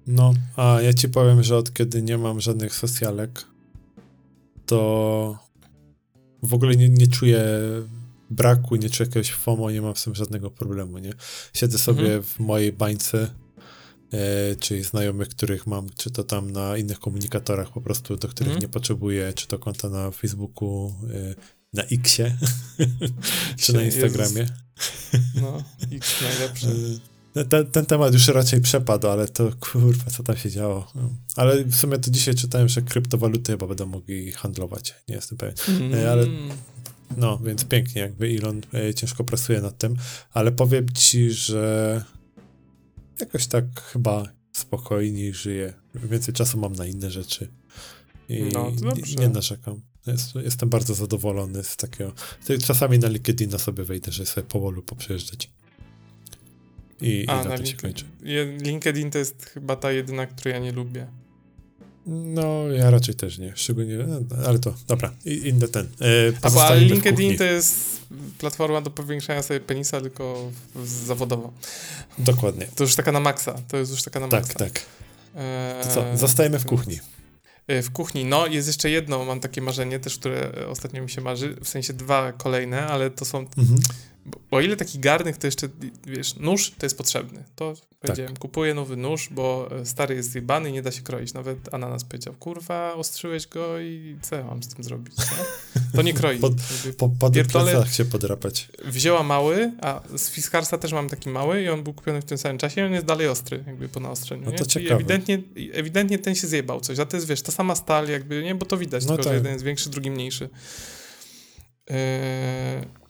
No, 0.07 0.33
a 0.55 0.81
ja 0.81 0.93
ci 0.93 1.09
powiem, 1.09 1.43
że 1.43 1.57
od 1.57 1.73
kiedy 1.73 2.01
nie 2.01 2.17
mam 2.17 2.41
żadnych 2.41 2.75
socjalek, 2.75 3.45
to 4.65 5.48
w 6.43 6.53
ogóle 6.53 6.75
nie, 6.75 6.89
nie 6.89 7.07
czuję 7.07 7.43
braku, 8.29 8.75
nie 8.75 8.89
czuję 8.89 9.07
jakiegoś 9.07 9.31
FOMO, 9.31 9.71
nie 9.71 9.81
mam 9.81 9.95
z 9.95 10.03
tym 10.03 10.15
żadnego 10.15 10.51
problemu, 10.51 10.97
nie? 10.97 11.13
Siedzę 11.53 11.77
sobie 11.77 12.01
mhm. 12.01 12.23
w 12.23 12.39
mojej 12.39 12.73
bańce, 12.73 13.29
e, 14.13 14.55
czyli 14.55 14.83
znajomych, 14.83 15.29
których 15.29 15.67
mam, 15.67 15.89
czy 15.97 16.11
to 16.11 16.23
tam 16.23 16.51
na 16.51 16.77
innych 16.77 16.99
komunikatorach 16.99 17.71
po 17.71 17.81
prostu, 17.81 18.17
do 18.17 18.27
których 18.27 18.51
mm. 18.51 18.61
nie 18.61 18.69
potrzebuję, 18.69 19.33
czy 19.33 19.47
to 19.47 19.59
konta 19.59 19.89
na 19.89 20.11
Facebooku, 20.11 20.93
e, 21.13 21.35
na 21.73 21.83
Xie, 21.83 22.37
czy 23.61 23.73
na 23.73 23.83
Instagramie. 23.83 24.45
No, 25.41 25.63
X 25.91 26.15
najlepszy. 26.21 26.67
E, 27.35 27.45
ten, 27.45 27.71
ten, 27.71 27.85
temat 27.85 28.13
już 28.13 28.27
raczej 28.27 28.61
przepadł, 28.61 29.07
ale 29.07 29.27
to 29.27 29.51
kurwa, 29.59 30.11
co 30.11 30.23
tam 30.23 30.37
się 30.37 30.49
działo. 30.49 30.91
Ale 31.35 31.63
w 31.63 31.75
sumie 31.75 31.97
to 31.97 32.11
dzisiaj 32.11 32.35
czytałem, 32.35 32.69
że 32.69 32.81
kryptowaluty 32.81 33.51
chyba 33.51 33.67
będą 33.67 33.85
mogli 33.85 34.31
handlować. 34.31 34.95
Nie 35.07 35.15
jestem 35.15 35.37
pewien. 35.37 35.55
Mm. 35.67 36.07
Ale 36.09 36.25
no, 37.17 37.37
więc 37.37 37.65
pięknie, 37.65 38.01
jakby 38.01 38.37
Elon 38.39 38.61
ciężko 38.95 39.23
pracuje 39.23 39.61
nad 39.61 39.77
tym, 39.77 39.95
ale 40.33 40.51
powiem 40.51 40.89
ci, 40.89 41.31
że 41.31 42.03
jakoś 43.19 43.47
tak 43.47 43.81
chyba 43.81 44.23
spokojniej 44.51 45.33
żyję. 45.33 45.73
Więcej 45.95 46.33
czasu 46.33 46.59
mam 46.59 46.73
na 46.73 46.85
inne 46.85 47.11
rzeczy. 47.11 47.47
I 48.29 48.43
no, 48.53 48.71
nie, 48.71 49.15
nie 49.15 49.29
narzekam. 49.29 49.81
Jest, 50.07 50.35
jestem 50.35 50.69
bardzo 50.69 50.93
zadowolony 50.93 51.63
z 51.63 51.77
takiego. 51.77 52.13
Czasami 52.65 52.99
na 52.99 53.07
LinkedIna 53.07 53.57
sobie 53.57 53.83
wejdę, 53.83 54.11
że 54.11 54.25
sobie 54.25 54.47
powolu 54.47 54.83
poprzejeżdżać. 54.83 55.51
I, 57.01 57.25
A, 57.27 57.41
i 57.41 57.47
na, 57.47 57.57
na 57.57 57.65
się 57.65 57.77
kończy. 57.77 58.05
LinkedIn 58.61 59.11
to 59.11 59.17
jest 59.17 59.45
chyba 59.45 59.75
ta 59.75 59.91
jedyna, 59.91 60.27
którą 60.27 60.51
ja 60.51 60.59
nie 60.59 60.71
lubię. 60.71 61.07
No, 62.05 62.67
ja 62.67 62.91
raczej 62.91 63.15
też 63.15 63.37
nie. 63.37 63.53
Szczególnie, 63.55 63.97
no, 63.97 64.19
ale 64.45 64.59
to, 64.59 64.73
dobra, 64.87 65.13
inny 65.25 65.67
ten. 65.67 65.85
E, 65.85 66.55
ale 66.57 66.79
LinkedIn 66.79 67.37
to 67.37 67.43
jest 67.43 68.01
platforma 68.37 68.81
do 68.81 68.89
powiększania 68.89 69.43
sobie 69.43 69.59
penisa, 69.59 70.01
tylko 70.01 70.51
zawodowo. 70.85 71.53
Dokładnie. 72.17 72.67
To 72.75 72.83
już 72.83 72.95
taka 72.95 73.11
na 73.11 73.19
maksa. 73.19 73.55
To 73.67 73.77
jest 73.77 73.91
już 73.91 74.03
taka 74.03 74.19
na 74.19 74.27
tak, 74.27 74.41
maksa. 74.41 74.59
Tak, 74.59 74.71
tak. 74.71 74.85
To 75.83 75.93
co, 75.93 76.17
zostajemy 76.17 76.59
w 76.59 76.65
kuchni. 76.65 76.99
E, 77.67 77.81
w 77.81 77.91
kuchni. 77.91 78.25
No, 78.25 78.47
jest 78.47 78.67
jeszcze 78.67 78.89
jedno, 78.89 79.25
mam 79.25 79.39
takie 79.39 79.61
marzenie 79.61 79.99
też, 79.99 80.17
które 80.17 80.51
ostatnio 80.67 81.03
mi 81.03 81.09
się 81.09 81.21
marzy, 81.21 81.55
w 81.63 81.69
sensie 81.69 81.93
dwa 81.93 82.31
kolejne, 82.31 82.87
ale 82.87 83.09
to 83.09 83.25
są, 83.25 83.39
mhm. 83.39 83.79
Bo 84.25 84.39
o 84.51 84.61
ile 84.61 84.75
taki 84.75 84.99
garnek 84.99 85.37
to 85.37 85.47
jeszcze, 85.47 85.69
wiesz, 86.07 86.35
nóż 86.35 86.71
to 86.77 86.85
jest 86.85 86.97
potrzebny. 86.97 87.43
To 87.55 87.73
powiedziałem, 87.99 88.33
tak. 88.33 88.39
kupuję 88.39 88.73
nowy 88.73 88.97
nóż, 88.97 89.29
bo 89.31 89.69
e, 89.71 89.85
stary 89.85 90.15
jest 90.15 90.31
zjebany 90.31 90.69
i 90.69 90.73
nie 90.73 90.81
da 90.81 90.91
się 90.91 91.01
kroić. 91.01 91.33
Nawet 91.33 91.73
Ananas 91.73 92.03
powiedział, 92.03 92.33
kurwa, 92.33 92.93
ostrzyłeś 92.93 93.47
go 93.47 93.79
i 93.79 94.17
co 94.21 94.35
ja 94.35 94.43
mam 94.43 94.63
z 94.63 94.67
tym 94.67 94.83
zrobić, 94.83 95.17
nie? 95.17 95.81
To 95.95 96.01
nie 96.01 96.13
kroi. 96.13 96.39
Pod, 96.49 96.53
po, 96.97 97.09
po 97.09 97.85
się 97.91 98.05
podrapać. 98.05 98.69
Wzięła 98.85 99.23
mały, 99.23 99.71
a 99.81 100.01
z 100.17 100.29
Fiskarsa 100.29 100.77
też 100.77 100.93
mam 100.93 101.09
taki 101.09 101.29
mały 101.29 101.61
i 101.61 101.69
on 101.69 101.83
był 101.83 101.93
kupiony 101.93 102.21
w 102.21 102.25
tym 102.25 102.37
samym 102.37 102.57
czasie 102.57 102.81
i 102.81 102.83
on 102.83 102.93
jest 102.93 103.05
dalej 103.05 103.27
ostry, 103.27 103.63
jakby 103.67 103.89
po 103.89 103.99
naostrzeniu, 103.99 104.45
no 104.45 104.51
to 104.51 104.63
nie? 104.63 104.67
Ciekawe. 104.67 104.95
ewidentnie, 104.95 105.41
ewidentnie 105.73 106.19
ten 106.19 106.35
się 106.35 106.47
zjebał 106.47 106.81
coś, 106.81 106.99
a 106.99 107.05
to 107.05 107.17
jest, 107.17 107.27
wiesz, 107.27 107.41
ta 107.41 107.51
sama 107.51 107.75
stal 107.75 108.09
jakby, 108.09 108.43
nie? 108.43 108.55
Bo 108.55 108.65
to 108.65 108.77
widać, 108.77 109.05
no 109.05 109.07
tylko 109.07 109.23
tak. 109.23 109.31
że 109.31 109.37
jeden 109.37 109.53
jest 109.53 109.65
większy, 109.65 109.89
drugi 109.89 110.11
mniejszy. 110.11 110.49
Yy, 111.89 111.95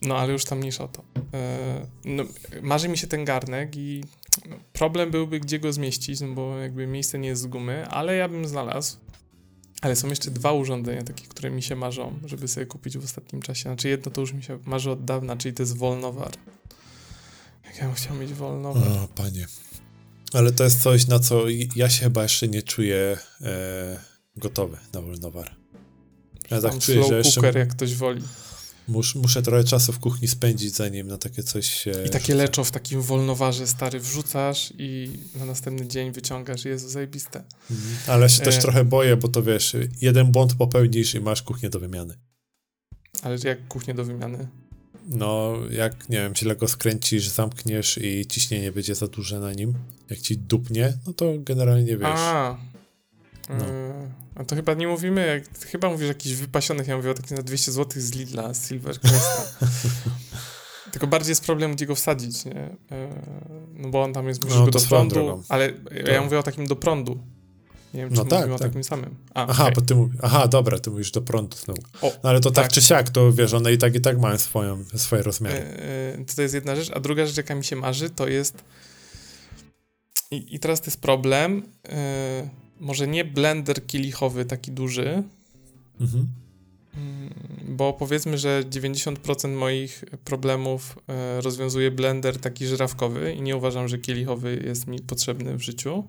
no 0.02 0.18
ale 0.18 0.34
już 0.34 0.46
tam 0.46 0.58
mniejsza 0.58 0.84
o 0.84 0.88
to. 0.88 1.04
Yy, 1.16 2.16
no, 2.16 2.24
marzy 2.62 2.90
mi 2.90 2.98
się 2.98 3.08
ten 3.08 3.26
garnek 3.26 3.76
i 3.76 4.04
no, 4.50 4.56
problem 4.74 5.12
byłby, 5.12 5.40
gdzie 5.40 5.60
go 5.60 5.74
zmieścić, 5.74 6.22
no 6.22 6.28
bo 6.28 6.58
jakby 6.58 6.88
miejsce 6.88 7.20
nie 7.20 7.30
jest 7.30 7.42
z 7.42 7.48
gumy, 7.48 7.88
ale 7.88 8.16
ja 8.16 8.30
bym 8.30 8.48
znalazł. 8.48 8.98
Ale 9.82 9.96
są 9.96 10.10
jeszcze 10.10 10.32
dwa 10.32 10.52
urządzenia 10.52 11.04
takie, 11.04 11.28
które 11.28 11.52
mi 11.52 11.64
się 11.64 11.76
marzą, 11.76 12.20
żeby 12.26 12.48
sobie 12.48 12.66
kupić 12.66 12.98
w 12.98 13.04
ostatnim 13.04 13.42
czasie. 13.42 13.62
Znaczy 13.62 13.90
jedno 13.90 14.12
to 14.12 14.22
już 14.22 14.34
mi 14.34 14.44
się 14.44 14.60
marzy 14.66 14.92
od 14.92 15.06
dawna, 15.06 15.38
czyli 15.38 15.56
to 15.56 15.64
jest 15.64 15.78
wolnowar. 15.78 16.32
Jak 17.66 17.78
ja 17.78 17.86
bym 17.86 17.94
chciał 17.94 18.16
mieć 18.16 18.34
wolnowar. 18.34 18.88
O, 18.88 19.08
panie. 19.16 19.48
Ale 20.34 20.52
to 20.52 20.64
jest 20.64 20.82
coś, 20.82 21.08
na 21.08 21.20
co 21.20 21.44
ja 21.76 21.90
się 21.90 22.04
chyba 22.04 22.24
jeszcze 22.24 22.48
nie 22.48 22.62
czuję 22.62 23.18
e, 23.42 24.00
gotowy 24.38 24.78
na 24.94 25.02
wolnowar. 25.02 25.56
Ja 26.52 26.62
tak 26.62 26.80
czuję, 26.80 27.04
że 27.04 27.18
jeszcze... 27.18 27.42
cooker, 27.42 27.58
jak 27.58 27.70
ktoś 27.70 27.96
woli. 27.96 28.22
Mus, 28.90 29.16
muszę 29.16 29.42
trochę 29.42 29.64
czasu 29.64 29.94
w 29.94 30.00
kuchni 30.00 30.28
spędzić, 30.28 30.76
zanim 30.76 31.08
na 31.08 31.18
takie 31.18 31.44
coś 31.44 31.68
się... 31.68 31.92
I 32.06 32.10
takie 32.10 32.36
leczo 32.36 32.64
w 32.64 32.72
takim 32.72 33.02
wolnowarze 33.02 33.68
stary 33.68 34.00
wrzucasz 34.00 34.74
i 34.78 35.12
na 35.36 35.46
następny 35.46 35.88
dzień 35.88 36.12
wyciągasz. 36.12 36.66
Jezu, 36.66 36.90
zajebiste. 36.90 37.44
Mhm. 37.72 37.98
Ale 38.08 38.30
się 38.30 38.42
e... 38.42 38.46
też 38.46 38.58
trochę 38.58 38.86
boję, 38.86 39.18
bo 39.18 39.28
to 39.28 39.44
wiesz, 39.44 39.76
jeden 40.02 40.32
błąd 40.32 40.56
popełnisz 40.56 41.16
i 41.16 41.20
masz 41.20 41.42
kuchnię 41.42 41.70
do 41.70 41.80
wymiany. 41.80 42.16
Ale 43.22 43.38
jak 43.44 43.68
kuchnię 43.68 43.94
do 43.94 44.06
wymiany? 44.06 44.48
No, 45.10 45.54
jak, 45.72 46.10
nie 46.10 46.18
wiem, 46.18 46.36
źle 46.36 46.56
go 46.56 46.68
skręcisz, 46.68 47.28
zamkniesz 47.28 47.98
i 47.98 48.26
ciśnienie 48.28 48.72
będzie 48.72 48.96
za 48.96 49.08
duże 49.08 49.40
na 49.40 49.54
nim, 49.54 49.74
jak 50.10 50.20
ci 50.20 50.38
dupnie, 50.38 50.94
no 51.08 51.14
to 51.14 51.34
generalnie 51.40 51.98
wiesz... 51.98 52.10
A, 52.12 52.58
no. 53.50 53.66
E, 53.66 54.10
a 54.36 54.44
to 54.44 54.56
chyba 54.56 54.74
nie 54.74 54.88
mówimy, 54.88 55.28
jak, 55.28 55.60
chyba 55.66 55.90
mówisz 55.90 56.08
jakichś 56.08 56.36
wypasionych, 56.36 56.88
ja 56.88 56.98
mówię 56.98 57.12
o 57.12 57.14
takich 57.14 57.32
na 57.32 57.44
200 57.44 57.72
zł 57.72 58.02
z 58.02 58.12
Lidla, 58.12 58.54
z 58.54 58.68
Silver 58.68 59.00
Cresta. 59.00 59.68
Tylko 60.92 61.08
bardziej 61.08 61.32
jest 61.32 61.46
problem, 61.46 61.76
gdzie 61.76 61.86
go 61.86 61.96
wsadzić, 61.96 62.46
nie? 62.46 62.56
E, 62.92 63.10
no 63.74 63.90
bo 63.90 64.04
on 64.04 64.14
tam 64.14 64.28
jest, 64.28 64.44
musisz 64.44 64.58
no, 64.58 64.66
go 64.66 64.72
do 64.72 64.80
prądu, 64.80 65.16
drogą. 65.16 65.44
ale 65.50 65.74
to. 65.74 66.12
ja 66.12 66.22
mówię 66.22 66.40
o 66.40 66.44
takim 66.44 66.68
do 66.68 66.76
prądu. 66.76 67.20
Nie 67.94 68.00
wiem, 68.00 68.10
czy 68.10 68.16
no 68.16 68.26
tak, 68.26 68.42
tak. 68.42 68.52
o 68.52 68.60
takim 68.60 68.84
samym. 68.84 69.16
A, 69.34 69.48
aha, 69.48 69.64
okay. 69.64 69.76
bo 69.76 69.82
ty 69.82 69.96
mówisz, 69.96 70.18
aha, 70.22 70.48
dobra, 70.48 70.80
ty 70.80 70.90
mówisz 70.92 71.12
do 71.12 71.22
prądu 71.22 71.58
znowu. 71.58 71.82
O, 72.02 72.12
no 72.24 72.30
ale 72.30 72.40
to 72.40 72.52
tak. 72.52 72.66
tak. 72.66 72.72
czy 72.72 72.82
siak, 72.82 73.10
to 73.10 73.34
wiesz, 73.34 73.54
one 73.54 73.74
i 73.74 73.78
tak 73.78 73.96
i 73.96 74.02
tak 74.02 74.20
mają 74.20 74.38
swoją, 74.38 74.84
swoje 74.96 75.24
rozmiary. 75.24 75.66
Yy, 76.18 76.26
to 76.36 76.42
jest 76.42 76.54
jedna 76.54 76.76
rzecz, 76.76 76.92
a 76.92 77.00
druga 77.00 77.26
rzecz, 77.26 77.38
jaka 77.38 77.56
mi 77.56 77.64
się 77.64 77.76
marzy, 77.76 78.10
to 78.10 78.28
jest 78.28 78.64
i, 80.32 80.56
i 80.56 80.60
teraz 80.60 80.82
to 80.82 80.86
jest 80.86 81.02
problem, 81.02 81.64
yy, 81.88 81.92
może 82.80 83.08
nie 83.08 83.26
blender 83.26 83.88
kielichowy 83.88 84.46
taki 84.46 84.72
duży, 84.72 85.24
mhm. 86.02 86.28
Mm, 86.98 87.34
bo 87.68 87.94
powiedzmy, 87.94 88.38
że 88.38 88.64
90% 88.70 89.56
moich 89.56 90.04
problemów 90.24 91.00
e, 91.08 91.42
rozwiązuje 91.42 91.92
blender 91.92 92.40
taki 92.40 92.68
żrawkowy 92.68 93.34
i 93.34 93.42
nie 93.42 93.58
uważam, 93.58 93.88
że 93.88 93.98
kielichowy 93.98 94.64
jest 94.66 94.88
mi 94.88 95.00
potrzebny 95.00 95.58
w 95.58 95.62
życiu. 95.62 96.04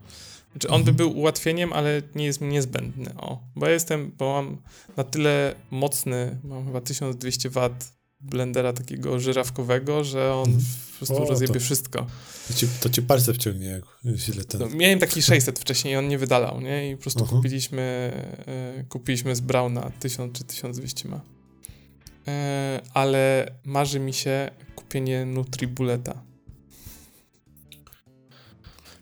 Znaczy 0.52 0.68
on 0.68 0.80
mhm. 0.80 0.97
by 0.97 1.05
był 1.05 1.18
ułatwieniem, 1.18 1.72
ale 1.72 2.02
nie 2.14 2.24
jest 2.24 2.40
mi 2.40 2.48
niezbędny. 2.48 3.14
O, 3.16 3.40
bo 3.56 3.66
ja 3.66 3.72
jestem, 3.72 4.12
bo 4.18 4.32
mam 4.32 4.56
na 4.97 5.05
tyle 5.05 5.55
mocny, 5.70 6.38
mam 6.44 6.66
chyba 6.66 6.80
1200 6.80 7.51
W 7.51 7.70
blendera 8.20 8.72
takiego 8.72 9.20
żyrawkowego, 9.20 10.05
że 10.05 10.34
on 10.34 10.48
mhm. 10.48 10.64
po 10.92 10.97
prostu 10.97 11.22
o, 11.22 11.28
rozjebie 11.28 11.55
to, 11.55 11.60
wszystko. 11.60 12.06
To 12.48 12.55
ci, 12.55 12.68
to 12.80 12.88
ci 12.88 13.02
palce 13.02 13.34
wciągnie, 13.34 13.66
jak 13.66 13.84
źle 14.16 14.44
ten... 14.44 14.60
No, 14.60 14.68
miałem 14.68 14.98
taki 14.98 15.22
600 15.22 15.59
wcześniej 15.59 15.94
i 15.94 15.97
on 15.97 16.09
nie 16.09 16.18
wydalał, 16.18 16.60
nie? 16.60 16.90
I 16.90 16.97
po 16.97 17.02
prostu 17.02 17.22
uh 17.22 17.28
-huh. 17.30 17.36
kupiliśmy, 17.36 18.12
y, 18.80 18.84
kupiliśmy 18.84 19.36
z 19.36 19.40
Brauna 19.40 19.92
1000 20.01 20.32
czy 20.32 20.44
1200 20.44 21.09
ma. 21.09 21.16
Y, 21.16 21.20
ale 22.94 23.52
marzy 23.64 24.01
mi 24.01 24.12
się 24.12 24.51
kupienie 24.76 25.24
Nutribuleta. 25.24 26.22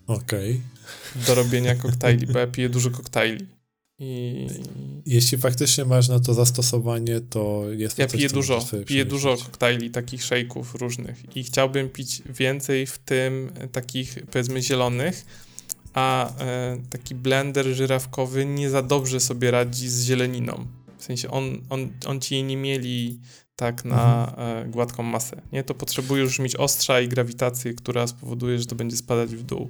Okej. 0.07 0.51
Okay. 0.51 1.25
Do 1.27 1.35
robienia 1.35 1.75
koktajli, 1.75 2.27
bo 2.27 2.39
ja 2.39 2.47
piję 2.47 2.69
dużo 2.69 2.91
koktajli. 2.91 3.58
I... 3.99 4.47
Jeśli 5.05 5.37
faktycznie 5.37 5.85
masz 5.85 6.07
na 6.07 6.19
to 6.19 6.33
zastosowanie, 6.33 7.21
to 7.21 7.63
jest 7.71 7.95
to 7.95 8.01
Ja 8.01 8.07
piję 8.07 8.29
dużo, 8.29 8.65
piję 8.85 9.05
dużo 9.05 9.37
koktajli, 9.37 9.89
takich 9.89 10.23
szejków 10.23 10.75
różnych 10.75 11.37
i 11.37 11.43
chciałbym 11.43 11.89
pić 11.89 12.21
więcej 12.25 12.85
w 12.85 12.97
tym 12.97 13.51
takich, 13.71 14.17
powiedzmy, 14.31 14.61
zielonych, 14.61 15.25
a 15.93 16.37
e, 16.37 16.77
taki 16.89 17.15
blender 17.15 17.65
żyrawkowy 17.65 18.45
nie 18.45 18.69
za 18.69 18.81
dobrze 18.81 19.19
sobie 19.19 19.51
radzi 19.51 19.89
z 19.89 20.03
zieleniną. 20.03 20.67
W 20.97 21.03
sensie 21.03 21.31
on, 21.31 21.61
on, 21.69 21.89
on 22.05 22.21
ci 22.21 22.35
jej 22.35 22.43
nie 22.43 22.57
mieli 22.57 23.19
tak 23.55 23.85
na 23.85 24.27
mhm. 24.29 24.67
e, 24.67 24.69
gładką 24.69 25.03
masę. 25.03 25.41
Nie, 25.51 25.63
to 25.63 25.73
potrzebujesz 25.73 26.25
już 26.25 26.39
mieć 26.39 26.55
ostrza 26.55 27.01
i 27.01 27.07
grawitację, 27.07 27.73
która 27.73 28.07
spowoduje, 28.07 28.59
że 28.59 28.65
to 28.65 28.75
będzie 28.75 28.97
spadać 28.97 29.35
w 29.35 29.43
dół. 29.43 29.69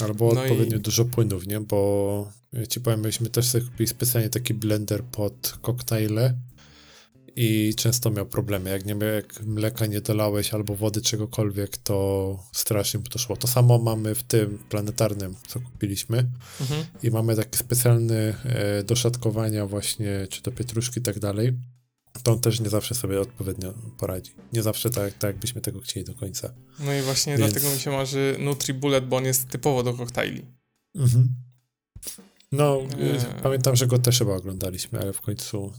Albo 0.00 0.34
no 0.34 0.42
odpowiednio 0.42 0.76
i... 0.76 0.80
dużo 0.80 1.04
płynów, 1.04 1.46
nie? 1.46 1.60
Bo 1.60 2.32
ja 2.58 2.66
ci 2.66 2.80
powiem, 2.80 3.00
myśmy 3.00 3.30
też 3.30 3.46
sobie 3.46 3.64
kupili 3.64 3.88
specjalnie 3.88 4.30
taki 4.30 4.54
blender 4.54 5.04
pod 5.04 5.58
koktajle 5.62 6.34
i 7.36 7.74
często 7.76 8.10
miał 8.10 8.26
problemy. 8.26 8.70
Jak 8.70 8.86
nie 8.86 8.94
jak 9.06 9.42
mleka 9.42 9.86
nie 9.86 10.00
dolałeś 10.00 10.54
albo 10.54 10.76
wody 10.76 11.00
czegokolwiek, 11.00 11.76
to 11.76 12.38
strasznie 12.52 13.00
by 13.00 13.08
to 13.08 13.18
szło. 13.18 13.36
To 13.36 13.48
samo 13.48 13.78
mamy 13.78 14.14
w 14.14 14.22
tym 14.22 14.58
planetarnym, 14.68 15.34
co 15.46 15.60
kupiliśmy. 15.60 16.30
Mhm. 16.60 16.84
I 17.02 17.10
mamy 17.10 17.36
taki 17.36 17.58
specjalny 17.58 18.34
e, 18.44 18.82
do 18.82 18.96
szatkowania 18.96 19.66
właśnie, 19.66 20.26
czy 20.30 20.42
do 20.42 20.52
pietruszki 20.52 21.00
i 21.00 21.02
tak 21.02 21.18
dalej 21.18 21.52
to 22.22 22.32
on 22.32 22.40
też 22.40 22.60
nie 22.60 22.68
zawsze 22.68 22.94
sobie 22.94 23.20
odpowiednio 23.20 23.74
poradzi. 23.98 24.32
Nie 24.52 24.62
zawsze 24.62 24.90
tak, 24.90 25.12
tak 25.12 25.22
jakbyśmy 25.22 25.60
tego 25.60 25.80
chcieli 25.80 26.06
do 26.06 26.14
końca. 26.14 26.54
No 26.78 26.94
i 26.94 27.02
właśnie 27.02 27.36
Więc... 27.36 27.52
dlatego 27.52 27.74
mi 27.74 27.80
się 27.80 27.90
marzy 27.90 28.36
NutriBullet, 28.38 29.08
bo 29.08 29.16
on 29.16 29.24
jest 29.24 29.48
typowo 29.48 29.82
do 29.82 29.94
koktajli. 29.94 30.46
Mhm. 30.94 31.28
No, 32.52 32.80
eee. 32.80 33.42
pamiętam, 33.42 33.76
że 33.76 33.86
go 33.86 33.98
też 33.98 34.18
chyba 34.18 34.34
oglądaliśmy, 34.34 35.00
ale 35.00 35.12
w 35.12 35.20
końcu 35.20 35.72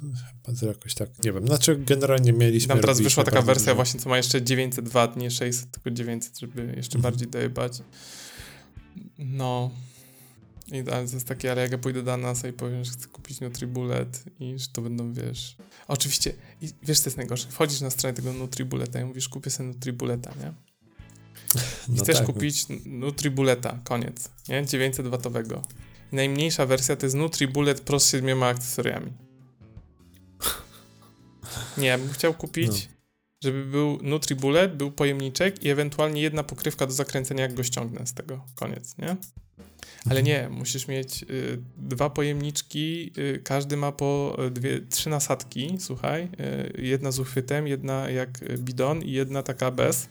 jakoś 0.62 0.94
tak, 0.94 1.24
nie 1.24 1.34
wiem, 1.34 1.48
znaczy 1.48 1.76
generalnie 1.76 2.34
mieliśmy... 2.34 2.68
Tam 2.68 2.80
teraz 2.80 3.02
wyszła 3.02 3.24
taka 3.24 3.42
wersja 3.42 3.66
dużo. 3.66 3.76
właśnie, 3.76 4.00
co 4.00 4.10
ma 4.10 4.18
jeszcze 4.18 4.42
900 4.42 4.90
W, 4.90 5.18
nie 5.18 5.32
600, 5.32 5.72
tylko 5.72 5.92
900, 5.92 6.40
żeby 6.40 6.74
jeszcze 6.78 6.98
mhm. 6.98 7.02
bardziej 7.02 7.28
dojebać. 7.28 7.82
No, 9.18 9.72
i 10.72 10.84
to 10.84 11.02
jest 11.02 11.28
takie, 11.28 11.52
ale 11.52 11.62
jak 11.62 11.72
ja 11.72 11.78
pójdę 11.78 12.04
do 12.04 12.18
NASA 12.18 12.48
i 12.48 12.54
powiem, 12.54 12.84
że 12.84 12.92
chcę 12.92 13.08
kupić 13.08 13.42
Nutribullet 13.42 14.24
i 14.40 14.60
że 14.60 14.68
to 14.74 14.82
będą, 14.82 15.14
wiesz... 15.14 15.58
Oczywiście, 15.88 16.34
i 16.62 16.70
wiesz 16.84 17.00
co 17.00 17.10
jest 17.10 17.18
najgorsze? 17.18 17.48
Wchodzisz 17.50 17.82
na 17.82 17.90
stronę 17.90 18.14
tego 18.14 18.34
Nutribulleta 18.34 19.02
i 19.02 19.06
mówisz, 19.06 19.30
kupię 19.30 19.50
sobie 19.50 19.70
Nutribulleta, 19.70 20.34
nie? 20.40 20.54
I 21.90 21.98
no 21.98 22.04
chcesz 22.04 22.18
tak. 22.18 22.26
kupić 22.26 22.66
Nutribulleta, 22.86 23.80
koniec, 23.84 24.30
nie? 24.50 24.66
900 24.66 25.08
watowego. 25.08 25.62
Najmniejsza 26.12 26.66
wersja 26.66 26.96
to 26.96 27.06
jest 27.06 27.16
Nutribullet 27.16 27.82
Pro 27.82 28.00
z 28.00 28.12
siedmioma 28.12 28.48
akcesoriami. 28.48 29.12
Nie, 31.78 31.88
ja 31.88 31.98
bym 31.98 32.10
chciał 32.10 32.34
kupić, 32.34 32.68
no. 32.68 32.96
żeby 33.44 33.66
był 33.66 34.00
Nutribullet, 34.02 34.78
był 34.78 34.92
pojemniczek 34.92 35.64
i 35.64 35.70
ewentualnie 35.70 36.22
jedna 36.22 36.44
pokrywka 36.44 36.88
do 36.88 36.94
zakręcenia, 36.94 37.42
jak 37.42 37.54
go 37.54 37.64
ściągnę 37.64 38.08
z 38.08 38.14
tego. 38.14 38.46
Koniec, 38.56 38.98
nie? 38.98 39.18
Ale 40.10 40.24
nie, 40.24 40.50
musisz 40.50 40.88
mieć 40.88 41.24
y, 41.24 41.60
dwa 41.78 42.10
pojemniczki, 42.10 43.12
y, 43.18 43.42
każdy 43.44 43.78
ma 43.78 43.92
po 43.92 44.38
dwie, 44.52 44.82
trzy 44.82 45.10
nasadki, 45.10 45.78
słuchaj, 45.80 46.30
y, 46.78 46.82
jedna 46.82 47.12
z 47.12 47.20
uchwytem, 47.20 47.68
jedna 47.68 48.10
jak 48.10 48.58
bidon 48.58 49.02
i 49.02 49.12
jedna 49.12 49.44
taka 49.44 49.72
bez, 49.72 50.10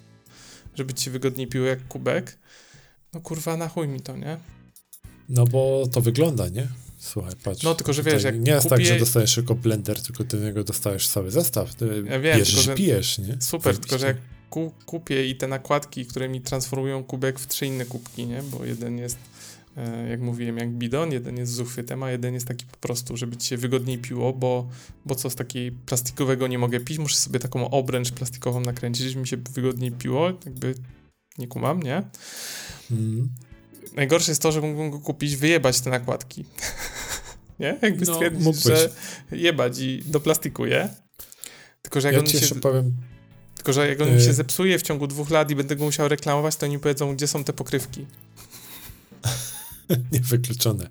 żeby 0.74 0.94
ci 0.94 1.10
wygodniej 1.10 1.47
piło 1.47 1.66
jak 1.66 1.89
kubek. 1.89 2.39
No 3.12 3.20
kurwa, 3.20 3.56
na 3.56 3.68
chuj 3.68 3.89
mi 3.89 4.01
to, 4.01 4.16
nie? 4.16 4.36
No 5.28 5.44
bo 5.44 5.86
to 5.93 6.01
wygląda, 6.01 6.48
nie? 6.48 6.69
Słuchaj, 6.98 7.32
patrz. 7.44 7.62
No 7.62 7.74
tylko, 7.74 7.93
że 7.93 8.03
wiesz, 8.03 8.23
jak 8.23 8.40
Nie 8.40 8.53
jest 8.53 8.69
kupię... 8.69 8.77
tak, 8.77 8.86
że 8.86 8.98
dostajesz 8.98 9.35
tylko 9.35 9.55
blender, 9.55 10.03
tylko 10.03 10.24
ty 10.24 10.36
niego 10.36 10.65
dostajesz 10.65 11.09
cały 11.09 11.31
zestaw. 11.31 11.74
Ty 11.74 12.05
ja 12.07 12.20
wiem, 12.20 12.39
bierzesz, 12.39 12.48
tylko, 12.48 12.62
że... 12.62 12.74
pijesz, 12.74 13.19
nie? 13.19 13.36
Super, 13.40 13.78
tylko 13.78 13.98
że 13.98 14.07
jak 14.07 14.16
ku, 14.51 14.73
kupię 14.86 15.27
i 15.27 15.36
te 15.36 15.48
nakładki, 15.48 16.07
które 16.07 16.28
mi 16.28 16.40
transformują 16.40 17.05
kubek 17.05 17.39
w 17.39 17.47
trzy 17.47 17.66
inne 17.66 17.85
kubki, 17.85 18.27
nie? 18.27 18.43
Bo 18.43 18.65
jeden 18.65 18.98
jest 18.98 19.19
e, 19.77 20.09
jak 20.09 20.20
mówiłem, 20.20 20.59
jak 20.59 20.70
bidon, 20.70 21.12
jeden 21.12 21.36
jest 21.36 21.53
z 21.53 21.61
uchwytem, 21.61 22.03
a 22.03 22.11
jeden 22.11 22.35
jest 22.35 22.47
taki 22.47 22.66
po 22.66 22.77
prostu, 22.77 23.16
żeby 23.16 23.36
ci 23.36 23.48
się 23.48 23.57
wygodniej 23.57 23.98
piło, 23.98 24.32
bo, 24.32 24.69
bo 25.07 25.15
co 25.15 25.31
z 25.31 25.35
takiej 25.35 25.73
plastikowego 25.73 26.47
nie 26.47 26.59
mogę 26.59 26.81
pić, 26.81 26.98
muszę 26.98 27.16
sobie 27.16 27.39
taką 27.39 27.70
obręcz 27.70 28.12
plastikową 28.12 28.61
nakręcić, 28.61 29.07
żeby 29.07 29.20
mi 29.20 29.28
się 29.28 29.36
wygodniej 29.36 29.93
piło, 29.93 30.27
jakby 30.44 30.74
nie 31.39 31.47
kumam, 31.47 31.82
nie? 31.82 32.03
Mm. 32.90 33.28
Najgorsze 33.95 34.31
jest 34.31 34.43
to, 34.43 34.53
że 34.53 34.61
mógłbym 34.61 34.91
go 34.91 34.99
kupić, 34.99 35.37
wyjebać 35.37 35.81
te 35.81 35.91
nakładki. 35.91 36.45
nie? 37.61 37.79
Jakby 37.83 38.07
no, 38.07 38.15
stwierdzić, 38.15 38.63
że 38.63 38.91
jebać 39.33 39.79
i 39.79 40.03
do 40.07 40.21
plastiku 40.21 40.67
je. 40.67 40.89
Tylko, 41.83 42.01
że 42.01 42.09
jak 42.09 42.15
ja 42.15 42.21
on 42.21 42.27
się... 42.27 42.55
powiem... 42.55 42.97
Tylko, 43.55 43.73
że 43.73 43.89
jak 43.89 44.01
on 44.01 44.15
mi 44.15 44.21
się 44.21 44.31
y- 44.31 44.35
zepsuje 44.35 44.79
w 44.79 44.83
ciągu 44.83 45.07
dwóch 45.07 45.31
lat 45.31 45.51
i 45.51 45.57
będę 45.57 45.77
go 45.77 45.85
musiał 45.85 46.09
reklamować, 46.09 46.57
to 46.57 46.67
oni 46.67 46.79
powiedzą, 46.79 47.15
gdzie 47.15 47.27
są 47.27 47.45
te 47.45 47.53
pokrywki. 47.53 48.07
Niewykluczone. 50.13 50.89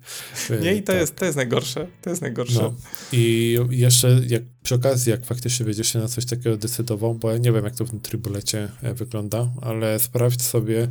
Nie, 0.62 0.74
i 0.74 0.82
to, 0.82 0.92
tak. 0.92 1.00
jest, 1.00 1.16
to 1.16 1.24
jest 1.24 1.36
najgorsze. 1.36 1.86
To 2.02 2.10
jest 2.10 2.22
najgorsze. 2.22 2.62
No. 2.62 2.74
I 3.12 3.58
jeszcze 3.70 4.20
jak, 4.26 4.42
przy 4.62 4.74
okazji, 4.74 5.10
jak 5.10 5.24
faktycznie 5.24 5.66
będziesz 5.66 5.92
się 5.92 5.98
na 5.98 6.08
coś 6.08 6.26
takiego 6.26 6.56
decydował, 6.56 7.14
bo 7.14 7.32
ja 7.32 7.38
nie 7.38 7.52
wiem, 7.52 7.64
jak 7.64 7.74
to 7.74 7.84
w 7.84 7.90
tym 7.90 8.00
tribulecie 8.00 8.68
e, 8.82 8.94
wygląda, 8.94 9.50
ale 9.62 9.98
sprawdź 9.98 10.42
sobie, 10.42 10.88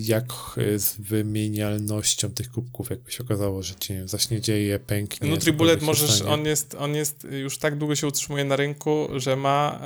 jak 0.00 0.32
z 0.76 0.96
wymienialnością 0.98 2.30
tych 2.30 2.50
kubków, 2.50 2.90
jakby 2.90 3.12
się 3.12 3.24
okazało, 3.24 3.62
że 3.62 3.74
ci 3.74 3.94
zacznie 4.04 4.40
dzieje, 4.40 4.78
pęknie. 4.78 5.30
No 5.30 5.36
tribulet 5.36 5.82
możesz, 5.82 6.22
on 6.22 6.44
jest, 6.44 6.74
on 6.74 6.94
jest, 6.94 7.26
już 7.30 7.58
tak 7.58 7.78
długo 7.78 7.96
się 7.96 8.06
utrzymuje 8.06 8.44
na 8.44 8.56
rynku, 8.56 9.08
że 9.16 9.36
ma 9.36 9.80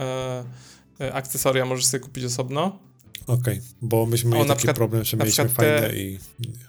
e, 1.01 1.05
e 1.05 1.15
akcesoria, 1.15 1.65
możesz 1.65 1.87
sobie 1.87 2.01
kupić 2.01 2.25
osobno 2.25 2.89
Okej, 3.29 3.55
okay, 3.55 3.61
bo 3.83 4.07
myśmy 4.07 4.31
mieli 4.31 4.47
taki 4.47 4.57
przykład, 4.57 4.77
problem, 4.77 5.05
że 5.05 5.17
mieliśmy 5.17 5.49
fajne 5.49 5.81
te, 5.81 5.97
i... 5.97 6.19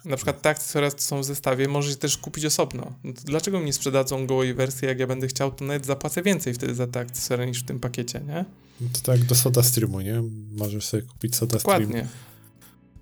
Na 0.06 0.16
przykład 0.16 0.42
te 0.42 0.50
akcesoria, 0.50 0.92
co 0.92 0.98
są 0.98 1.22
w 1.22 1.26
zestawie, 1.26 1.68
możesz 1.68 1.96
też 1.96 2.18
kupić 2.18 2.46
osobno. 2.46 2.94
No 3.04 3.14
dlaczego 3.26 3.60
mi 3.60 3.74
sprzedadzą 3.74 4.28
gołej 4.28 4.54
wersję, 4.54 4.88
jak 4.88 5.00
ja 5.00 5.08
będę 5.08 5.28
chciał, 5.28 5.52
to 5.52 5.66
nawet 5.66 5.86
zapłacę 5.86 6.22
więcej 6.22 6.54
wtedy 6.54 6.76
za 6.76 6.88
te 6.88 7.00
akcesoria 7.00 7.46
niż 7.46 7.60
w 7.60 7.66
tym 7.66 7.80
pakiecie, 7.80 8.22
nie? 8.28 8.46
No 8.82 8.88
to 8.94 9.00
tak 9.12 9.24
do 9.24 9.36
Soda 9.36 9.64
Streamu, 9.64 10.02
nie? 10.02 10.24
Możesz 10.52 10.86
sobie 10.86 11.04
kupić 11.04 11.36
Soda 11.36 11.58
Dokładnie. 11.58 11.88
Stream. 11.88 12.08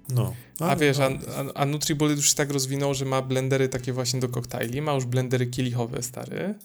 No. 0.10 0.36
A, 0.60 0.70
a 0.70 0.76
wiesz, 0.76 1.00
a, 1.00 1.06
a, 1.06 1.54
a 1.54 1.66
NutriBullet 1.66 2.18
już 2.18 2.30
się 2.30 2.36
tak 2.36 2.52
rozwinął, 2.52 2.94
że 2.94 3.06
ma 3.06 3.22
blendery 3.22 3.70
takie 3.70 3.94
właśnie 3.94 4.20
do 4.20 4.30
koktajli, 4.30 4.82
ma 4.82 4.94
już 4.94 5.06
blendery 5.06 5.48
kielichowe, 5.48 6.04
stary, 6.04 6.56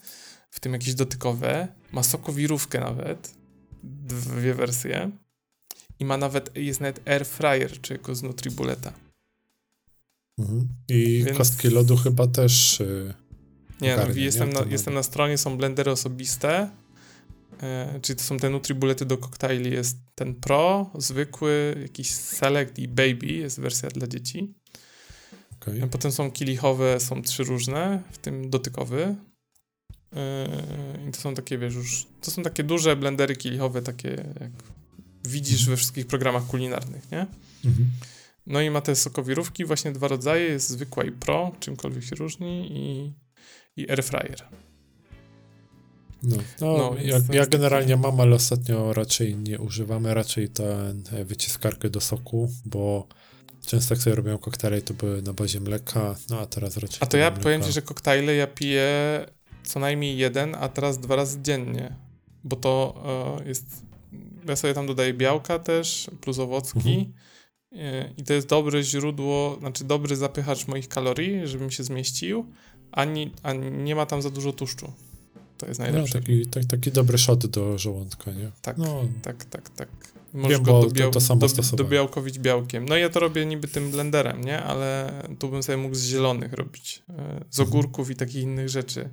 w 0.49 0.59
tym 0.59 0.73
jakieś 0.73 0.93
dotykowe, 0.93 1.67
ma 1.91 2.03
sokowirówkę 2.03 2.79
nawet, 2.79 3.33
dwie 3.83 4.53
wersje 4.53 5.11
i 5.99 6.05
ma 6.05 6.17
nawet, 6.17 6.57
jest 6.57 6.79
nawet 6.79 7.07
air 7.07 7.25
fryer, 7.25 7.81
czy 7.81 7.93
jako 7.93 8.15
z 8.15 8.23
Nutribuleta. 8.23 8.93
Mhm. 10.39 10.67
I 10.89 11.23
Więc... 11.25 11.37
kostki 11.37 11.67
lodu 11.67 11.97
chyba 11.97 12.27
też 12.27 12.79
yy, 12.79 13.13
Nie, 13.81 13.97
no, 13.97 14.03
jestem, 14.15 14.49
nie? 14.49 14.55
Na, 14.55 14.65
jestem 14.69 14.93
na 14.93 15.03
stronie, 15.03 15.37
są 15.37 15.57
blendery 15.57 15.91
osobiste, 15.91 16.69
czyli 18.01 18.17
to 18.17 18.23
są 18.23 18.37
te 18.37 18.49
Nutribulety 18.49 19.05
do 19.05 19.17
koktajli, 19.17 19.71
jest 19.71 19.97
ten 20.15 20.35
Pro, 20.35 20.91
zwykły, 20.97 21.75
jakiś 21.81 22.11
Select 22.11 22.79
i 22.79 22.87
Baby, 22.87 23.25
jest 23.25 23.59
wersja 23.59 23.89
dla 23.89 24.07
dzieci. 24.07 24.53
Okay. 25.61 25.87
Potem 25.87 26.11
są 26.11 26.31
kielichowe, 26.31 26.99
są 26.99 27.21
trzy 27.21 27.43
różne, 27.43 28.03
w 28.11 28.17
tym 28.17 28.49
dotykowy. 28.49 29.15
Yy, 30.11 30.19
I 31.09 31.11
to 31.11 31.21
są 31.21 31.33
takie, 31.33 31.57
wiesz, 31.57 31.73
już, 31.73 32.07
to 32.21 32.31
są 32.31 32.43
takie 32.43 32.63
duże 32.63 32.95
blendery 32.95 33.35
kielichowe, 33.35 33.81
takie 33.81 34.09
jak 34.39 34.51
widzisz 35.25 35.65
we 35.69 35.77
wszystkich 35.77 36.07
programach 36.07 36.47
kulinarnych, 36.47 37.11
nie? 37.11 37.27
Mhm. 37.65 37.89
No 38.47 38.61
i 38.61 38.69
ma 38.69 38.81
te 38.81 38.95
sokowirówki, 38.95 39.65
właśnie 39.65 39.91
dwa 39.91 40.07
rodzaje, 40.07 40.45
jest 40.45 40.69
zwykła 40.69 41.03
i 41.03 41.11
pro, 41.11 41.51
czymkolwiek 41.59 42.03
się 42.03 42.15
różni 42.15 42.71
i, 42.71 43.13
i 43.81 43.89
air 43.89 44.03
fryer. 44.03 44.43
No, 46.23 46.37
no, 46.61 46.77
no 46.77 46.95
ja, 47.01 47.19
ja 47.31 47.45
generalnie 47.45 47.97
mam, 47.97 48.19
ale 48.19 48.35
ostatnio 48.35 48.93
raczej 48.93 49.35
nie 49.35 49.59
używamy, 49.59 50.13
raczej 50.13 50.49
tę 50.49 50.93
wyciskarkę 51.25 51.89
do 51.89 52.01
soku, 52.01 52.49
bo 52.65 53.07
często 53.65 53.93
jak 53.93 54.03
sobie 54.03 54.15
robią 54.15 54.37
koktajle, 54.37 54.81
to 54.81 54.93
były 54.93 55.21
na 55.21 55.33
bazie 55.33 55.59
mleka, 55.59 56.15
no 56.29 56.39
a 56.39 56.45
teraz 56.45 56.77
raczej... 56.77 56.97
A 57.01 57.05
to 57.05 57.17
ja 57.17 57.29
mleka. 57.29 57.43
powiem 57.43 57.63
ci, 57.63 57.71
że 57.71 57.81
koktajle 57.81 58.35
ja 58.35 58.47
piję 58.47 58.89
co 59.63 59.79
najmniej 59.79 60.17
jeden, 60.17 60.55
a 60.55 60.69
teraz 60.69 60.99
dwa 60.99 61.15
razy 61.15 61.41
dziennie, 61.41 61.95
bo 62.43 62.55
to 62.55 62.95
y, 63.41 63.47
jest 63.47 63.65
ja 64.47 64.55
sobie 64.55 64.73
tam 64.73 64.87
dodaję 64.87 65.13
białka 65.13 65.59
też, 65.59 66.09
plus 66.21 66.39
owocki. 66.39 66.77
Mhm. 66.77 67.13
E, 67.75 68.13
I 68.17 68.23
to 68.23 68.33
jest 68.33 68.47
dobre 68.47 68.83
źródło, 68.83 69.57
znaczy 69.59 69.83
dobry 69.83 70.15
zapychacz 70.15 70.67
moich 70.67 70.87
kalorii, 70.87 71.47
żeby 71.47 71.65
mi 71.65 71.71
się 71.71 71.83
zmieścił, 71.83 72.45
a 72.91 73.05
nie, 73.05 73.29
a 73.43 73.53
nie 73.53 73.95
ma 73.95 74.05
tam 74.05 74.21
za 74.21 74.29
dużo 74.29 74.53
tłuszczu. 74.53 74.93
To 75.63 75.69
jest 75.69 75.79
no, 75.79 75.85
najlepsze. 75.85 76.17
No, 76.17 76.21
taki, 76.21 76.45
tak, 76.45 76.65
taki 76.65 76.91
dobry 76.91 77.17
shot 77.17 77.45
do 77.45 77.77
żołądka, 77.77 78.31
nie? 78.31 78.51
Tak, 78.61 78.77
no. 78.77 79.03
tak, 79.21 79.45
tak, 79.45 79.69
tak. 79.69 79.89
Możesz 80.33 80.57
Wiem, 80.57 80.63
go 80.63 80.81
dobiał, 80.81 81.09
to, 81.09 81.13
to 81.13 81.25
samo 81.25 81.47
do, 81.47 81.77
dobiałkowić 81.77 82.39
białkiem. 82.39 82.85
No 82.89 82.97
ja 82.97 83.09
to 83.09 83.19
robię 83.19 83.45
niby 83.45 83.67
tym 83.67 83.91
blenderem, 83.91 84.43
nie? 84.43 84.63
Ale 84.63 85.13
tu 85.39 85.49
bym 85.49 85.63
sobie 85.63 85.77
mógł 85.77 85.95
z 85.95 86.03
zielonych 86.03 86.53
robić. 86.53 87.03
E, 87.09 87.45
z 87.49 87.59
ogórków 87.59 88.09
i 88.09 88.15
takich 88.15 88.43
innych 88.43 88.69
rzeczy. 88.69 89.09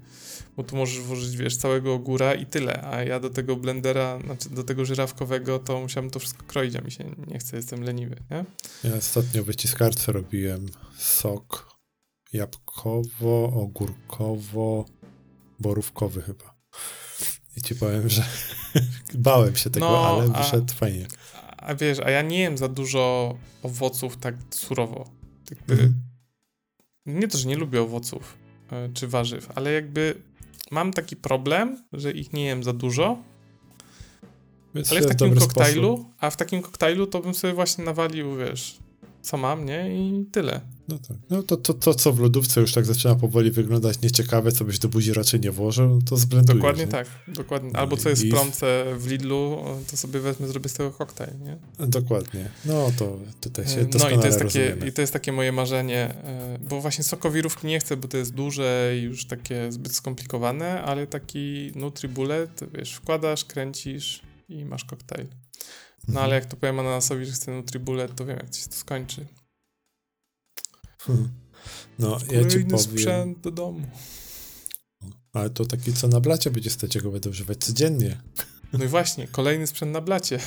Bo 0.57 0.63
tu 0.63 0.77
możesz 0.77 1.01
włożyć, 1.01 1.37
wiesz, 1.37 1.57
całego 1.57 1.95
ogóra 1.95 2.35
i 2.35 2.47
tyle. 2.47 2.85
A 2.85 3.03
ja 3.03 3.21
do 3.21 3.31
tego 3.31 3.57
blendera, 3.57 4.19
znaczy 4.25 4.51
do 4.51 4.65
tego 4.65 4.85
żyrawkowego, 4.85 5.59
to 5.59 5.81
musiałem 5.81 6.11
to 6.11 6.19
wszystko 6.19 6.47
kroić, 6.47 6.77
a 6.77 6.81
mi 6.81 6.91
się 6.91 7.05
nie 7.27 7.39
chce, 7.39 7.57
jestem 7.57 7.83
leniwy, 7.83 8.17
nie? 8.31 8.45
Ja 8.91 8.97
ostatnio 8.97 9.45
wyciskarce 9.45 10.13
robiłem 10.13 10.67
sok 10.99 11.71
jabłkowo, 12.33 13.53
ogórkowo, 13.55 14.85
borówkowy 15.61 16.23
chyba. 16.23 16.55
I 17.57 17.63
ci 17.63 17.75
powiem, 17.75 18.09
że 18.09 18.25
bałem 19.15 19.57
się 19.57 19.71
tego, 19.71 19.91
no, 19.91 20.07
ale 20.07 20.29
wyszedł 20.29 20.73
a, 20.73 20.75
fajnie. 20.75 21.07
A 21.57 21.75
wiesz, 21.75 21.99
a 21.99 22.11
ja 22.11 22.23
nie 22.23 22.39
jem 22.39 22.59
za 22.59 22.69
dużo 22.69 23.35
owoców 23.63 24.17
tak 24.17 24.35
surowo. 24.51 25.11
Jakby, 25.51 25.73
mhm. 25.73 25.95
Nie 27.07 27.29
to, 27.29 27.39
że 27.39 27.49
nie 27.49 27.57
lubię 27.57 27.83
owoców 27.83 28.37
y, 28.73 28.93
czy 28.95 29.09
warzyw, 29.09 29.49
ale 29.55 29.73
jakby 29.73 30.23
mam 30.71 30.93
taki 30.93 31.17
problem, 31.17 31.85
że 31.93 32.13
ich 32.13 32.33
nie 32.33 32.45
jem 32.45 32.63
za 32.63 32.73
dużo. 32.73 33.23
Więc 34.75 34.93
ale 34.93 35.01
w 35.01 35.07
takim 35.07 35.35
koktajlu, 35.35 35.97
sposób. 35.97 36.15
a 36.19 36.31
w 36.31 36.37
takim 36.37 36.63
koktajlu 36.63 37.07
to 37.07 37.21
bym 37.21 37.35
sobie 37.35 37.53
właśnie 37.53 37.85
nawalił, 37.85 38.37
wiesz, 38.37 38.79
co 39.23 39.37
mam, 39.37 39.65
nie? 39.65 39.97
I 39.97 40.27
tyle. 40.33 40.61
No 40.91 40.99
tak. 40.99 41.17
No 41.31 41.43
to, 41.43 41.57
to, 41.57 41.75
to, 41.75 41.95
co 41.95 42.13
w 42.13 42.19
lodówce 42.21 42.61
już 42.61 42.73
tak 42.73 42.85
zaczyna 42.85 43.15
powoli 43.15 43.51
wyglądać 43.51 44.01
nieciekawe, 44.03 44.53
co 44.53 44.65
byś 44.65 44.79
do 44.79 44.89
buzi 44.89 45.13
raczej 45.13 45.41
nie 45.41 45.51
włożył, 45.51 46.03
to 46.03 46.17
zblendujesz. 46.17 46.59
Dokładnie 46.59 46.85
nie? 46.85 46.91
tak. 46.91 47.07
Dokładnie. 47.29 47.77
Albo 47.77 47.97
co 47.97 48.09
jest 48.09 48.27
w 48.27 48.31
promce 48.31 48.85
w 48.99 49.07
Lidlu, 49.07 49.65
to 49.91 49.97
sobie 49.97 50.21
wezmę, 50.21 50.49
zrobię 50.49 50.69
z 50.69 50.73
tego 50.73 50.91
koktajl, 50.91 51.31
nie? 51.39 51.87
Dokładnie. 51.87 52.49
No 52.65 52.93
to 52.99 53.19
tutaj 53.41 53.67
się 53.67 53.87
No 53.99 54.11
i 54.11 54.19
to 54.19 54.27
jest 54.27 54.39
takie, 54.39 54.77
i 54.89 54.93
to 54.93 55.01
jest 55.01 55.13
takie 55.13 55.33
moje 55.33 55.53
marzenie, 55.53 56.15
e, 56.25 56.59
bo 56.69 56.81
właśnie 56.81 57.05
sokowirówki 57.05 57.67
nie 57.67 57.81
chcę, 57.81 57.97
bo 57.97 58.09
to 58.09 58.17
jest 58.17 58.35
duże 58.35 58.93
i 58.99 59.03
już 59.03 59.27
takie 59.27 59.73
zbyt 59.73 59.95
skomplikowane, 59.95 60.83
ale 60.83 61.07
taki 61.07 61.73
Nutribullet, 61.75 62.61
wiesz, 62.75 62.95
wkładasz, 62.95 63.45
kręcisz 63.45 64.23
i 64.49 64.65
masz 64.65 64.85
koktajl. 64.85 65.27
No 66.09 66.09
mhm. 66.09 66.25
ale 66.25 66.35
jak 66.35 66.45
to 66.45 66.57
powiem 66.57 66.81
ananasowi, 66.81 67.27
że 67.27 67.33
chcę 67.33 67.53
Nutribullet, 67.53 68.15
to 68.15 68.27
wiem, 68.27 68.37
jak 68.37 68.55
się 68.55 68.67
to 68.69 68.77
skończy. 68.77 69.27
Hmm. 71.01 71.29
No, 71.99 72.19
ja 72.31 72.45
ci 72.45 72.61
powiem... 72.61 72.79
sprzęt 72.79 73.41
do 73.41 73.51
domu. 73.51 73.87
Ale 75.33 75.51
to 75.51 75.65
taki, 75.65 75.93
co 75.93 76.09
na 76.09 76.21
blacie 76.21 76.51
będzie 76.51 76.71
stać, 76.71 76.99
go 76.99 77.11
będę 77.11 77.31
używać 77.31 77.59
codziennie. 77.59 78.21
No 78.73 78.85
i 78.85 78.89
właśnie, 78.89 79.29
kolejny 79.29 79.67
sprzęt 79.67 79.93
na 79.93 80.01
blacie. 80.01 80.39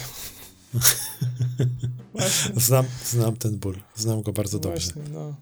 znam, 2.56 2.86
znam 3.06 3.36
ten 3.36 3.58
ból, 3.58 3.76
znam 3.96 4.22
go 4.22 4.34
bardzo 4.34 4.60
dobrze. 4.60 4.92
Właśnie, 4.94 5.14
no. 5.14 5.36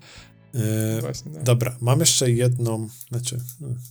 E, 0.55 1.01
Właśnie, 1.01 1.31
no. 1.31 1.43
Dobra, 1.43 1.77
mam 1.81 1.99
jeszcze 1.99 2.31
jedną, 2.31 2.89
znaczy 3.09 3.39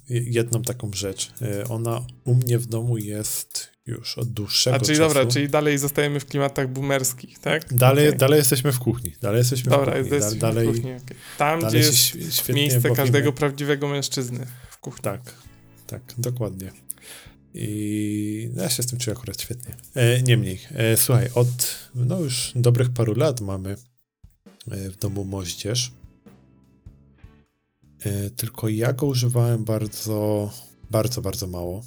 jedną 0.08 0.62
taką 0.62 0.90
rzecz. 0.92 1.32
E, 1.42 1.68
ona 1.68 2.06
u 2.24 2.34
mnie 2.34 2.58
w 2.58 2.66
domu 2.66 2.98
jest 2.98 3.69
już 3.86 4.18
od 4.18 4.28
dłuższego 4.28 4.76
A 4.76 4.78
czyli 4.78 4.98
czasu. 4.98 5.08
dobra, 5.08 5.32
czyli 5.32 5.48
dalej 5.48 5.78
zostajemy 5.78 6.20
w 6.20 6.26
klimatach 6.26 6.68
boomerskich, 6.68 7.38
tak? 7.38 7.74
Dalej, 7.74 8.08
okay. 8.08 8.18
dalej 8.18 8.38
jesteśmy 8.38 8.72
w 8.72 8.78
kuchni. 8.78 9.16
Dalej 9.20 9.38
jesteśmy 9.38 9.70
dobra, 9.70 9.92
w 9.92 9.96
kuchni. 9.96 10.10
Jesteśmy 10.14 10.38
dalej, 10.40 10.66
w 10.66 10.70
kuchni 10.70 10.92
okay. 10.92 11.16
Tam, 11.38 11.60
dalej 11.60 11.80
gdzie 11.80 11.88
jest 11.88 12.48
miejsce 12.48 12.80
bawimy. 12.80 12.96
każdego 12.96 13.32
prawdziwego 13.32 13.88
mężczyzny 13.88 14.46
w 14.70 14.78
kuchni. 14.78 15.02
Tak, 15.02 15.34
tak, 15.86 16.02
dokładnie. 16.18 16.72
I 17.54 18.50
ja 18.56 18.70
się 18.70 18.82
z 18.82 18.86
tym 18.86 18.98
czuję 18.98 19.16
akurat 19.16 19.40
świetnie. 19.40 19.74
E, 19.94 20.22
niemniej, 20.22 20.60
e, 20.70 20.96
słuchaj, 20.96 21.28
od 21.34 21.78
no 21.94 22.20
już 22.20 22.52
dobrych 22.54 22.90
paru 22.90 23.14
lat 23.14 23.40
mamy 23.40 23.76
e, 24.70 24.90
w 24.90 24.96
domu 24.96 25.24
moździerz. 25.24 25.92
E, 28.00 28.30
tylko 28.30 28.68
ja 28.68 28.92
go 28.92 29.06
używałem 29.06 29.64
bardzo, 29.64 30.50
bardzo, 30.90 31.22
bardzo 31.22 31.46
mało. 31.46 31.82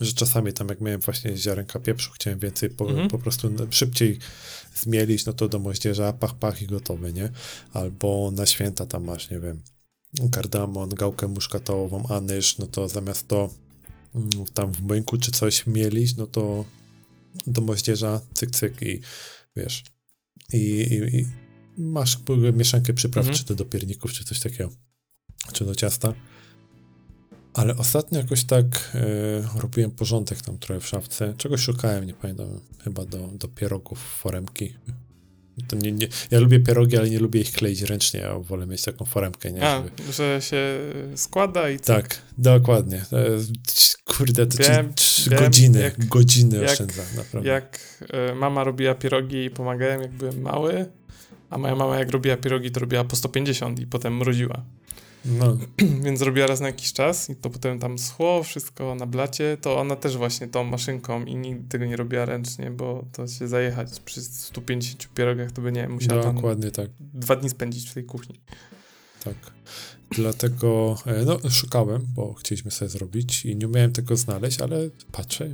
Że 0.00 0.12
czasami 0.12 0.52
tam 0.52 0.68
jak 0.68 0.80
miałem 0.80 1.00
właśnie 1.00 1.36
ziarenka 1.36 1.80
pieprzu, 1.80 2.10
chciałem 2.12 2.38
więcej 2.38 2.70
po, 2.70 2.88
Mhm. 2.90 3.08
po 3.08 3.18
prostu 3.18 3.50
szybciej 3.70 4.18
zmielić, 4.74 5.26
no 5.26 5.32
to 5.32 5.48
do 5.48 5.58
moździerza 5.58 6.12
pach, 6.12 6.34
pach 6.34 6.62
i 6.62 6.66
gotowy, 6.66 7.12
nie? 7.12 7.30
Albo 7.72 8.30
na 8.30 8.46
święta 8.46 8.86
tam 8.86 9.04
masz, 9.04 9.30
nie 9.30 9.40
wiem, 9.40 9.62
kardamon, 10.32 10.88
gałkę 10.90 11.28
muszkatołową, 11.28 12.06
anyż, 12.08 12.58
no 12.58 12.66
to 12.66 12.88
zamiast 12.88 13.28
to 13.28 13.50
mm, 14.14 14.30
tam 14.54 14.72
w 14.72 14.80
młynku 14.82 15.18
czy 15.18 15.30
coś 15.30 15.66
mielić, 15.66 16.16
no 16.16 16.26
to 16.26 16.64
do 17.46 17.60
moździerza 17.60 18.20
cyk, 18.34 18.50
cyk 18.50 18.82
i 18.82 19.00
wiesz, 19.56 19.84
i, 20.52 20.56
i, 20.58 21.16
i 21.16 21.26
masz 21.78 22.18
mieszankę 22.54 22.92
przypraw, 22.94 23.22
Mhm. 23.26 23.38
czy 23.38 23.44
to 23.44 23.54
do 23.54 23.64
pierników, 23.64 24.12
czy 24.12 24.24
coś 24.24 24.40
takiego, 24.40 24.70
czy 25.52 25.64
do 25.64 25.74
ciasta. 25.74 26.14
Ale 27.54 27.76
ostatnio 27.76 28.18
jakoś 28.18 28.44
tak 28.44 28.66
e, 28.94 29.60
robiłem 29.60 29.90
porządek 29.90 30.42
tam 30.42 30.58
trochę 30.58 30.80
w 30.80 30.86
szafce. 30.86 31.34
Czegoś 31.36 31.60
szukałem, 31.60 32.06
nie 32.06 32.14
pamiętam, 32.14 32.60
chyba 32.84 33.04
do, 33.04 33.18
do 33.18 33.48
pierogów, 33.48 33.98
foremki. 33.98 34.74
To 35.68 35.76
nie, 35.76 35.92
nie, 35.92 36.08
ja 36.30 36.40
lubię 36.40 36.60
pierogi, 36.60 36.96
ale 36.96 37.10
nie 37.10 37.18
lubię 37.18 37.40
ich 37.40 37.52
kleić 37.52 37.82
ręcznie, 37.82 38.20
ja 38.20 38.38
wolę 38.38 38.66
mieć 38.66 38.82
taką 38.82 39.04
foremkę, 39.04 39.52
nie? 39.52 39.68
A, 39.68 39.82
Żeby... 39.82 40.12
że 40.12 40.40
się 40.42 40.78
składa 41.16 41.70
i 41.70 41.80
co? 41.80 41.94
Tak, 41.94 42.18
dokładnie. 42.38 42.96
E, 42.96 43.26
Kurde, 44.04 44.46
to 44.46 44.58
Wiem, 44.58 44.88
ci 44.88 44.94
trzy 44.94 45.30
wiem, 45.30 45.38
godziny, 45.38 45.80
jak- 45.80 46.06
godziny 46.06 46.56
jak- 46.56 46.70
oszczędza, 46.70 47.02
naprawdę. 47.16 47.48
Jak 47.50 47.80
e, 48.12 48.34
mama 48.34 48.64
robiła 48.64 48.94
pierogi 48.94 49.44
i 49.44 49.50
pomagałem, 49.50 50.02
jak 50.02 50.12
byłem 50.12 50.40
mały, 50.40 50.86
a 51.50 51.58
moja 51.58 51.76
mama 51.76 51.98
jak 51.98 52.10
robiła 52.10 52.36
pierogi, 52.36 52.70
to 52.70 52.80
robiła 52.80 53.04
po 53.04 53.16
150 53.16 53.80
i 53.80 53.86
potem 53.86 54.16
mroziła. 54.16 54.64
No, 55.24 55.56
Więc 56.04 56.22
robiła 56.22 56.46
raz 56.46 56.60
na 56.60 56.66
jakiś 56.66 56.92
czas 56.92 57.30
i 57.30 57.36
to 57.36 57.50
potem 57.50 57.78
tam 57.78 57.98
schło 57.98 58.42
wszystko 58.42 58.94
na 58.94 59.06
blacie, 59.06 59.56
to 59.60 59.80
ona 59.80 59.96
też 59.96 60.16
właśnie 60.16 60.48
tą 60.48 60.64
maszynką 60.64 61.24
i 61.24 61.36
nigdy 61.36 61.68
tego 61.68 61.84
nie 61.84 61.96
robiła 61.96 62.24
ręcznie, 62.24 62.70
bo 62.70 63.04
to 63.12 63.28
się 63.28 63.48
zajechać 63.48 64.00
przy 64.00 64.22
150 64.22 65.08
pierogach, 65.14 65.52
to 65.52 65.62
by 65.62 65.72
nie 65.72 65.88
musiała 65.88 66.22
tam 66.22 66.34
dokładnie 66.34 66.70
tak. 66.70 66.90
dwa 67.00 67.36
dni 67.36 67.50
spędzić 67.50 67.90
w 67.90 67.94
tej 67.94 68.04
kuchni. 68.04 68.40
Tak. 69.24 69.34
Dlatego 70.10 70.98
e, 71.06 71.24
no, 71.24 71.50
szukałem, 71.50 72.06
bo 72.14 72.34
chcieliśmy 72.34 72.70
sobie 72.70 72.88
zrobić 72.88 73.44
i 73.44 73.56
nie 73.56 73.68
umiałem 73.68 73.92
tego 73.92 74.16
znaleźć, 74.16 74.60
ale 74.60 74.90
patrzę, 75.12 75.48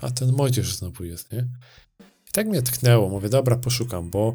a 0.00 0.10
ten 0.10 0.32
młodzież 0.32 0.76
znowu 0.76 1.04
jest, 1.04 1.32
nie? 1.32 1.48
I 2.00 2.32
tak 2.32 2.46
mnie 2.46 2.62
tknęło, 2.62 3.08
mówię, 3.08 3.28
dobra, 3.28 3.56
poszukam, 3.56 4.10
bo 4.10 4.34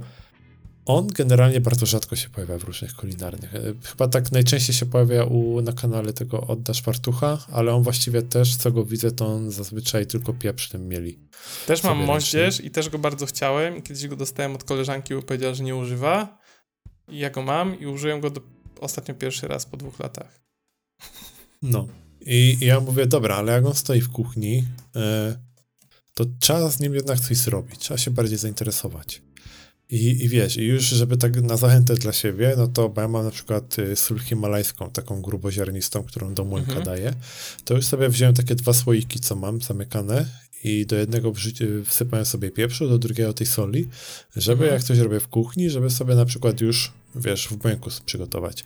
on 0.86 1.08
generalnie 1.08 1.62
bardzo 1.62 1.86
rzadko 1.86 2.16
się 2.16 2.30
pojawia 2.30 2.58
w 2.58 2.64
różnych 2.64 2.94
kulinarnych. 2.94 3.56
E, 3.56 3.60
Chyba 3.84 4.08
tak 4.08 4.32
najczęściej 4.32 4.76
się 4.76 4.86
pojawia 4.86 5.24
u, 5.24 5.62
na 5.62 5.74
kanale 5.74 6.14
tego 6.14 6.42
Oddasz 6.42 6.82
Fartucha, 6.82 7.38
ale 7.52 7.74
on 7.74 7.84
właściwie 7.84 8.22
też, 8.22 8.56
co 8.56 8.72
go 8.72 8.86
widzę, 8.86 9.12
to 9.12 9.28
on 9.28 9.52
zazwyczaj 9.52 10.08
tylko 10.08 10.34
pieprz 10.34 10.70
tym 10.70 10.88
mieli. 10.88 11.20
Też 11.68 11.84
mam 11.84 11.98
moździerz 11.98 12.62
i 12.62 12.72
też 12.72 12.90
go 12.90 13.00
bardzo 13.00 13.26
chciałem 13.26 13.82
kiedyś 13.82 14.08
go 14.08 14.16
dostałem 14.16 14.56
od 14.56 14.64
koleżanki, 14.64 15.16
bo 15.16 15.22
powiedziała, 15.22 15.54
że 15.54 15.64
nie 15.64 15.76
używa 15.76 16.38
i 17.08 17.20
ja 17.20 17.30
go 17.30 17.42
mam 17.42 17.80
i 17.80 17.86
użyłem 17.86 18.22
go 18.22 18.30
do, 18.30 18.42
ostatnio 18.80 19.16
pierwszy 19.16 19.48
raz 19.48 19.66
po 19.66 19.78
dwóch 19.78 20.00
latach. 20.00 20.42
No. 21.62 21.88
I, 22.22 22.58
i 22.62 22.66
ja 22.66 22.80
mówię, 22.80 23.06
dobra, 23.06 23.36
ale 23.36 23.52
jak 23.52 23.66
on 23.66 23.74
stoi 23.74 24.02
w 24.02 24.10
kuchni, 24.10 24.64
e, 24.96 25.36
to 26.14 26.26
trzeba 26.40 26.70
z 26.70 26.80
nim 26.80 26.96
jednak 26.96 27.20
coś 27.20 27.38
zrobić, 27.38 27.80
trzeba 27.80 27.98
się 27.98 28.12
bardziej 28.12 28.38
zainteresować. 28.38 29.22
I, 29.90 30.24
I 30.24 30.30
wiesz, 30.30 30.58
i 30.58 30.62
już 30.64 30.84
żeby 30.84 31.18
tak 31.18 31.42
na 31.42 31.58
zachętę 31.58 31.94
dla 31.96 32.14
siebie, 32.14 32.54
no 32.58 32.68
to 32.68 32.90
bo 32.90 33.02
ja 33.02 33.08
mam 33.08 33.26
na 33.26 33.32
przykład 33.32 33.80
y, 33.80 33.96
sól 33.96 34.20
himalajską, 34.20 34.90
taką 34.90 35.22
gruboziarnistą, 35.22 36.04
którą 36.04 36.34
do 36.34 36.44
młynka 36.46 36.72
Mhm. 36.76 36.86
daję, 36.86 37.14
to 37.66 37.74
już 37.76 37.86
sobie 37.86 38.10
wziąłem 38.10 38.36
takie 38.36 38.56
dwa 38.56 38.74
słoiki, 38.74 39.20
co 39.20 39.36
mam 39.36 39.62
zamykane 39.62 40.26
i 40.64 40.86
do 40.86 40.96
jednego 40.96 41.32
wrzuci- 41.32 41.86
wsypałem 41.86 42.26
sobie 42.26 42.52
pieprzu, 42.52 42.90
do 42.90 42.98
drugiego 42.98 43.34
tej 43.34 43.48
soli, 43.48 43.88
żeby 44.36 44.64
Mhm. 44.64 44.74
jak 44.74 44.84
coś 44.84 44.98
robię 44.98 45.20
w 45.20 45.28
kuchni, 45.28 45.70
żeby 45.70 45.90
sobie 45.90 46.16
na 46.16 46.26
przykład 46.26 46.62
już, 46.62 46.92
wiesz, 47.16 47.48
w 47.48 47.64
młynku 47.64 47.90
przygotować. 48.06 48.64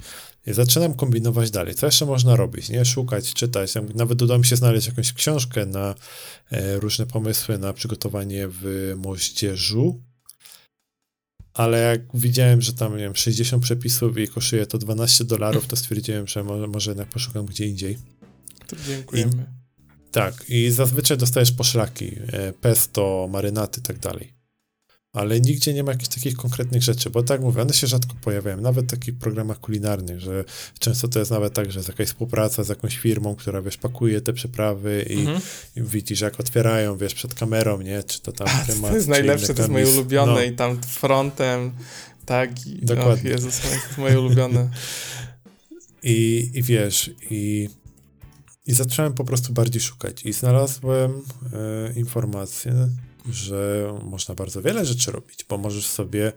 I 0.47 0.53
zaczynam 0.53 0.93
kombinować 0.93 1.51
dalej. 1.51 1.75
Co 1.75 1.85
jeszcze 1.85 2.05
można 2.05 2.35
robić? 2.35 2.69
Nie 2.69 2.85
szukać, 2.85 3.33
czytać. 3.33 3.73
Nawet 3.95 4.21
udało 4.21 4.39
mi 4.39 4.45
się 4.45 4.55
znaleźć 4.55 4.87
jakąś 4.87 5.13
książkę 5.13 5.65
na 5.65 5.95
e, 6.51 6.79
różne 6.79 7.05
pomysły 7.05 7.57
na 7.57 7.73
przygotowanie 7.73 8.47
w 8.51 8.93
moździerzu. 8.97 10.01
Ale 11.59 11.79
jak 11.79 12.01
widziałem, 12.13 12.61
że 12.61 12.73
tam, 12.73 12.97
nie 12.97 13.03
wiem, 13.03 13.15
60 13.15 13.63
przepisów 13.63 14.17
i 14.17 14.27
kosztuje 14.27 14.65
to 14.65 14.77
12 14.77 15.23
dolarów, 15.23 15.67
to 15.67 15.75
stwierdziłem, 15.75 16.27
że 16.27 16.43
może, 16.43 16.67
może 16.67 16.91
jednak 16.91 17.07
poszukam 17.07 17.45
gdzie 17.45 17.65
indziej. 17.65 17.97
To 18.67 18.75
dziękujemy. 18.87 19.45
Tak, 20.11 20.45
i 20.49 20.71
zazwyczaj 20.71 21.17
dostajesz 21.17 21.51
poszlaki, 21.51 22.15
e, 22.31 22.53
pesto, 22.53 23.29
marynaty 23.31 23.79
i 23.79 23.83
tak 23.83 23.99
dalej. 23.99 24.33
Ale 25.13 25.41
nigdzie 25.41 25.73
nie 25.73 25.83
ma 25.83 25.91
jakichś 25.91 26.09
takich 26.09 26.35
konkretnych 26.35 26.83
rzeczy, 26.83 27.09
bo 27.09 27.23
tak 27.23 27.41
mówię, 27.41 27.61
one 27.61 27.73
się 27.73 27.87
rzadko 27.87 28.13
pojawiają, 28.21 28.61
nawet 28.61 28.85
w 28.85 28.89
takich 28.89 29.17
programach 29.17 29.59
kulinarnych, 29.59 30.19
że 30.19 30.45
często 30.79 31.07
to 31.07 31.19
jest 31.19 31.31
nawet 31.31 31.53
tak, 31.53 31.71
że 31.71 31.79
jest 31.79 31.89
jakaś 31.89 32.07
współpraca 32.07 32.63
z 32.63 32.69
jakąś 32.69 32.97
firmą, 32.97 33.35
która, 33.35 33.61
wiesz, 33.61 33.77
pakuje 33.77 34.21
te 34.21 34.33
przyprawy 34.33 35.05
i, 35.09 35.19
Mhm. 35.19 35.41
i 35.75 35.81
widzisz, 35.81 36.21
jak 36.21 36.39
otwierają, 36.39 36.97
wiesz, 36.97 37.13
przed 37.13 37.33
kamerą, 37.33 37.81
nie, 37.81 38.03
czy 38.03 38.21
to 38.21 38.31
tam 38.31 38.47
A, 38.47 38.65
temat, 38.65 38.91
to 38.91 38.95
jest 38.95 39.07
najlepsze, 39.07 39.53
to 39.53 39.61
jest 39.61 39.69
moje 39.71 39.87
ulubione 39.87 40.31
No. 40.33 40.41
i 40.41 40.55
tam 40.55 40.81
frontem, 40.81 41.71
tak 42.25 42.67
i 42.67 42.85
Dokładnie. 42.85 43.13
Och, 43.35 43.35
Jezus, 43.35 43.59
to 43.59 43.67
jest 43.67 43.97
moje 43.97 44.19
ulubione. 44.19 44.69
I, 46.03 46.49
I 46.53 46.63
wiesz, 46.63 47.11
i, 47.29 47.69
i 48.65 48.73
zacząłem 48.73 49.13
po 49.13 49.23
prostu 49.23 49.53
bardziej 49.53 49.81
szukać. 49.81 50.25
I 50.25 50.33
znalazłem 50.33 51.11
e, 51.91 51.93
informację, 51.99 52.89
że 53.33 53.93
można 54.03 54.35
bardzo 54.35 54.61
wiele 54.61 54.85
rzeczy 54.85 55.11
robić, 55.11 55.45
bo 55.49 55.57
możesz 55.57 55.87
sobie 55.87 56.33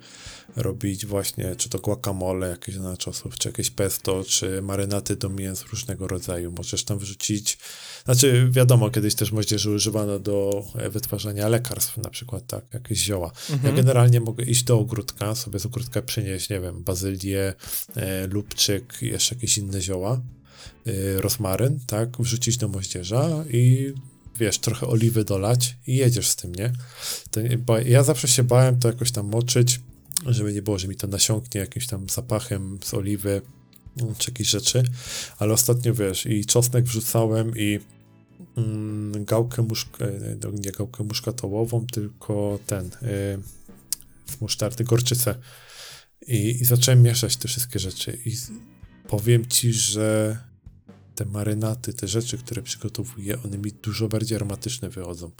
robić 0.57 1.07
właśnie, 1.07 1.57
czy 1.57 1.69
to 1.69 1.79
guacamole, 1.79 2.49
jakieś 2.49 2.77
na 2.77 2.97
czosów, 2.97 3.39
czy 3.39 3.49
jakieś 3.49 3.71
pesto, 3.71 4.25
czy 4.25 4.63
marynaty 4.63 5.17
do 5.17 5.29
mięs 5.29 5.65
różnego 5.65 6.09
rodzaju. 6.09 6.53
Możesz 6.59 6.85
tam 6.85 6.99
wrzucić, 6.99 7.59
znaczy 8.05 8.49
wiadomo, 8.51 8.91
kiedyś 8.91 9.15
też 9.15 9.33
moździerze 9.33 9.71
używano 9.71 10.19
do 10.19 10.65
e, 10.75 10.91
wytwarzania 10.91 11.49
lekarstw, 11.49 11.99
na 11.99 12.11
przykład 12.11 12.47
tak, 12.47 12.65
jakieś 12.75 12.99
zioła. 12.99 13.33
Ja 13.49 13.55
Mhm. 13.55 13.77
generalnie 13.77 14.21
mogę 14.21 14.45
iść 14.45 14.63
do 14.63 14.79
ogródka, 14.79 15.35
sobie 15.35 15.59
z 15.59 15.67
ogródka 15.67 16.03
przynieść, 16.03 16.51
nie 16.51 16.61
wiem, 16.61 16.83
bazylię, 16.85 17.55
e, 17.97 18.27
lubczyk, 18.27 18.99
jeszcze 19.03 19.35
jakieś 19.35 19.59
inne 19.59 19.81
zioła, 19.81 20.21
e, 20.87 21.21
rozmaryn, 21.21 21.81
tak, 21.87 22.17
wrzucić 22.19 22.57
do 22.57 22.69
moździerza 22.69 23.45
i 23.51 23.93
wiesz, 24.39 24.59
trochę 24.59 24.87
oliwy 24.87 25.25
dolać 25.25 25.77
i 25.87 25.97
jedziesz 25.97 26.29
z 26.29 26.37
tym, 26.37 26.55
nie? 26.55 26.73
Bo 27.59 27.79
ja 27.79 28.03
zawsze 28.03 28.29
się 28.29 28.43
bałem 28.43 28.79
to 28.79 28.89
jakoś 28.89 29.13
tam 29.13 29.27
moczyć, 29.27 29.81
żeby 30.27 30.53
nie 30.53 30.63
było, 30.63 30.79
że 30.79 30.89
mi 30.89 30.97
to 30.97 31.07
nasiąknie 31.07 31.61
jakimś 31.61 31.87
tam 31.87 32.09
zapachem 32.09 32.79
z 32.85 32.95
oliwy 32.95 33.43
mm, 34.01 34.15
czy 34.15 34.31
jakieś 34.31 34.49
rzeczy, 34.49 34.83
ale 35.39 35.53
ostatnio 35.53 35.95
wiesz, 35.95 36.27
i 36.27 36.47
czosnek 36.47 36.85
wrzucałem 36.85 37.53
i 37.57 37.81
mm, 38.57 39.25
gałkę 39.25 39.63
muszka, 39.63 40.07
no 40.43 40.51
nie 40.51 40.71
gałkę 40.71 41.05
muszkatołową, 41.05 41.87
tylko 41.87 42.59
ten, 42.67 42.87
y, 42.87 43.39
z 44.27 44.41
musztardy, 44.41 44.85
gorczycę. 44.85 45.35
I, 46.27 46.51
I 46.61 46.65
zacząłem 46.65 47.03
mieszać 47.03 47.37
te 47.37 47.49
wszystkie 47.49 47.79
rzeczy. 47.79 48.19
I 48.27 48.37
powiem 49.09 49.47
ci, 49.47 49.73
że 49.73 50.39
te 51.15 51.25
marynaty, 51.25 51.93
te 51.93 52.09
rzeczy, 52.09 52.39
które 52.39 52.63
przygotowuję, 52.63 53.43
one 53.45 53.59
mi 53.59 53.73
dużo 53.73 54.09
bardziej 54.09 54.37
aromatyczne 54.37 54.89
wychodzą. 54.89 55.31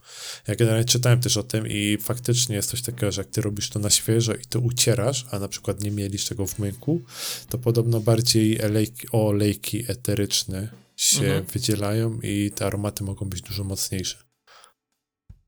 Ja 0.49 0.55
generalnie 0.55 0.85
czytałem 0.85 1.21
też 1.21 1.37
o 1.37 1.43
tym 1.43 1.67
i 1.69 1.99
faktycznie 2.01 2.57
jest 2.57 2.71
coś 2.71 2.83
takiego, 2.83 3.13
że 3.13 3.21
jak 3.23 3.31
ty 3.31 3.41
robisz 3.41 3.69
to 3.71 3.79
na 3.79 3.91
świeżo 3.91 4.35
i 4.35 4.45
to 4.49 4.61
ucierasz, 4.61 5.27
a 5.31 5.39
na 5.39 5.49
przykład 5.49 5.81
nie 5.81 5.91
mielisz 5.91 6.25
tego 6.25 6.47
w 6.47 6.59
młynku, 6.59 7.01
to 7.49 7.59
podobno 7.59 8.01
bardziej 8.01 8.63
olejki, 8.63 9.07
olejki 9.13 9.85
eteryczne 9.89 10.69
się 10.97 11.25
Mhm. 11.27 11.45
wydzielają 11.45 12.21
i 12.23 12.51
te 12.55 12.67
aromaty 12.67 13.05
mogą 13.05 13.27
być 13.29 13.43
dużo 13.43 13.65
mocniejsze. 13.65 14.19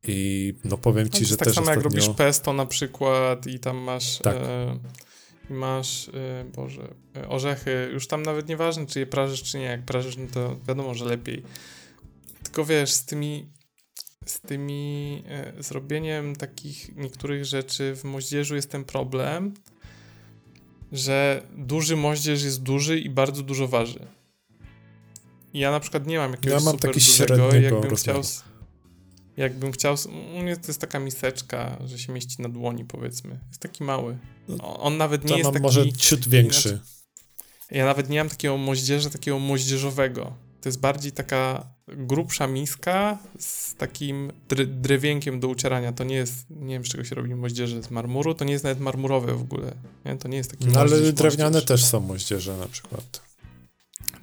I 0.06 0.52
no 0.64 0.78
powiem 0.78 1.09
No, 1.12 1.18
ci, 1.18 1.24
to 1.24 1.28
że 1.28 1.36
tak 1.36 1.46
też 1.48 1.55
samo 1.55 1.70
jak 1.70 1.78
ostatnio... 1.78 2.01
robisz 2.01 2.16
pesto 2.16 2.52
na 2.52 2.66
przykład 2.66 3.46
i 3.46 3.59
tam 3.59 3.76
masz 3.76 4.18
Tak. 4.18 4.36
e, 4.36 4.78
i 5.50 5.52
masz, 5.52 6.08
e, 6.08 6.44
Boże, 6.56 6.94
e, 7.16 7.28
orzechy, 7.28 7.90
już 7.92 8.06
tam 8.06 8.22
nawet 8.22 8.48
nieważne, 8.48 8.86
czy 8.86 8.98
je 9.00 9.06
prażysz, 9.06 9.42
czy 9.42 9.58
nie, 9.58 9.64
jak 9.64 9.84
prażysz, 9.84 10.16
no 10.16 10.26
to 10.32 10.56
wiadomo, 10.68 10.94
że 10.94 11.04
lepiej. 11.04 11.42
Tylko 12.42 12.64
wiesz, 12.64 12.92
z 12.92 13.04
tymi 13.04 13.48
z 14.26 14.40
tymi 14.40 15.22
e, 15.28 15.52
zrobieniem 15.62 16.36
takich 16.36 16.96
niektórych 16.96 17.44
rzeczy 17.44 17.94
w 17.96 18.04
moździerzu 18.04 18.56
jest 18.56 18.70
ten 18.70 18.84
problem, 18.84 19.54
że 20.92 21.42
duży 21.56 21.96
moździerz 21.96 22.42
jest 22.42 22.62
duży 22.62 22.98
i 23.00 23.10
bardzo 23.10 23.42
dużo 23.42 23.68
waży. 23.68 24.06
I 25.54 25.58
ja 25.58 25.70
na 25.70 25.80
przykład 25.80 26.06
nie 26.06 26.18
mam 26.18 26.30
jakiegoś 26.30 26.50
Ja 26.60 26.64
mam 26.64 26.74
super 26.74 26.90
taki 26.94 27.06
dużego, 27.06 27.26
średniego 27.26 27.54
jakbym 27.54 27.80
chciał, 27.80 27.90
rozmiaru. 27.90 28.20
s- 28.20 28.44
jakbym 29.36 29.73
chciał, 29.73 29.97
u 30.36 30.39
mnie 30.43 30.56
to 30.56 30.66
jest 30.69 30.81
taka 30.81 30.98
miseczka, 31.01 31.78
że 31.85 31.98
się 31.98 32.12
mieści 32.12 32.43
na 32.43 32.48
dłoni 32.48 32.85
powiedzmy, 32.85 33.40
jest 33.48 33.61
taki 33.61 33.85
mały. 33.85 34.19
O- 34.61 34.81
On 34.81 34.97
nawet 34.97 35.23
nie 35.24 35.28
To 35.28 35.35
jest 35.36 35.44
mam 35.44 35.52
taki, 35.52 35.62
może 35.62 35.93
ciut 35.93 36.28
większy. 36.28 36.81
ja 37.70 37.85
nawet 37.85 38.09
nie 38.11 38.19
mam 38.19 38.28
takiego 38.28 38.56
moździerza, 38.56 39.11
takiego 39.11 39.39
moździerzowego. 39.39 40.36
To 40.61 40.69
jest 40.69 40.81
bardziej 40.81 41.12
taka 41.12 41.66
grubsza 41.89 42.47
miska 42.47 43.19
z 43.39 43.74
takim 43.74 44.32
drewienkiem 44.66 45.40
do 45.40 45.48
ucierania. 45.48 45.93
To 45.93 46.05
nie 46.05 46.15
jest, 46.15 46.51
nie 46.51 46.74
wiem 46.74 46.85
z 46.85 46.89
czego 46.89 47.05
się 47.05 47.15
robi 47.15 47.35
moździerze, 47.35 47.82
z 47.82 47.90
marmuru, 47.90 48.35
to 48.35 48.44
nie 48.44 48.52
jest 48.52 48.65
nawet 48.65 48.81
marmurowe 48.81 49.35
w 49.35 49.40
ogóle. 49.43 49.74
Nie? 50.05 50.16
To 50.16 50.28
nie 50.28 50.36
jest 50.36 50.51
taki 50.51 50.66
No 50.66 50.81
ale 50.81 51.12
drewniane 51.12 51.51
moździerz. 51.51 51.65
też 51.65 51.85
są 51.85 52.01
moździerze 52.01 52.56
na 52.56 52.69
przykład. 52.69 53.23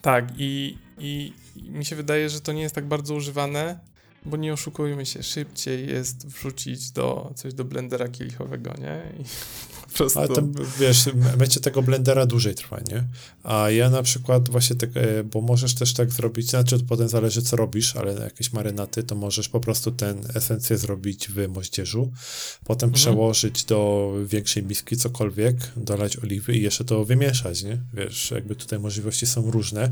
Tak 0.02 0.34
i, 0.38 0.78
i, 0.98 1.34
i 1.56 1.72
mi 1.72 1.86
się 1.86 1.96
wydaje, 1.96 2.30
że 2.30 2.42
to 2.42 2.52
nie 2.52 2.62
jest 2.62 2.76
tak 2.76 2.88
bardzo 2.88 3.14
używane, 3.16 3.80
bo 4.26 4.38
nie 4.38 4.53
oszukujmy 4.53 5.06
się, 5.06 5.23
szybciej 5.23 5.88
jest 5.88 6.27
wrzucić 6.27 6.91
do, 6.91 7.34
coś 7.35 7.53
do 7.53 7.65
blendera 7.65 8.07
kielichowego, 8.07 8.73
nie? 8.80 9.02
I 9.19 9.23
po 9.91 9.98
prostu... 9.98 10.19
Ale 10.19 10.27
to, 10.27 10.41
wiesz, 10.80 11.10
mycie 11.39 11.60
tego 11.60 11.81
blendera 11.81 12.26
dłużej 12.26 12.56
trwa, 12.56 12.80
nie? 12.91 13.03
A 13.43 13.69
ja 13.69 13.89
na 13.89 14.03
przykład 14.03 14.49
właśnie 14.49 14.76
tak, 14.76 14.89
bo 15.31 15.41
możesz 15.41 15.76
też 15.76 15.93
tak 15.93 16.11
zrobić, 16.11 16.49
znaczy 16.49 16.80
potem 16.80 17.07
zależy 17.07 17.41
co 17.41 17.56
robisz, 17.56 17.95
ale 17.95 18.14
na 18.15 18.23
jakieś 18.23 18.53
marynaty, 18.53 19.03
to 19.03 19.15
możesz 19.15 19.49
po 19.49 19.60
prostu 19.60 19.91
ten 19.91 20.22
esencję 20.34 20.77
zrobić 20.77 21.27
w 21.27 21.48
moździerzu, 21.48 22.11
potem 22.64 22.89
mhm. 22.89 22.93
przełożyć 22.93 23.65
do 23.65 24.11
większej 24.26 24.64
miski 24.64 24.98
cokolwiek, 24.98 25.56
dolać 25.76 26.18
oliwy 26.18 26.53
i 26.57 26.61
jeszcze 26.61 26.85
to 26.85 27.06
wymieszać, 27.06 27.64
nie? 27.64 27.77
Wiesz, 27.93 28.31
jakby 28.31 28.56
tutaj 28.56 28.80
możliwości 28.80 29.26
są 29.27 29.52
różne 29.52 29.91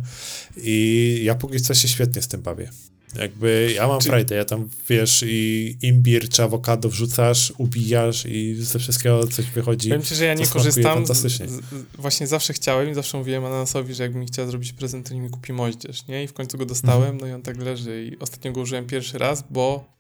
i 0.58 1.20
ja 1.24 1.36
póki 1.36 1.62
co 1.62 1.74
się 1.74 1.88
świetnie 1.88 2.22
z 2.22 2.28
tym 2.28 2.42
bawię. 2.42 2.70
Jakby 3.16 3.72
ja 3.76 3.88
mam 3.88 4.00
Czy... 4.00 4.08
frajdę, 4.08 4.36
ja 4.36 4.46
tam 4.46 4.70
wiesz 4.90 5.24
i 5.28 5.78
imbir 5.82 6.30
czy 6.30 6.44
awokado 6.44 6.90
wrzucasz, 6.90 7.54
ubijasz 7.58 8.26
i 8.26 8.56
ze 8.56 8.80
wszystkiego 8.80 9.28
coś 9.28 9.46
wychodzi. 9.46 9.90
Powiem 9.90 10.04
ci, 10.04 10.16
że 10.16 10.26
ja 10.26 10.34
nie 10.34 10.48
korzystam, 10.48 11.06
z, 11.06 11.12
z, 11.12 11.62
właśnie 11.98 12.28
zawsze 12.28 12.54
chciałem 12.54 12.90
i 12.90 12.94
zawsze 12.94 13.18
mówiłem 13.18 13.46
Ananasowi, 13.46 13.94
że 13.94 14.04
jakbym 14.04 14.26
chciał 14.26 14.50
zrobić 14.50 14.74
prezent, 14.74 15.10
to 15.10 15.16
mi 15.16 15.30
kupi 15.30 15.54
moździerz, 15.54 16.08
nie? 16.08 16.24
I 16.24 16.28
w 16.28 16.34
końcu 16.34 16.58
go 16.58 16.66
dostałem, 16.66 17.10
mhm. 17.10 17.18
no 17.18 17.28
i 17.28 17.32
on 17.32 17.42
tak 17.42 17.58
leży 17.58 18.06
i 18.06 18.20
ostatnio 18.20 18.52
go 18.52 18.62
użyłem 18.62 18.86
pierwszy 18.86 19.18
raz, 19.18 19.44
bo 19.50 19.94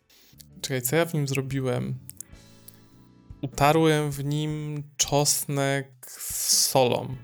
czekaj, 0.61 0.81
co 0.81 0.95
ja 0.95 1.05
w 1.05 1.13
nim 1.13 1.27
zrobiłem? 1.27 1.95
Utarłem 3.41 4.11
w 4.11 4.25
nim 4.25 4.83
czosnek 4.97 5.87
z 6.07 6.57
solą. 6.57 7.15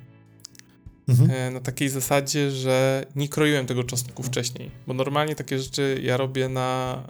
Mhm. 1.07 1.31
E, 1.31 1.51
na 1.51 1.59
takiej 1.59 1.89
zasadzie, 1.89 2.51
że 2.51 3.05
nie 3.15 3.29
kroiłem 3.29 3.65
tego 3.65 3.83
czosnku 3.83 4.23
wcześniej, 4.23 4.71
bo 4.87 4.93
normalnie 4.93 5.35
takie 5.35 5.59
rzeczy 5.59 5.99
ja 6.03 6.17
robię 6.17 6.49
na, 6.49 7.03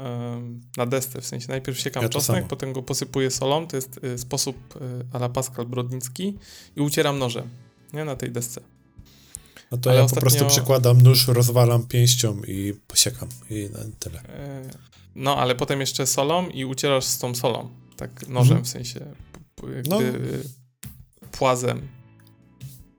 na 0.77 0.85
desce, 0.85 1.21
w 1.21 1.25
sensie 1.25 1.47
najpierw 1.49 1.79
siekam 1.79 2.03
ja 2.03 2.09
czosnek, 2.09 2.47
potem 2.47 2.73
go 2.73 2.83
posypuję 2.83 3.31
solą, 3.31 3.67
to 3.67 3.75
jest 3.75 3.99
e, 4.03 4.17
sposób 4.17 4.57
e, 4.75 5.15
ala 5.15 5.29
Pascal 5.29 5.65
Brodnicki 5.65 6.37
i 6.75 6.81
ucieram 6.81 7.19
nożem, 7.19 7.49
nie, 7.93 8.05
na 8.05 8.15
tej 8.15 8.31
desce. 8.31 8.61
No 9.71 9.77
to 9.77 9.89
Ale 9.89 9.99
ja 9.99 10.05
ostatnio... 10.05 10.21
po 10.21 10.29
prostu 10.29 10.45
przykładam 10.45 11.01
nóż, 11.01 11.27
rozwalam 11.27 11.87
pięścią 11.87 12.41
i 12.47 12.73
posiekam 12.87 13.29
i 13.49 13.69
tyle. 13.99 14.21
No, 15.15 15.37
ale 15.37 15.55
potem 15.55 15.79
jeszcze 15.79 16.07
solą 16.07 16.49
i 16.49 16.65
ucierasz 16.65 17.05
z 17.05 17.19
tą 17.19 17.35
solą, 17.35 17.69
tak 17.97 18.27
nożem 18.27 18.57
mhm. 18.57 18.65
w 18.65 18.69
sensie, 18.69 18.99
no. 19.89 19.99
płazem 21.31 21.87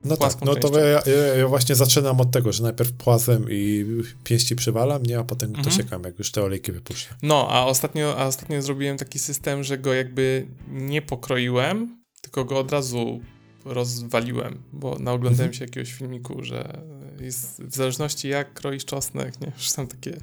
no 0.05 0.16
tak, 0.16 0.43
no 0.43 0.55
to 0.55 0.78
ja, 0.78 1.02
ja, 1.06 1.36
ja, 1.36 1.48
właśnie 1.48 1.74
zaczynam 1.74 2.20
od 2.20 2.31
tego, 2.31 2.52
że 2.52 2.62
najpierw 2.62 2.93
płazem 2.93 3.47
i 3.51 3.86
pięści 4.24 4.56
przywalam, 4.56 5.02
nie, 5.02 5.18
a 5.18 5.24
potem 5.24 5.48
mhm. 5.48 5.64
to 5.64 5.70
siekam, 5.70 6.02
jak 6.02 6.18
już 6.18 6.32
te 6.32 6.43
olejki 6.43 6.73
wypuszczę. 6.73 7.14
No, 7.23 7.48
a 7.51 7.64
ostatnio, 7.64 8.18
a 8.18 8.27
ostatnio 8.27 8.62
zrobiłem 8.62 8.98
taki 8.98 9.18
system, 9.18 9.64
że 9.64 9.78
go 9.78 9.94
jakby 9.94 10.47
nie 10.68 11.02
pokroiłem, 11.02 12.02
tylko 12.20 12.44
go 12.44 12.59
od 12.59 12.73
razu 12.73 13.20
rozwaliłem, 13.64 14.62
bo 14.73 14.98
naoglądałem 14.98 15.51
mhm. 15.51 15.55
się 15.55 15.64
jakiegoś 15.64 15.93
filmiku, 15.93 16.44
że 16.44 16.81
jest, 17.20 17.62
w 17.62 17.74
zależności 17.74 18.28
jak 18.28 18.55
kroisz 18.55 18.85
czosnek, 18.85 19.40
nie, 19.40 19.52
już 19.56 19.70
są 19.70 19.86
takie... 19.86 20.16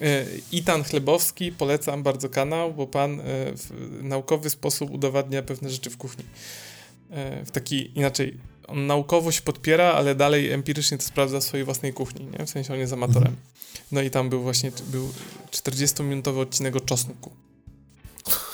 E, 0.00 0.26
Itan 0.52 0.84
Chlebowski, 0.84 1.52
polecam 1.52 2.02
bardzo 2.02 2.28
kanał, 2.28 2.74
bo 2.74 2.86
pan 2.86 3.20
e, 3.20 3.24
w 3.56 3.70
naukowy 4.02 4.50
sposób 4.50 4.90
udowadnia 4.90 5.42
pewne 5.42 5.70
rzeczy 5.70 5.90
w 5.90 5.96
kuchni. 5.96 6.24
E, 7.10 7.44
w 7.44 7.50
taki 7.50 7.98
inaczej 7.98 8.36
on 8.68 8.86
naukowo 8.86 9.32
się 9.32 9.42
podpiera, 9.42 9.92
ale 9.92 10.14
dalej 10.14 10.50
empirycznie 10.50 10.98
to 10.98 11.04
sprawdza 11.04 11.40
w 11.40 11.44
swojej 11.44 11.64
własnej 11.64 11.92
kuchni, 11.92 12.26
nie? 12.26 12.46
W 12.46 12.50
sensie 12.50 12.72
on 12.72 12.78
jest 12.78 12.92
amatorem. 12.92 13.28
Mhm. 13.28 13.36
No 13.92 14.02
i 14.02 14.10
tam 14.10 14.28
był 14.28 14.42
właśnie, 14.42 14.72
był 14.86 15.12
40-minutowy 15.50 16.38
odcinek 16.38 16.76
o 16.76 16.80
czosnku. 16.80 17.30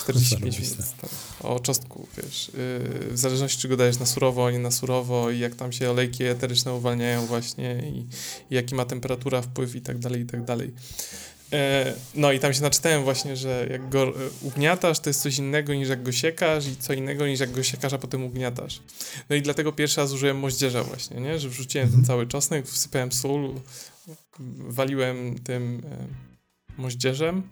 45 0.01 0.59
minut 0.59 0.77
o 1.41 1.61
czosnku, 1.61 2.09
wiesz. 2.17 2.49
Yy, 2.49 3.13
w 3.13 3.19
zależności 3.19 3.59
czy 3.59 3.69
go 3.69 3.77
dajesz 3.77 3.99
na 3.99 4.07
surowo, 4.07 4.51
nie 4.51 4.59
na 4.59 4.71
surowo 4.71 5.31
i 5.31 5.39
jak 5.39 5.55
tam 5.55 5.73
się 5.73 5.91
olejki 5.91 6.25
eteryczne 6.25 6.73
uwalniają 6.73 7.27
właśnie 7.27 7.83
i, 7.89 7.99
i 8.51 8.55
jaki 8.55 8.75
ma 8.75 8.85
temperatura 8.85 9.43
wpływ 9.43 9.77
i 9.77 9.81
tak 9.81 9.99
dalej, 9.99 10.21
i 10.21 10.27
tak 10.27 10.45
dalej. 10.45 10.73
E, 11.53 11.95
no 12.15 12.33
i 12.33 12.41
tam 12.41 12.55
się 12.55 12.63
naczytałem 12.63 13.05
właśnie, 13.05 13.37
że 13.37 13.67
jak 13.71 13.89
go 13.89 14.09
e, 14.09 14.13
ugniatasz, 14.43 15.01
to 15.01 15.11
jest 15.11 15.23
coś 15.23 15.39
innego 15.39 15.75
niż 15.75 15.89
jak 15.89 16.03
go 16.03 16.13
siekasz 16.13 16.67
i 16.67 16.77
co 16.77 16.93
innego 16.93 17.27
niż 17.27 17.41
jak 17.41 17.51
go 17.51 17.63
siekasz, 17.63 17.93
a 17.93 17.99
potem 17.99 18.25
ugniatasz. 18.25 18.81
No 19.31 19.37
i 19.37 19.43
dlatego 19.43 19.73
pierwszy 19.73 20.01
raz 20.01 20.13
użyłem 20.13 20.39
moździerza 20.39 20.85
właśnie, 20.85 21.21
nie? 21.21 21.39
Że 21.39 21.49
wrzuciłem 21.49 21.91
ten 21.91 22.05
cały 22.05 22.27
czosnek, 22.27 22.67
wsypałem 22.67 23.13
sól, 23.13 23.55
waliłem 24.59 25.39
tym 25.39 25.83
e, 25.93 26.07
moździerzem, 26.83 27.43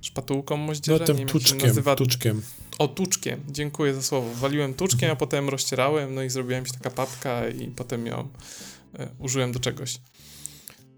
szpatułką 0.00 0.56
moździerza. 0.56 0.98
No 0.98 1.06
tym 1.06 1.18
nie 1.18 1.26
tuczkiem, 1.26 1.68
nazywa... 1.68 1.96
tuczkiem. 1.96 2.42
O, 2.78 2.88
tuczkiem, 2.88 3.40
dziękuję 3.48 3.94
za 3.94 4.02
słowo. 4.02 4.34
Waliłem 4.34 4.74
tuczkiem, 4.74 5.10
a 5.10 5.16
potem 5.16 5.48
rozcierałem, 5.48 6.14
no 6.14 6.22
i 6.22 6.30
zrobiła 6.30 6.60
mi 6.60 6.66
się 6.66 6.72
taka 6.72 6.90
papka 6.90 7.48
i 7.48 7.66
potem 7.66 8.06
ją 8.06 8.28
użyłem 9.18 9.52
do 9.52 9.60
czegoś. 9.60 9.98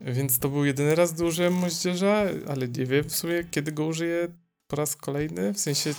Więc 0.05 0.39
to 0.39 0.49
był 0.49 0.65
jedyny 0.65 0.95
raz, 0.95 1.13
gdy 1.13 1.51
moździerza, 1.51 2.25
ale 2.49 2.69
nie 2.69 2.87
wiem 2.87 3.05
w 3.05 3.17
sumie, 3.17 3.45
kiedy 3.51 3.73
go 3.73 3.87
użyję 3.87 4.29
po 4.67 4.77
raz 4.77 4.97
kolejny. 4.97 5.53
W 5.53 5.59
sensie, 5.59 5.95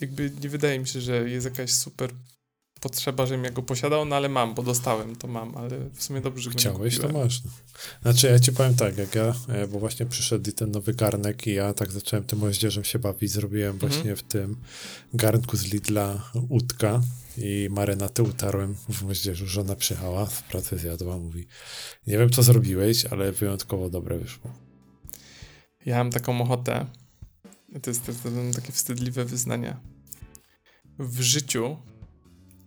jakby 0.00 0.30
nie 0.42 0.48
wydaje 0.48 0.78
mi 0.78 0.88
się, 0.88 1.00
że 1.00 1.30
jest 1.30 1.46
jakaś 1.46 1.72
super 1.72 2.10
potrzeba, 2.84 3.26
żebym 3.26 3.44
ja 3.44 3.50
go 3.50 3.62
posiadał, 3.62 4.04
no 4.04 4.16
ale 4.16 4.28
mam, 4.28 4.54
bo 4.54 4.62
dostałem, 4.62 5.16
to 5.16 5.28
mam, 5.28 5.56
ale 5.56 5.90
w 5.94 6.02
sumie 6.02 6.20
dobrze, 6.20 6.42
że 6.42 6.50
Chciałeś, 6.50 6.98
to 6.98 7.08
masz. 7.08 7.44
No. 7.44 7.50
Znaczy, 8.02 8.26
ja 8.26 8.38
ci 8.38 8.52
powiem 8.52 8.74
tak, 8.74 8.98
jak 8.98 9.14
ja, 9.14 9.34
e, 9.48 9.66
bo 9.66 9.78
właśnie 9.78 10.06
przyszedł 10.06 10.52
ten 10.52 10.70
nowy 10.70 10.94
garnek 10.94 11.46
i 11.46 11.54
ja 11.54 11.74
tak 11.74 11.92
zacząłem 11.92 12.24
tym 12.24 12.38
moździerzem 12.38 12.84
się 12.84 12.98
bawić, 12.98 13.30
zrobiłem 13.30 13.74
mhm. 13.74 13.92
właśnie 13.92 14.16
w 14.16 14.22
tym 14.22 14.56
garnku 15.14 15.56
z 15.56 15.72
Lidla 15.72 16.30
łódka 16.50 17.00
i 17.38 17.68
marynatę 17.70 18.22
utarłem 18.22 18.74
w 18.88 19.02
moździerzu. 19.02 19.46
Żona 19.46 19.76
przyjechała, 19.76 20.26
w 20.26 20.42
pracy 20.42 20.78
zjadła, 20.78 21.18
mówi 21.18 21.46
nie 22.06 22.18
wiem, 22.18 22.30
co 22.30 22.42
zrobiłeś, 22.42 23.06
ale 23.06 23.32
wyjątkowo 23.32 23.90
dobre 23.90 24.18
wyszło. 24.18 24.50
Ja 25.86 25.98
mam 25.98 26.10
taką 26.10 26.40
ochotę, 26.40 26.86
to 27.82 27.90
jest, 27.90 28.06
to 28.06 28.12
jest 28.12 28.56
takie 28.56 28.72
wstydliwe 28.72 29.24
wyznania. 29.24 29.80
W 30.98 31.20
życiu 31.20 31.76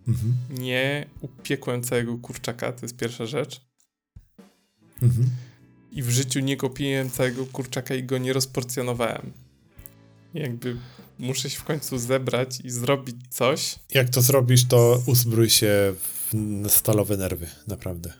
mhm. 0.08 0.34
nie 0.50 1.06
upiekłem 1.20 1.82
całego 1.82 2.18
kurczaka, 2.18 2.72
to 2.72 2.78
jest 2.82 2.96
pierwsza 2.96 3.26
rzecz. 3.26 3.60
Mhm. 5.02 5.30
I 5.92 6.02
w 6.02 6.10
życiu 6.10 6.40
nie 6.40 6.56
kupiłem 6.56 7.10
całego 7.10 7.46
kurczaka 7.46 7.94
i 7.94 8.04
go 8.04 8.18
nie 8.18 8.32
rozporcjonowałem. 8.32 9.32
Jakby 10.34 10.76
muszę 11.18 11.50
się 11.50 11.58
w 11.58 11.64
końcu 11.64 11.98
zebrać 11.98 12.60
i 12.64 12.70
zrobić 12.70 13.16
coś. 13.30 13.78
Jak 13.94 14.08
to 14.08 14.22
zrobisz, 14.22 14.68
to 14.68 15.02
uzbrój 15.06 15.50
się 15.50 15.94
w 16.32 16.68
stalowe 16.68 17.16
nerwy, 17.16 17.46
naprawdę. 17.66 18.12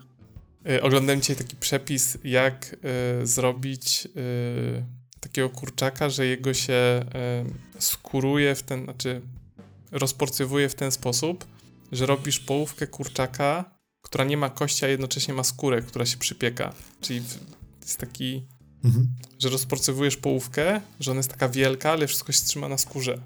Yy, 0.65 0.83
oglądałem 0.83 1.21
dzisiaj 1.21 1.37
taki 1.37 1.57
przepis, 1.57 2.19
jak 2.25 2.77
yy, 3.19 3.27
zrobić 3.27 4.05
yy, 4.05 4.85
takiego 5.21 5.51
kurczaka, 5.51 6.11
że 6.11 6.27
jego 6.27 6.55
się 6.55 7.05
skuruje 7.79 8.55
w 8.55 8.63
ten, 8.63 8.85
znaczy 8.85 9.21
rozporcjowuje 9.91 10.69
w 10.69 10.75
ten 10.75 10.93
sposób, 10.93 11.45
że 11.93 12.07
robisz 12.07 12.41
połówkę 12.41 12.87
kurczaka, 12.87 13.79
która 14.03 14.25
nie 14.25 14.37
ma 14.37 14.51
kości, 14.51 14.85
a 14.85 14.89
jednocześnie 14.89 15.35
ma 15.35 15.45
skórę, 15.45 15.83
która 15.83 16.07
się 16.07 16.17
przypieka. 16.17 16.75
Czyli 17.01 17.23
jest 17.83 17.99
taki 17.99 18.47
Mhm. 18.85 19.09
Że 19.39 19.49
rozporcowujesz 19.49 20.17
połówkę, 20.17 20.81
że 21.01 21.11
ona 21.11 21.19
jest 21.19 21.31
taka 21.31 21.49
wielka, 21.49 21.93
ale 21.93 22.07
wszystko 22.07 22.33
się 22.33 22.45
trzyma 22.45 22.69
na 22.69 22.79
skórze. 22.79 23.19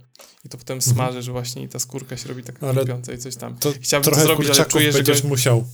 I 0.45 0.49
to 0.49 0.59
potem 0.59 0.77
mhm. 0.77 0.95
smażysz 0.95 1.31
właśnie 1.31 1.63
i 1.63 1.69
ta 1.69 1.79
skórka 1.79 2.17
się 2.17 2.29
robi 2.29 2.43
taka 2.43 2.73
chrupiąca 2.73 3.13
i 3.13 3.19
coś 3.19 3.37
tam. 3.37 3.57
To 3.57 3.73
Chciałbym 3.81 4.15
to 4.15 4.21
zrobić, 4.21 4.51
ale 4.51 4.67
czuję, 4.67 4.93
że 4.93 5.03
gość... 5.03 5.25
musiał. 5.25 5.65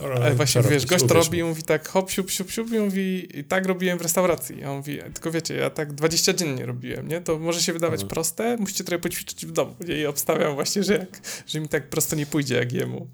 Ale 0.00 0.34
właśnie, 0.34 0.62
wiesz, 0.62 0.86
gość 0.86 1.04
to 1.08 1.14
robi 1.14 1.38
i 1.38 1.44
mówi 1.44 1.62
tak 1.62 1.88
hop, 1.88 2.10
siup, 2.10 2.30
siup, 2.30 2.50
siup 2.50 2.72
i 2.72 2.78
mówi, 2.78 3.38
i 3.38 3.44
tak 3.44 3.66
robiłem 3.66 3.98
w 3.98 4.02
restauracji. 4.02 4.64
A 4.64 4.70
on 4.70 4.76
mówi, 4.76 4.98
tylko 5.14 5.30
wiecie, 5.30 5.54
ja 5.54 5.70
tak 5.70 5.92
20 5.92 6.34
dziennie 6.34 6.66
robiłem, 6.66 7.08
nie? 7.08 7.20
To 7.20 7.38
może 7.38 7.62
się 7.62 7.72
wydawać 7.72 8.00
mhm. 8.00 8.08
proste, 8.08 8.56
musicie 8.56 8.84
trochę 8.84 9.02
poćwiczyć 9.02 9.46
w 9.46 9.52
domu. 9.52 9.74
I 9.88 10.06
obstawiam 10.06 10.54
właśnie, 10.54 10.82
że, 10.82 10.92
jak, 10.92 11.20
że 11.46 11.60
mi 11.60 11.68
tak 11.68 11.90
prosto 11.90 12.16
nie 12.16 12.26
pójdzie 12.26 12.54
jak 12.54 12.72
jemu. 12.72 13.08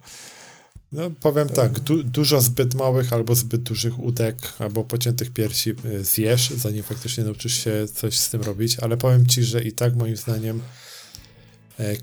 No, 0.92 1.10
powiem 1.20 1.48
tak, 1.48 1.80
du 1.80 2.02
dużo 2.02 2.40
zbyt 2.40 2.74
małych 2.74 3.12
albo 3.12 3.34
zbyt 3.34 3.62
dużych 3.62 3.98
udek 3.98 4.36
albo 4.58 4.84
pociętych 4.84 5.30
piersi 5.30 5.70
y, 5.84 6.04
zjesz, 6.04 6.50
zanim 6.50 6.82
faktycznie 6.82 7.24
nauczysz 7.24 7.64
się 7.64 7.86
coś 7.94 8.18
z 8.18 8.30
tym 8.30 8.42
robić, 8.42 8.78
ale 8.78 8.96
powiem 8.96 9.26
ci, 9.26 9.44
że 9.44 9.62
i 9.62 9.72
tak 9.72 9.96
moim 9.96 10.16
zdaniem 10.16 10.60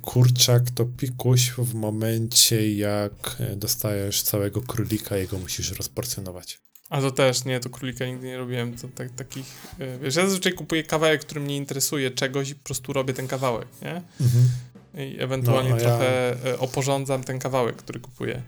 kurczak 0.01 0.71
to 0.71 0.85
pikuś 0.85 1.51
w 1.51 1.73
momencie, 1.73 2.73
jak 2.73 3.35
e, 3.39 3.55
dostajesz 3.55 4.21
całego 4.21 4.61
królika, 4.61 5.17
jego 5.17 5.37
musisz 5.39 5.71
rozporcjonować. 5.71 6.59
A 6.89 7.01
to 7.01 7.11
też, 7.11 7.45
nie, 7.45 7.59
to 7.59 7.69
królika 7.69 8.05
nigdy 8.05 8.27
nie 8.27 8.37
robiłem. 8.37 8.75
To 8.77 8.87
tak, 8.95 9.11
takich, 9.11 9.45
e, 9.79 9.99
wiesz, 9.99 10.15
ja 10.15 10.25
zazwyczaj 10.25 10.53
kupuję 10.53 10.83
kawałek, 10.83 11.21
który 11.21 11.41
mnie 11.41 11.57
interesuje 11.57 12.11
czegoś 12.11 12.49
i 12.49 12.55
po 12.55 12.63
prostu 12.63 12.93
robię 12.93 13.13
ten 13.13 13.27
kawałek, 13.27 13.67
nie? 13.81 14.01
Mhm. 14.21 14.49
I 14.93 15.19
ewentualnie 15.19 15.69
no, 15.69 15.77
trochę 15.77 16.37
ja... 16.45 16.51
E, 16.51 16.59
oporządzam 16.59 17.23
ten 17.23 17.39
kawałek, 17.39 17.75
który 17.75 17.99
kupuję. 17.99 18.41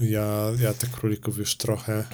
Ja, 0.00 0.52
ja 0.60 0.74
tych 0.74 0.90
królików 0.90 1.38
już 1.38 1.56
trochę. 1.56 2.04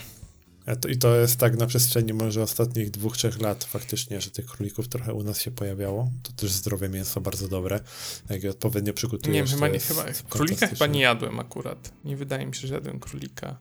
I 0.89 0.97
to 0.97 1.15
jest 1.15 1.37
tak 1.37 1.57
na 1.57 1.67
przestrzeni 1.67 2.13
może 2.13 2.43
ostatnich 2.43 2.91
dwóch, 2.91 3.17
trzech 3.17 3.41
lat 3.41 3.63
faktycznie, 3.63 4.21
że 4.21 4.31
tych 4.31 4.45
królików 4.45 4.87
trochę 4.87 5.13
u 5.13 5.23
nas 5.23 5.41
się 5.41 5.51
pojawiało. 5.51 6.11
To 6.23 6.31
też 6.31 6.51
zdrowe 6.51 6.89
mięso 6.89 7.21
bardzo 7.21 7.47
dobre. 7.47 7.79
Jak 8.29 8.43
je 8.43 8.49
odpowiednio 8.49 8.93
przygotujesz. 8.93 9.35
Nie 9.35 9.43
wiem, 9.43 9.53
chyba, 9.53 9.67
nie, 9.67 9.79
chyba 9.79 10.05
królika 10.29 10.67
chyba 10.67 10.87
nie 10.87 11.01
jadłem 11.01 11.39
akurat. 11.39 11.93
Nie 12.05 12.17
wydaje 12.17 12.45
mi 12.45 12.55
się, 12.55 12.67
że 12.67 12.73
jadłem 12.73 12.99
królika. 12.99 13.59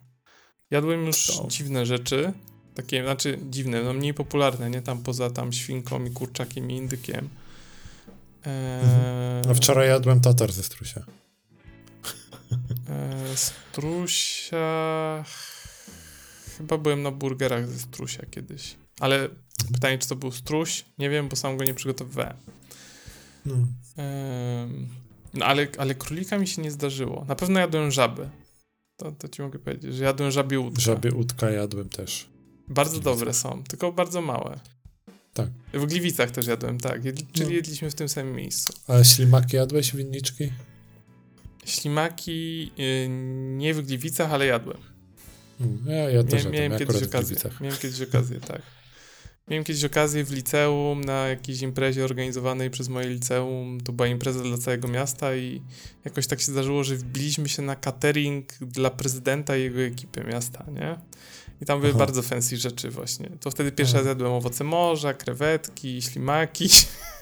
Jadłem 0.70 1.06
już 1.06 1.26
to. 1.26 1.46
dziwne 1.50 1.86
rzeczy. 1.86 2.32
Takie, 2.74 3.02
znaczy 3.02 3.38
dziwne, 3.50 3.82
no 3.82 3.92
mniej 3.92 4.14
popularne, 4.14 4.70
nie? 4.70 4.82
Tam 4.82 5.02
poza 5.02 5.30
tam 5.30 5.52
świnką 5.52 6.04
i 6.04 6.10
kurczakiem 6.10 6.70
i 6.70 6.76
indykiem. 6.76 7.28
Eee... 8.44 9.42
No 9.46 9.54
wczoraj 9.54 9.88
jadłem 9.88 10.20
tatar 10.20 10.52
ze 10.52 10.62
strusia. 10.62 11.04
Eee, 12.88 13.36
strusia... 13.36 15.24
Chyba 16.60 16.78
byłem 16.78 17.02
na 17.02 17.10
burgerach 17.10 17.68
ze 17.68 17.78
strusia 17.78 18.26
kiedyś. 18.30 18.76
Ale 18.98 19.28
pytanie, 19.72 19.98
czy 19.98 20.08
to 20.08 20.16
był 20.16 20.32
struś? 20.32 20.84
Nie 20.98 21.10
wiem, 21.10 21.28
bo 21.28 21.36
sam 21.36 21.56
go 21.56 21.64
nie 21.64 21.74
przygotowywałem. 21.74 22.36
No, 23.46 23.56
no 25.34 25.46
ale, 25.46 25.68
ale 25.78 25.94
królika 25.94 26.38
mi 26.38 26.48
się 26.48 26.62
nie 26.62 26.70
zdarzyło. 26.70 27.24
Na 27.28 27.34
pewno 27.34 27.60
jadłem 27.60 27.90
żaby. 27.90 28.28
To, 28.96 29.12
to 29.12 29.28
ci 29.28 29.42
mogę 29.42 29.58
powiedzieć, 29.58 29.94
że 29.94 30.04
jadłem 30.04 30.30
żabie 30.30 30.60
łódka. 30.60 30.80
Żabie 30.80 31.10
łódka 31.14 31.50
jadłem 31.50 31.88
też. 31.88 32.28
Bardzo 32.68 33.00
dobre 33.00 33.34
są, 33.34 33.62
tylko 33.68 33.92
bardzo 33.92 34.22
małe. 34.22 34.60
Tak. 35.34 35.48
W 35.74 35.86
Gliwicach 35.86 36.30
też 36.30 36.46
jadłem, 36.46 36.78
tak. 36.78 37.04
Jedli, 37.04 37.26
czyli 37.26 37.48
no. 37.48 37.54
jedliśmy 37.54 37.90
w 37.90 37.94
tym 37.94 38.08
samym 38.08 38.36
miejscu. 38.36 38.72
A 38.86 39.04
ślimaki 39.04 39.56
jadłeś, 39.56 39.96
winniczki? 39.96 40.52
Ślimaki 41.64 42.62
yy, 42.76 43.08
nie 43.56 43.74
w 43.74 43.82
Gliwicach, 43.86 44.32
ale 44.32 44.46
jadłem. 44.46 44.89
Hmm, 45.60 45.86
ja, 45.86 46.10
ja 46.10 46.24
też 46.24 46.44
miałem, 46.44 46.72
miałem 46.72 46.78
kiedyś 46.78 47.02
okazję. 47.02 47.36
Miałem 47.60 47.78
kiedyś 47.78 48.00
okazję, 48.00 48.40
tak. 48.40 48.62
Miałem 49.48 49.64
kiedyś 49.64 49.84
okazję 49.84 50.24
w 50.24 50.32
liceum 50.32 51.04
na 51.04 51.28
jakiejś 51.28 51.62
imprezie 51.62 52.04
organizowanej 52.04 52.70
przez 52.70 52.88
moje 52.88 53.08
liceum. 53.08 53.80
To 53.80 53.92
była 53.92 54.08
impreza 54.08 54.42
dla 54.42 54.58
całego 54.58 54.88
miasta 54.88 55.36
i 55.36 55.62
jakoś 56.04 56.26
tak 56.26 56.40
się 56.40 56.52
zdarzyło, 56.52 56.84
że 56.84 56.96
wbiliśmy 56.96 57.48
się 57.48 57.62
na 57.62 57.76
catering 57.76 58.52
dla 58.60 58.90
prezydenta 58.90 59.56
i 59.56 59.62
jego 59.62 59.80
ekipy 59.80 60.24
miasta, 60.24 60.66
nie? 60.72 60.98
I 61.60 61.64
tam 61.64 61.80
były 61.80 61.90
Aha. 61.90 61.98
bardzo 61.98 62.22
fancy 62.22 62.56
rzeczy 62.56 62.90
właśnie. 62.90 63.30
To 63.40 63.50
wtedy 63.50 63.72
pierwszy 63.72 63.94
raz 63.94 64.06
jadłem 64.06 64.32
owoce 64.32 64.64
morza, 64.64 65.14
krewetki, 65.14 66.02
ślimaki. 66.02 66.68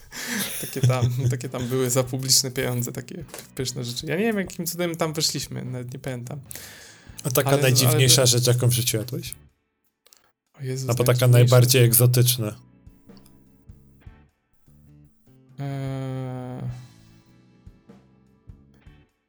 takie, 0.60 0.80
tam, 0.80 1.10
takie 1.30 1.48
tam 1.48 1.66
były 1.66 1.90
za 1.90 2.04
publiczne 2.04 2.50
pieniądze, 2.50 2.92
takie 2.92 3.24
pyszne 3.54 3.84
rzeczy. 3.84 4.06
Ja 4.06 4.16
nie 4.16 4.22
wiem, 4.22 4.38
jakim 4.38 4.66
cudem 4.66 4.96
tam 4.96 5.12
weszliśmy, 5.12 5.64
nawet 5.64 5.92
nie 5.92 5.98
pamiętam. 5.98 6.40
A 7.24 7.30
taka 7.30 7.50
ale, 7.50 7.62
najdziwniejsza 7.62 8.22
ale... 8.22 8.26
rzecz, 8.26 8.46
jaką 8.46 8.66
w 8.66 8.72
życiu 8.72 8.96
jadłeś? 8.96 9.34
O 10.60 10.62
Jezus, 10.62 10.90
Albo 10.90 11.04
taka 11.04 11.28
najbardziej 11.28 11.84
egzotyczna. 11.84 12.54
Eee... 15.58 16.62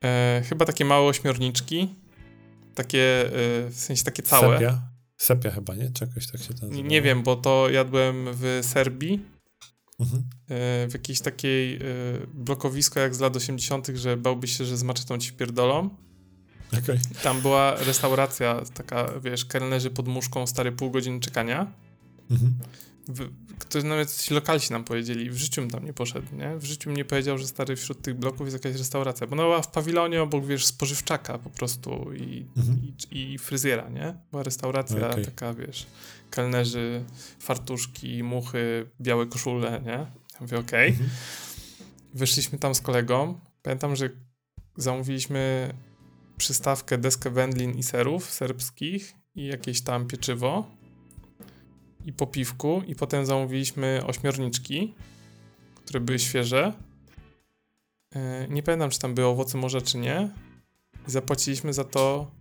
Eee, 0.02 0.44
chyba 0.44 0.66
takie 0.66 0.86
małe 0.86 1.08
ośmiorniczki. 1.08 1.96
Takie, 2.76 3.26
e, 3.26 3.70
w 3.70 3.76
sensie 3.76 4.04
takie 4.04 4.24
całe. 4.24 4.54
Sepia? 4.54 4.82
Sepia 5.18 5.52
chyba, 5.52 5.76
nie? 5.76 5.92
Czegoś 5.92 6.32
tak 6.32 6.42
się 6.42 6.54
tam 6.54 6.70
Nie, 6.70 6.84
nie 6.84 7.02
wiem, 7.02 7.24
bo 7.24 7.36
to 7.36 7.70
jadłem 7.70 8.26
w 8.32 8.60
Serbii. 8.62 9.26
Mhm. 10.00 10.24
E, 10.50 10.88
w 10.88 10.94
jakiejś 10.94 11.22
takiej 11.22 11.76
e, 11.76 11.80
blokowisko 12.34 13.00
jak 13.00 13.16
z 13.16 13.20
lat 13.20 13.36
80., 13.36 13.88
że 13.88 14.18
bałbyś 14.18 14.58
się, 14.58 14.66
że 14.66 14.78
z 14.78 14.84
maczetą 14.84 15.18
ci 15.18 15.34
pierdolą. 15.34 15.90
Okay. 16.78 17.00
Tam 17.24 17.42
była 17.42 17.76
restauracja, 17.76 18.62
taka, 18.74 19.20
wiesz, 19.24 19.46
kelnerzy 19.46 19.90
pod 19.90 20.08
muszką, 20.08 20.48
stary 20.48 20.72
pół 20.72 20.92
godziny 20.92 21.20
czekania. 21.20 21.68
Mhm. 22.32 22.54
Ktoś 23.60 23.84
nawet 23.84 24.18
ci 24.18 24.34
lokalsi 24.34 24.74
nam 24.74 24.84
powiedzieli, 24.84 25.30
w 25.30 25.38
życiu 25.38 25.62
bym 25.62 25.70
tam 25.72 25.86
nie 25.86 25.94
poszedł, 25.94 26.36
nie? 26.36 26.58
W 26.58 26.64
życiu 26.64 26.92
mnie 26.92 27.06
powiedział, 27.06 27.38
że 27.38 27.48
stary 27.48 27.76
wśród 27.76 28.02
tych 28.02 28.16
bloków 28.16 28.48
jest 28.48 28.66
jakaś 28.66 28.80
restauracja, 28.80 29.28
bo 29.28 29.34
ona 29.34 29.44
była 29.44 29.62
w 29.62 29.72
pawilonie 29.72 30.22
obok, 30.22 30.46
wiesz, 30.46 30.66
spożywczaka 30.66 31.38
po 31.38 31.50
prostu 31.50 32.14
i, 32.14 32.46
mhm. 32.58 32.82
i, 33.12 33.34
i, 33.34 33.38
fryzjera, 33.38 33.90
nie? 33.90 34.14
Była 34.32 34.44
restauracja 34.44 35.10
okay. 35.10 35.26
taka, 35.26 35.54
wiesz, 35.54 35.88
kelnerzy, 36.30 37.04
fartuszki, 37.40 38.24
muchy, 38.24 38.86
białe 39.02 39.26
koszule, 39.26 39.82
nie? 39.86 39.92
Ja 39.92 40.40
mówię, 40.42 40.60
okej. 40.60 40.90
Okay. 40.90 41.04
Mhm. 41.04 41.10
Wyszliśmy 42.14 42.60
tam 42.60 42.76
z 42.76 42.82
kolegą. 42.82 43.40
Pamiętam, 43.62 43.96
że 43.96 44.10
zamówiliśmy 44.78 45.74
przystawkę, 46.40 46.98
deskę 46.98 47.30
wędlin 47.30 47.78
i 47.78 47.84
serów 47.84 48.32
serbskich 48.32 49.14
i 49.36 49.46
jakieś 49.46 49.82
tam 49.82 50.08
pieczywo 50.08 50.68
i 52.06 52.14
po 52.14 52.28
piwku 52.28 52.82
i 52.88 52.96
potem 52.96 53.26
zamówiliśmy 53.26 54.02
ośmiorniczki, 54.06 54.94
które 55.76 56.00
były 56.00 56.20
świeże. 56.20 56.74
E, 58.16 58.48
nie 58.50 58.64
pamiętam, 58.64 58.90
czy 58.90 59.00
tam 59.00 59.14
były 59.14 59.28
owoce 59.28 59.58
morza, 59.58 59.82
czy 59.82 59.98
nie. 59.98 60.30
I 61.08 61.12
zapłaciliśmy 61.12 61.74
za 61.74 61.84
to 61.84 62.32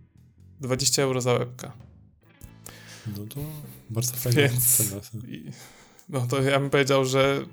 20 0.61 1.01
euro 1.03 1.21
za 1.21 1.33
łebka. 1.33 1.71
No 3.17 3.25
to 3.25 3.39
bardzo 3.89 4.13
fajnie. 4.13 4.49
Więc, 4.49 4.93
no 6.09 6.27
to 6.27 6.41
ja 6.41 6.59
bym 6.59 6.69
powiedział, 6.69 7.05
że 7.05 7.45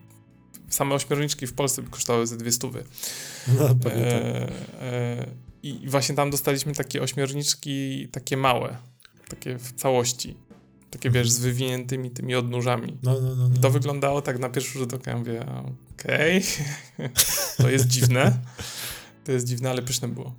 same 0.68 0.94
ośmiorniczki 0.94 1.46
w 1.46 1.54
Polsce 1.54 1.82
by 1.82 1.90
kosztowały 1.90 2.26
ze 2.26 2.36
dwie 2.36 2.52
stówy. 2.52 2.84
No, 3.58 3.68
e, 3.68 3.74
tak. 3.74 3.92
e, 3.94 5.45
I 5.68 5.88
właśnie 5.88 6.14
tam 6.14 6.30
dostaliśmy 6.30 6.72
takie 6.74 7.02
ośmiorniczki, 7.02 8.08
takie 8.08 8.36
małe, 8.36 8.76
takie 9.28 9.58
w 9.58 9.72
całości. 9.72 10.36
Takie, 10.90 11.10
wiesz, 11.10 11.30
z 11.30 11.38
wywiniętymi 11.38 12.10
tymi 12.10 12.34
odnóżami. 12.34 12.98
No, 13.02 13.20
no, 13.20 13.36
no, 13.36 13.48
no. 13.48 13.60
To 13.60 13.70
wyglądało 13.70 14.22
tak 14.22 14.38
na 14.38 14.48
pierwszy 14.48 14.78
rzut 14.78 14.94
oka. 14.94 15.10
Ja 15.10 15.16
mówię, 15.18 15.46
okej, 15.92 16.42
okay. 16.94 17.10
to 17.58 17.70
jest 17.70 17.86
dziwne. 17.86 18.38
To 19.24 19.32
jest 19.32 19.46
dziwne, 19.46 19.70
ale 19.70 19.82
pyszne 19.82 20.08
było. 20.08 20.34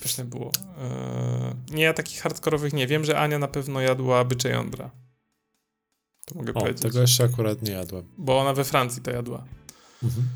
Pyszne 0.00 0.24
było. 0.24 0.52
Eee, 0.78 1.74
nie, 1.74 1.82
ja 1.82 1.92
takich 1.92 2.20
hardkorowych 2.20 2.72
nie. 2.72 2.86
Wiem, 2.86 3.04
że 3.04 3.18
Ania 3.18 3.38
na 3.38 3.48
pewno 3.48 3.80
jadła 3.80 4.24
bycze 4.24 4.48
jądra. 4.48 4.90
To 6.26 6.34
mogę 6.34 6.54
o, 6.54 6.60
powiedzieć. 6.60 6.82
tego 6.82 7.00
jeszcze 7.00 7.24
akurat 7.24 7.62
nie 7.62 7.72
jadłem. 7.72 8.04
Bo 8.18 8.38
ona 8.38 8.54
we 8.54 8.64
Francji 8.64 9.02
to 9.02 9.10
jadła. 9.10 9.44
Mhm. 10.02 10.28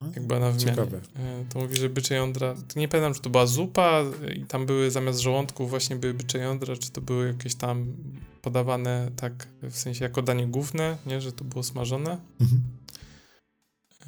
Jak 0.00 0.26
była 0.26 0.40
na 0.40 0.50
wymianie. 0.50 0.70
Ciekawe. 0.70 1.00
E, 1.16 1.44
to 1.48 1.58
mówi, 1.58 1.76
że 1.76 1.88
bycze 1.88 2.14
jądra. 2.14 2.54
Nie 2.76 2.88
pamiętam, 2.88 3.14
czy 3.14 3.20
to 3.20 3.30
była 3.30 3.46
zupa 3.46 4.04
i 4.36 4.44
tam 4.44 4.66
były 4.66 4.90
zamiast 4.90 5.20
żołądków 5.20 5.70
właśnie 5.70 5.96
były 5.96 6.14
bycze 6.14 6.38
jądra, 6.38 6.76
czy 6.76 6.90
to 6.90 7.00
były 7.00 7.26
jakieś 7.26 7.54
tam 7.54 7.96
podawane 8.42 9.10
tak 9.16 9.48
w 9.62 9.76
sensie 9.76 10.04
jako 10.04 10.22
danie 10.22 10.46
główne, 10.46 10.96
nie, 11.06 11.20
że 11.20 11.32
to 11.32 11.44
było 11.44 11.62
smażone. 11.62 12.18
Mhm. 12.40 12.62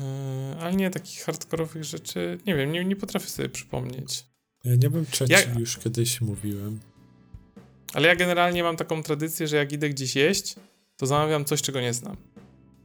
E, 0.01 0.57
ale 0.61 0.75
nie 0.75 0.91
takich 0.91 1.25
hardkorowych 1.25 1.85
rzeczy, 1.85 2.39
nie 2.47 2.55
wiem, 2.55 2.73
nie, 2.73 2.85
nie 2.85 2.97
potrafię 2.97 3.29
sobie 3.29 3.49
przypomnieć. 3.49 4.27
Ja 4.65 4.75
nie 4.75 4.91
wiem, 4.91 5.07
czy 5.11 5.25
ja... 5.29 5.39
już 5.59 5.79
kiedyś 5.79 6.21
mówiłem. 6.21 6.81
Ale 7.95 8.09
ja 8.09 8.17
generalnie 8.17 8.63
mam 8.63 8.77
taką 8.77 9.03
tradycję, 9.03 9.49
że 9.49 9.57
jak 9.57 9.73
idę 9.73 9.89
gdzieś 9.89 10.17
jeść, 10.17 10.57
to 10.97 11.07
zamawiam 11.07 11.45
coś, 11.45 11.63
czego 11.63 11.81
nie 11.81 11.95
znam. 11.95 12.17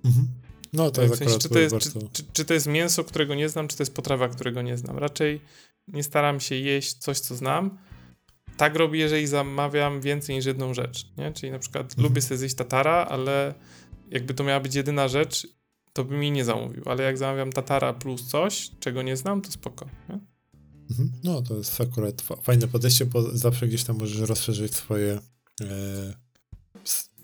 Mhm. 0.05 0.27
No 0.73 0.91
to 0.91 1.01
jest 1.01 1.13
w 1.13 1.17
sensie, 1.17 1.39
czy, 1.39 1.49
to 1.49 1.59
jest, 1.59 1.75
bardzo... 1.75 1.99
czy, 1.99 2.07
czy, 2.13 2.23
czy, 2.33 2.45
to 2.45 2.53
jest 2.53 2.67
mięso, 2.67 3.03
którego 3.03 3.35
nie 3.35 3.49
znam, 3.49 3.67
czy 3.67 3.77
to 3.77 3.83
jest 3.83 3.93
potrawa, 3.93 4.27
którego 4.27 4.61
nie 4.61 4.77
znam. 4.77 4.97
Raczej 4.97 5.41
nie 5.87 6.03
staram 6.03 6.39
się 6.39 6.55
jeść 6.55 6.93
coś, 6.93 7.19
co 7.19 7.35
znam. 7.35 7.77
Tak 8.57 8.75
robię, 8.75 8.99
jeżeli 8.99 9.27
zamawiam 9.27 10.01
więcej 10.01 10.35
niż 10.35 10.45
jedną 10.45 10.73
rzecz. 10.73 11.07
Nie? 11.17 11.33
Czyli 11.33 11.51
na 11.51 11.59
przykład 11.59 11.85
mhm. 11.85 12.03
lubię 12.03 12.21
sobie 12.21 12.37
zjeść 12.37 12.55
tatara, 12.55 13.05
ale 13.09 13.53
jakby 14.11 14.33
to 14.33 14.43
miała 14.43 14.59
być 14.59 14.75
jedyna 14.75 15.07
rzecz, 15.07 15.47
to 15.93 16.03
bym 16.03 16.23
jej 16.23 16.31
nie 16.31 16.45
zamówił. 16.45 16.83
Ale 16.85 17.03
jak 17.03 17.17
zamawiam 17.17 17.51
tatara 17.51 17.93
plus 17.93 18.27
coś, 18.27 18.71
czego 18.79 19.01
nie 19.01 19.17
znam, 19.17 19.41
to 19.41 19.51
spoko. 19.51 19.85
Nie? 20.09 20.19
Mhm. 20.89 21.11
No, 21.23 21.41
to 21.41 21.57
jest 21.57 21.81
akurat 21.81 22.21
fajne 22.21 22.67
podejście, 22.67 23.05
bo 23.05 23.37
zawsze 23.37 23.67
gdzieś 23.67 23.83
tam 23.83 23.97
możesz 23.97 24.29
rozszerzyć 24.29 24.75
swoje 24.75 25.19
e, 25.61 26.13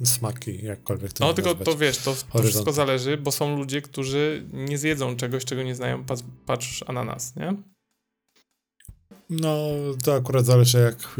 smaki, 0.04 0.66
jakkolwiek 0.66 1.14
to 1.14 1.26
No, 1.26 1.34
tylko 1.34 1.56
to 1.56 1.78
wiesz, 1.78 1.98
to, 1.98 2.16
to 2.34 2.44
wszystko 2.44 2.72
zależy, 2.72 3.18
bo 3.18 3.32
są 3.32 3.58
ludzie, 3.58 3.82
którzy 3.82 4.46
nie 4.54 4.78
zjedzą 4.78 5.16
czegoś, 5.16 5.46
czego 5.46 5.64
nie 5.64 5.76
znają, 5.76 6.04
patrz, 6.04 6.24
patrz 6.46 6.84
ananas, 6.88 7.36
nie? 7.36 7.56
No, 9.30 9.68
to 10.04 10.16
akurat 10.16 10.46
zależy 10.46 10.80
jak... 10.80 11.20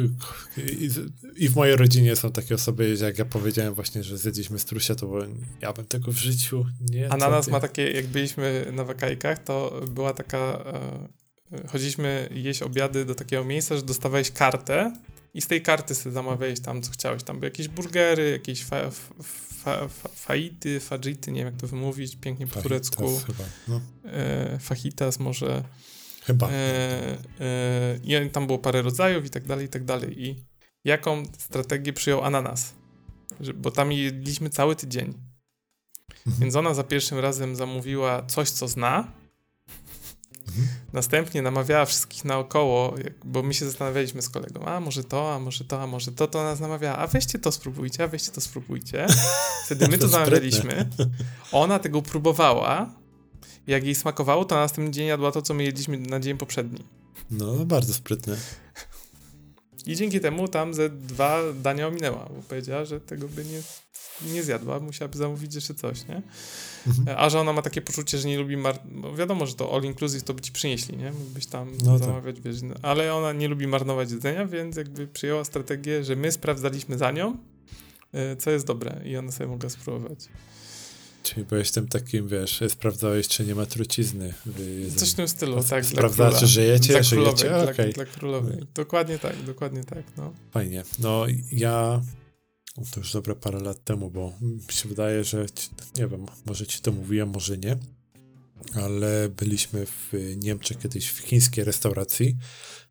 I, 0.58 0.90
I, 1.36 1.50
w 1.50 1.56
mojej 1.56 1.76
rodzinie 1.76 2.16
są 2.16 2.32
takie 2.32 2.56
osoby, 2.56 2.96
jak 3.02 3.20
ja 3.20 3.26
powiedziałem 3.26 3.74
właśnie, 3.74 4.04
że 4.04 4.18
zjedliśmy 4.18 4.60
strusia, 4.60 4.96
to 4.96 5.20
ja 5.62 5.74
bym 5.74 5.86
tego 5.86 6.12
w 6.12 6.18
życiu 6.18 6.66
nie... 6.82 7.14
Ananas 7.14 7.48
ma 7.48 7.60
takie, 7.60 7.92
jak 7.92 8.08
byliśmy 8.08 8.72
na 8.74 8.84
wakajkach, 8.84 9.44
to 9.44 9.82
była 9.92 10.14
taka... 10.14 10.64
E, 11.52 11.68
chodziliśmy 11.68 12.30
jeść 12.32 12.62
obiady 12.62 13.06
do 13.06 13.16
takiego 13.16 13.46
miejsca, 13.46 13.76
że 13.76 13.82
dostawałeś 13.82 14.32
kartę 14.32 14.94
i 15.34 15.42
z 15.42 15.48
tej 15.48 15.62
karty 15.62 15.96
sobie 15.96 16.14
zamawiałeś 16.14 16.60
tam, 16.60 16.82
co 16.82 16.92
chciałeś. 16.92 17.24
Tam 17.24 17.40
były 17.40 17.48
jakieś 17.48 17.68
burgery, 17.68 18.32
jakieś 18.32 18.64
fa, 18.64 18.92
fa, 19.24 19.88
fa, 19.88 20.08
faity, 20.08 20.80
fajity, 20.80 21.32
nie 21.32 21.40
wiem 21.44 21.54
jak 21.54 21.62
to 21.62 21.68
wymówić, 21.68 22.16
pięknie 22.16 22.48
po 22.48 22.54
Fajitas 22.54 22.90
turecku. 22.90 23.20
Chyba, 23.28 23.44
no. 23.68 23.82
E, 24.06 24.60
fajitas 24.60 25.20
może. 25.20 25.64
Chyba. 26.24 26.50
E, 26.50 27.18
e, 27.40 28.26
I 28.26 28.30
tam 28.30 28.48
było 28.48 28.60
parę 28.60 28.82
rodzajów 28.82 29.26
i 29.26 29.30
tak 29.30 29.46
dalej, 29.46 29.66
i 29.66 29.70
tak 29.70 29.84
dalej. 29.84 30.24
I 30.24 30.46
jaką 30.86 31.24
strategię 31.38 31.94
przyjął 31.94 32.24
ananas? 32.24 32.74
Bo 33.56 33.72
tam 33.72 33.92
jedliśmy 33.92 34.50
cały 34.50 34.76
tydzień. 34.76 35.14
Mhm. 36.28 36.42
Więc 36.42 36.56
ona 36.56 36.74
za 36.74 36.84
pierwszym 36.84 37.20
razem 37.20 37.56
zamówiła 37.56 38.26
coś, 38.26 38.50
co 38.50 38.68
zna. 38.68 39.23
Mhm. 40.58 40.68
Następnie 40.94 41.42
namawiała 41.42 41.86
wszystkich 41.86 42.26
naokoło, 42.26 42.96
bo 43.24 43.44
my 43.44 43.54
się 43.54 43.66
zastanawialiśmy 43.66 44.22
z 44.22 44.30
kolegą, 44.30 44.66
a 44.66 44.80
może 44.80 45.04
to, 45.04 45.34
a 45.34 45.40
może 45.40 45.64
to, 45.64 45.82
a 45.82 45.88
może 45.88 46.12
to, 46.12 46.28
to 46.28 46.44
nas 46.44 46.60
namawiała, 46.60 46.98
a 46.98 47.08
weźcie 47.08 47.40
to 47.40 47.52
spróbujcie, 47.52 48.04
a 48.04 48.08
weźcie 48.08 48.32
to 48.32 48.42
spróbujcie. 48.42 49.08
Wtedy 49.66 49.88
my 49.88 49.98
to 49.98 50.04
To 50.04 50.10
zamawialiśmy. 50.10 50.90
Ona 51.52 51.80
tego 51.80 52.02
próbowała. 52.02 52.90
Jak 53.68 53.84
jej 53.84 53.96
smakowało, 53.96 54.46
to 54.46 54.56
na 54.56 54.62
następny 54.62 54.92
dzień 54.92 55.08
jadła 55.08 55.32
to, 55.32 55.42
co 55.42 55.54
my 55.54 55.64
jedliśmy 55.64 55.98
na 55.98 56.20
dzień 56.20 56.38
poprzedni. 56.38 56.84
No, 57.32 57.66
bardzo 57.66 57.94
sprytne. 57.94 58.38
I 59.86 59.96
dzięki 59.96 60.20
temu 60.20 60.48
tam 60.48 60.74
ze 60.74 60.90
dwa 60.90 61.40
dania 61.54 61.88
ominęła, 61.88 62.30
bo 62.36 62.42
powiedziała, 62.50 62.86
że 62.86 63.02
tego 63.02 63.28
by 63.28 63.46
nie, 63.46 63.62
nie 64.34 64.44
zjadła, 64.44 64.80
musiałaby 64.80 65.18
zamówić 65.18 65.56
jeszcze 65.56 65.74
coś, 65.74 66.08
nie? 66.08 66.22
Mhm. 66.88 67.18
A 67.18 67.30
że 67.30 67.40
ona 67.40 67.54
ma 67.54 67.62
takie 67.62 67.82
poczucie, 67.82 68.18
że 68.18 68.28
nie 68.28 68.38
lubi 68.40 68.58
mar... 68.58 68.80
Wiadomo, 69.18 69.46
że 69.46 69.54
to 69.56 69.76
all 69.76 69.84
inclusive 69.84 70.24
to 70.24 70.34
by 70.34 70.42
ci 70.42 70.52
przynieśli, 70.52 70.98
nie? 70.98 71.12
Mógłbyś 71.12 71.46
tam 71.46 71.72
No 71.84 72.00
tak. 72.00 72.08
zamawiać, 72.08 72.42
wiesz, 72.42 72.62
no, 72.62 72.76
ale 72.82 73.14
ona 73.16 73.34
nie 73.34 73.48
lubi 73.48 73.68
marnować 73.68 74.12
jedzenia, 74.12 74.46
więc 74.46 74.76
jakby 74.76 75.08
przyjęła 75.08 75.44
strategię, 75.44 76.04
że 76.04 76.16
my 76.16 76.32
sprawdzaliśmy 76.32 76.98
za 76.98 77.12
nią, 77.12 77.38
y, 78.34 78.36
co 78.36 78.52
jest 78.52 78.66
dobre 78.66 79.02
i 79.06 79.18
ona 79.18 79.32
sobie 79.32 79.48
mogła 79.48 79.70
spróbować. 79.70 80.20
Czyli 81.24 81.46
byłeś 81.46 81.72
tym 81.72 81.88
takim, 81.88 82.28
wiesz, 82.28 82.64
sprawdzałeś, 82.70 83.28
czy 83.28 83.46
nie 83.46 83.56
ma 83.56 83.66
trucizny. 83.66 84.34
Coś 84.96 85.12
w 85.12 85.14
tym 85.14 85.28
stylu, 85.28 85.64
tak. 85.64 85.86
Sprawdzasz, 85.86 86.32
dla 86.32 86.40
czy 86.40 86.48
żyjecie, 86.48 86.94
dla 86.94 87.04
żyjecie? 87.04 87.46
królowej, 87.46 87.74
Okej. 87.74 87.94
dla, 87.94 88.04
dla 88.04 88.14
królowej. 88.14 88.58
Dokładnie 88.74 89.20
tak, 89.20 89.44
dokładnie 89.44 89.84
tak, 89.84 90.04
no. 90.18 90.34
Fajnie. 90.52 90.84
No 91.00 91.26
ja 91.52 92.02
to 92.92 93.00
już 93.00 93.14
dobre 93.14 93.36
parę 93.36 93.60
lat 93.60 93.84
temu, 93.84 94.12
bo 94.12 94.34
mi 94.42 94.74
się 94.74 94.90
wydaje, 94.90 95.24
że 95.24 95.46
nie 95.98 96.08
wiem, 96.08 96.26
może 96.46 96.68
ci 96.68 96.82
to 96.82 96.92
mówiłem, 96.92 97.30
może 97.30 97.58
nie, 97.58 97.78
ale 98.76 99.30
byliśmy 99.30 99.86
w 99.86 100.14
Niemczech 100.38 100.78
kiedyś 100.80 101.08
w 101.10 101.18
chińskiej 101.20 101.64
restauracji, 101.64 102.38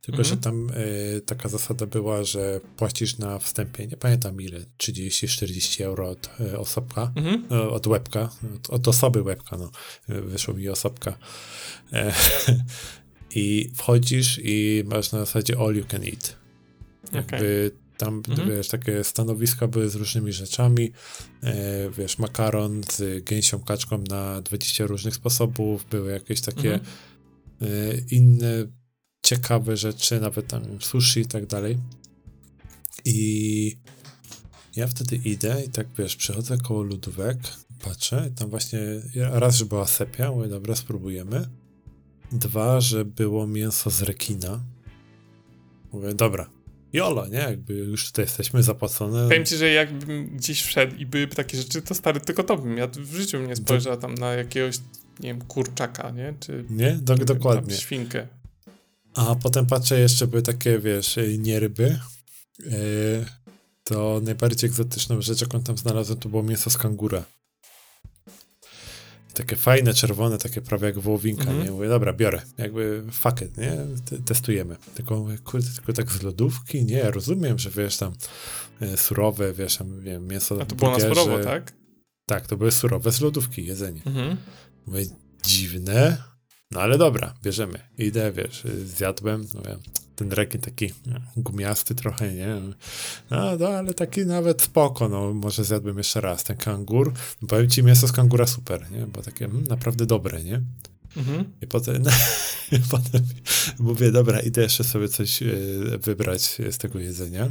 tylko 0.00 0.18
Mhm. 0.18 0.24
że 0.24 0.36
tam 0.42 0.70
e, 1.16 1.20
taka 1.20 1.48
zasada 1.48 1.86
była, 1.86 2.24
że 2.24 2.60
płacisz 2.76 3.18
na 3.18 3.38
wstępie, 3.38 3.86
nie 3.86 3.96
pamiętam 3.96 4.40
ile, 4.40 4.60
30-40 4.78 5.84
euro 5.84 6.08
od 6.10 6.30
e, 6.40 6.58
osobka, 6.58 7.12
Mhm. 7.16 7.44
e, 7.50 7.70
od 7.70 7.86
łebka, 7.86 8.30
od, 8.56 8.70
od 8.70 8.88
osoby 8.88 9.22
łebka, 9.22 9.56
no, 9.56 9.70
wyszło 10.08 10.54
mi 10.54 10.68
osobka. 10.68 11.18
E, 11.92 12.12
I 13.34 13.70
wchodzisz 13.76 14.40
i 14.44 14.82
masz 14.86 15.12
na 15.12 15.18
zasadzie 15.18 15.58
all 15.58 15.74
you 15.76 15.84
can 15.84 16.02
eat. 16.04 16.36
Jakby 17.12 17.70
tam, 18.04 18.22
Mhm. 18.28 18.48
wiesz, 18.48 18.68
takie 18.68 19.04
stanowiska 19.04 19.68
były 19.68 19.88
z 19.88 19.94
różnymi 19.94 20.32
rzeczami, 20.32 20.92
e, 21.42 21.90
wiesz, 21.90 22.18
makaron 22.18 22.80
z 22.92 23.24
gęsią 23.24 23.60
kaczką 23.60 23.98
na 24.10 24.40
20 24.42 24.86
różnych 24.86 25.14
sposobów, 25.14 25.86
były 25.90 26.12
jakieś 26.12 26.40
takie 26.40 26.74
Mhm. 26.74 26.90
e, 27.60 27.66
inne 28.10 28.66
ciekawe 29.22 29.76
rzeczy, 29.76 30.20
nawet 30.20 30.46
tam 30.46 30.62
sushi 30.80 31.20
i 31.20 31.26
tak 31.26 31.46
dalej. 31.46 31.78
I 33.04 33.76
ja 34.76 34.86
wtedy 34.86 35.16
idę 35.16 35.62
i 35.66 35.68
tak, 35.68 35.86
wiesz, 35.98 36.16
przychodzę 36.16 36.58
koło 36.58 36.82
lodówek, 36.82 37.38
patrzę, 37.84 38.28
i 38.32 38.34
tam 38.34 38.50
właśnie 38.50 38.78
raz, 39.14 39.56
że 39.56 39.64
była 39.64 39.86
sepia, 39.86 40.30
mówię, 40.30 40.48
dobra, 40.48 40.76
spróbujemy. 40.76 41.48
Dwa, 42.32 42.80
że 42.80 43.04
było 43.04 43.46
mięso 43.46 43.90
z 43.90 44.02
rekina. 44.02 44.60
Mówię, 45.92 46.14
dobra, 46.14 46.50
jolo, 46.92 47.26
nie? 47.26 47.38
Jakby 47.38 47.74
już 47.74 48.06
tutaj 48.06 48.24
jesteśmy 48.24 48.62
zapłacone. 48.62 49.28
Powiem 49.28 49.44
ci, 49.44 49.56
że 49.56 49.70
jakbym 49.70 50.36
gdzieś 50.36 50.62
wszedł 50.62 50.96
i 50.96 51.06
były 51.06 51.26
takie 51.26 51.58
rzeczy, 51.58 51.82
to 51.82 51.94
stary, 51.94 52.20
tylko 52.20 52.42
to 52.42 52.56
bym. 52.56 52.76
Ja 52.76 52.86
w 52.86 53.14
życiu 53.14 53.38
nie 53.38 53.56
spojrzał 53.56 53.96
tam 53.96 54.14
na 54.14 54.32
jakiegoś, 54.32 54.78
nie 55.20 55.28
wiem, 55.28 55.40
kurczaka, 55.40 56.10
nie? 56.10 56.34
Czy 56.40 56.64
Nie? 56.70 56.92
Do, 56.92 57.12
nie 57.12 57.18
wiem, 57.18 57.26
dokładnie. 57.26 57.70
Tam 57.70 57.80
świnkę. 57.80 58.26
A 59.14 59.34
potem 59.34 59.66
patrzę, 59.66 60.00
jeszcze 60.00 60.26
były 60.26 60.42
takie, 60.42 60.78
wiesz, 60.78 61.16
y, 61.16 61.38
nie 61.38 61.60
ryby. 61.60 61.98
Yy, 62.58 63.24
to 63.84 64.20
najbardziej 64.24 64.70
egzotyczną 64.70 65.22
rzecz, 65.22 65.40
jaką 65.40 65.62
tam 65.62 65.78
znalazłem, 65.78 66.18
to 66.18 66.28
było 66.28 66.42
mięso 66.42 66.70
z 66.70 66.78
kangura. 66.78 67.24
Takie 69.34 69.56
fajne, 69.56 69.94
czerwone, 69.94 70.38
takie 70.38 70.60
prawie 70.60 70.86
jak 70.86 70.98
wołowinka, 70.98 71.42
Mhm. 71.42 71.64
nie? 71.64 71.70
Mówię, 71.70 71.88
dobra, 71.88 72.12
biorę. 72.12 72.42
Jakby 72.58 73.02
fuck 73.12 73.42
it, 73.42 73.56
nie? 73.56 73.76
Te- 74.04 74.18
testujemy. 74.18 74.76
Tylko 74.94 75.16
mówię, 75.20 75.38
kurde, 75.38 75.68
tylko 75.76 75.92
tak 75.92 76.12
z 76.12 76.22
lodówki? 76.22 76.84
Nie, 76.84 77.10
rozumiem, 77.10 77.58
że 77.58 77.70
wiesz, 77.70 77.96
tam 77.96 78.12
y, 78.82 78.96
surowe, 78.96 79.52
wiesz, 79.52 79.76
tam, 79.76 80.00
wiem, 80.00 80.26
mięso 80.28 80.58
A 80.62 80.66
to 80.66 80.74
było 80.74 80.90
na 80.90 81.00
surowo, 81.00 81.38
tak? 81.38 81.72
Tak, 82.26 82.46
to 82.46 82.56
były 82.56 82.72
surowe 82.72 83.12
z 83.12 83.20
lodówki, 83.20 83.66
jedzenie. 83.66 84.02
Mhm. 84.06 84.36
Mówię, 84.86 85.04
dziwne, 85.44 86.22
no 86.70 86.80
ale 86.80 86.98
dobra, 86.98 87.34
bierzemy. 87.42 87.78
Idę, 87.98 88.32
wiesz, 88.32 88.62
zjadłem, 88.84 89.46
no 89.54 89.62
wiem, 89.62 89.78
ten 90.16 90.32
rekin 90.32 90.60
taki 90.60 90.92
no, 91.06 91.20
gumiasty 91.36 91.94
trochę, 91.94 92.34
nie? 92.34 92.56
No, 93.30 93.56
no, 93.56 93.68
ale 93.68 93.94
taki 93.94 94.26
nawet 94.26 94.62
spoko, 94.62 95.08
no 95.08 95.34
może 95.34 95.64
zjadłbym 95.64 95.98
jeszcze 95.98 96.20
raz. 96.20 96.44
Ten 96.44 96.56
kangur, 96.56 97.12
no, 97.42 97.48
powiem 97.48 97.70
ci, 97.70 97.82
mięso 97.82 98.08
z 98.08 98.12
kangura 98.12 98.46
super, 98.46 98.90
nie? 98.90 99.06
Bo 99.06 99.22
takie 99.22 99.44
mm, 99.44 99.64
naprawdę 99.64 100.06
dobre, 100.06 100.44
nie? 100.44 100.62
Mhm. 101.16 101.44
I 101.62 101.66
potem, 101.66 102.02
i 102.72 102.78
potem 102.90 103.22
mówię, 103.78 104.12
dobra, 104.12 104.40
idę 104.40 104.62
jeszcze 104.62 104.84
sobie 104.84 105.08
coś 105.08 105.42
y, 105.42 105.98
wybrać 105.98 106.42
z 106.70 106.78
tego 106.78 106.98
jedzenia. 106.98 107.50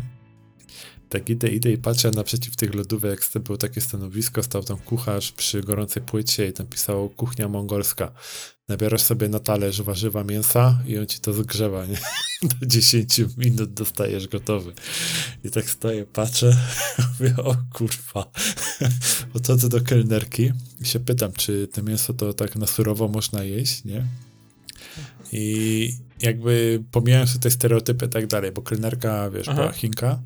Tak 1.12 1.30
idę, 1.30 1.50
idę 1.50 1.72
i 1.72 1.78
patrzę 1.78 2.12
naprzeciw 2.12 2.56
tych 2.56 2.76
lodówek, 2.76 3.22
było 3.44 3.58
takie 3.58 3.82
stanowisko, 3.82 4.44
stał 4.44 4.64
tam 4.64 4.78
kucharz 4.78 5.32
przy 5.32 5.62
gorącej 5.62 6.04
płycie 6.04 6.48
i 6.48 6.54
tam 6.54 6.68
pisało 6.68 7.10
kuchnia 7.10 7.48
mongolska. 7.48 8.12
Nabierasz 8.68 9.02
sobie 9.02 9.30
na 9.30 9.40
talerz 9.40 9.82
warzywa 9.82 10.24
mięsa 10.24 10.80
i 10.88 10.98
on 10.98 11.08
ci 11.08 11.20
to 11.20 11.34
zgrzewa, 11.34 11.86
nie? 11.86 11.98
Do 12.60 12.66
10 12.66 13.22
minut 13.38 13.74
dostajesz 13.74 14.28
gotowy. 14.28 14.74
I 15.44 15.50
tak 15.50 15.70
stoję, 15.70 16.06
patrzę, 16.06 16.58
mówię, 17.20 17.36
o 17.38 17.56
kurwa. 17.74 18.32
Podchodzę 19.34 19.70
do 19.70 19.82
kelnerki 19.82 20.52
i 20.82 20.86
się 20.86 21.00
pytam, 21.00 21.32
czy 21.32 21.68
to 21.68 21.84
mięso 21.84 22.14
to 22.14 22.34
tak 22.34 22.56
na 22.56 22.68
surowo 22.68 23.08
można 23.08 23.44
jeść, 23.44 23.84
nie? 23.84 24.06
I 25.32 25.96
jakby 26.22 26.84
pomijając 26.92 27.34
tutaj 27.34 27.52
stereotypy 27.52 28.06
i 28.06 28.10
tak 28.10 28.28
dalej, 28.28 28.52
bo 28.52 28.62
kelnerka, 28.62 29.30
wiesz, 29.30 29.48
Aha. 29.48 29.62
była 29.62 29.72
Chinka, 29.72 30.20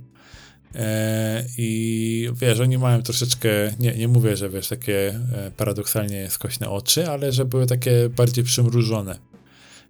I 1.57 2.29
wiesz, 2.41 2.59
oni 2.59 2.77
mają 2.77 3.01
troszeczkę, 3.01 3.49
nie, 3.79 3.91
nie 3.97 4.07
mówię, 4.07 4.37
że 4.37 4.49
wiesz, 4.49 4.67
takie 4.67 5.09
e, 5.33 5.51
paradoksalnie 5.57 6.29
skośne 6.29 6.69
oczy, 6.69 7.09
ale 7.09 7.31
że 7.31 7.45
były 7.45 7.65
takie 7.67 8.09
bardziej 8.09 8.43
przymrużone. 8.43 9.19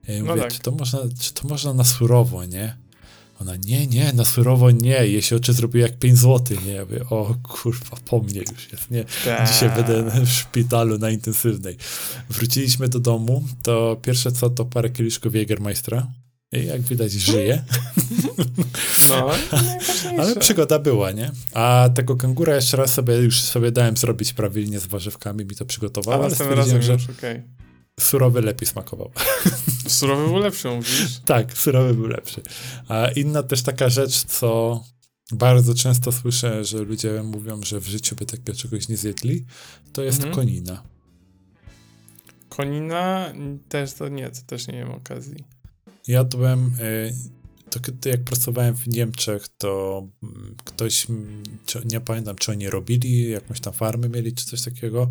I 0.08 0.12
No 0.20 0.26
mówię, 0.26 0.42
tak. 0.42 0.54
czy, 0.54 0.60
to 0.60 0.72
można, 0.72 1.00
czy 1.20 1.34
to 1.34 1.48
można 1.48 1.74
na 1.74 1.84
surowo, 1.84 2.46
nie? 2.46 2.76
Ona, 3.42 3.56
nie, 3.56 3.88
nie, 3.88 4.14
na 4.14 4.26
surowo 4.26 4.72
nie. 4.72 5.08
Jej 5.08 5.22
się 5.22 5.36
oczy 5.36 5.54
zrobiły 5.54 5.82
jak 5.82 6.00
5 6.00 6.18
zł, 6.18 6.58
nie? 6.66 6.72
Ja 6.72 6.86
mówię, 6.86 7.02
o 7.10 7.36
kurwa, 7.44 7.98
po 8.06 8.20
mnie 8.20 8.40
już 8.40 8.72
jest, 8.72 8.92
nie? 8.92 9.06
Dzisiaj 9.48 9.70
Tak. 9.70 9.86
będę 9.88 10.22
w 10.26 10.30
szpitalu 10.30 10.98
na 10.98 11.10
intensywnej. 11.10 11.78
Wróciliśmy 12.30 12.88
do 12.88 13.00
domu, 13.00 13.44
to 13.64 13.98
pierwsze 14.02 14.32
co, 14.32 14.50
to 14.50 14.66
parę 14.66 14.90
kieliszków 14.90 15.34
Jägermeistera. 15.34 16.08
Jak 16.64 16.82
widać, 16.82 17.12
żyje. 17.12 17.64
No. 19.10 19.30
Ale 20.18 20.36
przygoda 20.36 20.80
była, 20.80 21.12
nie? 21.12 21.32
A 21.54 21.90
tego 21.96 22.16
kangura 22.16 22.56
jeszcze 22.56 22.78
raz 22.78 22.94
sobie 22.94 23.16
już 23.16 23.42
sobie 23.42 23.72
dałem 23.72 23.98
zrobić 23.98 24.34
prawilnie 24.34 24.80
z 24.80 24.86
warzywkami, 24.86 25.46
mi 25.46 25.56
to 25.56 25.64
A 25.64 25.68
przygotowało, 25.68 26.18
ale 26.18 26.30
następnym 26.30 26.60
razem 26.60 26.82
że 26.82 26.94
już, 26.94 27.10
okej. 27.10 27.44
surowy 28.00 28.42
lepiej 28.42 28.68
smakował. 28.68 29.12
Surowy 29.88 30.26
był 30.28 30.38
lepszy, 30.38 30.68
mówisz? 30.70 31.20
tak, 31.26 31.58
surowy 31.58 31.94
był 31.94 32.08
lepszy. 32.08 32.42
A 32.88 33.08
inna 33.08 33.44
też 33.44 33.62
taka 33.64 33.90
rzecz, 33.90 34.24
co 34.26 34.84
bardzo 35.32 35.74
często 35.74 36.12
słyszę, 36.12 36.66
że 36.66 36.78
ludzie 36.78 37.24
mówią, 37.24 37.62
że 37.64 37.80
w 37.80 37.88
życiu 37.88 38.16
by 38.16 38.26
takiego 38.26 38.54
czegoś 38.54 38.90
nie 38.90 38.98
zjedli, 38.98 39.46
to 39.94 40.04
jest 40.04 40.18
Mhm. 40.18 40.36
konina. 40.36 40.84
Konina 42.50 43.34
też 43.70 43.94
to 43.94 44.08
nie, 44.10 44.30
to 44.30 44.42
też 44.48 44.68
nie 44.68 44.74
miałem 44.74 44.92
okazji. 44.92 45.55
Jadłem, 46.08 46.72
y, 46.80 47.14
to 47.70 47.80
kiedy 47.80 48.10
jak 48.10 48.24
pracowałem 48.24 48.76
w 48.76 48.88
Niemczech, 48.88 49.48
to 49.58 50.04
mm, 50.24 50.56
ktoś, 50.66 51.08
nie 51.86 52.02
pamiętam, 52.02 52.36
czy 52.36 52.52
oni 52.52 52.70
robili, 52.70 53.30
jakąś 53.30 53.60
tam 53.60 53.74
farmę 53.74 54.10
mieli, 54.10 54.34
czy 54.34 54.46
coś 54.46 54.62
takiego 54.62 55.10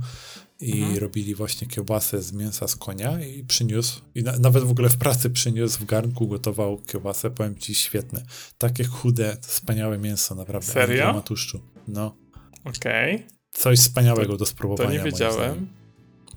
i 0.61 0.73
mhm. 0.73 0.99
robili 0.99 1.35
właśnie 1.35 1.67
kiełbasę 1.67 2.23
z 2.23 2.33
mięsa 2.33 2.69
z 2.69 2.77
konia 2.77 3.25
i 3.25 3.45
przyniósł, 3.45 4.01
i 4.15 4.23
na, 4.23 4.39
nawet 4.39 4.65
w 4.65 4.71
ogóle 4.71 4.89
w 4.89 4.97
pracy 4.97 5.31
przyniósł, 5.31 5.79
w 5.79 5.85
garnku 5.85 6.29
gotował 6.29 6.79
kiełbasę, 6.79 7.31
powiem 7.31 7.59
ci, 7.59 7.75
świetne. 7.75 8.23
Takie 8.59 8.85
chude, 8.85 9.37
wspaniałe 9.41 9.99
mięso, 9.99 10.35
naprawdę. 10.35 10.73
Serio? 10.73 11.13
Nie 11.13 11.23
tłuszczu. 11.23 11.61
No. 11.89 12.17
Okej. 12.65 13.15
Okay. 13.15 13.29
Coś 13.51 13.79
wspaniałego 13.79 14.33
to, 14.33 14.37
do 14.37 14.47
spróbowania. 14.47 14.91
To 14.91 14.97
nie 14.97 15.11
wiedziałem. 15.11 15.69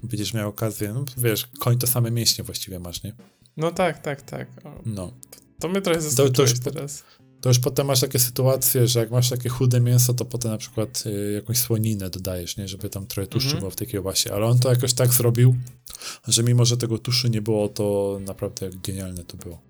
Będziesz 0.04 0.34
miał 0.34 0.50
okazję, 0.50 0.94
no 0.94 1.06
wiesz, 1.18 1.48
koń 1.60 1.78
to 1.78 1.88
same 1.88 2.12
mięśnie 2.12 2.44
właściwie 2.44 2.80
masz, 2.80 3.04
nie? 3.04 3.14
No 3.58 3.72
tak, 3.72 4.02
tak, 4.02 4.22
tak. 4.22 4.48
O, 4.64 4.82
no. 4.86 5.08
To, 5.08 5.40
to 5.60 5.70
mnie 5.70 5.82
trochę 5.82 6.02
zaskoczyłeś 6.02 6.54
to, 6.54 6.60
to 6.60 6.72
teraz. 6.72 7.04
To 7.42 7.50
już 7.50 7.60
potem 7.60 7.88
masz 7.88 8.02
takie 8.02 8.20
sytuacje, 8.20 8.88
że 8.88 9.00
jak 9.00 9.12
masz 9.12 9.30
takie 9.30 9.50
chude 9.50 9.80
mięso, 9.80 10.14
to 10.14 10.26
potem 10.26 10.52
na 10.52 10.58
przykład 10.58 11.04
y, 11.06 11.32
jakąś 11.32 11.58
słoninę 11.58 12.10
dodajesz, 12.10 12.58
nie? 12.58 12.68
Żeby 12.68 12.90
tam 12.90 13.08
trochę 13.08 13.28
tłuszczu 13.28 13.50
-hmm. 13.50 13.60
było 13.60 13.72
w 13.72 13.76
tej 13.76 13.88
kiełbasie. 13.88 14.34
Ale 14.34 14.46
on 14.46 14.60
to 14.60 14.70
jakoś 14.70 14.94
tak 14.94 15.14
zrobił, 15.14 15.56
że 16.28 16.44
mimo, 16.44 16.66
że 16.66 16.78
tego 16.78 16.98
tłuszczu 16.98 17.28
nie 17.28 17.42
było, 17.42 17.70
to 17.70 18.18
naprawdę 18.26 18.70
genialne 18.84 19.24
to 19.24 19.38
było. 19.38 19.62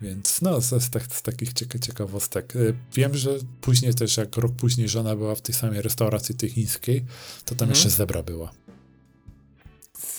Więc 0.00 0.42
no, 0.42 0.60
z, 0.60 0.68
z, 0.68 1.12
z 1.12 1.22
takich 1.22 1.52
cieka 1.52 1.78
ciekawostek. 1.78 2.56
Y, 2.56 2.74
wiem, 2.94 3.16
że 3.16 3.30
później 3.60 3.94
też, 3.94 4.16
jak 4.16 4.36
rok 4.36 4.52
później 4.52 4.88
żona 4.88 5.16
była 5.16 5.34
w 5.34 5.42
tej 5.42 5.54
samej 5.54 5.82
restauracji 5.82 6.34
tej 6.34 6.50
chińskiej, 6.50 7.04
to 7.44 7.54
tam 7.54 7.66
mm. 7.66 7.74
jeszcze 7.74 7.90
zebra 7.90 8.22
była. 8.22 8.52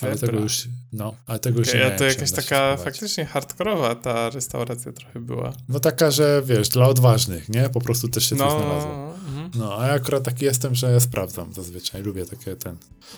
Ale 0.02 0.16
tego 0.16 0.40
już, 0.40 0.68
no, 0.92 1.14
ale 1.26 1.38
tego 1.38 1.60
okay, 1.60 1.72
już 1.72 1.90
nie 1.90 1.96
To 1.98 2.04
jakaś 2.04 2.32
taka 2.32 2.76
faktycznie 2.76 3.24
hardkorowa 3.24 3.94
ta 3.94 4.30
restauracja 4.30 4.92
trochę 4.92 5.20
była. 5.20 5.52
No 5.68 5.80
taka, 5.80 6.10
że 6.10 6.42
wiesz, 6.44 6.68
dla 6.68 6.88
odważnych, 6.88 7.48
nie? 7.48 7.68
Po 7.68 7.80
prostu 7.80 8.08
też 8.08 8.28
się 8.30 8.36
no, 8.36 8.50
coś 8.50 8.60
znalazło. 8.60 9.14
No, 9.54 9.78
a 9.78 9.86
ja 9.86 9.92
akurat 9.92 10.24
taki 10.24 10.44
jestem, 10.44 10.74
że 10.74 10.92
ja 10.92 11.00
sprawdzam 11.00 11.52
zazwyczaj. 11.52 12.02
Lubię 12.02 12.26
takie 12.26 12.56
ten. 12.56 12.76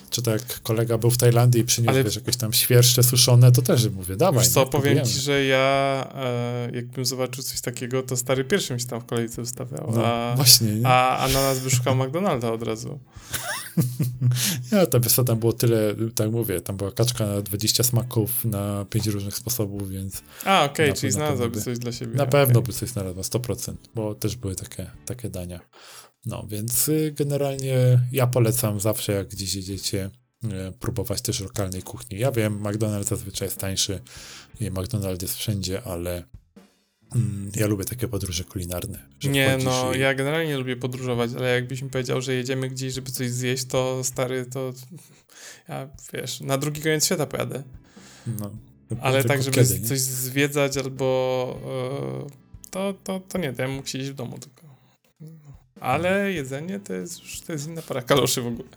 Czy 0.09 0.21
to 0.21 0.31
jak 0.31 0.61
kolega 0.61 0.97
był 0.97 1.11
w 1.11 1.17
Tajlandii 1.17 1.61
i 1.61 1.65
przyniósł 1.65 1.91
ale... 1.91 2.03
wiesz, 2.03 2.15
jakieś 2.15 2.37
tam 2.37 2.53
świerszcze 2.53 3.03
suszone, 3.03 3.51
to 3.51 3.61
też 3.61 3.89
mówię, 3.89 4.15
dawaj. 4.15 4.43
Wiesz 4.43 4.53
co, 4.53 4.65
powiem 4.65 5.05
ci, 5.05 5.19
że 5.19 5.45
ja 5.45 6.07
e, 6.15 6.69
jakbym 6.73 7.05
zobaczył 7.05 7.43
coś 7.43 7.61
takiego, 7.61 8.03
to 8.03 8.17
stary 8.17 8.43
pierwszy 8.43 8.73
mi 8.73 8.81
się 8.81 8.87
tam 8.87 9.01
w 9.01 9.05
kolejce 9.05 9.41
ustawiał. 9.41 9.91
No, 9.95 10.05
a, 10.05 10.35
właśnie. 10.35 10.75
Nie? 10.75 10.87
A, 10.87 11.17
a 11.17 11.27
na 11.27 11.41
nas 11.41 11.59
by 11.59 11.69
szukał 11.69 11.95
McDonalda 11.95 12.51
od 12.51 12.63
razu. 12.63 12.99
ja 14.71 14.85
to 14.85 14.99
wiesz 14.99 15.13
co, 15.13 15.23
tam 15.23 15.39
było 15.39 15.53
tyle, 15.53 15.95
tak 16.15 16.31
mówię, 16.31 16.61
tam 16.61 16.77
była 16.77 16.91
kaczka 16.91 17.25
na 17.25 17.41
20 17.41 17.83
smaków 17.83 18.45
na 18.45 18.85
5 18.89 19.07
różnych 19.07 19.35
sposobów, 19.35 19.89
więc... 19.89 20.21
A, 20.45 20.63
okej, 20.63 20.89
okay, 20.89 21.01
czyli 21.01 21.11
znalazłby 21.11 21.61
coś 21.61 21.79
dla 21.79 21.91
siebie. 21.91 22.15
Na 22.15 22.25
pewno 22.25 22.59
okay. 22.59 22.67
by 22.67 22.73
coś 22.73 22.89
znalazła, 22.89 23.23
100%, 23.23 23.73
bo 23.95 24.15
też 24.15 24.35
były 24.35 24.55
takie, 24.55 24.91
takie 25.05 25.29
dania. 25.29 25.59
No, 26.25 26.45
więc 26.47 26.89
y, 26.89 27.13
generalnie 27.17 27.99
ja 28.11 28.27
polecam 28.27 28.79
zawsze, 28.79 29.13
jak 29.13 29.27
gdzieś 29.27 29.53
jedziecie, 29.53 30.09
y, 30.43 30.49
próbować 30.79 31.21
też 31.21 31.39
lokalnej 31.39 31.83
kuchni. 31.83 32.19
Ja 32.19 32.31
wiem, 32.31 32.63
McDonald's 32.63 33.07
zazwyczaj 33.07 33.47
jest 33.47 33.57
tańszy 33.57 33.99
i 34.59 34.71
McDonald's 34.71 35.21
jest 35.21 35.35
wszędzie, 35.35 35.83
ale 35.83 36.23
mm, 37.15 37.51
ja 37.55 37.67
lubię 37.67 37.85
takie 37.85 38.07
podróże 38.07 38.43
kulinarne. 38.43 38.99
Nie, 39.23 39.57
no, 39.63 39.93
i... 39.93 39.99
ja 39.99 40.13
generalnie 40.13 40.57
lubię 40.57 40.75
podróżować, 40.75 41.31
ale 41.37 41.53
jakbyś 41.55 41.81
mi 41.81 41.89
powiedział, 41.89 42.21
że 42.21 42.33
jedziemy 42.33 42.69
gdzieś, 42.69 42.93
żeby 42.93 43.11
coś 43.11 43.31
zjeść, 43.31 43.65
to 43.65 44.03
stary, 44.03 44.45
to 44.45 44.73
ja, 45.69 45.89
wiesz, 46.13 46.41
na 46.41 46.57
drugi 46.57 46.81
koniec 46.81 47.05
świata 47.05 47.25
pojadę. 47.25 47.63
No. 48.39 48.51
Ale 49.01 49.23
tak, 49.23 49.43
żeby 49.43 49.55
kiedy, 49.55 49.79
coś 49.79 49.99
zwiedzać 49.99 50.77
albo 50.77 51.59
yy, 52.25 52.31
to, 52.71 52.93
to, 53.03 53.19
to 53.19 53.37
nie, 53.37 53.53
to 53.53 53.61
ja 53.61 53.67
mógł 53.67 53.87
siedzieć 53.87 54.09
w 54.09 54.13
domu 54.13 54.39
tylko. 54.39 54.60
Ale 55.81 56.31
jedzenie 56.31 56.79
to 56.79 56.93
jest 56.93 57.19
już 57.19 57.41
to 57.41 57.53
jest 57.53 57.67
inna 57.67 57.81
para 57.81 58.01
kaloszy 58.01 58.41
w 58.41 58.47
ogóle. 58.47 58.69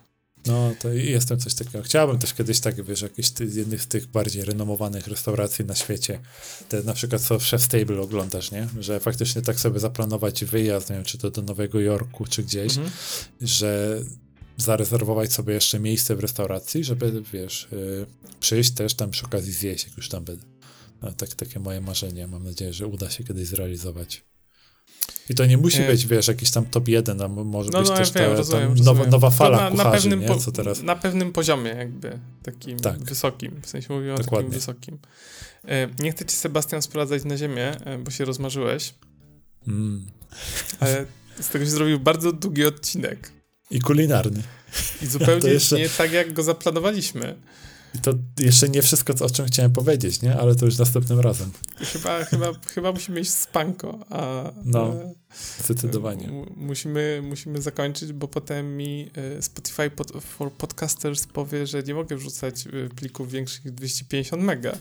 No, 0.45 0.73
to 0.79 0.89
jestem 0.93 1.39
coś 1.39 1.53
takiego. 1.53 1.83
Chciałbym 1.83 2.19
też 2.19 2.33
kiedyś 2.33 2.59
tak, 2.59 2.83
wiesz, 2.83 3.01
jakiś 3.01 3.27
z 3.27 3.55
jednych 3.55 3.81
z 3.81 3.87
tych 3.87 4.07
bardziej 4.07 4.45
renomowanych 4.45 5.07
restauracji 5.07 5.65
na 5.65 5.75
świecie, 5.75 6.19
te 6.69 6.83
na 6.83 6.93
przykład 6.93 7.21
co 7.21 7.39
w 7.39 7.43
Chef 7.43 7.67
Table 7.67 8.01
oglądasz, 8.01 8.51
nie? 8.51 8.67
Że 8.79 8.99
faktycznie 8.99 9.41
tak 9.41 9.59
sobie 9.59 9.79
zaplanować 9.79 10.45
wyjazd, 10.45 10.89
nie 10.89 10.95
wiem, 10.95 11.05
czy 11.05 11.17
to 11.17 11.31
do 11.31 11.41
Nowego 11.41 11.79
Jorku, 11.79 12.25
czy 12.25 12.43
gdzieś, 12.43 12.77
mhm. 12.77 12.91
że 13.41 14.01
zarezerwować 14.57 15.33
sobie 15.33 15.53
jeszcze 15.53 15.79
miejsce 15.79 16.15
w 16.15 16.19
restauracji, 16.19 16.83
żeby, 16.83 17.23
wiesz, 17.33 17.67
yy, 17.71 18.05
przyjść 18.39 18.71
też 18.71 18.93
tam 18.93 19.11
przy 19.11 19.25
okazji 19.25 19.53
zjeść, 19.53 19.87
jak 19.87 19.97
już 19.97 20.09
tam 20.09 20.23
będę. 20.23 20.45
No, 21.01 21.11
tak, 21.11 21.35
takie 21.35 21.59
moje 21.59 21.81
marzenie. 21.81 22.27
Mam 22.27 22.43
nadzieję, 22.43 22.73
że 22.73 22.87
uda 22.87 23.09
się 23.09 23.23
kiedyś 23.23 23.47
zrealizować. 23.47 24.23
I 25.29 25.35
to 25.35 25.45
nie 25.45 25.57
musi 25.57 25.79
nie. 25.79 25.87
być, 25.87 26.07
wiesz, 26.07 26.27
jakiś 26.27 26.51
tam 26.51 26.65
top 26.65 26.87
1, 26.87 27.21
a 27.21 27.27
może 27.27 27.69
no, 27.73 27.79
być 27.79 27.89
no, 27.89 27.95
też 27.95 28.15
ja 28.15 28.21
wiem, 28.21 28.31
ta, 28.31 28.37
rozumiem, 28.37 28.75
ta 28.75 28.83
nowa, 28.83 29.05
nowa 29.05 29.29
fala 29.29 29.57
na, 29.57 29.71
kucharzy, 29.71 30.09
na 30.09 30.15
pewnym, 30.15 30.19
nie? 30.19 30.39
Co 30.39 30.51
teraz? 30.51 30.83
na 30.83 30.95
pewnym 30.95 31.31
poziomie 31.33 31.69
jakby, 31.69 32.19
takim 32.43 32.79
tak. 32.79 33.03
wysokim, 33.03 33.61
w 33.61 33.67
sensie 33.67 33.87
Dokładnie. 33.87 34.13
o 34.13 34.17
takim 34.17 34.49
wysokim. 34.49 34.97
E, 35.67 35.87
nie 35.99 36.11
chcę 36.11 36.25
ci, 36.25 36.35
Sebastian, 36.35 36.81
sprowadzać 36.81 37.23
na 37.23 37.37
ziemię, 37.37 37.85
e, 37.85 37.97
bo 37.97 38.11
się 38.11 38.25
rozmarzyłeś, 38.25 38.93
mm. 39.67 40.05
ale 40.79 41.05
z 41.39 41.49
tego 41.49 41.65
się 41.65 41.71
zrobił 41.71 41.99
bardzo 41.99 42.31
długi 42.31 42.65
odcinek. 42.65 43.31
I 43.71 43.79
kulinarny. 43.79 44.43
I 45.01 45.05
zupełnie 45.05 45.49
jeszcze... 45.59 45.77
nie 45.77 45.89
tak, 45.89 46.11
jak 46.11 46.33
go 46.33 46.43
zaplanowaliśmy. 46.43 47.35
I 47.95 47.99
to 47.99 48.13
jeszcze 48.39 48.69
nie 48.69 48.81
wszystko, 48.81 49.13
o 49.25 49.29
czym 49.29 49.45
chciałem 49.45 49.71
powiedzieć, 49.71 50.21
nie? 50.21 50.35
Ale 50.35 50.55
to 50.55 50.65
już 50.65 50.77
następnym 50.77 51.19
razem. 51.19 51.51
Chyba, 51.77 52.25
chyba, 52.25 52.47
chyba 52.73 52.91
musimy 52.91 53.19
iść 53.19 53.31
spanko, 53.31 54.05
a... 54.09 54.51
No, 54.65 54.93
e, 54.93 55.13
zdecydowanie. 55.63 56.45
musimy, 56.55 57.21
musimy 57.23 57.61
zakończyć, 57.61 58.13
bo 58.13 58.27
potem 58.27 58.77
mi 58.77 59.11
e, 59.37 59.41
Spotify 59.41 59.89
pod, 59.89 60.11
for 60.11 60.51
Podcasters 60.51 61.27
powie, 61.27 61.67
że 61.67 61.83
nie 61.83 61.93
mogę 61.93 62.15
wrzucać 62.15 62.67
e, 62.67 62.89
plików 62.89 63.31
większych 63.31 63.65
niż 63.65 63.73
250 63.73 64.43
mega. 64.43 64.77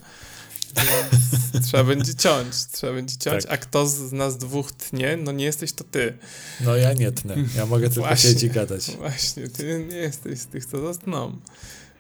Więc 0.75 1.67
trzeba 1.67 1.85
będzie 1.85 2.15
ciąć, 2.15 2.55
trzeba 2.73 2.93
będzie 2.93 3.17
ciąć, 3.17 3.43
tak. 3.43 3.53
a 3.53 3.57
kto 3.57 3.87
z 3.87 4.13
nas 4.13 4.39
dwóch 4.39 4.73
tnie, 4.73 5.17
no 5.17 5.33
nie 5.33 5.45
jesteś 5.45 5.73
to 5.73 5.85
ty. 5.85 6.19
No 6.61 6.77
ja 6.77 6.93
nie 6.93 7.13
tnę, 7.13 7.37
ja 7.57 7.67
mogę 7.67 7.89
tylko 7.89 8.01
właśnie, 8.01 8.31
siedzieć 8.31 8.43
i 8.43 8.51
gadać. 8.51 8.91
Właśnie, 8.91 9.49
ty 9.49 9.87
nie 9.91 9.97
jesteś 9.97 10.39
z 10.39 10.47
tych, 10.47 10.67
co 10.67 10.81
zostaną. 10.81 11.39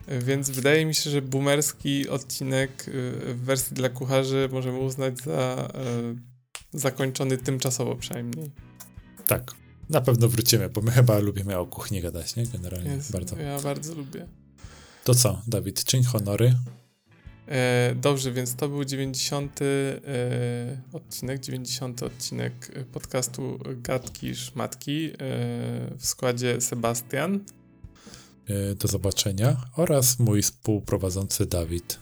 Więc 0.09 0.51
wydaje 0.51 0.86
mi 0.86 0.94
się, 0.94 1.10
że 1.10 1.22
boomerski 1.22 2.09
odcinek 2.09 2.89
y, 2.89 3.35
w 3.35 3.40
wersji 3.44 3.76
dla 3.76 3.89
kucharzy 3.89 4.48
możemy 4.52 4.78
uznać 4.78 5.18
za 5.18 5.68
y, 6.74 6.78
zakończony 6.78 7.39
tymczasowo 7.39 7.97
przynajmniej. 7.97 8.51
Tak. 9.26 9.52
Na 9.90 10.01
pewno 10.01 10.28
wrócimy, 10.28 10.68
bo 10.68 10.81
my 10.81 10.90
chyba 10.90 11.18
lubimy 11.18 11.59
o 11.59 11.66
kuchni 11.66 12.01
gadać, 12.01 12.36
nie? 12.36 12.47
Generalnie 12.47 12.90
Jest, 12.90 13.12
bardzo. 13.12 13.36
Ja 13.36 13.60
bardzo 13.60 13.94
lubię. 13.94 14.26
To 15.05 15.14
co, 15.14 15.43
Dawid, 15.47 15.85
czyń 15.85 16.05
honory. 16.05 16.55
E, 17.48 17.94
dobrze, 18.01 18.32
więc 18.32 18.55
to 18.55 18.68
był 18.68 18.85
90 18.85 19.60
e, 19.62 19.66
odcinek, 20.93 21.40
90 21.40 22.02
odcinek 22.02 22.85
podcastu 22.93 23.59
Gadki 23.76 24.35
Szmatki 24.35 25.06
e, 25.06 25.14
w 25.98 26.06
składzie 26.06 26.60
Sebastian. 26.60 27.40
E, 28.48 28.74
do 28.74 28.88
zobaczenia 28.88 29.56
oraz 29.76 30.18
mój 30.18 30.42
współprowadzący 30.42 31.46
Dawid. 31.46 31.98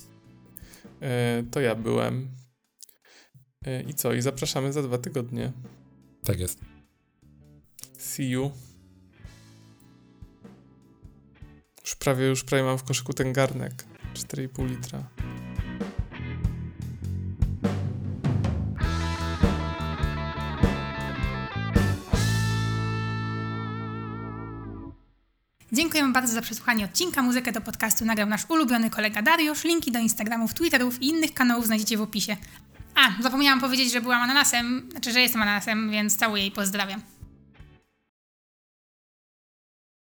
E, 1.01 1.43
to 1.51 1.61
ja 1.61 1.75
byłem. 1.75 2.29
E, 3.67 3.83
I 3.83 3.95
co? 3.95 4.13
I 4.13 4.23
zapraszamy 4.23 4.73
za 4.73 4.83
dwa 4.83 4.99
tygodnie. 4.99 5.53
Tak 6.25 6.41
jest. 6.41 6.61
See 7.99 8.31
you. 8.31 8.51
Już 11.85 11.97
prawie, 11.97 12.27
już 12.27 12.45
prawie 12.45 12.65
mam 12.65 12.79
w 12.79 12.85
koszyku 12.85 13.13
ten 13.13 13.33
garnek. 13.33 13.85
4,5 14.15 14.69
litra. 14.69 15.09
Dziękujemy 25.73 26.13
bardzo 26.13 26.35
za 26.35 26.43
przesłuchanie 26.43 26.85
odcinka. 26.85 27.23
Muzykę 27.23 27.53
do 27.53 27.61
podcastu 27.61 28.05
nagrał 28.05 28.29
nasz 28.29 28.43
ulubiony 28.49 28.91
kolega 28.91 29.23
Dariusz. 29.23 29.65
Linki 29.65 29.93
do 29.93 29.99
Instagramów, 29.99 30.55
Twitterów 30.55 31.03
i 31.03 31.09
innych 31.09 31.35
kanałów 31.35 31.67
znajdziecie 31.67 31.97
w 31.97 32.03
opisie. 32.03 32.37
A, 32.95 33.23
zapomniałam 33.23 33.61
powiedzieć, 33.61 33.93
że 33.93 34.01
byłam 34.01 34.23
ananasem, 34.23 34.89
znaczy, 34.91 35.13
że 35.13 35.21
jestem 35.21 35.43
ananasem, 35.43 35.91
więc 35.91 36.17
całuję 36.17 36.47
i 36.47 36.51
pozdrawiam. 36.51 37.01